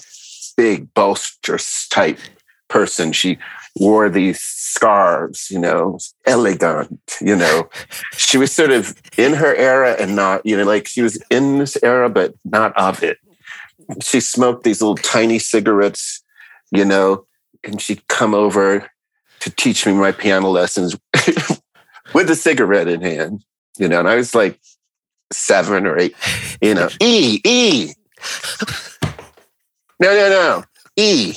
big, 0.58 0.94
boisterous 0.94 1.88
type 1.88 2.20
person. 2.68 3.14
She 3.14 3.38
wore 3.78 4.10
these 4.10 4.42
scarves, 4.42 5.50
you 5.50 5.60
know, 5.60 6.00
elegant, 6.26 7.00
you 7.22 7.36
know. 7.36 7.70
she 8.18 8.38
was 8.38 8.52
sort 8.52 8.72
of 8.72 9.02
in 9.18 9.34
her 9.34 9.56
era 9.56 9.96
and 10.00 10.16
not, 10.16 10.46
you 10.46 10.58
know, 10.58 10.64
like 10.64 10.88
she 10.88 11.02
was 11.02 11.22
in 11.30 11.60
this 11.60 11.78
era, 11.82 12.10
but 12.10 12.34
not 12.44 12.76
of 12.78 13.04
it. 13.04 13.18
She 14.02 14.20
smoked 14.20 14.64
these 14.64 14.82
little 14.82 14.96
tiny 14.96 15.40
cigarettes, 15.40 16.24
you 16.72 16.86
know, 16.86 17.26
and 17.64 17.82
she'd 17.82 18.08
come 18.08 18.34
over 18.34 18.90
to 19.42 19.50
teach 19.50 19.86
me 19.86 19.94
my 19.94 20.12
piano 20.12 20.50
lessons 20.50 20.98
with 22.14 22.30
a 22.30 22.36
cigarette 22.36 22.88
in 22.88 23.02
hand, 23.02 23.44
you 23.78 23.88
know, 23.88 24.00
and 24.00 24.08
I 24.08 24.16
was 24.16 24.36
like 24.36 24.60
seven 25.32 25.86
or 25.86 25.98
eight, 25.98 26.16
you 26.62 26.74
know, 26.74 26.90
E, 27.02 27.42
E. 27.44 27.94
No, 30.00 30.16
no, 30.16 30.30
no. 30.30 30.64
E. 30.96 31.36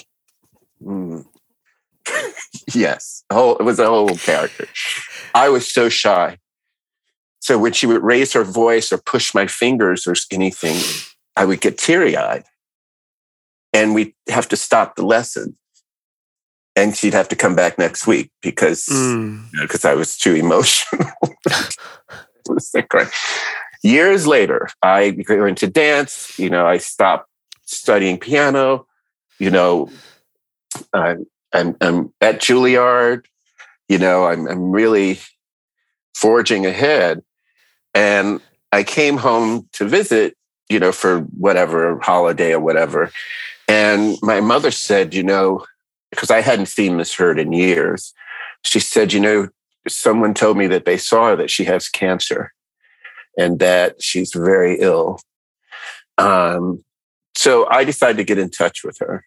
Mm. 0.83 1.27
yes. 2.75 3.25
Whole, 3.33 3.57
it 3.57 3.63
was 3.63 3.79
a 3.79 3.87
whole 3.87 4.17
character. 4.17 4.67
I 5.35 5.49
was 5.49 5.71
so 5.71 5.89
shy. 5.89 6.39
So 7.41 7.59
when 7.59 7.73
she 7.73 7.87
would 7.87 8.03
raise 8.03 8.33
her 8.33 8.45
voice 8.45 8.91
or 8.91 8.99
push 8.99 9.35
my 9.35 9.47
fingers 9.47 10.07
or 10.07 10.15
anything, 10.31 10.77
I 11.37 11.45
would 11.45 11.61
get 11.61 11.79
teary 11.79 12.17
eyed. 12.17 12.45
And 13.73 13.95
we'd 13.95 14.15
have 14.29 14.49
to 14.51 14.57
stop 14.57 14.97
the 14.97 15.05
lesson. 15.05 15.57
And 16.77 16.97
she'd 16.97 17.15
have 17.15 17.29
to 17.29 17.37
come 17.37 17.55
back 17.55 17.79
next 17.79 18.07
week 18.07 18.31
because 18.43 18.87
mm. 18.87 19.53
you 19.53 19.61
know, 19.61 19.67
cause 19.67 19.85
I 19.85 19.95
was 19.95 20.17
too 20.17 20.35
emotional. 20.35 21.09
was 22.49 22.75
Years 23.83 24.27
later, 24.27 24.69
I 24.83 25.11
got 25.11 25.45
into 25.45 25.69
dance. 25.69 26.39
You 26.39 26.51
know, 26.51 26.67
I 26.67 26.79
stopped 26.79 27.29
studying 27.65 28.19
piano. 28.19 28.87
You 29.39 29.51
know, 29.51 29.91
I'm, 30.93 31.27
I'm, 31.53 31.77
I'm 31.81 32.15
at 32.21 32.41
Juilliard. 32.41 33.27
You 33.89 33.99
know, 33.99 34.27
I'm, 34.27 34.49
I'm 34.49 34.71
really 34.71 35.21
forging 36.15 36.65
ahead. 36.67 37.23
And 37.95 38.41
I 38.73 38.83
came 38.83 39.19
home 39.19 39.69
to 39.75 39.85
visit, 39.85 40.37
you 40.69 40.79
know, 40.79 40.93
for 40.93 41.21
whatever 41.21 41.99
holiday 42.01 42.53
or 42.53 42.61
whatever. 42.61 43.11
And 43.69 44.17
my 44.23 44.41
mother 44.41 44.71
said, 44.71 45.15
you 45.15 45.23
know, 45.23 45.65
because 46.11 46.31
I 46.31 46.41
hadn't 46.41 46.67
seen 46.67 46.97
Miss 46.97 47.15
Heard 47.15 47.39
in 47.39 47.53
years, 47.53 48.13
she 48.63 48.81
said, 48.81 49.13
you 49.13 49.21
know, 49.21 49.49
someone 49.89 50.35
told 50.35 50.57
me 50.57 50.67
that 50.69 50.85
they 50.85 50.97
saw 50.97 51.35
that 51.37 51.51
she 51.51 51.65
has 51.65 51.89
cancer 51.89 52.53
and 53.39 53.59
that 53.59 54.03
she's 54.03 54.33
very 54.33 54.79
ill. 54.81 55.21
Um, 56.19 56.85
so 57.37 57.69
I 57.69 57.85
decided 57.85 58.17
to 58.19 58.25
get 58.25 58.39
in 58.39 58.51
touch 58.51 58.85
with 58.85 58.97
her. 59.01 59.25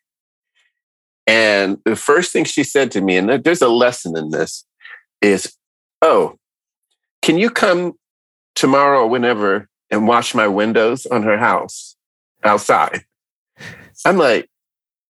And 1.28 1.78
the 1.84 1.98
first 1.98 2.32
thing 2.32 2.46
she 2.46 2.64
said 2.64 2.92
to 2.92 3.02
me, 3.02 3.18
and 3.18 3.30
there's 3.44 3.62
a 3.62 3.68
lesson 3.68 4.18
in 4.18 4.30
this, 4.32 4.66
is, 5.22 5.54
Oh, 6.02 6.38
can 7.22 7.38
you 7.38 7.50
come 7.50 7.94
tomorrow 8.56 9.02
or 9.02 9.08
whenever 9.08 9.68
and 9.90 10.08
wash 10.08 10.36
my 10.36 10.48
windows 10.48 11.06
on 11.06 11.24
her 11.24 11.38
house 11.38 11.96
outside? 12.44 13.02
I'm 14.06 14.18
like, 14.18 14.50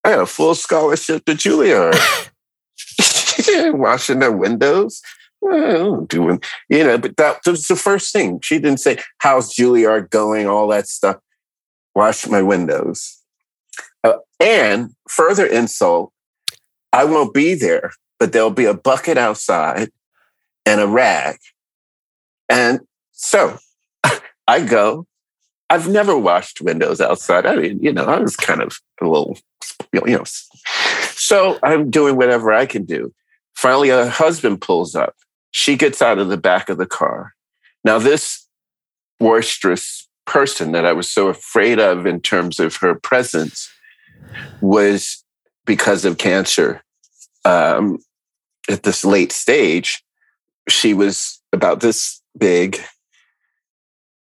I 0.03 0.11
have 0.11 0.21
a 0.21 0.25
full 0.25 0.55
scholarship 0.55 1.25
to 1.25 1.33
Juilliard. 1.33 1.97
washing 3.73 4.19
their 4.19 4.31
windows. 4.31 5.01
Well, 5.41 6.01
doing, 6.01 6.41
you 6.69 6.83
know, 6.83 6.97
but 6.97 7.17
that 7.17 7.41
was 7.45 7.67
the 7.67 7.75
first 7.75 8.11
thing. 8.11 8.39
She 8.41 8.57
didn't 8.57 8.79
say, 8.79 8.97
How's 9.19 9.53
Juilliard 9.53 10.09
going? 10.09 10.47
All 10.47 10.67
that 10.69 10.87
stuff 10.87 11.17
wash 11.95 12.27
my 12.27 12.41
windows. 12.41 13.17
Uh, 14.03 14.17
and 14.39 14.91
further 15.09 15.45
insult, 15.45 16.11
I 16.93 17.03
won't 17.03 17.33
be 17.33 17.55
there, 17.55 17.91
but 18.19 18.31
there'll 18.31 18.51
be 18.51 18.65
a 18.65 18.73
bucket 18.73 19.17
outside 19.17 19.89
and 20.65 20.79
a 20.79 20.87
rag. 20.87 21.37
And 22.49 22.81
so 23.11 23.57
I 24.47 24.61
go. 24.61 25.05
I've 25.69 25.89
never 25.89 26.17
washed 26.17 26.61
windows 26.61 27.01
outside. 27.01 27.45
I 27.45 27.57
mean, 27.57 27.79
you 27.81 27.91
know, 27.91 28.05
I 28.05 28.19
was 28.19 28.37
kind 28.37 28.61
of 28.61 28.77
a 29.01 29.05
little, 29.05 29.37
you 29.91 30.17
know. 30.17 30.23
So 31.11 31.59
I'm 31.63 31.89
doing 31.89 32.15
whatever 32.15 32.53
I 32.53 32.65
can 32.65 32.85
do. 32.85 33.13
Finally, 33.55 33.89
a 33.89 34.09
husband 34.09 34.61
pulls 34.61 34.95
up. 34.95 35.15
She 35.51 35.75
gets 35.75 36.01
out 36.01 36.19
of 36.19 36.29
the 36.29 36.37
back 36.37 36.69
of 36.69 36.77
the 36.77 36.85
car. 36.85 37.33
Now, 37.83 37.99
this 37.99 38.47
boisterous 39.19 40.07
person 40.25 40.73
that 40.73 40.85
I 40.85 40.93
was 40.93 41.09
so 41.09 41.27
afraid 41.27 41.79
of 41.79 42.05
in 42.05 42.21
terms 42.21 42.59
of 42.59 42.75
her 42.77 42.95
presence 42.95 43.69
was 44.61 45.23
because 45.65 46.05
of 46.05 46.17
cancer. 46.17 46.83
Um, 47.45 47.99
at 48.69 48.83
this 48.83 49.03
late 49.03 49.31
stage, 49.31 50.03
she 50.69 50.93
was 50.93 51.41
about 51.53 51.79
this 51.79 52.21
big. 52.37 52.79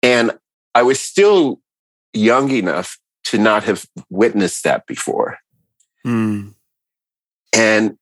And 0.03 0.33
I 0.75 0.83
was 0.83 1.01
still 1.01 1.61
young 2.13 2.51
enough 2.51 2.99
to 3.25 3.39
not 3.39 3.65
have 3.65 3.87
witnessed 4.11 4.65
that 4.65 4.87
before. 4.87 5.39
Mm. 6.07 6.55
And 7.53 7.99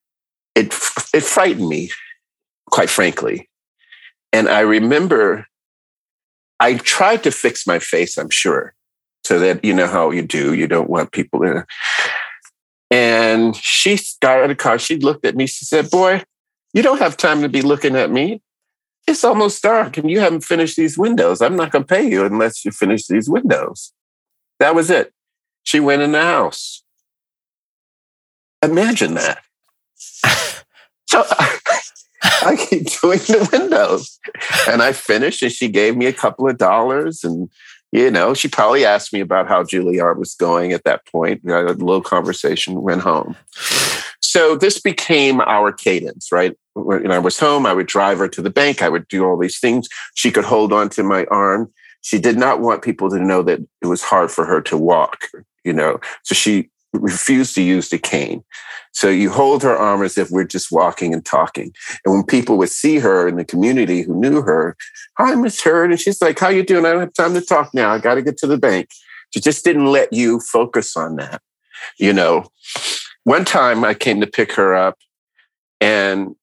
it, 0.54 0.66
it 1.12 1.22
frightened 1.22 1.68
me, 1.68 1.90
quite 2.70 2.90
frankly. 2.90 3.48
And 4.32 4.48
I 4.48 4.60
remember 4.60 5.46
I 6.60 6.74
tried 6.74 7.22
to 7.24 7.30
fix 7.30 7.66
my 7.66 7.78
face, 7.78 8.18
I'm 8.18 8.30
sure, 8.30 8.74
so 9.24 9.38
that 9.38 9.64
you 9.64 9.74
know 9.74 9.86
how 9.86 10.10
you 10.10 10.22
do. 10.22 10.54
You 10.54 10.68
don't 10.68 10.90
want 10.90 11.12
people 11.12 11.40
to. 11.40 11.66
And 12.90 13.56
she 13.56 13.98
got 14.20 14.38
out 14.38 14.42
of 14.44 14.48
the 14.50 14.54
car. 14.54 14.78
She 14.78 14.96
looked 14.96 15.24
at 15.24 15.36
me. 15.36 15.46
She 15.46 15.64
said, 15.64 15.90
Boy, 15.90 16.22
you 16.74 16.82
don't 16.82 16.98
have 16.98 17.16
time 17.16 17.42
to 17.42 17.48
be 17.48 17.62
looking 17.62 17.96
at 17.96 18.10
me. 18.10 18.42
It's 19.06 19.24
almost 19.24 19.62
dark 19.62 19.96
and 19.96 20.10
you 20.10 20.20
haven't 20.20 20.44
finished 20.44 20.76
these 20.76 20.96
windows. 20.96 21.40
I'm 21.40 21.56
not 21.56 21.70
going 21.70 21.84
to 21.84 21.88
pay 21.88 22.08
you 22.08 22.24
unless 22.24 22.64
you 22.64 22.70
finish 22.70 23.06
these 23.06 23.28
windows. 23.28 23.92
That 24.58 24.74
was 24.74 24.90
it. 24.90 25.12
She 25.62 25.80
went 25.80 26.02
in 26.02 26.12
the 26.12 26.22
house. 26.22 26.82
Imagine 28.62 29.14
that. 29.14 29.42
so 31.08 31.24
I 32.22 32.56
keep 32.56 32.86
doing 33.00 33.18
the 33.18 33.48
windows. 33.52 34.18
And 34.68 34.82
I 34.82 34.92
finished 34.92 35.42
and 35.42 35.52
she 35.52 35.68
gave 35.68 35.96
me 35.96 36.06
a 36.06 36.12
couple 36.12 36.48
of 36.48 36.58
dollars. 36.58 37.24
And, 37.24 37.50
you 37.92 38.10
know, 38.10 38.34
she 38.34 38.48
probably 38.48 38.84
asked 38.84 39.12
me 39.12 39.20
about 39.20 39.48
how 39.48 39.62
Juilliard 39.62 40.18
was 40.18 40.34
going 40.34 40.72
at 40.72 40.84
that 40.84 41.06
point. 41.06 41.40
We 41.42 41.52
had 41.52 41.64
a 41.64 41.72
little 41.72 42.02
conversation, 42.02 42.82
went 42.82 43.00
home. 43.00 43.36
So 44.20 44.54
this 44.56 44.80
became 44.80 45.40
our 45.40 45.72
cadence, 45.72 46.30
right? 46.30 46.56
When 46.84 47.10
I 47.10 47.18
was 47.18 47.38
home, 47.38 47.66
I 47.66 47.72
would 47.72 47.86
drive 47.86 48.18
her 48.18 48.28
to 48.28 48.42
the 48.42 48.50
bank. 48.50 48.82
I 48.82 48.88
would 48.88 49.08
do 49.08 49.24
all 49.24 49.38
these 49.38 49.58
things. 49.58 49.88
She 50.14 50.30
could 50.30 50.44
hold 50.44 50.72
on 50.72 50.88
to 50.90 51.02
my 51.02 51.24
arm. 51.26 51.72
She 52.02 52.18
did 52.18 52.38
not 52.38 52.60
want 52.60 52.82
people 52.82 53.10
to 53.10 53.18
know 53.18 53.42
that 53.42 53.60
it 53.82 53.86
was 53.86 54.02
hard 54.02 54.30
for 54.30 54.44
her 54.46 54.60
to 54.62 54.76
walk, 54.76 55.28
you 55.64 55.72
know. 55.72 56.00
So 56.24 56.34
she 56.34 56.70
refused 56.92 57.54
to 57.54 57.62
use 57.62 57.90
the 57.90 57.98
cane. 57.98 58.42
So 58.92 59.08
you 59.08 59.30
hold 59.30 59.62
her 59.62 59.76
arm 59.76 60.02
as 60.02 60.18
if 60.18 60.30
we're 60.30 60.44
just 60.44 60.72
walking 60.72 61.14
and 61.14 61.24
talking. 61.24 61.72
And 62.04 62.14
when 62.14 62.24
people 62.24 62.58
would 62.58 62.70
see 62.70 62.98
her 62.98 63.28
in 63.28 63.36
the 63.36 63.44
community 63.44 64.02
who 64.02 64.18
knew 64.18 64.42
her, 64.42 64.76
hi, 65.16 65.34
Miss 65.34 65.60
Heard. 65.60 65.90
And 65.90 66.00
she's 66.00 66.20
like, 66.20 66.38
how 66.38 66.48
you 66.48 66.62
doing? 66.62 66.84
I 66.84 66.92
don't 66.92 67.00
have 67.00 67.12
time 67.12 67.34
to 67.34 67.40
talk 67.40 67.72
now. 67.74 67.90
I 67.90 67.98
got 67.98 68.14
to 68.14 68.22
get 68.22 68.36
to 68.38 68.46
the 68.46 68.58
bank. 68.58 68.88
She 69.32 69.40
just 69.40 69.64
didn't 69.64 69.86
let 69.86 70.12
you 70.12 70.40
focus 70.40 70.96
on 70.96 71.16
that. 71.16 71.40
You 71.98 72.12
know, 72.12 72.46
one 73.24 73.44
time 73.44 73.84
I 73.84 73.94
came 73.94 74.20
to 74.20 74.26
pick 74.26 74.52
her 74.54 74.74
up 74.74 74.98
and 75.80 76.34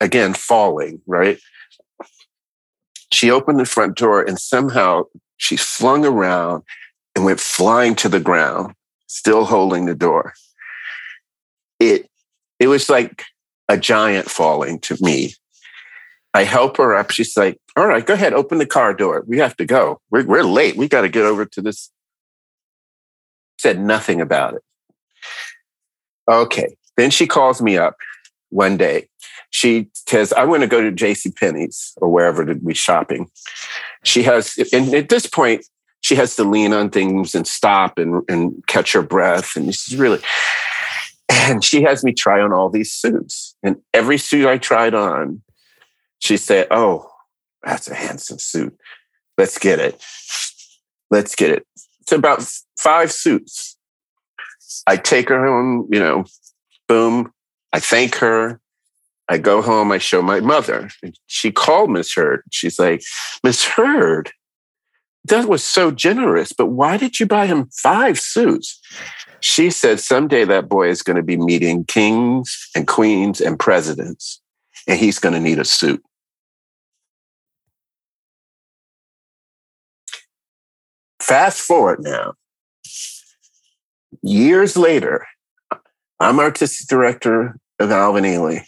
again, 0.00 0.34
falling, 0.34 1.00
right? 1.06 1.38
She 3.12 3.30
opened 3.30 3.58
the 3.58 3.64
front 3.64 3.96
door 3.96 4.22
and 4.22 4.38
somehow 4.38 5.04
she 5.36 5.56
flung 5.56 6.04
around 6.04 6.62
and 7.16 7.24
went 7.24 7.40
flying 7.40 7.94
to 7.96 8.08
the 8.08 8.20
ground, 8.20 8.74
still 9.08 9.44
holding 9.44 9.86
the 9.86 9.94
door 9.94 10.34
it 11.80 12.08
it 12.60 12.68
was 12.68 12.88
like 12.88 13.24
a 13.68 13.76
giant 13.76 14.30
falling 14.30 14.78
to 14.80 14.96
me. 15.00 15.34
I 16.32 16.44
help 16.44 16.76
her 16.76 16.94
up. 16.94 17.10
She's 17.10 17.36
like, 17.36 17.58
all 17.76 17.88
right, 17.88 18.06
go 18.06 18.14
ahead, 18.14 18.34
open 18.34 18.58
the 18.58 18.66
car 18.66 18.94
door. 18.94 19.24
We 19.26 19.38
have 19.38 19.56
to 19.56 19.64
go. 19.64 20.00
We're, 20.10 20.24
we're 20.24 20.44
late. 20.44 20.76
We 20.76 20.86
got 20.86 21.00
to 21.00 21.08
get 21.08 21.24
over 21.24 21.44
to 21.44 21.60
this. 21.60 21.90
Said 23.58 23.80
nothing 23.80 24.20
about 24.20 24.54
it. 24.54 24.62
Okay. 26.28 26.76
Then 26.96 27.10
she 27.10 27.26
calls 27.26 27.60
me 27.60 27.78
up 27.78 27.96
one 28.50 28.76
day. 28.76 29.08
She 29.50 29.88
says, 29.94 30.32
I 30.32 30.44
want 30.44 30.62
to 30.62 30.68
go 30.68 30.80
to 30.80 30.92
JC 30.92 31.34
Penney's 31.36 31.92
or 31.96 32.08
wherever 32.08 32.44
to 32.44 32.54
be 32.54 32.74
shopping. 32.74 33.30
She 34.04 34.22
has, 34.22 34.56
and 34.72 34.94
at 34.94 35.08
this 35.08 35.26
point, 35.26 35.66
she 36.02 36.14
has 36.14 36.36
to 36.36 36.44
lean 36.44 36.72
on 36.72 36.90
things 36.90 37.34
and 37.34 37.46
stop 37.46 37.98
and, 37.98 38.22
and 38.28 38.66
catch 38.66 38.92
her 38.92 39.02
breath. 39.02 39.56
And 39.56 39.74
she's 39.74 39.96
really, 39.96 40.20
and 41.30 41.62
she 41.62 41.82
has 41.82 42.04
me 42.04 42.12
try 42.12 42.40
on 42.40 42.52
all 42.52 42.70
these 42.70 42.92
suits. 42.92 43.54
And 43.62 43.76
every 43.92 44.18
suit 44.18 44.46
I 44.46 44.58
tried 44.58 44.94
on, 44.94 45.42
she 46.18 46.36
said, 46.36 46.68
Oh, 46.70 47.10
that's 47.62 47.88
a 47.88 47.94
handsome 47.94 48.38
suit. 48.38 48.76
Let's 49.36 49.58
get 49.58 49.78
it. 49.78 50.00
Let's 51.10 51.34
get 51.34 51.50
it. 51.50 51.66
it's 52.00 52.12
about 52.12 52.42
five 52.78 53.10
suits. 53.12 53.76
I 54.86 54.96
take 54.96 55.28
her 55.28 55.44
home, 55.44 55.88
you 55.90 55.98
know, 55.98 56.24
boom. 56.88 57.32
I 57.72 57.80
thank 57.80 58.16
her. 58.16 58.60
I 59.30 59.38
go 59.38 59.62
home, 59.62 59.92
I 59.92 59.98
show 59.98 60.22
my 60.22 60.40
mother. 60.40 60.90
She 61.28 61.52
called 61.52 61.88
Miss 61.88 62.12
Heard. 62.12 62.42
She's 62.50 62.80
like, 62.80 63.00
Miss 63.44 63.64
Heard, 63.64 64.32
that 65.26 65.48
was 65.48 65.62
so 65.62 65.92
generous, 65.92 66.52
but 66.52 66.66
why 66.66 66.96
did 66.96 67.20
you 67.20 67.26
buy 67.26 67.46
him 67.46 67.68
five 67.72 68.18
suits? 68.18 68.80
She 69.38 69.70
said, 69.70 70.00
someday 70.00 70.44
that 70.46 70.68
boy 70.68 70.88
is 70.88 71.02
going 71.02 71.16
to 71.16 71.22
be 71.22 71.36
meeting 71.36 71.84
kings 71.84 72.68
and 72.74 72.88
queens 72.88 73.40
and 73.40 73.56
presidents, 73.56 74.42
and 74.88 74.98
he's 74.98 75.20
going 75.20 75.34
to 75.34 75.40
need 75.40 75.60
a 75.60 75.64
suit. 75.64 76.02
Fast 81.20 81.60
forward 81.60 82.00
now. 82.02 82.34
Years 84.22 84.76
later, 84.76 85.24
I'm 86.18 86.40
artistic 86.40 86.88
director 86.88 87.56
of 87.78 87.92
Alvin 87.92 88.24
Ailey. 88.24 88.64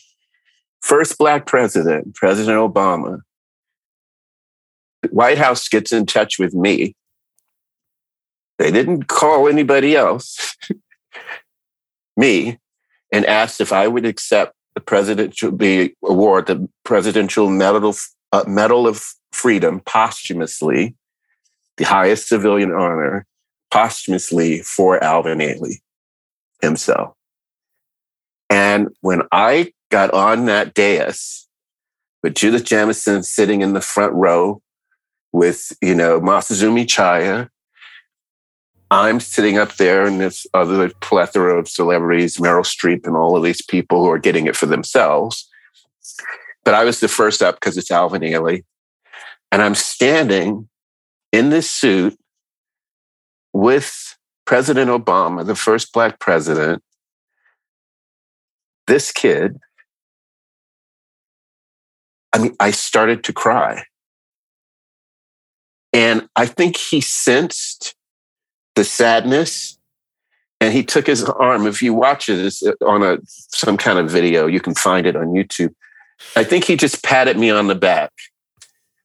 First 0.82 1.16
black 1.16 1.46
president, 1.46 2.14
President 2.14 2.58
Obama. 2.58 3.20
White 5.10 5.38
House 5.38 5.68
gets 5.68 5.92
in 5.92 6.06
touch 6.06 6.38
with 6.38 6.54
me. 6.54 6.94
They 8.58 8.70
didn't 8.70 9.04
call 9.04 9.48
anybody 9.48 9.96
else, 9.96 10.56
me, 12.16 12.58
and 13.12 13.24
asked 13.26 13.60
if 13.60 13.72
I 13.72 13.88
would 13.88 14.04
accept 14.04 14.54
the 14.74 14.80
presidential 14.80 15.56
the 15.56 15.94
award, 16.04 16.46
the 16.46 16.68
Presidential 16.84 17.48
Medal, 17.48 17.94
uh, 18.32 18.44
Medal 18.46 18.86
of 18.86 19.04
Freedom 19.32 19.80
posthumously 19.80 20.94
the 21.76 21.84
highest 21.84 22.28
civilian 22.28 22.72
honor 22.72 23.26
posthumously 23.70 24.60
for 24.60 25.02
Alvin 25.02 25.38
Ailey 25.38 25.76
himself. 26.60 27.14
And 28.50 28.88
when 29.00 29.22
I 29.32 29.72
got 29.92 30.10
on 30.14 30.46
that 30.46 30.72
dais 30.72 31.46
with 32.22 32.34
Judith 32.34 32.64
Jamison 32.64 33.22
sitting 33.22 33.60
in 33.60 33.74
the 33.74 33.80
front 33.82 34.14
row 34.14 34.62
with, 35.32 35.76
you 35.82 35.94
know, 35.94 36.18
Masazumi 36.18 36.86
Chaya, 36.86 37.50
I'm 38.90 39.20
sitting 39.20 39.58
up 39.58 39.76
there 39.76 40.06
and 40.06 40.18
this 40.18 40.46
other 40.54 40.90
plethora 41.00 41.58
of 41.58 41.68
celebrities, 41.68 42.38
Meryl 42.38 42.64
Streep 42.64 43.06
and 43.06 43.16
all 43.16 43.36
of 43.36 43.42
these 43.42 43.60
people 43.60 44.02
who 44.02 44.10
are 44.10 44.18
getting 44.18 44.46
it 44.46 44.56
for 44.56 44.66
themselves. 44.66 45.48
But 46.64 46.74
I 46.74 46.84
was 46.84 47.00
the 47.00 47.08
first 47.08 47.42
up 47.42 47.56
because 47.56 47.76
it's 47.76 47.90
Alvin 47.90 48.22
Ailey. 48.22 48.64
And 49.50 49.60
I'm 49.60 49.74
standing 49.74 50.70
in 51.32 51.50
this 51.50 51.70
suit 51.70 52.18
with 53.52 54.16
President 54.46 54.90
Obama, 54.90 55.44
the 55.44 55.54
first 55.54 55.92
black 55.92 56.18
president, 56.18 56.82
this 58.86 59.12
kid, 59.12 59.58
I 62.32 62.38
mean, 62.38 62.56
I 62.58 62.70
started 62.70 63.24
to 63.24 63.32
cry. 63.32 63.84
And 65.92 66.28
I 66.36 66.46
think 66.46 66.76
he 66.76 67.00
sensed 67.00 67.94
the 68.74 68.84
sadness 68.84 69.78
and 70.60 70.72
he 70.72 70.82
took 70.82 71.06
his 71.06 71.24
arm. 71.24 71.66
If 71.66 71.82
you 71.82 71.92
watch 71.92 72.28
it 72.28 72.54
uh, 72.64 72.86
on 72.86 73.02
a 73.02 73.18
some 73.26 73.76
kind 73.76 73.98
of 73.98 74.10
video, 74.10 74.46
you 74.46 74.60
can 74.60 74.74
find 74.74 75.06
it 75.06 75.16
on 75.16 75.28
YouTube. 75.28 75.74
I 76.36 76.44
think 76.44 76.64
he 76.64 76.76
just 76.76 77.02
patted 77.02 77.36
me 77.36 77.50
on 77.50 77.66
the 77.66 77.74
back. 77.74 78.12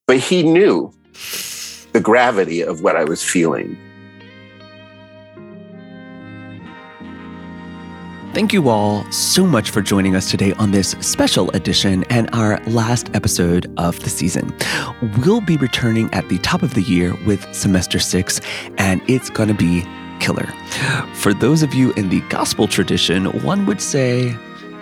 But 0.05 0.19
he 0.19 0.43
knew 0.43 0.93
the 1.91 1.99
gravity 1.99 2.61
of 2.61 2.81
what 2.81 2.95
I 2.95 3.03
was 3.03 3.23
feeling. 3.23 3.77
Thank 8.37 8.53
you 8.53 8.69
all 8.69 9.03
so 9.11 9.47
much 9.47 9.71
for 9.71 9.81
joining 9.81 10.15
us 10.15 10.29
today 10.29 10.53
on 10.59 10.69
this 10.69 10.91
special 10.99 11.49
edition 11.55 12.03
and 12.11 12.29
our 12.33 12.63
last 12.67 13.09
episode 13.15 13.73
of 13.77 13.99
the 14.01 14.11
season. 14.11 14.55
We'll 15.25 15.41
be 15.41 15.57
returning 15.57 16.13
at 16.13 16.29
the 16.29 16.37
top 16.37 16.61
of 16.61 16.75
the 16.75 16.83
year 16.83 17.15
with 17.25 17.51
semester 17.51 17.97
six, 17.97 18.39
and 18.77 19.01
it's 19.07 19.31
going 19.31 19.49
to 19.49 19.55
be 19.55 19.83
killer. 20.19 20.45
For 21.15 21.33
those 21.33 21.63
of 21.63 21.73
you 21.73 21.93
in 21.93 22.09
the 22.09 22.21
gospel 22.29 22.67
tradition, 22.67 23.25
one 23.41 23.65
would 23.65 23.81
say 23.81 24.37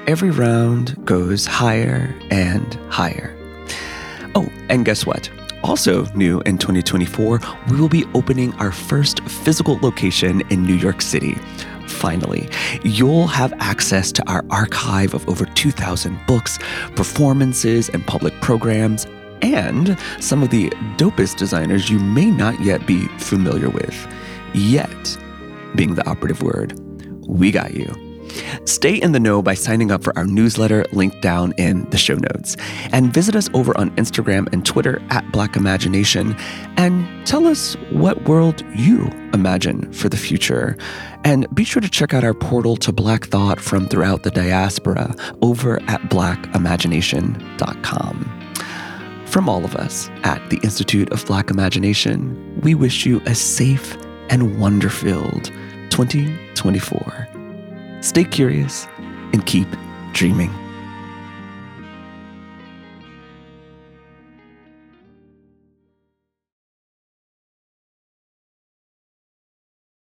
every 0.05 0.31
round 0.31 1.05
goes 1.05 1.45
higher 1.45 2.13
and 2.29 2.73
higher. 2.89 3.33
Oh, 4.35 4.51
and 4.67 4.83
guess 4.83 5.05
what? 5.05 5.31
Also, 5.63 6.05
new 6.13 6.41
in 6.41 6.57
2024, 6.57 7.39
we 7.69 7.79
will 7.79 7.87
be 7.87 8.03
opening 8.13 8.53
our 8.55 8.73
first 8.73 9.21
physical 9.21 9.79
location 9.79 10.41
in 10.49 10.61
New 10.61 10.75
York 10.75 11.01
City. 11.01 11.37
Finally, 11.87 12.49
you'll 12.83 13.27
have 13.27 13.53
access 13.59 14.11
to 14.11 14.27
our 14.29 14.43
archive 14.49 15.13
of 15.13 15.27
over 15.29 15.45
2,000 15.45 16.19
books, 16.27 16.57
performances, 16.95 17.89
and 17.89 18.05
public 18.05 18.33
programs, 18.41 19.05
and 19.41 19.97
some 20.19 20.41
of 20.41 20.49
the 20.49 20.69
dopest 20.97 21.37
designers 21.37 21.89
you 21.89 21.99
may 21.99 22.31
not 22.31 22.59
yet 22.61 22.85
be 22.87 23.07
familiar 23.19 23.69
with. 23.69 24.07
Yet, 24.53 25.17
being 25.75 25.95
the 25.95 26.07
operative 26.09 26.41
word, 26.41 26.79
we 27.27 27.51
got 27.51 27.73
you. 27.73 27.93
Stay 28.65 28.95
in 28.95 29.11
the 29.11 29.19
know 29.19 29.41
by 29.41 29.53
signing 29.53 29.91
up 29.91 30.03
for 30.03 30.17
our 30.17 30.25
newsletter 30.25 30.85
linked 30.91 31.21
down 31.21 31.53
in 31.57 31.89
the 31.89 31.97
show 31.97 32.15
notes. 32.15 32.57
And 32.91 33.13
visit 33.13 33.35
us 33.35 33.49
over 33.53 33.77
on 33.77 33.91
Instagram 33.91 34.51
and 34.51 34.65
Twitter 34.65 35.01
at 35.09 35.29
Black 35.31 35.55
Imagination 35.55 36.35
and 36.77 37.25
tell 37.25 37.47
us 37.47 37.75
what 37.91 38.23
world 38.27 38.63
you 38.75 39.05
imagine 39.33 39.91
for 39.93 40.09
the 40.09 40.17
future. 40.17 40.77
And 41.25 41.53
be 41.55 41.63
sure 41.63 41.81
to 41.81 41.89
check 41.89 42.13
out 42.13 42.23
our 42.23 42.35
portal 42.35 42.77
to 42.77 42.93
Black 42.93 43.25
Thought 43.25 43.59
from 43.59 43.87
throughout 43.87 44.21
the 44.21 44.29
diaspora 44.29 45.15
over 45.41 45.81
at 45.89 46.03
blackimagination.com. 46.03 48.51
From 49.25 49.49
all 49.49 49.65
of 49.65 49.75
us 49.75 50.07
at 50.23 50.47
the 50.51 50.59
Institute 50.63 51.11
of 51.11 51.25
Black 51.25 51.49
Imagination, 51.49 52.61
we 52.61 52.75
wish 52.75 53.07
you 53.07 53.23
a 53.25 53.33
safe 53.33 53.97
and 54.29 54.59
wonder 54.59 54.89
filled 54.89 55.45
2024. 55.89 57.27
Stay 58.01 58.23
curious 58.23 58.85
and 59.33 59.43
keep 59.47 59.67
dreaming. 60.13 60.53